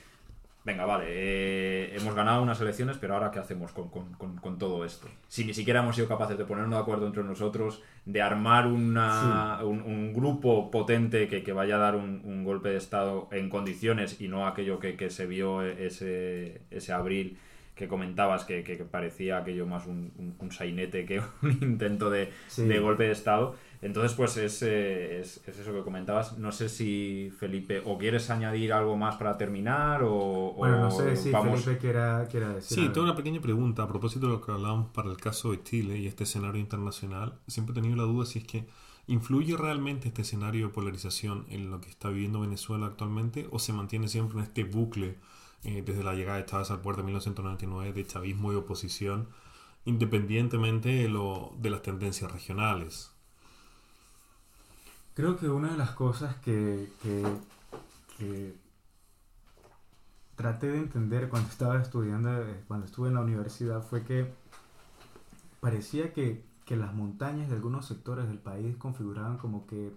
venga, 0.67 0.85
vale, 0.85 1.05
eh, 1.07 1.95
hemos 1.95 2.13
ganado 2.13 2.43
unas 2.43 2.59
elecciones, 2.59 2.97
pero 2.99 3.13
ahora 3.13 3.31
¿qué 3.31 3.39
hacemos 3.39 3.71
con, 3.71 3.89
con- 3.89 4.11
con- 4.15 4.35
con 4.35 4.57
todo 4.59 4.83
esto? 4.83 5.07
Si 5.29 5.45
ni 5.45 5.53
siquiera 5.53 5.79
hemos 5.79 5.95
sido 5.95 6.09
capaces 6.09 6.37
de 6.37 6.43
ponernos 6.43 6.71
de 6.73 6.81
acuerdo 6.81 7.07
entre 7.07 7.23
nosotros, 7.23 7.81
de 8.05 8.21
armar 8.21 8.67
una, 8.67 9.63
un, 9.63 9.79
un 9.81 10.13
grupo 10.13 10.69
potente 10.69 11.29
que, 11.29 11.41
que 11.41 11.53
vaya 11.53 11.77
a 11.77 11.79
dar 11.79 11.95
un, 11.95 12.21
un 12.25 12.43
golpe 12.43 12.67
de 12.67 12.75
Estado 12.77 13.29
en 13.31 13.49
condiciones 13.49 14.19
y 14.19 14.27
no 14.27 14.45
aquello 14.45 14.77
que, 14.79 14.97
que 14.97 15.09
se 15.09 15.25
vio 15.25 15.61
ese, 15.63 16.59
ese 16.69 16.91
abril 16.91 17.37
que 17.73 17.87
comentabas, 17.87 18.43
que, 18.43 18.63
que- 18.63 18.75
parecía 18.83 19.37
aquello 19.37 19.65
más 19.67 19.85
un, 19.87 20.11
un- 20.17 20.35
un 20.37 20.51
sainete 20.51 21.05
que 21.05 21.19
un 21.43 21.51
intento 21.61 22.09
de, 22.09 22.29
Sí. 22.47 22.65
de 22.65 22.79
golpe 22.79 23.05
de 23.05 23.11
Estado. 23.11 23.55
Entonces, 23.81 24.13
pues 24.13 24.37
es, 24.37 24.61
eh, 24.63 25.19
es, 25.19 25.41
es 25.47 25.59
eso 25.59 25.71
que 25.73 25.81
comentabas. 25.83 26.37
No 26.39 26.51
sé 26.51 26.67
si, 26.67 27.31
Felipe, 27.37 27.81
o 27.85 27.97
quieres 27.97 28.29
añadir 28.31 28.73
algo 28.73 28.97
más 28.97 29.17
para 29.17 29.37
terminar 29.37 30.01
o, 30.03 30.53
Bueno, 30.57 30.79
no 30.79 30.89
sé 30.91 31.15
si 31.15 31.29
vamos... 31.31 31.61
Felipe 31.63 31.79
quiera, 31.79 32.27
quiera 32.29 32.49
decir 32.49 32.75
Sí, 32.75 32.81
algo. 32.81 32.93
tengo 32.93 33.05
una 33.05 33.15
pequeña 33.15 33.39
pregunta 33.39 33.83
a 33.83 33.87
propósito 33.87 34.25
de 34.27 34.33
lo 34.33 34.41
que 34.41 34.51
hablábamos 34.51 34.89
para 34.91 35.09
el 35.09 35.17
caso 35.17 35.51
de 35.51 35.61
Chile 35.63 35.97
y 35.99 36.07
este 36.07 36.23
escenario 36.23 36.59
internacional. 36.59 37.39
Siempre 37.47 37.73
he 37.73 37.75
tenido 37.75 37.95
la 37.95 38.03
duda 38.03 38.25
si 38.25 38.39
es 38.39 38.45
que 38.45 38.65
influye 39.05 39.55
realmente 39.55 40.07
este 40.09 40.23
escenario 40.23 40.67
de 40.67 40.73
polarización 40.73 41.45
en 41.49 41.69
lo 41.69 41.79
que 41.79 41.89
está 41.89 42.09
viviendo 42.09 42.41
Venezuela 42.41 42.87
actualmente 42.87 43.47
o 43.51 43.59
se 43.59 43.73
mantiene 43.73 44.07
siempre 44.07 44.39
en 44.39 44.43
este 44.43 44.63
bucle 44.63 45.17
eh, 45.63 45.83
desde 45.85 46.03
la 46.03 46.13
llegada 46.13 46.37
de 46.39 46.45
Chávez 46.45 46.71
al 46.71 46.81
poder 46.81 46.97
de 46.97 47.03
1999 47.03 47.93
de 47.93 48.05
chavismo 48.05 48.51
y 48.51 48.55
oposición, 48.55 49.29
independientemente 49.85 50.89
de, 50.89 51.09
lo, 51.09 51.53
de 51.59 51.69
las 51.69 51.81
tendencias 51.83 52.31
regionales. 52.31 53.13
Creo 55.17 55.35
que 55.35 55.49
una 55.49 55.71
de 55.71 55.77
las 55.77 55.89
cosas 55.93 56.35
que, 56.35 56.91
que, 57.01 57.23
que 58.19 58.55
traté 60.35 60.67
de 60.67 60.77
entender 60.77 61.27
cuando 61.27 61.49
estaba 61.49 61.81
estudiando, 61.81 62.39
eh, 62.43 62.63
cuando 62.67 62.85
estuve 62.85 63.07
en 63.07 63.15
la 63.15 63.21
universidad, 63.21 63.81
fue 63.81 64.03
que 64.03 64.31
parecía 65.59 66.13
que, 66.13 66.45
que 66.65 66.75
las 66.75 66.93
montañas 66.93 67.49
de 67.49 67.55
algunos 67.55 67.87
sectores 67.87 68.27
del 68.27 68.37
país 68.37 68.77
configuraban 68.77 69.39
como 69.39 69.65
que 69.65 69.91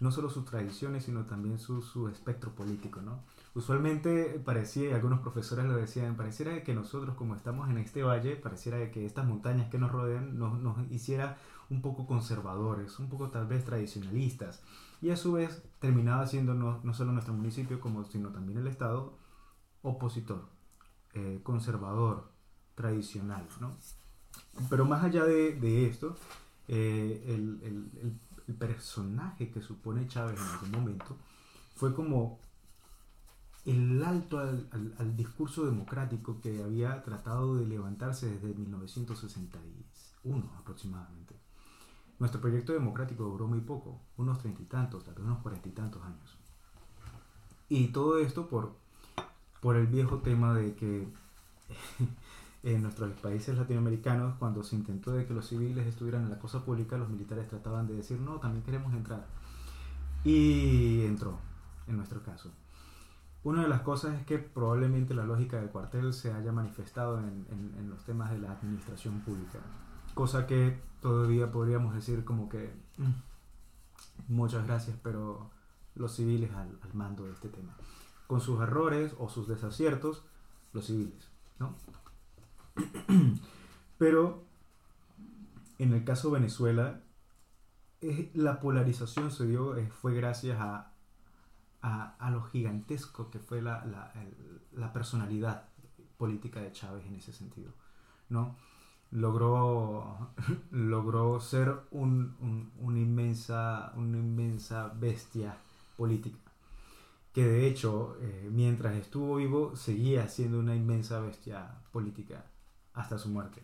no 0.00 0.10
solo 0.10 0.30
sus 0.30 0.46
tradiciones, 0.46 1.04
sino 1.04 1.26
también 1.26 1.58
su, 1.58 1.82
su 1.82 2.08
espectro 2.08 2.52
político, 2.52 3.02
¿no? 3.02 3.20
Usualmente 3.54 4.40
parecía, 4.42 4.88
y 4.88 4.92
algunos 4.92 5.20
profesores 5.20 5.66
lo 5.66 5.76
decían, 5.76 6.16
pareciera 6.16 6.62
que 6.62 6.72
nosotros 6.72 7.16
como 7.16 7.36
estamos 7.36 7.68
en 7.68 7.76
este 7.76 8.02
valle, 8.02 8.36
pareciera 8.36 8.90
que 8.90 9.04
estas 9.04 9.26
montañas 9.26 9.68
que 9.70 9.78
nos 9.78 9.92
rodean 9.92 10.38
nos, 10.38 10.58
nos 10.58 10.90
hiciera 10.90 11.36
un 11.70 11.80
poco 11.82 12.06
conservadores, 12.06 12.98
un 12.98 13.08
poco 13.08 13.30
tal 13.30 13.46
vez 13.46 13.64
tradicionalistas. 13.64 14.60
Y 15.02 15.10
a 15.10 15.16
su 15.16 15.32
vez 15.32 15.62
terminaba 15.80 16.26
siendo 16.26 16.54
no, 16.54 16.80
no 16.82 16.94
solo 16.94 17.12
nuestro 17.12 17.34
municipio, 17.34 17.80
como, 17.80 18.04
sino 18.04 18.30
también 18.30 18.58
el 18.58 18.66
Estado, 18.66 19.12
opositor, 19.82 20.48
eh, 21.14 21.40
conservador, 21.42 22.30
tradicional. 22.74 23.46
¿no? 23.60 23.76
Pero 24.70 24.84
más 24.84 25.04
allá 25.04 25.24
de, 25.24 25.86
esto, 25.86 26.16
eh, 26.68 27.22
el, 27.28 28.18
personaje 28.58 29.50
que 29.50 29.62
supone 29.62 30.06
Chávez 30.06 30.38
en 30.38 30.46
algún 30.46 30.70
momento 30.70 31.16
fue 31.76 31.94
como 31.94 32.38
el 33.64 34.04
alto 34.04 34.38
al, 34.38 34.68
al- 34.70 34.94
al 34.98 35.16
discurso 35.16 35.64
democrático 35.64 36.40
que 36.42 36.62
había 36.62 37.02
tratado 37.02 37.56
de 37.56 37.64
levantarse 37.66 38.28
desde 38.28 38.52
1961 38.54 40.50
aproximadamente. 40.58 41.23
Nuestro 42.18 42.40
proyecto 42.40 42.72
democrático 42.72 43.24
duró 43.24 43.46
muy 43.46 43.60
poco, 43.60 44.00
unos 44.16 44.38
treinta 44.38 44.62
y 44.62 44.66
tantos, 44.66 45.04
tal 45.04 45.14
unos 45.20 45.38
cuarenta 45.42 45.68
y 45.68 45.72
tantos 45.72 46.02
años. 46.04 46.36
Y 47.68 47.88
todo 47.88 48.18
esto 48.18 48.46
por, 48.48 48.72
por 49.60 49.76
el 49.76 49.86
viejo 49.86 50.18
tema 50.18 50.54
de 50.54 50.74
que 50.74 51.08
en 52.62 52.82
nuestros 52.82 53.12
países 53.20 53.56
latinoamericanos, 53.56 54.36
cuando 54.38 54.62
se 54.62 54.76
intentó 54.76 55.12
de 55.12 55.26
que 55.26 55.34
los 55.34 55.46
civiles 55.48 55.86
estuvieran 55.86 56.22
en 56.24 56.30
la 56.30 56.38
cosa 56.38 56.64
pública, 56.64 56.96
los 56.96 57.08
militares 57.08 57.48
trataban 57.48 57.86
de 57.86 57.94
decir, 57.94 58.20
no, 58.20 58.38
también 58.38 58.64
queremos 58.64 58.92
entrar. 58.94 59.26
Y 60.24 61.02
entró, 61.04 61.38
en 61.86 61.96
nuestro 61.96 62.22
caso. 62.22 62.50
Una 63.42 63.62
de 63.62 63.68
las 63.68 63.82
cosas 63.82 64.18
es 64.18 64.24
que 64.24 64.38
probablemente 64.38 65.12
la 65.12 65.24
lógica 65.24 65.58
del 65.58 65.68
cuartel 65.68 66.14
se 66.14 66.32
haya 66.32 66.50
manifestado 66.52 67.18
en, 67.18 67.44
en- 67.50 67.74
en 67.78 67.90
los 67.90 68.02
temas 68.04 68.30
de 68.30 68.38
la 68.38 68.52
administración 68.52 69.20
pública. 69.20 69.58
Cosa 70.14 70.46
que 70.46 70.80
todavía 71.00 71.50
podríamos 71.50 71.94
decir 71.94 72.24
como 72.24 72.48
que 72.48 72.72
"Mm, 72.98 74.34
muchas 74.34 74.66
gracias, 74.66 74.96
pero 75.02 75.50
los 75.94 76.14
civiles 76.14 76.52
al, 76.52 76.78
mando 76.92 77.24
de 77.24 77.32
este 77.32 77.48
tema. 77.48 77.76
Con 78.26 78.40
sus 78.40 78.60
errores 78.60 79.14
o 79.18 79.28
sus 79.28 79.48
desaciertos, 79.48 80.24
los 80.72 80.86
civiles, 80.86 81.28
¿no? 81.58 81.76
Pero 83.98 84.44
en 85.78 85.92
el 85.92 86.04
caso 86.04 86.28
de 86.28 86.34
Venezuela, 86.34 87.02
eh, 88.00 88.30
la 88.34 88.60
polarización 88.60 89.30
se 89.30 89.46
dio, 89.46 89.76
eh, 89.76 89.88
fue 89.88 90.14
gracias 90.14 90.58
a, 90.60 90.92
a, 91.82 92.30
lo 92.30 92.42
gigantesco 92.42 93.30
que 93.30 93.38
fue 93.38 93.60
la, 93.60 93.84
la, 93.84 94.12
la 94.72 94.92
personalidad 94.92 95.68
política 96.16 96.60
de 96.60 96.72
Chávez 96.72 97.06
en 97.06 97.16
ese 97.16 97.32
sentido, 97.32 97.72
¿no? 98.30 98.56
Logró, 99.14 100.30
logró 100.72 101.40
ser 101.40 101.74
un, 101.92 102.36
un- 102.40 102.72
una, 102.80 102.98
inmensa, 103.00 103.92
una 103.96 104.18
inmensa 104.18 104.88
bestia 105.00 105.56
política, 105.96 106.38
que 107.32 107.44
de 107.46 107.66
hecho, 107.68 108.16
eh, 108.20 108.48
mientras 108.52 108.96
estuvo 108.96 109.36
vivo, 109.36 109.76
seguía 109.76 110.28
siendo 110.28 110.58
una 110.60 110.74
inmensa 110.76 111.20
bestia 111.20 111.70
política 111.92 112.44
hasta 112.94 113.18
su 113.18 113.28
muerte. 113.30 113.62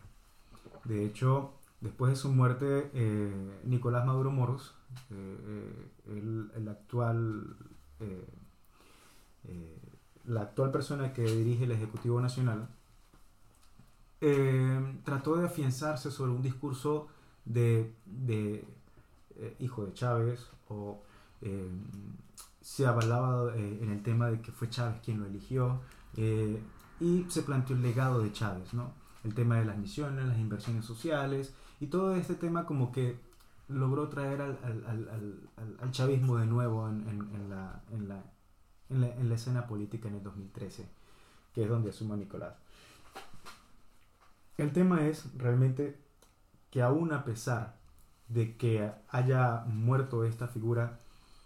De 0.85 1.05
hecho, 1.05 1.53
después 1.81 2.11
de 2.11 2.15
su 2.17 2.31
muerte, 2.31 2.89
eh, 2.93 3.61
Nicolás 3.65 4.05
Maduro 4.05 4.31
Moros, 4.31 4.75
eh, 5.11 5.91
el, 6.07 6.51
el 6.55 6.67
actual, 6.69 7.55
la 10.25 10.41
actual 10.41 10.71
persona 10.71 11.13
que 11.13 11.23
dirige 11.23 11.63
el 11.65 11.71
Ejecutivo 11.71 12.21
Nacional, 12.21 12.67
eh, 14.21 14.99
trató 15.03 15.35
de 15.37 15.45
afianzarse 15.47 16.11
sobre 16.11 16.31
un 16.31 16.41
discurso 16.41 17.07
de, 17.45 17.93
de, 18.05 18.65
eh, 19.37 19.55
hijo 19.59 19.85
de 19.85 19.93
Chávez 19.93 20.47
o 20.69 21.01
eh, 21.41 21.69
se 22.61 22.85
avalaba 22.85 23.55
eh, 23.55 23.79
en 23.81 23.89
el 23.91 24.03
tema 24.03 24.29
de 24.29 24.41
que 24.41 24.51
fue 24.51 24.69
Chávez 24.69 24.99
quien 25.03 25.19
lo 25.19 25.25
eligió 25.25 25.79
eh, 26.17 26.61
y 26.99 27.25
se 27.29 27.41
planteó 27.43 27.75
el 27.75 27.81
legado 27.81 28.21
de 28.21 28.31
Chávez, 28.31 28.73
¿no? 28.73 28.93
El 29.23 29.33
tema 29.33 29.57
de 29.57 29.65
las 29.65 29.77
misiones, 29.77 30.25
las 30.25 30.37
inversiones 30.39 30.85
sociales 30.85 31.53
y 31.79 31.87
todo 31.87 32.15
este 32.15 32.35
tema 32.35 32.65
como 32.65 32.91
que 32.91 33.17
logró 33.67 34.09
traer 34.09 34.41
al, 34.41 34.59
al, 34.63 34.83
al, 34.87 35.39
al- 35.81 35.91
chavismo 35.91 36.37
de 36.37 36.45
nuevo 36.45 36.87
en, 36.89 37.07
en- 37.09 37.35
en 37.35 37.49
la, 37.49 37.81
la, 38.07 38.23
la, 38.89 39.07
en 39.15 39.29
la 39.29 39.35
escena 39.35 39.67
política 39.67 40.07
en 40.09 40.15
el 40.15 40.23
2013, 40.23 40.87
que 41.53 41.63
es 41.63 41.69
donde 41.69 41.89
asume 41.91 42.17
Nicolás. 42.17 42.53
El 44.57 44.73
tema 44.73 45.07
es 45.07 45.35
realmente 45.37 45.99
que 46.69 46.81
aún 46.81 47.13
a 47.13 47.25
pesar 47.25 47.75
de 48.27 48.55
que 48.57 48.91
haya 49.09 49.63
muerto 49.67 50.23
esta 50.23 50.47
figura 50.47 50.99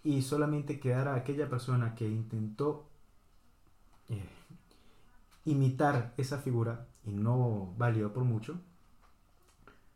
y 0.04 0.22
solamente 0.22 0.78
quedara 0.78 1.14
aquella 1.14 1.50
persona 1.50 1.94
que 1.96 2.08
intentó 2.08 2.88
eh, 4.08 4.28
imitar 5.44 6.14
esa 6.16 6.38
figura 6.38 6.86
y 7.04 7.10
no 7.12 7.74
valió 7.76 8.12
por 8.12 8.24
mucho, 8.24 8.60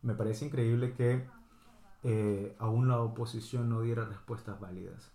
me 0.03 0.15
parece 0.15 0.47
increíble 0.47 0.95
que 0.95 1.25
eh, 2.03 2.57
aún 2.59 2.89
la 2.89 3.01
oposición 3.01 3.69
no 3.69 3.83
diera 3.83 4.05
respuestas 4.05 4.59
válidas. 4.59 5.13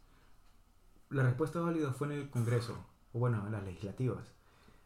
La 1.10 1.24
respuesta 1.24 1.60
válida 1.60 1.92
fue 1.92 2.08
en 2.08 2.14
el 2.14 2.30
Congreso, 2.30 2.78
o 3.14 3.20
bueno, 3.20 3.46
en 3.46 3.52
las 3.52 3.64
legislativas, 3.64 4.32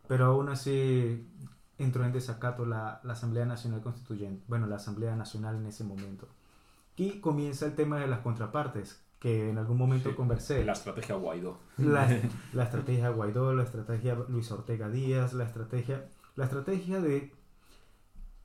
pero 0.08 0.26
aún 0.26 0.50
así 0.50 1.28
entró 1.80 2.06
en 2.06 2.12
desacato 2.12 2.66
la, 2.66 3.02
la 3.04 3.14
Asamblea 3.14 3.46
Nacional 3.46 3.82
Constituyente, 3.82 4.44
bueno, 4.48 4.68
la 4.68 4.76
Asamblea 4.76 5.16
Nacional 5.16 5.56
en 5.56 5.66
ese 5.66 5.84
momento. 5.84 6.28
Y 6.96 7.22
comienza 7.22 7.66
el 7.66 7.76
tema 7.76 7.98
de 7.98 8.08
las 8.08 8.20
contrapartes, 8.20 9.02
que 9.20 9.50
en 9.50 9.58
algún 9.58 9.78
momento 9.78 10.10
Sí, 10.10 10.16
conversé. 10.16 10.66
La 10.66 10.74
estrategia 10.74 11.16
Guaidó. 11.16 11.60
La, 11.78 12.08
la 12.54 12.64
estrategia 12.64 13.10
Guaidó, 13.10 13.54
la 13.54 13.64
estrategia 13.64 14.16
Luis 14.28 14.52
Ortega 14.52 14.90
Díaz, 14.90 15.34
la 15.34 15.46
estrategia, 15.46 16.10
la 16.36 16.46
estrategia 16.46 17.00
de 17.00 17.34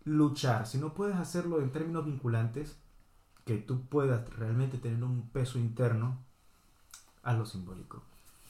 luchar. 0.05 0.67
Si 0.67 0.79
no 0.79 0.95
puedes 0.95 1.17
hacerlo 1.17 1.61
en 1.61 1.71
términos 1.71 2.05
vinculantes, 2.05 2.79
que 3.45 3.59
tú 3.59 3.87
puedas 3.87 4.29
realmente 4.37 4.79
tener 4.79 5.03
un 5.03 5.29
peso 5.31 5.59
interno, 5.59 6.25
hazlo 7.23 7.47
simbólico. 7.47 8.03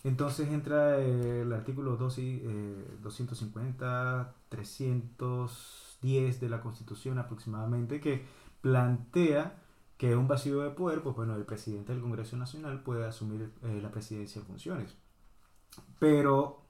Entonces 0.04 0.48
entra 0.50 0.98
eh, 1.00 1.40
el 1.42 1.52
artículo 1.52 1.96
2 1.96 2.18
y, 2.18 2.42
eh, 2.44 2.84
250, 3.02 4.34
310 4.50 6.40
de 6.40 6.48
la 6.48 6.60
Constitución 6.60 7.18
aproximadamente, 7.18 8.00
que 8.00 8.22
plantea 8.60 9.56
que 9.96 10.14
un 10.16 10.28
vacío 10.28 10.60
de 10.60 10.70
poder, 10.70 11.02
pues 11.02 11.16
bueno, 11.16 11.34
el 11.36 11.44
presidente 11.44 11.92
del 11.92 12.02
Congreso 12.02 12.36
Nacional 12.36 12.82
puede 12.82 13.06
asumir 13.06 13.50
eh, 13.62 13.80
la 13.82 13.90
presidencia 13.90 14.40
en 14.40 14.46
funciones. 14.46 14.94
Pero 15.98 16.60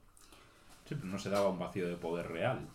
Sí, 0.87 0.93
pero 0.95 1.07
no 1.07 1.17
se 1.17 1.31
daba 1.31 1.49
un 1.49 1.57
vacío 1.57 1.87
de 1.87 1.97
poder 1.97 2.27
real. 2.27 2.67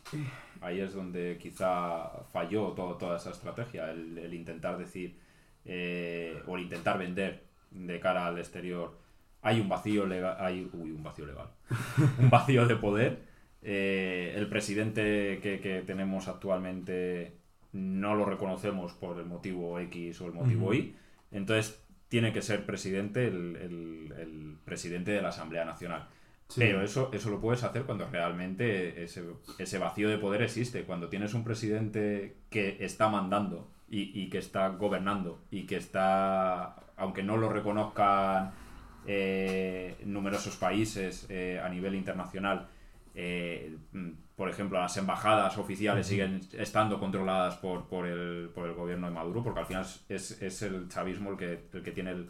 Ahí 0.61 0.81
es 0.81 0.93
donde 0.95 1.39
quizá 1.41 2.11
falló 2.33 2.73
todo- 2.73 2.97
toda 2.97 3.17
esa 3.17 3.31
estrategia, 3.31 3.93
el, 3.93 4.19
el 4.19 4.35
intentar 4.35 4.77
decir 4.77 5.17
eh, 5.65 6.43
o 6.49 6.57
el 6.57 6.65
intentar 6.65 6.99
vender 6.99 7.45
de 7.71 8.01
cara 8.01 8.27
al 8.27 8.37
exterior. 8.39 8.99
Hay 9.43 9.61
un 9.61 9.69
vacío 9.69 10.07
legal, 10.07 10.37
hay 10.39 10.69
uy, 10.73 10.91
un 10.91 11.03
vacío 11.03 11.27
legal, 11.27 11.49
un 12.19 12.31
vacío 12.31 12.67
de 12.67 12.77
poder. 12.77 13.19
eh, 13.63 14.33
el 14.37 14.49
presidente 14.49 15.39
que, 15.43 15.61
que 15.61 15.83
tenemos 15.83 16.29
actualmente 16.29 17.35
no 17.73 18.15
lo 18.15 18.25
reconocemos 18.25 18.95
por 18.95 19.19
el 19.19 19.27
motivo 19.27 19.79
X 19.81 20.21
o 20.23 20.27
el 20.27 20.33
motivo. 20.33 20.73
Y. 20.75 20.95
Entonces 21.31 21.83
tiene 22.09 22.33
que 22.33 22.41
ser 22.43 22.65
presidente 22.67 23.27
el- 23.29 23.57
el- 23.57 24.15
el 24.19 24.57
presidente 24.65 25.11
de 25.13 25.21
la 25.23 25.29
Asamblea 25.29 25.65
Nacional. 25.65 26.09
sí, 26.49 26.59
Pero 26.61 26.83
eso, 26.83 27.11
eso 27.13 27.31
lo 27.31 27.41
puedes 27.41 27.63
hacer 27.63 27.83
cuando 27.85 28.09
realmente 28.09 29.05
ese, 29.05 29.23
ese 29.59 29.79
vacío 29.79 30.09
de 30.09 30.19
poder 30.19 30.43
existe. 30.43 30.83
Cuando 30.85 31.09
tienes 31.09 31.35
un 31.35 31.45
presidente 31.45 32.37
que 32.51 32.79
está 32.81 33.09
mandando 33.09 33.71
y, 33.91 34.11
y 34.21 34.31
que 34.31 34.39
está 34.39 34.69
gobernando 34.71 35.39
y 35.51 35.67
que 35.67 35.77
está, 35.77 36.77
aunque 36.97 37.23
no 37.23 37.37
lo 37.37 37.49
reconozcan 37.51 38.53
eh, 39.07 39.97
numerosos 40.05 40.57
países 40.57 41.27
eh, 41.29 41.61
a 41.63 41.69
nivel 41.69 41.95
internacional, 41.95 42.69
eh, 43.15 43.77
mm, 43.93 44.11
por 44.37 44.49
ejemplo, 44.49 44.79
las 44.81 44.97
embajadas 44.97 45.59
oficiales 45.59 46.07
siguen 46.07 46.41
estando 46.59 46.99
controladas 46.99 47.57
por, 47.57 47.87
por, 47.89 48.07
el, 48.07 48.51
por 48.55 48.67
el 48.69 48.75
gobierno 48.75 49.07
de 49.09 49.13
Maduro, 49.15 49.43
porque 49.43 49.61
al 49.61 49.67
final 49.67 49.87
es, 50.09 50.41
es 50.43 50.63
el 50.63 50.89
chavismo 50.89 51.31
el 51.33 51.37
que, 51.37 51.61
el 51.73 51.83
que 51.83 51.93
tiene 51.93 52.13
el, 52.13 52.29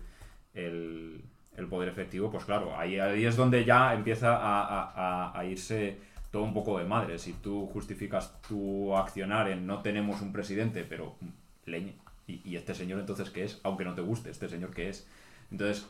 el, 0.54 1.20
el 1.56 1.66
poder 1.66 1.88
efectivo, 1.88 2.30
pues 2.30 2.44
claro, 2.44 2.76
ahí, 2.76 2.98
ahí 2.98 3.24
es 3.26 3.36
donde 3.36 3.64
ya 3.64 3.94
empieza 3.94 4.36
a, 4.36 4.62
a- 4.64 5.30
a- 5.30 5.38
a 5.38 5.44
irse 5.44 5.98
todo 6.32 6.42
un 6.42 6.54
poco 6.54 6.78
de 6.78 6.84
madre. 6.84 7.18
Si 7.18 7.32
tú 7.34 7.66
justificas 7.72 8.40
tu 8.48 8.96
accionar 8.96 9.48
en 9.50 9.66
no 9.66 9.82
tenemos 9.82 10.20
un 10.22 10.32
presidente, 10.32 10.84
pero 10.88 11.16
mm, 11.20 11.70
leñe, 11.70 11.94
y, 12.26 12.40
y 12.44 12.56
este 12.56 12.74
señor 12.74 13.00
entonces 13.00 13.30
qué 13.30 13.44
es, 13.44 13.60
aunque 13.64 13.84
no 13.84 13.94
te 13.94 14.00
guste, 14.02 14.30
este 14.30 14.48
señor 14.48 14.72
qué 14.72 14.88
es. 14.88 15.08
Entonces, 15.50 15.86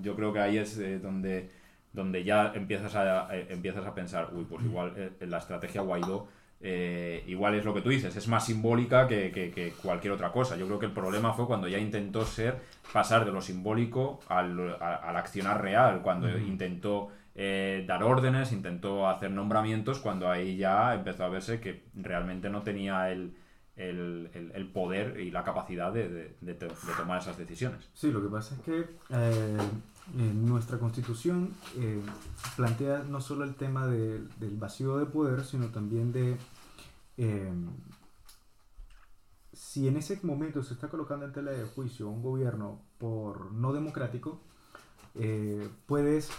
yo 0.00 0.14
creo 0.16 0.32
que 0.32 0.40
ahí 0.40 0.58
es 0.58 0.78
eh, 0.78 0.98
donde, 0.98 1.50
donde 1.92 2.24
ya 2.24 2.52
empiezas 2.54 2.94
a, 2.94 3.34
eh, 3.36 3.46
empiezas 3.50 3.84
a 3.86 3.94
pensar, 3.94 4.28
uy, 4.32 4.44
pues 4.48 4.64
igual 4.64 4.92
eh, 4.96 5.26
la 5.26 5.38
estrategia 5.38 5.80
Guaidó 5.82 6.28
eh, 6.64 7.24
igual 7.26 7.56
es 7.56 7.64
lo 7.64 7.74
que 7.74 7.80
tú 7.80 7.88
dices, 7.88 8.14
es 8.14 8.28
más 8.28 8.46
simbólica 8.46 9.08
que, 9.08 9.32
que- 9.32 9.50
que 9.50 9.72
cualquier 9.82 10.12
otra 10.12 10.30
cosa. 10.30 10.56
Yo 10.56 10.66
creo 10.66 10.78
que 10.78 10.86
el 10.86 10.92
problema 10.92 11.32
fue 11.32 11.46
cuando 11.46 11.66
ya 11.66 11.78
intentó 11.78 12.24
ser, 12.24 12.58
pasar 12.92 13.24
de 13.24 13.32
lo 13.32 13.40
simbólico 13.40 14.20
al, 14.28 14.76
a- 14.80 14.94
al 14.96 15.16
accionar 15.16 15.60
real, 15.60 16.02
cuando 16.02 16.28
intentó 16.38 17.08
eh, 17.34 17.84
dar 17.88 18.04
órdenes, 18.04 18.52
intentó 18.52 19.08
hacer 19.08 19.30
nombramientos, 19.32 19.98
cuando 19.98 20.30
ahí 20.30 20.56
ya 20.56 20.94
empezó 20.94 21.24
a 21.24 21.28
verse 21.30 21.58
que 21.60 21.82
realmente 21.96 22.48
no 22.48 22.62
tenía 22.62 23.10
el, 23.10 23.32
el- 23.76 24.30
el- 24.54 24.70
poder 24.70 25.18
y 25.20 25.30
la 25.30 25.44
capacidad 25.44 25.92
de, 25.92 26.08
de- 26.08 26.36
de 26.40 26.54
to- 26.54 26.66
de 26.66 26.92
tomar 26.96 27.20
esas 27.20 27.38
decisiones. 27.38 27.88
Sí, 27.94 28.10
lo 28.12 28.22
que 28.22 28.28
pasa 28.28 28.54
es 28.54 28.60
que 28.62 28.86
eh, 29.10 29.58
nuestra 30.34 30.78
constitución 30.78 31.54
eh, 31.78 32.00
plantea 32.56 33.02
no 33.08 33.20
solo 33.20 33.44
el 33.44 33.54
tema 33.54 33.86
de- 33.86 34.20
del 34.38 34.56
vacío 34.56 34.98
de 34.98 35.06
poder, 35.06 35.44
sino 35.44 35.66
también 35.68 36.12
de 36.12 36.36
eh, 37.16 37.52
si 39.52 39.86
en 39.88 39.96
ese 39.96 40.18
momento 40.22 40.62
se 40.62 40.74
está 40.74 40.88
colocando 40.88 41.24
en 41.26 41.32
tela 41.32 41.50
de 41.52 41.64
juicio 41.64 42.08
un 42.08 42.22
gobierno 42.22 42.80
por 42.98 43.52
no 43.52 43.72
democrático, 43.72 44.40
puedes 45.86 46.30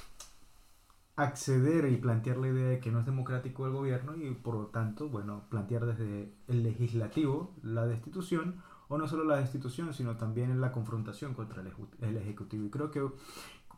acceder 1.16 1.92
y 1.92 1.98
plantear 1.98 2.38
la 2.38 2.48
idea 2.48 2.68
de 2.70 2.80
que 2.80 2.92
no 2.92 3.00
es 3.00 3.06
democrático 3.06 3.66
el 3.68 3.74
gobierno 3.74 4.16
y 4.16 4.32
por 4.34 4.56
lo 4.56 4.66
tanto, 4.68 5.10
bueno, 5.10 5.44
plantear 5.50 5.86
desde 5.86 6.34
el 6.48 6.64
legislativo 6.64 7.54
la 7.62 7.86
destitución 7.86 8.62
o 8.88 8.98
no 8.98 9.08
solo 9.08 9.24
la 9.24 9.38
destitución, 9.38 9.94
sino 9.94 10.18
también 10.18 10.60
la 10.60 10.72
confrontación 10.72 11.34
contra 11.34 11.62
el, 12.02 12.18
Ejecutivo. 12.18 12.66
Y 12.66 12.70
creo 12.70 12.92
que 12.92 13.08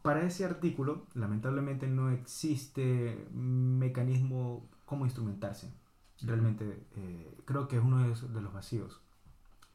para 0.01 0.23
ese 0.23 0.45
artículo, 0.45 1.05
lamentablemente, 1.13 1.87
no 1.87 2.09
existe 2.11 3.27
mecanismo 3.33 4.69
cómo 4.85 5.05
instrumentarse. 5.05 5.73
Realmente, 6.21 6.85
eh, 6.95 7.37
creo 7.45 7.67
que 7.67 7.77
es 7.77 7.83
uno 7.83 8.05
de, 8.05 8.13
esos- 8.13 8.33
de 8.33 8.41
los 8.41 8.53
vacíos 8.53 9.01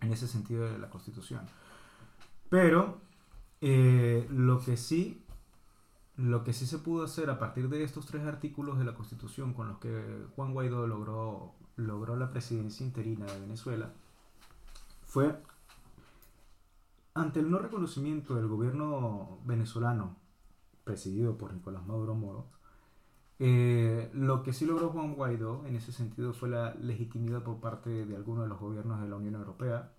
en 0.01 0.13
ese 0.13 0.27
sentido 0.27 0.71
de 0.71 0.79
la 0.79 0.89
Constitución. 0.89 1.43
Pero 2.49 3.01
eh, 3.61 4.27
lo 4.31 4.61
que 4.61 4.77
sí 4.77 5.23
lo 6.17 6.45
que 6.45 6.53
sí 6.53 6.67
se 6.67 6.79
pudo 6.79 7.05
hacer 7.05 7.31
a 7.31 7.39
partir 7.39 7.69
de 7.69 7.83
estos 7.83 8.07
tres 8.07 8.27
artículos 8.27 8.79
de 8.79 8.85
la 8.85 8.95
Constitución 8.95 9.55
con 9.55 9.69
los 9.69 9.79
que 9.79 10.27
Juan 10.37 10.53
Guaidó 10.53 10.87
logró, 10.87 11.55
logró 11.77 12.17
la 12.17 12.31
presidencia 12.31 12.85
interina 12.85 13.27
de 13.27 13.41
Venezuela 13.41 13.93
fue 15.11 15.37
ante 17.15 17.41
el 17.41 17.51
no 17.51 17.59
reconocimiento 17.59 18.37
del 18.37 18.47
gobierno 18.47 19.41
venezolano 19.45 20.17
presidido 20.85 21.37
por 21.37 21.53
Nicolás 21.53 21.85
Maduro 21.85 22.15
Moro, 22.15 22.47
eh, 23.41 24.09
lo 24.13 24.45
que 24.45 24.53
sí 24.53 24.67
logró 24.67 24.91
Juan 24.91 25.15
Guaidó 25.15 25.67
en 25.67 25.75
ese 25.75 25.91
sentido 25.91 26.33
fue 26.33 26.49
la 26.49 26.75
legitimidad 26.75 27.43
por 27.43 27.59
parte 27.59 28.07
de 28.07 28.15
algunos 28.15 28.45
de 28.45 28.51
los 28.51 28.61
gobiernos 28.61 29.01
de 29.01 29.09
la 29.09 29.17
Unión 29.17 29.35
Europea, 29.35 29.93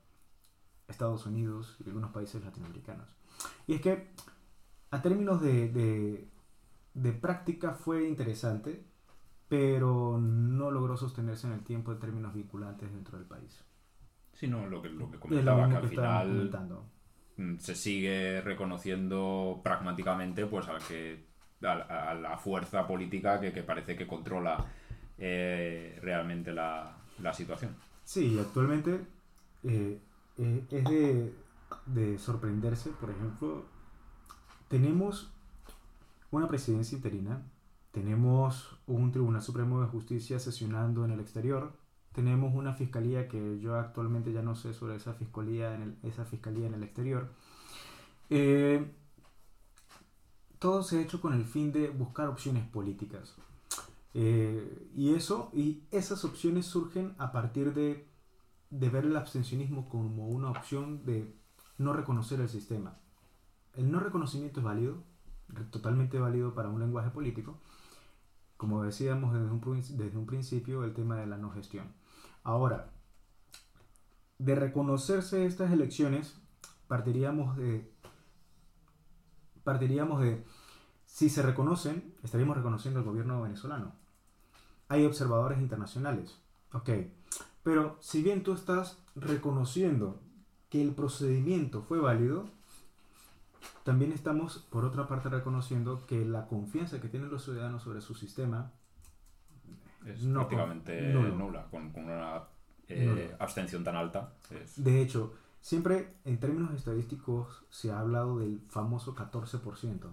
Estados 0.88 1.26
Unidos 1.26 1.76
y 1.84 1.90
algunos 1.90 2.12
países 2.12 2.44
latinoamericanos. 2.44 3.10
Y 3.68 3.74
es 3.74 3.82
que 3.82 4.14
a 4.92 5.02
términos 5.02 5.42
de, 5.42 5.70
de, 5.70 6.28
de 6.94 7.14
práctica 7.14 7.74
fue 7.74 8.08
interesante, 8.08 8.84
pero 9.50 10.20
no 10.20 10.72
logró 10.72 10.98
sostenerse 10.98 11.48
en 11.48 11.54
el 11.54 11.64
tiempo 11.64 11.92
en 11.92 12.00
términos 12.00 12.34
vinculantes 12.34 12.92
dentro 12.94 13.18
del 13.18 13.28
país. 13.28 13.64
Sí, 14.34 14.48
no, 14.48 14.66
lo 14.68 14.82
que, 14.82 14.90
lo 14.90 15.10
que 15.12 15.20
lo 15.20 15.20
comentaba, 15.20 15.70
que 15.70 15.76
al 15.78 15.84
final 15.84 16.28
comentando. 16.28 16.86
mm, 17.38 17.58
se 17.60 17.76
sigue 17.76 18.42
reconociendo 18.42 19.62
pragmáticamente 19.64 20.46
pues 20.48 20.68
al 20.68 20.84
que 20.84 21.26
a, 21.64 22.12
a 22.12 22.16
la 22.16 22.38
fuerza 22.38 22.88
política 22.88 23.40
que, 23.40 23.54
que 23.54 23.64
parece 23.64 23.96
que 23.96 24.08
controla 24.08 24.66
eh, 25.18 26.00
realmente 26.02 26.52
la, 26.54 26.98
la 27.20 27.34
situación. 27.34 27.76
Sí, 28.04 28.38
actualmente 28.40 29.08
eh, 29.64 30.00
eh, 30.38 30.66
es 30.70 30.88
de, 30.88 31.34
de 31.86 32.18
sorprenderse, 32.20 32.92
por 32.92 33.10
ejemplo, 33.12 33.71
tenemos 34.72 35.30
una 36.32 36.48
presidencia 36.48 36.96
interina, 36.96 37.44
tenemos 37.92 38.80
un 38.88 39.12
Tribunal 39.12 39.42
Supremo 39.42 39.82
de 39.82 39.88
Justicia 39.88 40.40
sesionando 40.40 41.04
en 41.04 41.12
el 41.12 41.20
exterior, 41.20 41.74
tenemos 42.14 42.56
una 42.56 42.74
fiscalía 42.74 43.28
que 43.28 43.60
yo 43.60 43.76
actualmente 43.76 44.32
ya 44.32 44.42
no 44.42 44.56
sé 44.56 44.74
sobre 44.74 44.96
esa 44.96 45.14
fiscalía 45.14 45.76
en 45.76 45.82
el, 45.82 45.98
esa 46.04 46.24
fiscalía 46.24 46.68
en 46.68 46.76
el 46.76 46.84
exterior. 46.84 47.34
Eh, 48.30 48.90
todo 50.58 50.84
se 50.84 51.00
ha 51.00 51.02
hecho 51.02 51.20
con 51.20 51.34
el 51.34 51.44
fin 51.44 51.74
de 51.74 51.90
buscar 51.90 52.30
opciones 52.30 52.66
políticas. 52.66 53.36
Eh, 54.14 54.90
y 54.96 55.16
eso, 55.16 55.50
y 55.54 55.84
esas 55.92 56.24
opciones 56.24 56.66
surgen 56.66 57.14
a 57.18 57.34
partir 57.34 57.74
de, 57.74 58.08
de 58.70 58.90
ver 58.90 59.04
el 59.04 59.18
abstencionismo 59.18 59.90
como 59.90 60.30
una 60.30 60.50
opción 60.50 61.04
de 61.04 61.36
no 61.78 61.92
reconocer 61.92 62.40
el 62.40 62.48
sistema. 62.48 63.02
El 63.76 63.92
no 63.92 64.00
reconocimiento 64.00 64.60
es 64.60 64.66
válido, 64.66 65.04
totalmente 65.70 66.20
válido 66.20 66.54
para 66.54 66.70
un 66.70 66.80
lenguaje 66.80 67.10
político. 67.10 67.58
Como 68.58 68.84
decíamos 68.84 69.34
desde 69.34 69.50
un, 69.50 69.62
desde 69.98 70.18
un 70.18 70.26
principio, 70.26 70.84
el 70.84 70.94
tema 70.94 71.16
de 71.16 71.28
la 71.28 71.38
no 71.38 71.52
gestión. 71.52 71.94
Ahora, 72.44 72.92
de 74.38 74.56
reconocerse 74.56 75.46
estas 75.46 75.72
elecciones, 75.72 76.40
partiríamos 76.88 77.58
de, 77.58 77.92
partiríamos 79.64 80.22
de, 80.22 80.44
si 81.06 81.30
se 81.30 81.42
reconocen, 81.42 82.16
estaríamos 82.24 82.58
reconociendo 82.58 83.00
al 83.00 83.06
gobierno 83.06 83.42
venezolano. 83.42 83.94
Hay 84.88 85.06
observadores 85.06 85.60
internacionales. 85.60 86.38
Ok, 86.74 86.90
pero 87.64 87.98
si 88.00 88.24
bien 88.24 88.44
tú 88.44 88.54
estás 88.54 88.98
reconociendo 89.16 90.20
que 90.70 90.82
el 90.82 90.96
procedimiento 90.96 91.84
fue 91.84 92.00
válido, 92.00 92.50
también 93.84 94.12
estamos, 94.12 94.60
por 94.70 94.86
otra 94.86 95.08
parte, 95.08 95.30
reconociendo 95.30 96.06
que 96.08 96.26
la 96.26 96.48
confianza 96.48 97.00
que 97.02 97.08
tienen 97.10 97.30
los 97.30 97.44
ciudadanos 97.44 97.84
sobre 97.84 98.02
su 98.02 98.14
sistema 98.16 98.72
Es 100.06 100.24
No, 100.24 100.40
prácticamente 100.40 101.14
nulo. 101.14 101.36
nula, 101.36 101.68
con, 101.70 101.92
con 101.92 102.06
una 102.06 102.44
eh, 102.88 103.36
abstención 103.40 103.84
tan 103.84 103.96
alta. 103.96 104.34
es- 104.50 104.84
De 104.84 105.02
hecho, 105.02 105.34
siempre 105.62 106.16
en 106.26 106.40
términos 106.40 106.74
estadísticos 106.74 107.64
se 107.70 107.92
ha 107.92 108.00
hablado 108.00 108.40
del 108.40 108.62
famoso 108.70 109.16
14%. 109.16 110.08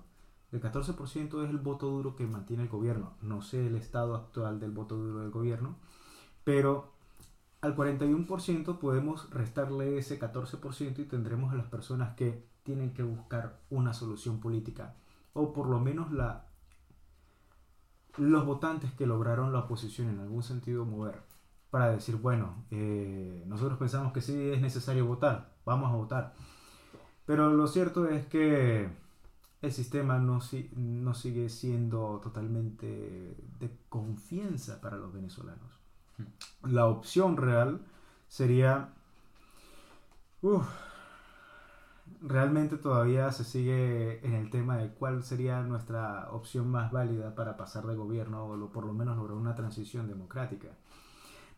El 0.52 0.60
14% 0.60 1.44
es 1.44 1.50
el 1.50 1.58
voto 1.58 1.86
duro 1.88 2.16
que 2.16 2.26
mantiene 2.26 2.62
el 2.64 2.68
gobierno. 2.68 3.14
No 3.22 3.40
sé 3.42 3.66
el 3.66 3.76
estado 3.76 4.14
actual 4.14 4.60
del 4.60 4.70
voto 4.72 4.96
duro 4.96 5.20
del 5.20 5.30
gobierno, 5.30 5.76
pero 6.44 6.92
al 7.60 7.74
41% 7.74 8.78
podemos 8.78 9.28
restarle 9.30 9.98
ese 9.98 10.18
14% 10.18 11.00
y 11.00 11.04
tendremos 11.04 11.52
a 11.52 11.56
las 11.56 11.66
personas 11.66 12.14
que 12.14 12.46
tienen 12.68 12.92
que 12.92 13.02
buscar 13.02 13.60
una 13.70 13.94
solución 13.94 14.40
política 14.40 14.94
o 15.32 15.54
por 15.54 15.68
lo 15.68 15.80
menos 15.80 16.12
la 16.12 16.44
los 18.18 18.44
votantes 18.44 18.92
que 18.92 19.06
lograron 19.06 19.54
la 19.54 19.60
oposición 19.60 20.10
en 20.10 20.20
algún 20.20 20.42
sentido 20.42 20.84
mover 20.84 21.22
para 21.70 21.90
decir, 21.90 22.16
bueno, 22.16 22.66
eh, 22.70 23.42
nosotros 23.46 23.78
pensamos 23.78 24.12
que 24.12 24.20
sí 24.20 24.50
es 24.50 24.60
necesario 24.60 25.06
votar, 25.06 25.54
vamos 25.64 25.90
a 25.90 25.96
votar. 25.96 26.34
Pero 27.24 27.54
lo 27.54 27.66
cierto 27.68 28.06
es 28.06 28.26
que 28.26 28.90
el 29.62 29.72
sistema 29.72 30.18
no, 30.18 30.40
no 30.76 31.14
sigue 31.14 31.48
siendo 31.48 32.20
totalmente 32.22 32.86
de 33.58 33.78
confianza 33.88 34.82
para 34.82 34.98
los 34.98 35.10
venezolanos. 35.10 35.78
La 36.64 36.84
opción 36.86 37.38
real 37.38 37.80
sería... 38.28 38.92
uf, 40.42 40.66
realmente 42.20 42.76
todavía 42.76 43.30
se 43.32 43.44
sigue 43.44 44.24
en 44.26 44.34
el 44.34 44.50
tema 44.50 44.76
de 44.76 44.90
cuál 44.90 45.22
sería 45.22 45.62
nuestra 45.62 46.28
opción 46.30 46.70
más 46.70 46.92
válida 46.92 47.34
para 47.34 47.56
pasar 47.56 47.86
de 47.86 47.94
gobierno 47.94 48.44
o 48.44 48.68
por 48.70 48.84
lo 48.84 48.92
menos 48.92 49.16
lograr 49.16 49.36
una 49.36 49.54
transición 49.54 50.08
democrática. 50.08 50.68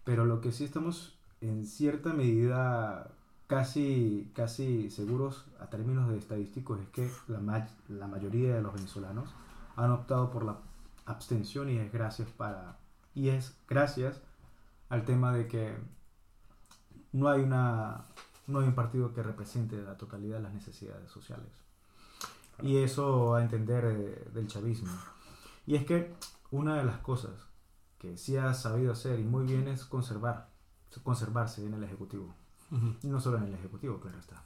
Pero 0.05 0.24
lo 0.24 0.40
que 0.40 0.52
sí 0.52 0.64
estamos 0.64 1.18
en 1.40 1.66
cierta 1.66 2.12
medida 2.12 3.10
casi, 3.47 4.31
casi 4.35 4.90
seguros 4.90 5.47
a 5.59 5.66
términos 5.66 6.09
de 6.09 6.18
estadísticos 6.18 6.81
es 6.81 6.89
que 6.89 7.10
la, 7.28 7.68
la 7.89 8.06
mayoría 8.06 8.55
de 8.55 8.62
los 8.62 8.74
venezolanos 8.74 9.35
han 9.77 9.90
optado 9.90 10.31
por 10.31 10.44
la 10.44 10.59
abstención 11.06 11.70
y 11.70 11.78
es 11.78 11.93
gracias 11.93 12.28
para 12.31 12.78
y 13.14 13.31
es 13.31 13.56
gracias 13.68 14.20
al 14.89 15.05
tema 15.05 15.32
de 15.32 15.48
que 15.48 15.74
no 17.12 17.28
hay 17.28 17.43
una 17.43 18.05
no 18.46 18.60
hay 18.60 18.68
un 18.68 18.74
partido 18.74 19.12
que 19.14 19.22
represente 19.22 19.80
la 19.82 19.96
totalidad 19.96 20.36
de 20.36 20.42
las 20.42 20.54
necesidades 20.54 21.10
sociales. 21.10 21.48
Y 22.62 22.78
eso 22.78 23.34
a 23.34 23.42
entender 23.42 23.84
eh, 23.84 24.30
del 24.34 24.46
chavismo. 24.46 24.90
Y 25.66 25.76
es 25.76 25.84
que 25.84 26.12
una 26.50 26.76
de 26.76 26.84
las 26.84 26.98
cosas 26.98 27.32
que 27.98 28.16
sí 28.16 28.36
ha 28.36 28.52
sabido 28.54 28.92
hacer 28.92 29.20
y 29.20 29.24
muy 29.24 29.44
bien 29.44 29.68
es 29.68 29.84
conservar 29.84 30.48
conservarse 31.04 31.64
en 31.64 31.74
el 31.74 31.84
ejecutivo. 31.84 32.34
Y 33.02 33.08
no 33.08 33.20
solo 33.20 33.38
en 33.38 33.44
el 33.44 33.54
ejecutivo 33.54 33.98
claro 34.00 34.18
está. 34.18 34.42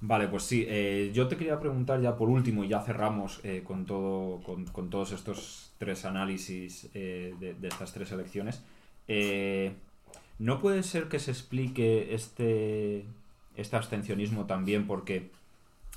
Vale, 0.00 0.28
pues 0.28 0.44
sí, 0.44 0.64
eh, 0.66 1.10
yo 1.12 1.28
te 1.28 1.36
quería 1.36 1.60
preguntar 1.60 2.00
ya 2.00 2.16
por 2.16 2.28
último, 2.28 2.64
y 2.64 2.68
ya 2.68 2.80
cerramos 2.80 3.40
eh, 3.42 3.62
con, 3.64 3.84
todo, 3.84 4.40
con, 4.42 4.64
con 4.66 4.88
todos 4.88 5.12
estos 5.12 5.72
tres 5.78 6.04
análisis 6.04 6.88
eh, 6.94 7.34
de, 7.38 7.54
de 7.54 7.68
estas 7.68 7.92
tres 7.92 8.10
elecciones. 8.12 8.62
¿No 10.40 10.58
puede 10.58 10.82
ser 10.82 11.08
que 11.08 11.18
se 11.18 11.32
explique 11.32 12.14
este, 12.14 13.04
este 13.56 13.76
abstencionismo 13.76 14.46
también 14.46 14.86
porque 14.86 15.30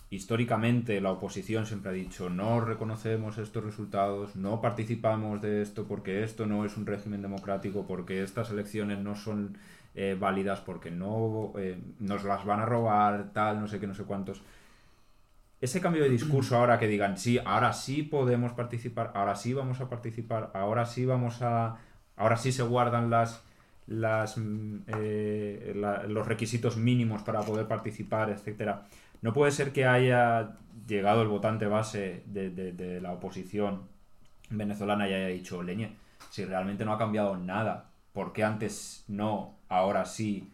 históricamente 0.09 0.99
la 0.99 1.11
oposición 1.11 1.65
siempre 1.65 1.91
ha 1.91 1.93
dicho 1.93 2.29
no 2.29 2.59
reconocemos 2.59 3.37
estos 3.37 3.63
resultados, 3.63 4.35
no 4.35 4.59
participamos 4.59 5.41
de 5.41 5.61
esto 5.61 5.85
porque 5.85 6.25
esto 6.25 6.45
no 6.45 6.65
es 6.65 6.75
un 6.75 6.85
régimen 6.85 7.21
democrático, 7.21 7.87
porque 7.87 8.21
estas 8.21 8.51
elecciones 8.51 8.99
no 8.99 9.15
son 9.15 9.57
eh, 9.95 10.17
válidas, 10.19 10.59
porque 10.59 10.91
no 10.91 11.53
eh, 11.55 11.79
nos 11.99 12.25
las 12.25 12.43
van 12.43 12.59
a 12.59 12.65
robar, 12.65 13.31
tal, 13.31 13.61
no 13.61 13.69
sé 13.69 13.79
qué, 13.79 13.87
no 13.87 13.95
sé 13.95 14.03
cuántos. 14.03 14.41
Ese 15.61 15.79
cambio 15.79 16.03
de 16.03 16.09
discurso 16.09 16.57
ahora 16.57 16.79
que 16.79 16.87
digan, 16.89 17.17
sí, 17.17 17.39
ahora 17.45 17.71
sí 17.71 18.03
podemos 18.03 18.51
participar, 18.51 19.13
ahora 19.15 19.37
sí 19.37 19.53
vamos 19.53 19.79
a 19.79 19.87
participar, 19.87 20.51
ahora 20.53 20.85
sí 20.85 21.05
vamos 21.05 21.41
a... 21.41 21.77
Ahora 22.15 22.37
sí 22.37 22.51
se 22.51 22.61
guardan 22.61 23.09
las, 23.09 23.43
las, 23.88 24.38
mm, 24.38 24.77
eh, 24.88 25.73
la- 25.76 26.03
los 26.03 26.27
requisitos 26.27 26.77
mínimos 26.77 27.23
para 27.23 27.41
poder 27.41 27.68
participar, 27.68 28.30
etcétera. 28.30 28.88
No 29.22 29.34
puede 29.34 29.51
ser 29.51 29.72
que 29.73 29.85
haya 29.85 30.57
llegado 30.88 31.22
el 31.22 31.27
votante 31.30 31.65
base 31.68 32.23
de, 32.27 32.49
de- 32.49 32.73
de 32.73 33.01
la 33.01 33.11
oposición 33.14 33.84
venezolana 34.49 35.07
y 35.10 35.14
haya 35.14 35.27
dicho, 35.27 35.64
leñe, 35.64 35.95
si 36.30 36.45
realmente 36.45 36.85
no 36.85 36.93
ha 36.93 36.97
cambiado 36.97 37.38
nada, 37.38 37.89
¿por 38.14 38.34
qué 38.34 38.43
antes 38.43 39.05
no, 39.07 39.55
ahora 39.69 40.05
sí? 40.05 40.49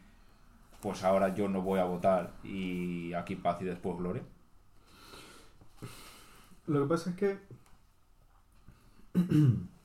Pues 0.82 1.04
ahora 1.04 1.36
yo 1.36 1.48
no 1.50 1.62
voy 1.62 1.80
a 1.80 1.84
votar 1.86 2.34
y 2.44 3.14
aquí 3.14 3.36
paz 3.36 3.62
y 3.62 3.66
después 3.66 3.98
gloria. 3.98 4.24
Lo 6.68 6.84
que 6.84 6.88
pasa 6.90 7.10
es 7.12 7.16
que 7.16 7.40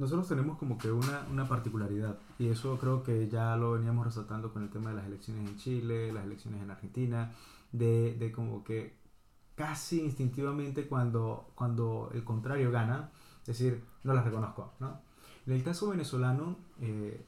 nosotros 0.00 0.26
tenemos 0.28 0.56
como 0.56 0.78
que 0.78 0.90
una, 0.90 1.26
una 1.30 1.46
particularidad 1.46 2.18
y 2.38 2.48
eso 2.48 2.78
creo 2.78 3.02
que 3.02 3.28
ya 3.28 3.54
lo 3.56 3.72
veníamos 3.72 4.06
resaltando 4.06 4.50
con 4.50 4.62
el 4.62 4.70
tema 4.70 4.90
de 4.90 4.96
las 4.96 5.06
elecciones 5.06 5.46
en 5.46 5.56
Chile, 5.58 6.10
las 6.10 6.24
elecciones 6.24 6.62
en 6.62 6.70
Argentina, 6.70 7.32
de, 7.70 8.14
de 8.14 8.32
como 8.32 8.64
que 8.64 8.96
casi 9.54 10.00
instintivamente 10.00 10.88
cuando, 10.88 11.50
cuando 11.54 12.10
el 12.14 12.24
contrario 12.24 12.70
gana, 12.70 13.10
decir, 13.44 13.84
no 14.02 14.14
las 14.14 14.24
reconozco, 14.24 14.72
¿no? 14.80 15.02
En 15.46 15.52
el 15.52 15.62
caso 15.62 15.90
venezolano 15.90 16.56
eh, 16.80 17.22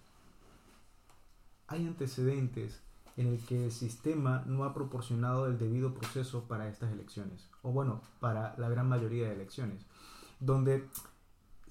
hay 1.66 1.86
antecedentes 1.86 2.80
en 3.18 3.26
el 3.26 3.38
que 3.40 3.66
el 3.66 3.70
sistema 3.70 4.44
no 4.46 4.64
ha 4.64 4.72
proporcionado 4.72 5.46
el 5.46 5.58
debido 5.58 5.92
proceso 5.92 6.44
para 6.48 6.68
estas 6.68 6.90
elecciones, 6.90 7.50
o 7.60 7.70
bueno, 7.70 8.00
para 8.18 8.54
la 8.56 8.70
gran 8.70 8.88
mayoría 8.88 9.28
de 9.28 9.34
elecciones, 9.34 9.84
donde 10.40 10.88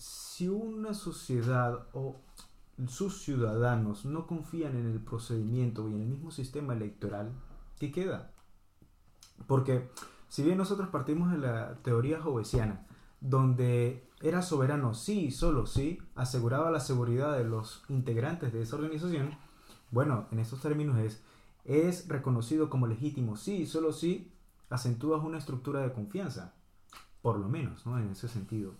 si 0.02 0.48
una 0.48 0.96
sociedad 0.96 1.86
o 1.94 2.20
sus 2.88 3.22
ciudadanos 3.22 4.04
no 4.04 4.26
confían 4.26 4.76
en 4.76 4.88
el 4.88 5.00
procedimiento 5.00 5.88
y 5.88 5.94
en 5.94 6.02
el 6.02 6.08
mismo 6.08 6.32
sistema 6.32 6.74
electoral, 6.74 7.32
¿qué 7.78 7.92
queda? 7.92 8.32
Porque 9.46 9.92
si 10.28 10.42
bien 10.42 10.58
nosotros 10.58 10.90
partimos 10.90 11.32
de 11.32 11.38
la 11.38 11.76
teoría 11.84 12.20
jovesiana, 12.20 12.88
donde 13.20 14.10
era 14.22 14.42
soberano 14.42 14.96
sí 14.96 15.26
y 15.26 15.32
solo 15.32 15.68
sí, 15.68 16.00
aseguraba 16.16 16.72
la 16.72 16.80
seguridad 16.80 17.38
de 17.38 17.44
los 17.44 17.84
integrantes 17.88 18.52
de 18.54 18.64
esa 18.64 18.78
organización, 18.78 19.38
bueno, 19.92 20.26
en 20.32 20.40
estos 20.40 20.62
términos 20.62 20.98
es, 21.64 22.08
reconocido 22.08 22.72
como 22.72 22.88
legítimo 22.88 23.38
sí 23.38 23.58
y 23.58 23.66
solo 23.68 23.94
sí, 23.94 24.32
acentúas 24.72 25.24
una 25.24 25.38
estructura 25.38 25.82
de 25.82 25.94
confianza, 25.94 26.56
por 27.22 27.38
lo 27.38 27.48
menos, 27.48 27.86
¿no? 27.86 28.00
En 28.00 28.10
ese 28.10 28.28
sentido. 28.28 28.74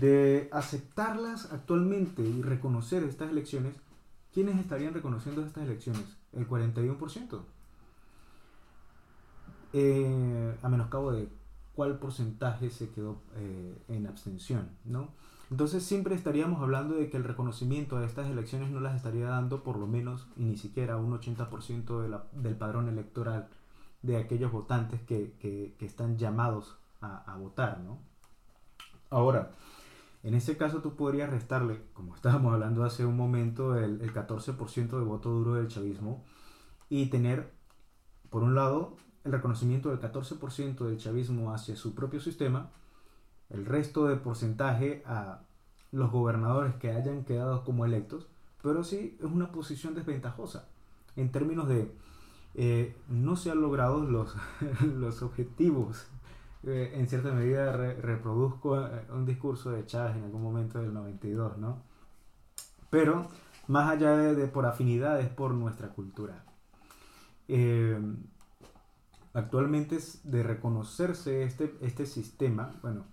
De 0.00 0.48
aceptarlas 0.52 1.52
actualmente 1.52 2.22
y 2.22 2.42
reconocer 2.42 3.04
estas 3.04 3.30
elecciones, 3.30 3.74
¿quiénes 4.34 4.58
estarían 4.58 4.94
reconociendo 4.94 5.42
estas 5.44 5.64
elecciones? 5.64 6.04
El 6.32 6.46
41%. 6.48 7.40
Eh, 9.72 10.56
a 10.62 10.68
menoscabo 10.68 11.12
de 11.12 11.28
cuál 11.74 11.98
porcentaje 11.98 12.70
se 12.70 12.90
quedó 12.90 13.20
eh, 13.36 13.76
en 13.88 14.06
abstención, 14.06 14.68
¿no? 14.84 15.08
Entonces 15.50 15.84
siempre 15.84 16.14
estaríamos 16.14 16.60
hablando 16.62 16.96
de 16.96 17.08
que 17.08 17.16
el 17.16 17.24
reconocimiento 17.24 17.98
de 17.98 18.06
estas 18.06 18.26
elecciones 18.28 18.70
no 18.70 18.80
las 18.80 18.96
estaría 18.96 19.28
dando 19.28 19.62
por 19.62 19.76
lo 19.76 19.86
menos 19.86 20.26
y 20.36 20.44
ni 20.44 20.56
siquiera 20.56 20.96
un 20.96 21.12
80% 21.12 22.00
de 22.02 22.08
la- 22.08 22.24
del 22.32 22.56
padrón 22.56 22.88
electoral 22.88 23.48
de 24.02 24.16
aquellos 24.16 24.50
votantes 24.50 25.00
que, 25.02 25.34
que- 25.40 25.74
están 25.84 26.16
llamados 26.18 26.76
a, 27.00 27.18
a 27.32 27.36
votar, 27.36 27.78
¿no? 27.80 27.98
Ahora, 29.10 29.52
en 30.22 30.34
ese 30.34 30.56
caso 30.56 30.80
tú 30.80 30.96
podrías 30.96 31.30
restarle, 31.30 31.82
como 31.92 32.14
estábamos 32.14 32.52
hablando 32.52 32.84
hace 32.84 33.04
un 33.06 33.16
momento, 33.16 33.76
el, 33.76 34.00
el 34.00 34.12
14% 34.12 34.98
de 34.98 35.04
voto 35.04 35.30
duro 35.30 35.54
del 35.54 35.68
chavismo 35.68 36.24
y 36.88 37.06
tener, 37.06 37.52
por 38.30 38.42
un 38.42 38.54
lado, 38.54 38.96
el 39.24 39.32
reconocimiento 39.32 39.90
del 39.90 40.00
14% 40.00 40.78
del 40.86 40.98
chavismo 40.98 41.52
hacia 41.52 41.76
su 41.76 41.94
propio 41.94 42.20
sistema, 42.20 42.70
el 43.50 43.66
resto 43.66 44.06
de 44.06 44.16
porcentaje 44.16 45.02
a 45.06 45.40
los 45.92 46.10
gobernadores 46.10 46.74
que 46.74 46.90
hayan 46.90 47.24
quedado 47.24 47.64
como 47.64 47.84
electos, 47.84 48.26
pero 48.62 48.84
sí 48.84 49.16
es 49.20 49.26
una 49.26 49.52
posición 49.52 49.94
desventajosa 49.94 50.68
en 51.16 51.32
términos 51.32 51.68
de 51.68 51.90
eh, 52.54 52.96
no 53.08 53.36
se 53.36 53.50
han 53.50 53.60
logrado 53.60 54.00
los, 54.00 54.34
los 54.82 55.22
objetivos. 55.22 56.06
Eh, 56.66 56.92
en 56.94 57.08
cierta 57.08 57.30
medida 57.32 57.72
re- 57.72 57.94
reproduzco 57.94 58.80
eh, 58.84 59.06
un 59.12 59.24
discurso 59.24 59.70
de 59.70 59.86
Chávez 59.86 60.16
en 60.16 60.24
algún 60.24 60.42
momento 60.42 60.80
del 60.80 60.92
92, 60.92 61.58
¿no? 61.58 61.82
pero 62.90 63.28
más 63.68 63.90
allá 63.90 64.16
de, 64.16 64.46
por 64.48 64.66
afinidad 64.66 65.20
es 65.20 65.28
por 65.28 65.52
nuestra 65.54 65.88
cultura. 65.90 66.44
Eh, 67.48 67.98
actualmente 69.32 69.96
es 69.96 70.20
de 70.30 70.42
reconocerse 70.42 71.42
este, 71.44 71.76
este 71.82 72.06
sistema, 72.06 72.72
bueno, 72.82 73.04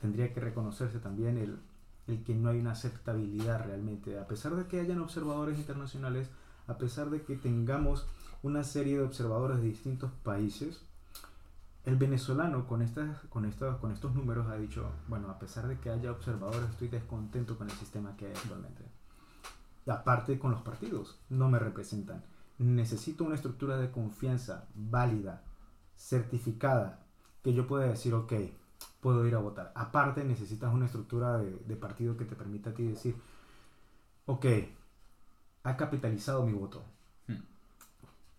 tendría 0.00 0.32
que 0.32 0.40
reconocerse 0.40 0.98
también 0.98 1.38
el, 1.38 1.58
el 2.06 2.24
que 2.24 2.34
no 2.34 2.48
hay 2.50 2.58
una 2.58 2.72
aceptabilidad 2.72 3.64
realmente, 3.64 4.18
a 4.18 4.26
pesar 4.26 4.56
de 4.56 4.66
que 4.66 4.80
hayan 4.80 5.00
observadores 5.00 5.58
internacionales, 5.58 6.30
a 6.66 6.78
pesar 6.78 7.10
de 7.10 7.22
que 7.22 7.36
tengamos 7.36 8.06
una 8.42 8.64
serie 8.64 8.98
de 8.98 9.04
observadores 9.04 9.58
de 9.58 9.64
distintos 9.68 10.10
países, 10.22 10.84
el 11.86 11.94
venezolano 11.96 12.66
con, 12.66 12.82
estas, 12.82 13.20
con, 13.28 13.44
estos, 13.44 13.76
con 13.76 13.92
estos 13.92 14.12
números 14.12 14.48
ha 14.48 14.56
dicho, 14.56 14.90
bueno, 15.06 15.30
a 15.30 15.38
pesar 15.38 15.68
de 15.68 15.78
que 15.78 15.88
haya 15.88 16.10
observadores, 16.10 16.68
estoy 16.70 16.88
descontento 16.88 17.56
con 17.56 17.70
el 17.70 17.76
sistema 17.76 18.16
que 18.16 18.26
hay 18.26 18.32
actualmente. 18.32 18.84
aparte 19.86 20.36
con 20.40 20.50
los 20.50 20.62
partidos, 20.62 21.16
no 21.30 21.48
me 21.48 21.60
representan. 21.60 22.24
Necesito 22.58 23.22
una 23.22 23.36
estructura 23.36 23.76
de 23.76 23.92
confianza 23.92 24.66
válida, 24.74 25.44
certificada, 25.94 27.06
que 27.44 27.54
yo 27.54 27.68
pueda 27.68 27.86
decir, 27.86 28.14
ok, 28.14 28.32
puedo 29.00 29.24
ir 29.24 29.36
a 29.36 29.38
votar. 29.38 29.70
Aparte 29.76 30.24
necesitas 30.24 30.74
una 30.74 30.86
estructura 30.86 31.38
de, 31.38 31.52
de 31.52 31.76
partido 31.76 32.16
que 32.16 32.24
te 32.24 32.34
permita 32.34 32.70
a 32.70 32.74
ti 32.74 32.82
decir, 32.82 33.14
ok, 34.26 34.46
ha 35.62 35.76
capitalizado 35.76 36.44
mi 36.44 36.52
voto. 36.52 36.82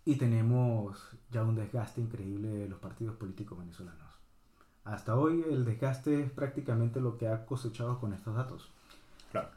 Y 0.08 0.16
tenemos 0.16 1.06
ya 1.30 1.42
un 1.42 1.54
desgaste 1.54 2.00
increíble 2.00 2.48
de 2.48 2.66
los 2.66 2.78
partidos 2.78 3.14
políticos 3.16 3.58
venezolanos. 3.58 4.08
Hasta 4.86 5.14
hoy 5.14 5.44
el 5.50 5.66
desgaste 5.66 6.22
es 6.22 6.30
prácticamente 6.30 6.98
lo 6.98 7.18
que 7.18 7.28
ha 7.28 7.44
cosechado 7.44 8.00
con 8.00 8.14
estos 8.14 8.34
datos. 8.34 8.70
Claro. 9.30 9.50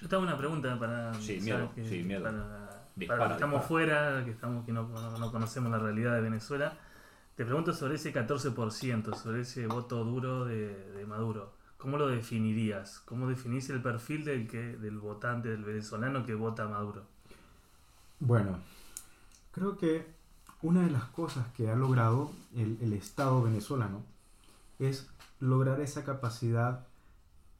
Yo 0.00 0.08
tengo 0.08 0.22
una 0.22 0.38
pregunta 0.38 0.78
para... 0.78 1.12
Sí, 1.20 1.38
miedo. 1.42 1.70
sí, 1.76 2.02
miedo. 2.02 2.22
Para, 3.06 3.26
que 3.26 3.32
estamos 3.34 3.62
fuera, 3.66 4.24
que, 4.24 4.30
estamos, 4.30 4.64
que 4.64 4.72
no, 4.72 4.88
no, 5.18 5.30
conocemos 5.30 5.70
la 5.70 5.78
realidad 5.78 6.14
de 6.14 6.22
Venezuela, 6.22 6.78
te 7.36 7.44
pregunto 7.44 7.74
sobre 7.74 7.96
ese 7.96 8.10
14%, 8.10 9.14
sobre 9.14 9.42
ese 9.42 9.66
voto 9.66 10.02
duro 10.02 10.46
de, 10.46 10.92
de 10.92 11.04
Maduro. 11.04 11.52
¿Cómo 11.76 11.98
lo 11.98 12.08
definirías? 12.08 13.00
¿Cómo 13.00 13.28
definís 13.28 13.68
el 13.68 13.82
perfil 13.82 14.24
del, 14.24 14.48
que, 14.48 14.78
del 14.78 14.96
votante, 14.96 15.50
del 15.50 15.62
venezolano 15.62 16.24
que 16.24 16.32
vota 16.32 16.62
a 16.62 16.68
Maduro? 16.68 17.02
Bueno, 18.18 18.60
creo 19.54 19.76
que 19.76 20.06
una 20.62 20.82
de 20.82 20.90
las 20.90 21.04
cosas 21.04 21.46
que 21.56 21.70
ha 21.70 21.76
logrado 21.76 22.30
el, 22.54 22.78
el 22.80 22.92
Estado 22.92 23.42
venezolano 23.42 24.02
es 24.78 25.08
lograr 25.40 25.80
esa 25.80 26.04
capacidad 26.04 26.86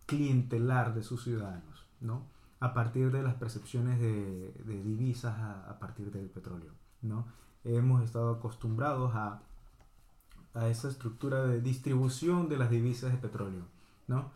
clientelar 0.07 0.95
de 0.95 1.03
sus 1.03 1.23
ciudadanos, 1.23 1.87
¿no? 2.01 2.23
A 2.61 2.75
partir 2.75 3.13
de 3.13 3.23
las 3.23 3.35
percepciones 3.35 4.01
de, 4.01 4.53
de 4.65 4.83
divisas 4.83 5.39
a, 5.39 5.71
a, 5.71 5.79
partir 5.79 6.11
del 6.11 6.29
petróleo, 6.29 6.73
¿no? 7.03 7.27
Hemos 7.63 8.03
estado 8.03 8.33
acostumbrados 8.33 9.15
a, 9.15 9.43
a 10.55 10.69
esa 10.69 10.89
estructura 10.89 11.45
de 11.45 11.61
distribución 11.61 12.49
de 12.49 12.59
las 12.59 12.71
divisas 12.71 13.13
de 13.13 13.19
petróleo, 13.19 13.65
¿no? 14.07 14.31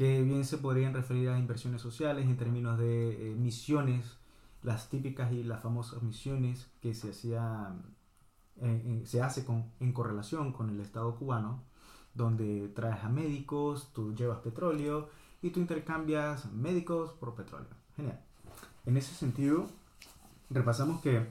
que 0.00 0.22
bien 0.22 0.46
se 0.46 0.56
podrían 0.56 0.94
referir 0.94 1.28
a 1.28 1.38
inversiones 1.38 1.82
sociales 1.82 2.24
en 2.24 2.38
términos 2.38 2.78
de 2.78 3.32
eh, 3.32 3.34
misiones, 3.34 4.16
las 4.62 4.88
típicas 4.88 5.32
y 5.32 5.42
las 5.42 5.62
famosas 5.62 6.02
misiones 6.02 6.68
que 6.80 6.94
se, 6.94 7.10
hacía, 7.10 7.74
eh, 8.60 9.02
se 9.06 9.22
hace 9.22 9.44
con, 9.44 9.70
en 9.80 9.92
correlación 9.92 10.52
con 10.52 10.70
el 10.70 10.80
Estado 10.80 11.16
cubano, 11.16 11.62
donde 12.14 12.68
traes 12.68 13.02
a 13.04 13.08
médicos, 13.08 13.90
tú 13.94 14.14
llevas 14.14 14.38
petróleo 14.38 15.08
y 15.42 15.50
tú 15.50 15.60
intercambias 15.60 16.50
médicos 16.52 17.12
por 17.12 17.34
petróleo. 17.34 17.68
Genial. 17.96 18.20
En 18.86 18.96
ese 18.96 19.14
sentido, 19.14 19.66
repasamos 20.50 21.00
que 21.00 21.26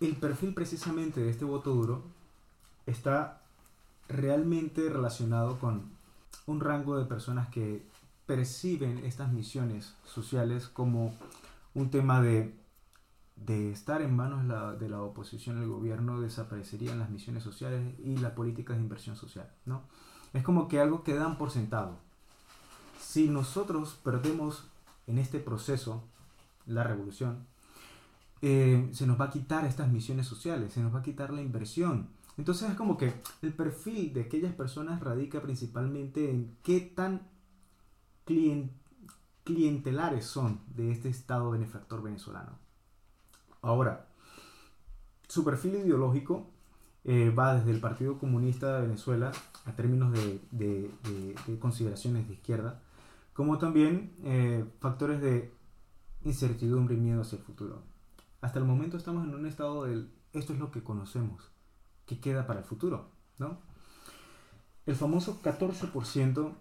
el 0.00 0.16
perfil 0.16 0.54
precisamente 0.54 1.20
de 1.20 1.30
este 1.30 1.44
voto 1.44 1.74
duro 1.74 2.02
está 2.86 3.42
realmente 4.08 4.88
relacionado 4.88 5.58
con 5.58 5.90
un 6.46 6.60
rango 6.60 6.98
de 6.98 7.04
personas 7.04 7.48
que 7.48 7.84
perciben 8.26 9.04
estas 9.04 9.32
misiones 9.32 9.94
sociales 10.04 10.68
como 10.68 11.14
un 11.74 11.90
tema 11.90 12.20
de, 12.20 12.54
de 13.46 13.72
estar 13.72 14.02
en 14.02 14.14
manos 14.14 14.78
de 14.78 14.88
la, 14.88 15.02
oposición 15.02 15.58
al 15.58 15.68
gobierno, 15.68 16.20
desaparecerían 16.20 16.98
las 16.98 17.10
misiones 17.10 17.42
sociales 17.42 17.94
y 18.04 18.16
las 18.18 18.32
políticas 18.32 18.76
de 18.76 18.82
inversión 18.82 19.16
social. 19.16 19.50
¿no? 19.64 19.82
Es 20.32 20.42
como 20.42 20.68
que 20.68 20.80
algo 20.80 21.02
que 21.02 21.14
dan 21.14 21.38
por 21.38 21.50
sentado. 21.50 21.96
Si 23.00 23.28
nosotros 23.28 23.98
perdemos 24.04 24.64
en 25.06 25.18
este 25.18 25.40
proceso 25.40 26.04
la 26.66 26.84
revolución, 26.84 27.46
eh, 28.42 28.88
se 28.92 29.06
nos 29.06 29.20
va 29.20 29.26
a 29.26 29.30
quitar 29.30 29.64
estas 29.64 29.90
misiones 29.90 30.26
sociales, 30.26 30.72
se 30.72 30.80
nos 30.80 30.94
va 30.94 31.00
a 31.00 31.02
quitar 31.02 31.32
la 31.32 31.42
inversión, 31.42 32.08
entonces 32.38 32.70
es 32.70 32.76
como 32.76 32.96
que 32.96 33.12
el 33.42 33.52
perfil 33.52 34.14
de 34.14 34.22
aquellas 34.22 34.54
personas 34.54 35.00
radica 35.00 35.42
principalmente 35.42 36.30
en 36.30 36.56
qué 36.62 36.80
tan 36.80 37.28
clientelares 39.44 40.24
son 40.24 40.60
de 40.74 40.92
este 40.92 41.08
Estado 41.08 41.50
benefactor 41.50 42.02
venezolano. 42.02 42.59
Ahora, 43.62 44.06
su 45.28 45.44
perfil 45.44 45.76
ideológico 45.76 46.50
eh, 47.04 47.30
va 47.30 47.54
desde 47.54 47.70
el 47.70 47.80
Partido 47.80 48.18
Comunista 48.18 48.76
de 48.76 48.82
Venezuela 48.86 49.32
a 49.64 49.72
términos 49.72 50.12
de, 50.12 50.90
consideraciones 51.60 52.26
de 52.28 52.34
izquierda, 52.34 52.80
como 53.32 53.58
también 53.58 54.12
eh, 54.24 54.64
factores 54.80 55.20
de 55.20 55.52
incertidumbre 56.24 56.94
y 56.94 56.98
miedo 56.98 57.22
hacia 57.22 57.38
el 57.38 57.44
futuro. 57.44 57.82
Hasta 58.40 58.58
el 58.58 58.64
momento 58.64 58.96
estamos 58.96 59.26
en 59.26 59.34
un 59.34 59.46
estado 59.46 59.84
del 59.84 60.10
esto 60.32 60.52
es 60.52 60.58
lo 60.58 60.70
que 60.70 60.82
conocemos 60.82 61.50
que 62.06 62.20
queda 62.20 62.46
para 62.46 62.60
el 62.60 62.64
futuro, 62.64 63.08
¿no? 63.38 63.58
El 64.86 64.96
famoso 64.96 65.40
14%, 65.42 66.52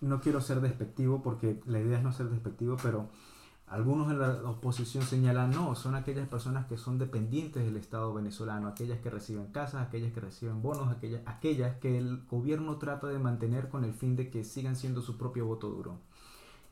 no 0.00 0.20
quiero 0.20 0.40
ser 0.40 0.60
despectivo 0.60 1.22
porque 1.22 1.60
la 1.66 1.80
idea 1.80 1.98
es 1.98 2.04
no 2.04 2.12
ser 2.12 2.28
despectivo, 2.28 2.76
pero 2.82 3.08
algunos 3.70 4.10
en 4.10 4.18
la 4.18 4.42
oposición 4.50 5.04
señalan, 5.04 5.52
no, 5.52 5.76
son 5.76 5.94
aquellas 5.94 6.28
personas 6.28 6.66
que 6.66 6.76
son 6.76 6.98
dependientes 6.98 7.64
del 7.64 7.76
Estado 7.76 8.12
venezolano, 8.12 8.66
aquellas 8.66 8.98
que 8.98 9.10
reciben 9.10 9.46
casas, 9.52 9.86
aquellas 9.86 10.12
que 10.12 10.20
reciben 10.20 10.60
bonos, 10.60 10.88
aquellas, 10.88 11.22
aquellas 11.24 11.76
que 11.76 11.96
el 11.96 12.26
gobierno 12.26 12.78
trata 12.78 13.06
de 13.06 13.20
mantener 13.20 13.68
con 13.68 13.84
el 13.84 13.94
fin 13.94 14.16
de 14.16 14.28
que 14.28 14.42
sigan 14.42 14.74
siendo 14.74 15.02
su 15.02 15.16
propio 15.16 15.46
voto 15.46 15.70
duro. 15.70 16.00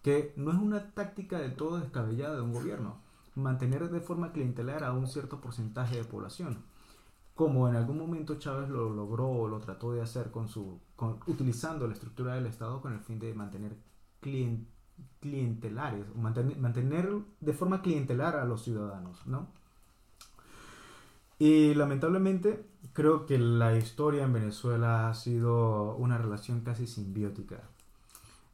Que 0.03 0.35
no 0.37 0.51
es 0.51 0.59
una 0.59 0.91
táctica 0.91 1.39
del 1.39 1.55
todo 1.55 1.79
descabellada 1.79 2.35
de 2.35 2.43
un 2.43 2.53
gobierno, 2.53 2.97
mantener 3.37 3.89
de 3.89 4.01
forma 4.01 4.33
clientelar 4.33 4.83
a 4.83 4.93
un 4.93 5.07
cierto 5.07 5.41
porcentaje 5.41 5.97
de 5.97 6.05
población 6.05 6.65
como 7.39 7.69
en 7.69 7.77
algún 7.77 7.99
momento 7.99 8.35
Chávez 8.41 8.69
lo 8.69 8.91
logró 8.91 9.29
o 9.29 9.47
lo 9.47 9.61
trató 9.61 9.93
de 9.93 10.03
hacer 10.03 10.33
con 10.33 10.49
su, 10.49 10.81
utilizando 11.29 11.87
la 11.87 11.93
estructura 11.93 12.35
del 12.35 12.47
Estado 12.47 12.81
con 12.81 12.93
el 12.93 12.99
fin 12.99 13.21
de 13.21 13.33
mantener 13.33 13.77
clientelares, 15.21 16.05
mantener, 16.17 16.57
mantener 16.59 17.11
de 17.41 17.53
forma 17.53 17.83
clientelar 17.83 18.37
a 18.37 18.45
los 18.45 18.63
ciudadanos, 18.63 19.27
¿no? 19.27 19.49
Y 21.39 21.75
lamentablemente 21.75 22.67
creo 22.93 23.27
que 23.27 23.39
la 23.39 23.77
historia 23.77 24.25
en 24.25 24.33
Venezuela 24.33 25.09
ha 25.09 25.15
sido 25.15 25.95
una 25.97 26.19
relación 26.19 26.61
casi 26.61 26.87
simbiótica 26.87 27.63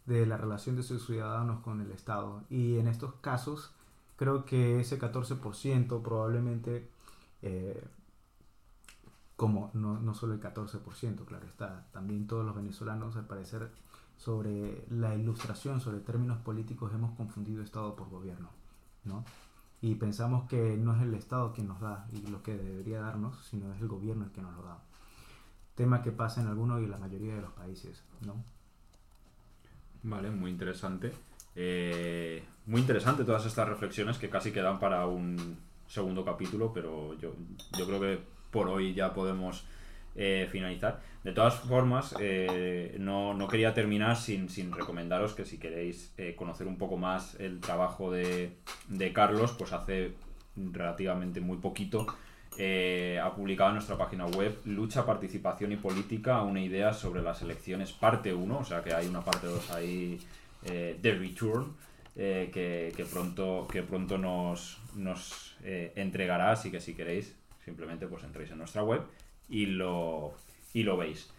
de 0.06 0.26
la 0.26 0.36
relación 0.36 0.76
de 0.76 0.82
sus 0.82 1.06
ciudadanos 1.06 1.60
con 1.60 1.80
el 1.80 1.90
Estado. 1.90 2.42
Y 2.50 2.76
en 2.78 2.88
estos 2.88 3.14
casos 3.16 3.72
creo 4.16 4.44
que 4.44 4.80
ese 4.80 4.98
14% 4.98 6.02
probablemente 6.02 6.88
eh, 7.40 7.82
como 9.36 9.70
no, 9.74 9.98
no 9.98 10.14
solo 10.14 10.34
el 10.34 10.40
14%, 10.40 11.24
claro 11.24 11.46
está, 11.46 11.86
también 11.92 12.26
todos 12.26 12.44
los 12.46 12.54
venezolanos 12.54 13.16
al 13.16 13.26
parecer 13.26 13.70
sobre 14.16 14.84
la 14.90 15.14
ilustración, 15.14 15.80
sobre 15.80 16.00
términos 16.00 16.38
políticos 16.38 16.92
hemos 16.94 17.16
confundido 17.16 17.62
Estado 17.62 17.94
por 17.94 18.08
gobierno, 18.08 18.50
¿no? 19.04 19.24
Y 19.80 19.96
pensamos 19.96 20.48
que 20.48 20.76
no 20.76 20.96
es 20.96 21.02
el 21.02 21.14
Estado 21.14 21.52
quien 21.52 21.68
nos 21.68 21.80
da 21.80 22.08
y 22.12 22.26
lo 22.28 22.42
que 22.42 22.56
debería 22.56 23.00
darnos, 23.00 23.44
sino 23.44 23.72
es 23.74 23.80
el 23.80 23.88
gobierno 23.88 24.24
el 24.24 24.30
que 24.30 24.40
nos 24.40 24.54
lo 24.56 24.62
da. 24.62 24.78
Tema 25.74 26.02
que 26.02 26.12
pasa 26.12 26.40
en 26.40 26.46
algunos 26.46 26.80
y 26.80 26.84
en 26.84 26.90
la 26.90 26.98
mayoría 26.98 27.34
de 27.34 27.42
los 27.42 27.52
países, 27.52 28.02
¿no? 28.24 28.42
Vale, 30.04 30.30
muy 30.30 30.50
interesante. 30.50 31.12
Eh, 31.56 32.44
muy 32.66 32.80
interesante 32.80 33.24
todas 33.24 33.44
estas 33.46 33.68
reflexiones 33.68 34.18
que 34.18 34.30
casi 34.30 34.52
quedan 34.52 34.78
para 34.78 35.06
un 35.06 35.58
segundo 35.86 36.24
capítulo, 36.24 36.72
pero 36.72 37.14
yo, 37.18 37.34
yo 37.78 37.86
creo 37.86 38.00
que 38.00 38.20
por 38.50 38.68
hoy 38.68 38.94
ya 38.94 39.12
podemos 39.12 39.64
eh, 40.16 40.48
finalizar. 40.50 41.00
De 41.24 41.32
todas 41.32 41.56
formas, 41.56 42.14
eh, 42.20 42.94
no, 43.00 43.36
quería 43.50 43.74
terminar 43.74 44.16
sin, 44.16 44.48
recomendaros 44.70 45.34
que 45.34 45.44
si 45.44 45.58
queréis 45.58 46.14
eh, 46.18 46.36
conocer 46.36 46.68
un 46.68 46.78
poco 46.78 46.96
más 46.96 47.34
el 47.40 47.58
trabajo 47.60 48.12
de, 48.12 48.52
Carlos, 49.12 49.56
pues 49.58 49.72
hace 49.72 50.12
relativamente 50.56 51.40
muy 51.40 51.58
poquito 51.58 52.06
ha 52.56 53.34
publicado 53.34 53.70
en 53.70 53.74
nuestra 53.74 53.98
página 53.98 54.26
web 54.26 54.60
Lucha, 54.64 55.04
Participación 55.04 55.72
y 55.72 55.76
Política, 55.76 56.40
una 56.42 56.60
idea 56.60 56.92
sobre 56.92 57.20
las 57.20 57.42
elecciones 57.42 57.90
parte 57.90 58.32
1, 58.32 58.56
o 58.56 58.64
sea 58.64 58.84
que 58.84 58.94
hay 58.94 59.08
una 59.08 59.22
parte 59.22 59.48
2 59.48 59.72
ahí 59.72 60.20
de 60.62 61.18
Return 61.18 61.74
que, 62.14 62.92
que 62.96 63.04
pronto, 63.10 63.66
que 63.68 63.82
pronto 63.82 64.18
nos, 64.18 64.78
nos 64.94 65.56
entregará, 65.64 66.52
así 66.52 66.70
que 66.70 66.80
si 66.80 66.94
queréis, 66.94 67.34
simplemente 67.64 68.06
pues 68.06 68.22
entréis 68.22 68.52
en 68.52 68.58
nuestra 68.58 68.84
web 68.84 69.02
y 69.48 69.66
lo, 69.66 70.32
y 70.72 70.82
lo 70.82 70.96
veis. 70.96 71.30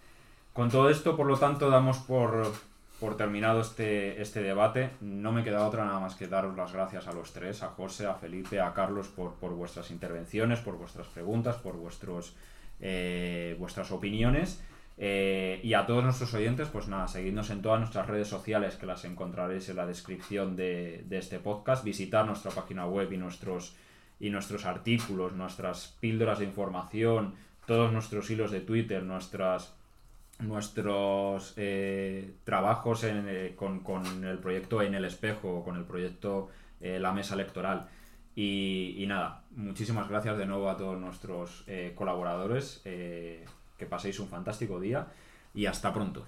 Con 0.54 0.70
todo 0.70 0.90
esto, 0.90 1.18
por 1.18 1.26
lo 1.28 1.38
tanto, 1.38 1.70
damos 1.70 1.98
por, 1.98 2.52
por 3.00 3.18
terminado 3.18 3.60
este, 3.60 4.22
este 4.22 4.42
debate. 4.42 4.92
No 5.02 5.32
me 5.32 5.44
queda 5.44 5.68
otra 5.68 5.84
nada 5.84 6.00
más 6.00 6.16
que 6.16 6.28
daros 6.28 6.56
las 6.56 6.72
gracias 6.72 7.08
a 7.08 7.14
los 7.14 7.34
tres, 7.34 7.62
a 7.62 7.68
José, 7.70 8.06
a 8.06 8.14
Felipe, 8.14 8.62
a 8.62 8.74
Carlos, 8.74 9.10
por, 9.10 9.34
por 9.34 9.52
vuestras 9.52 9.92
intervenciones, 9.92 10.60
por 10.60 10.78
vuestras 10.78 11.08
preguntas, 11.08 11.58
por 11.58 11.76
vuestros, 11.76 12.36
eh, 12.80 13.56
vuestras 13.60 13.92
opiniones. 13.92 14.64
Eh, 14.98 15.60
y 15.62 15.74
a 15.74 15.86
todos 15.86 16.06
nuestros 16.06 16.34
oyentes, 16.34 16.70
pues 16.70 16.88
nada, 16.88 17.10
seguidnos 17.10 17.50
en 17.50 17.62
todas 17.62 17.82
nuestras 17.82 18.08
redes 18.08 18.30
sociales 18.30 18.76
que 18.78 18.86
las 18.86 19.04
encontraréis 19.04 19.68
en 19.68 19.76
la 19.76 19.86
descripción 19.86 20.56
de, 20.56 21.04
de 21.06 21.18
este 21.18 21.40
podcast. 21.40 21.84
Visitar 21.84 22.26
nuestra 22.26 22.52
página 22.52 22.86
web 22.86 23.12
y 23.12 23.18
nuestros, 23.18 23.76
y 24.22 24.30
nuestros 24.30 24.64
artículos, 24.64 25.34
nuestras 25.34 25.98
píldoras 26.00 26.40
de 26.40 26.46
información, 26.46 27.36
todos 27.66 27.92
nuestros 27.92 28.30
hilos 28.30 28.52
de 28.52 28.62
Twitter, 28.62 29.04
nuestras 29.04 29.74
nuestros 30.40 31.54
eh, 31.56 32.34
trabajos 32.44 33.04
en, 33.04 33.26
eh, 33.30 33.54
con, 33.56 33.80
con, 33.80 34.24
el 34.26 34.38
proyecto 34.40 34.82
En 34.82 34.96
el 34.96 35.06
Espejo, 35.06 35.64
con 35.64 35.78
el 35.78 35.86
proyecto 35.86 36.50
eh, 36.82 37.00
La 37.00 37.14
Mesa 37.14 37.36
Electoral. 37.36 37.88
Y, 38.36 39.06
nada, 39.08 39.44
muchísimas 39.56 40.10
gracias 40.10 40.38
de 40.38 40.46
nuevo 40.46 40.70
a 40.70 40.76
todos 40.76 41.00
nuestros 41.00 41.64
colaboradores. 41.96 42.82
Que 42.84 43.86
paséis 43.90 44.20
un 44.20 44.28
fantástico 44.28 44.78
día 44.82 45.08
y 45.54 45.68
hasta 45.68 45.94
pronto. 45.94 46.26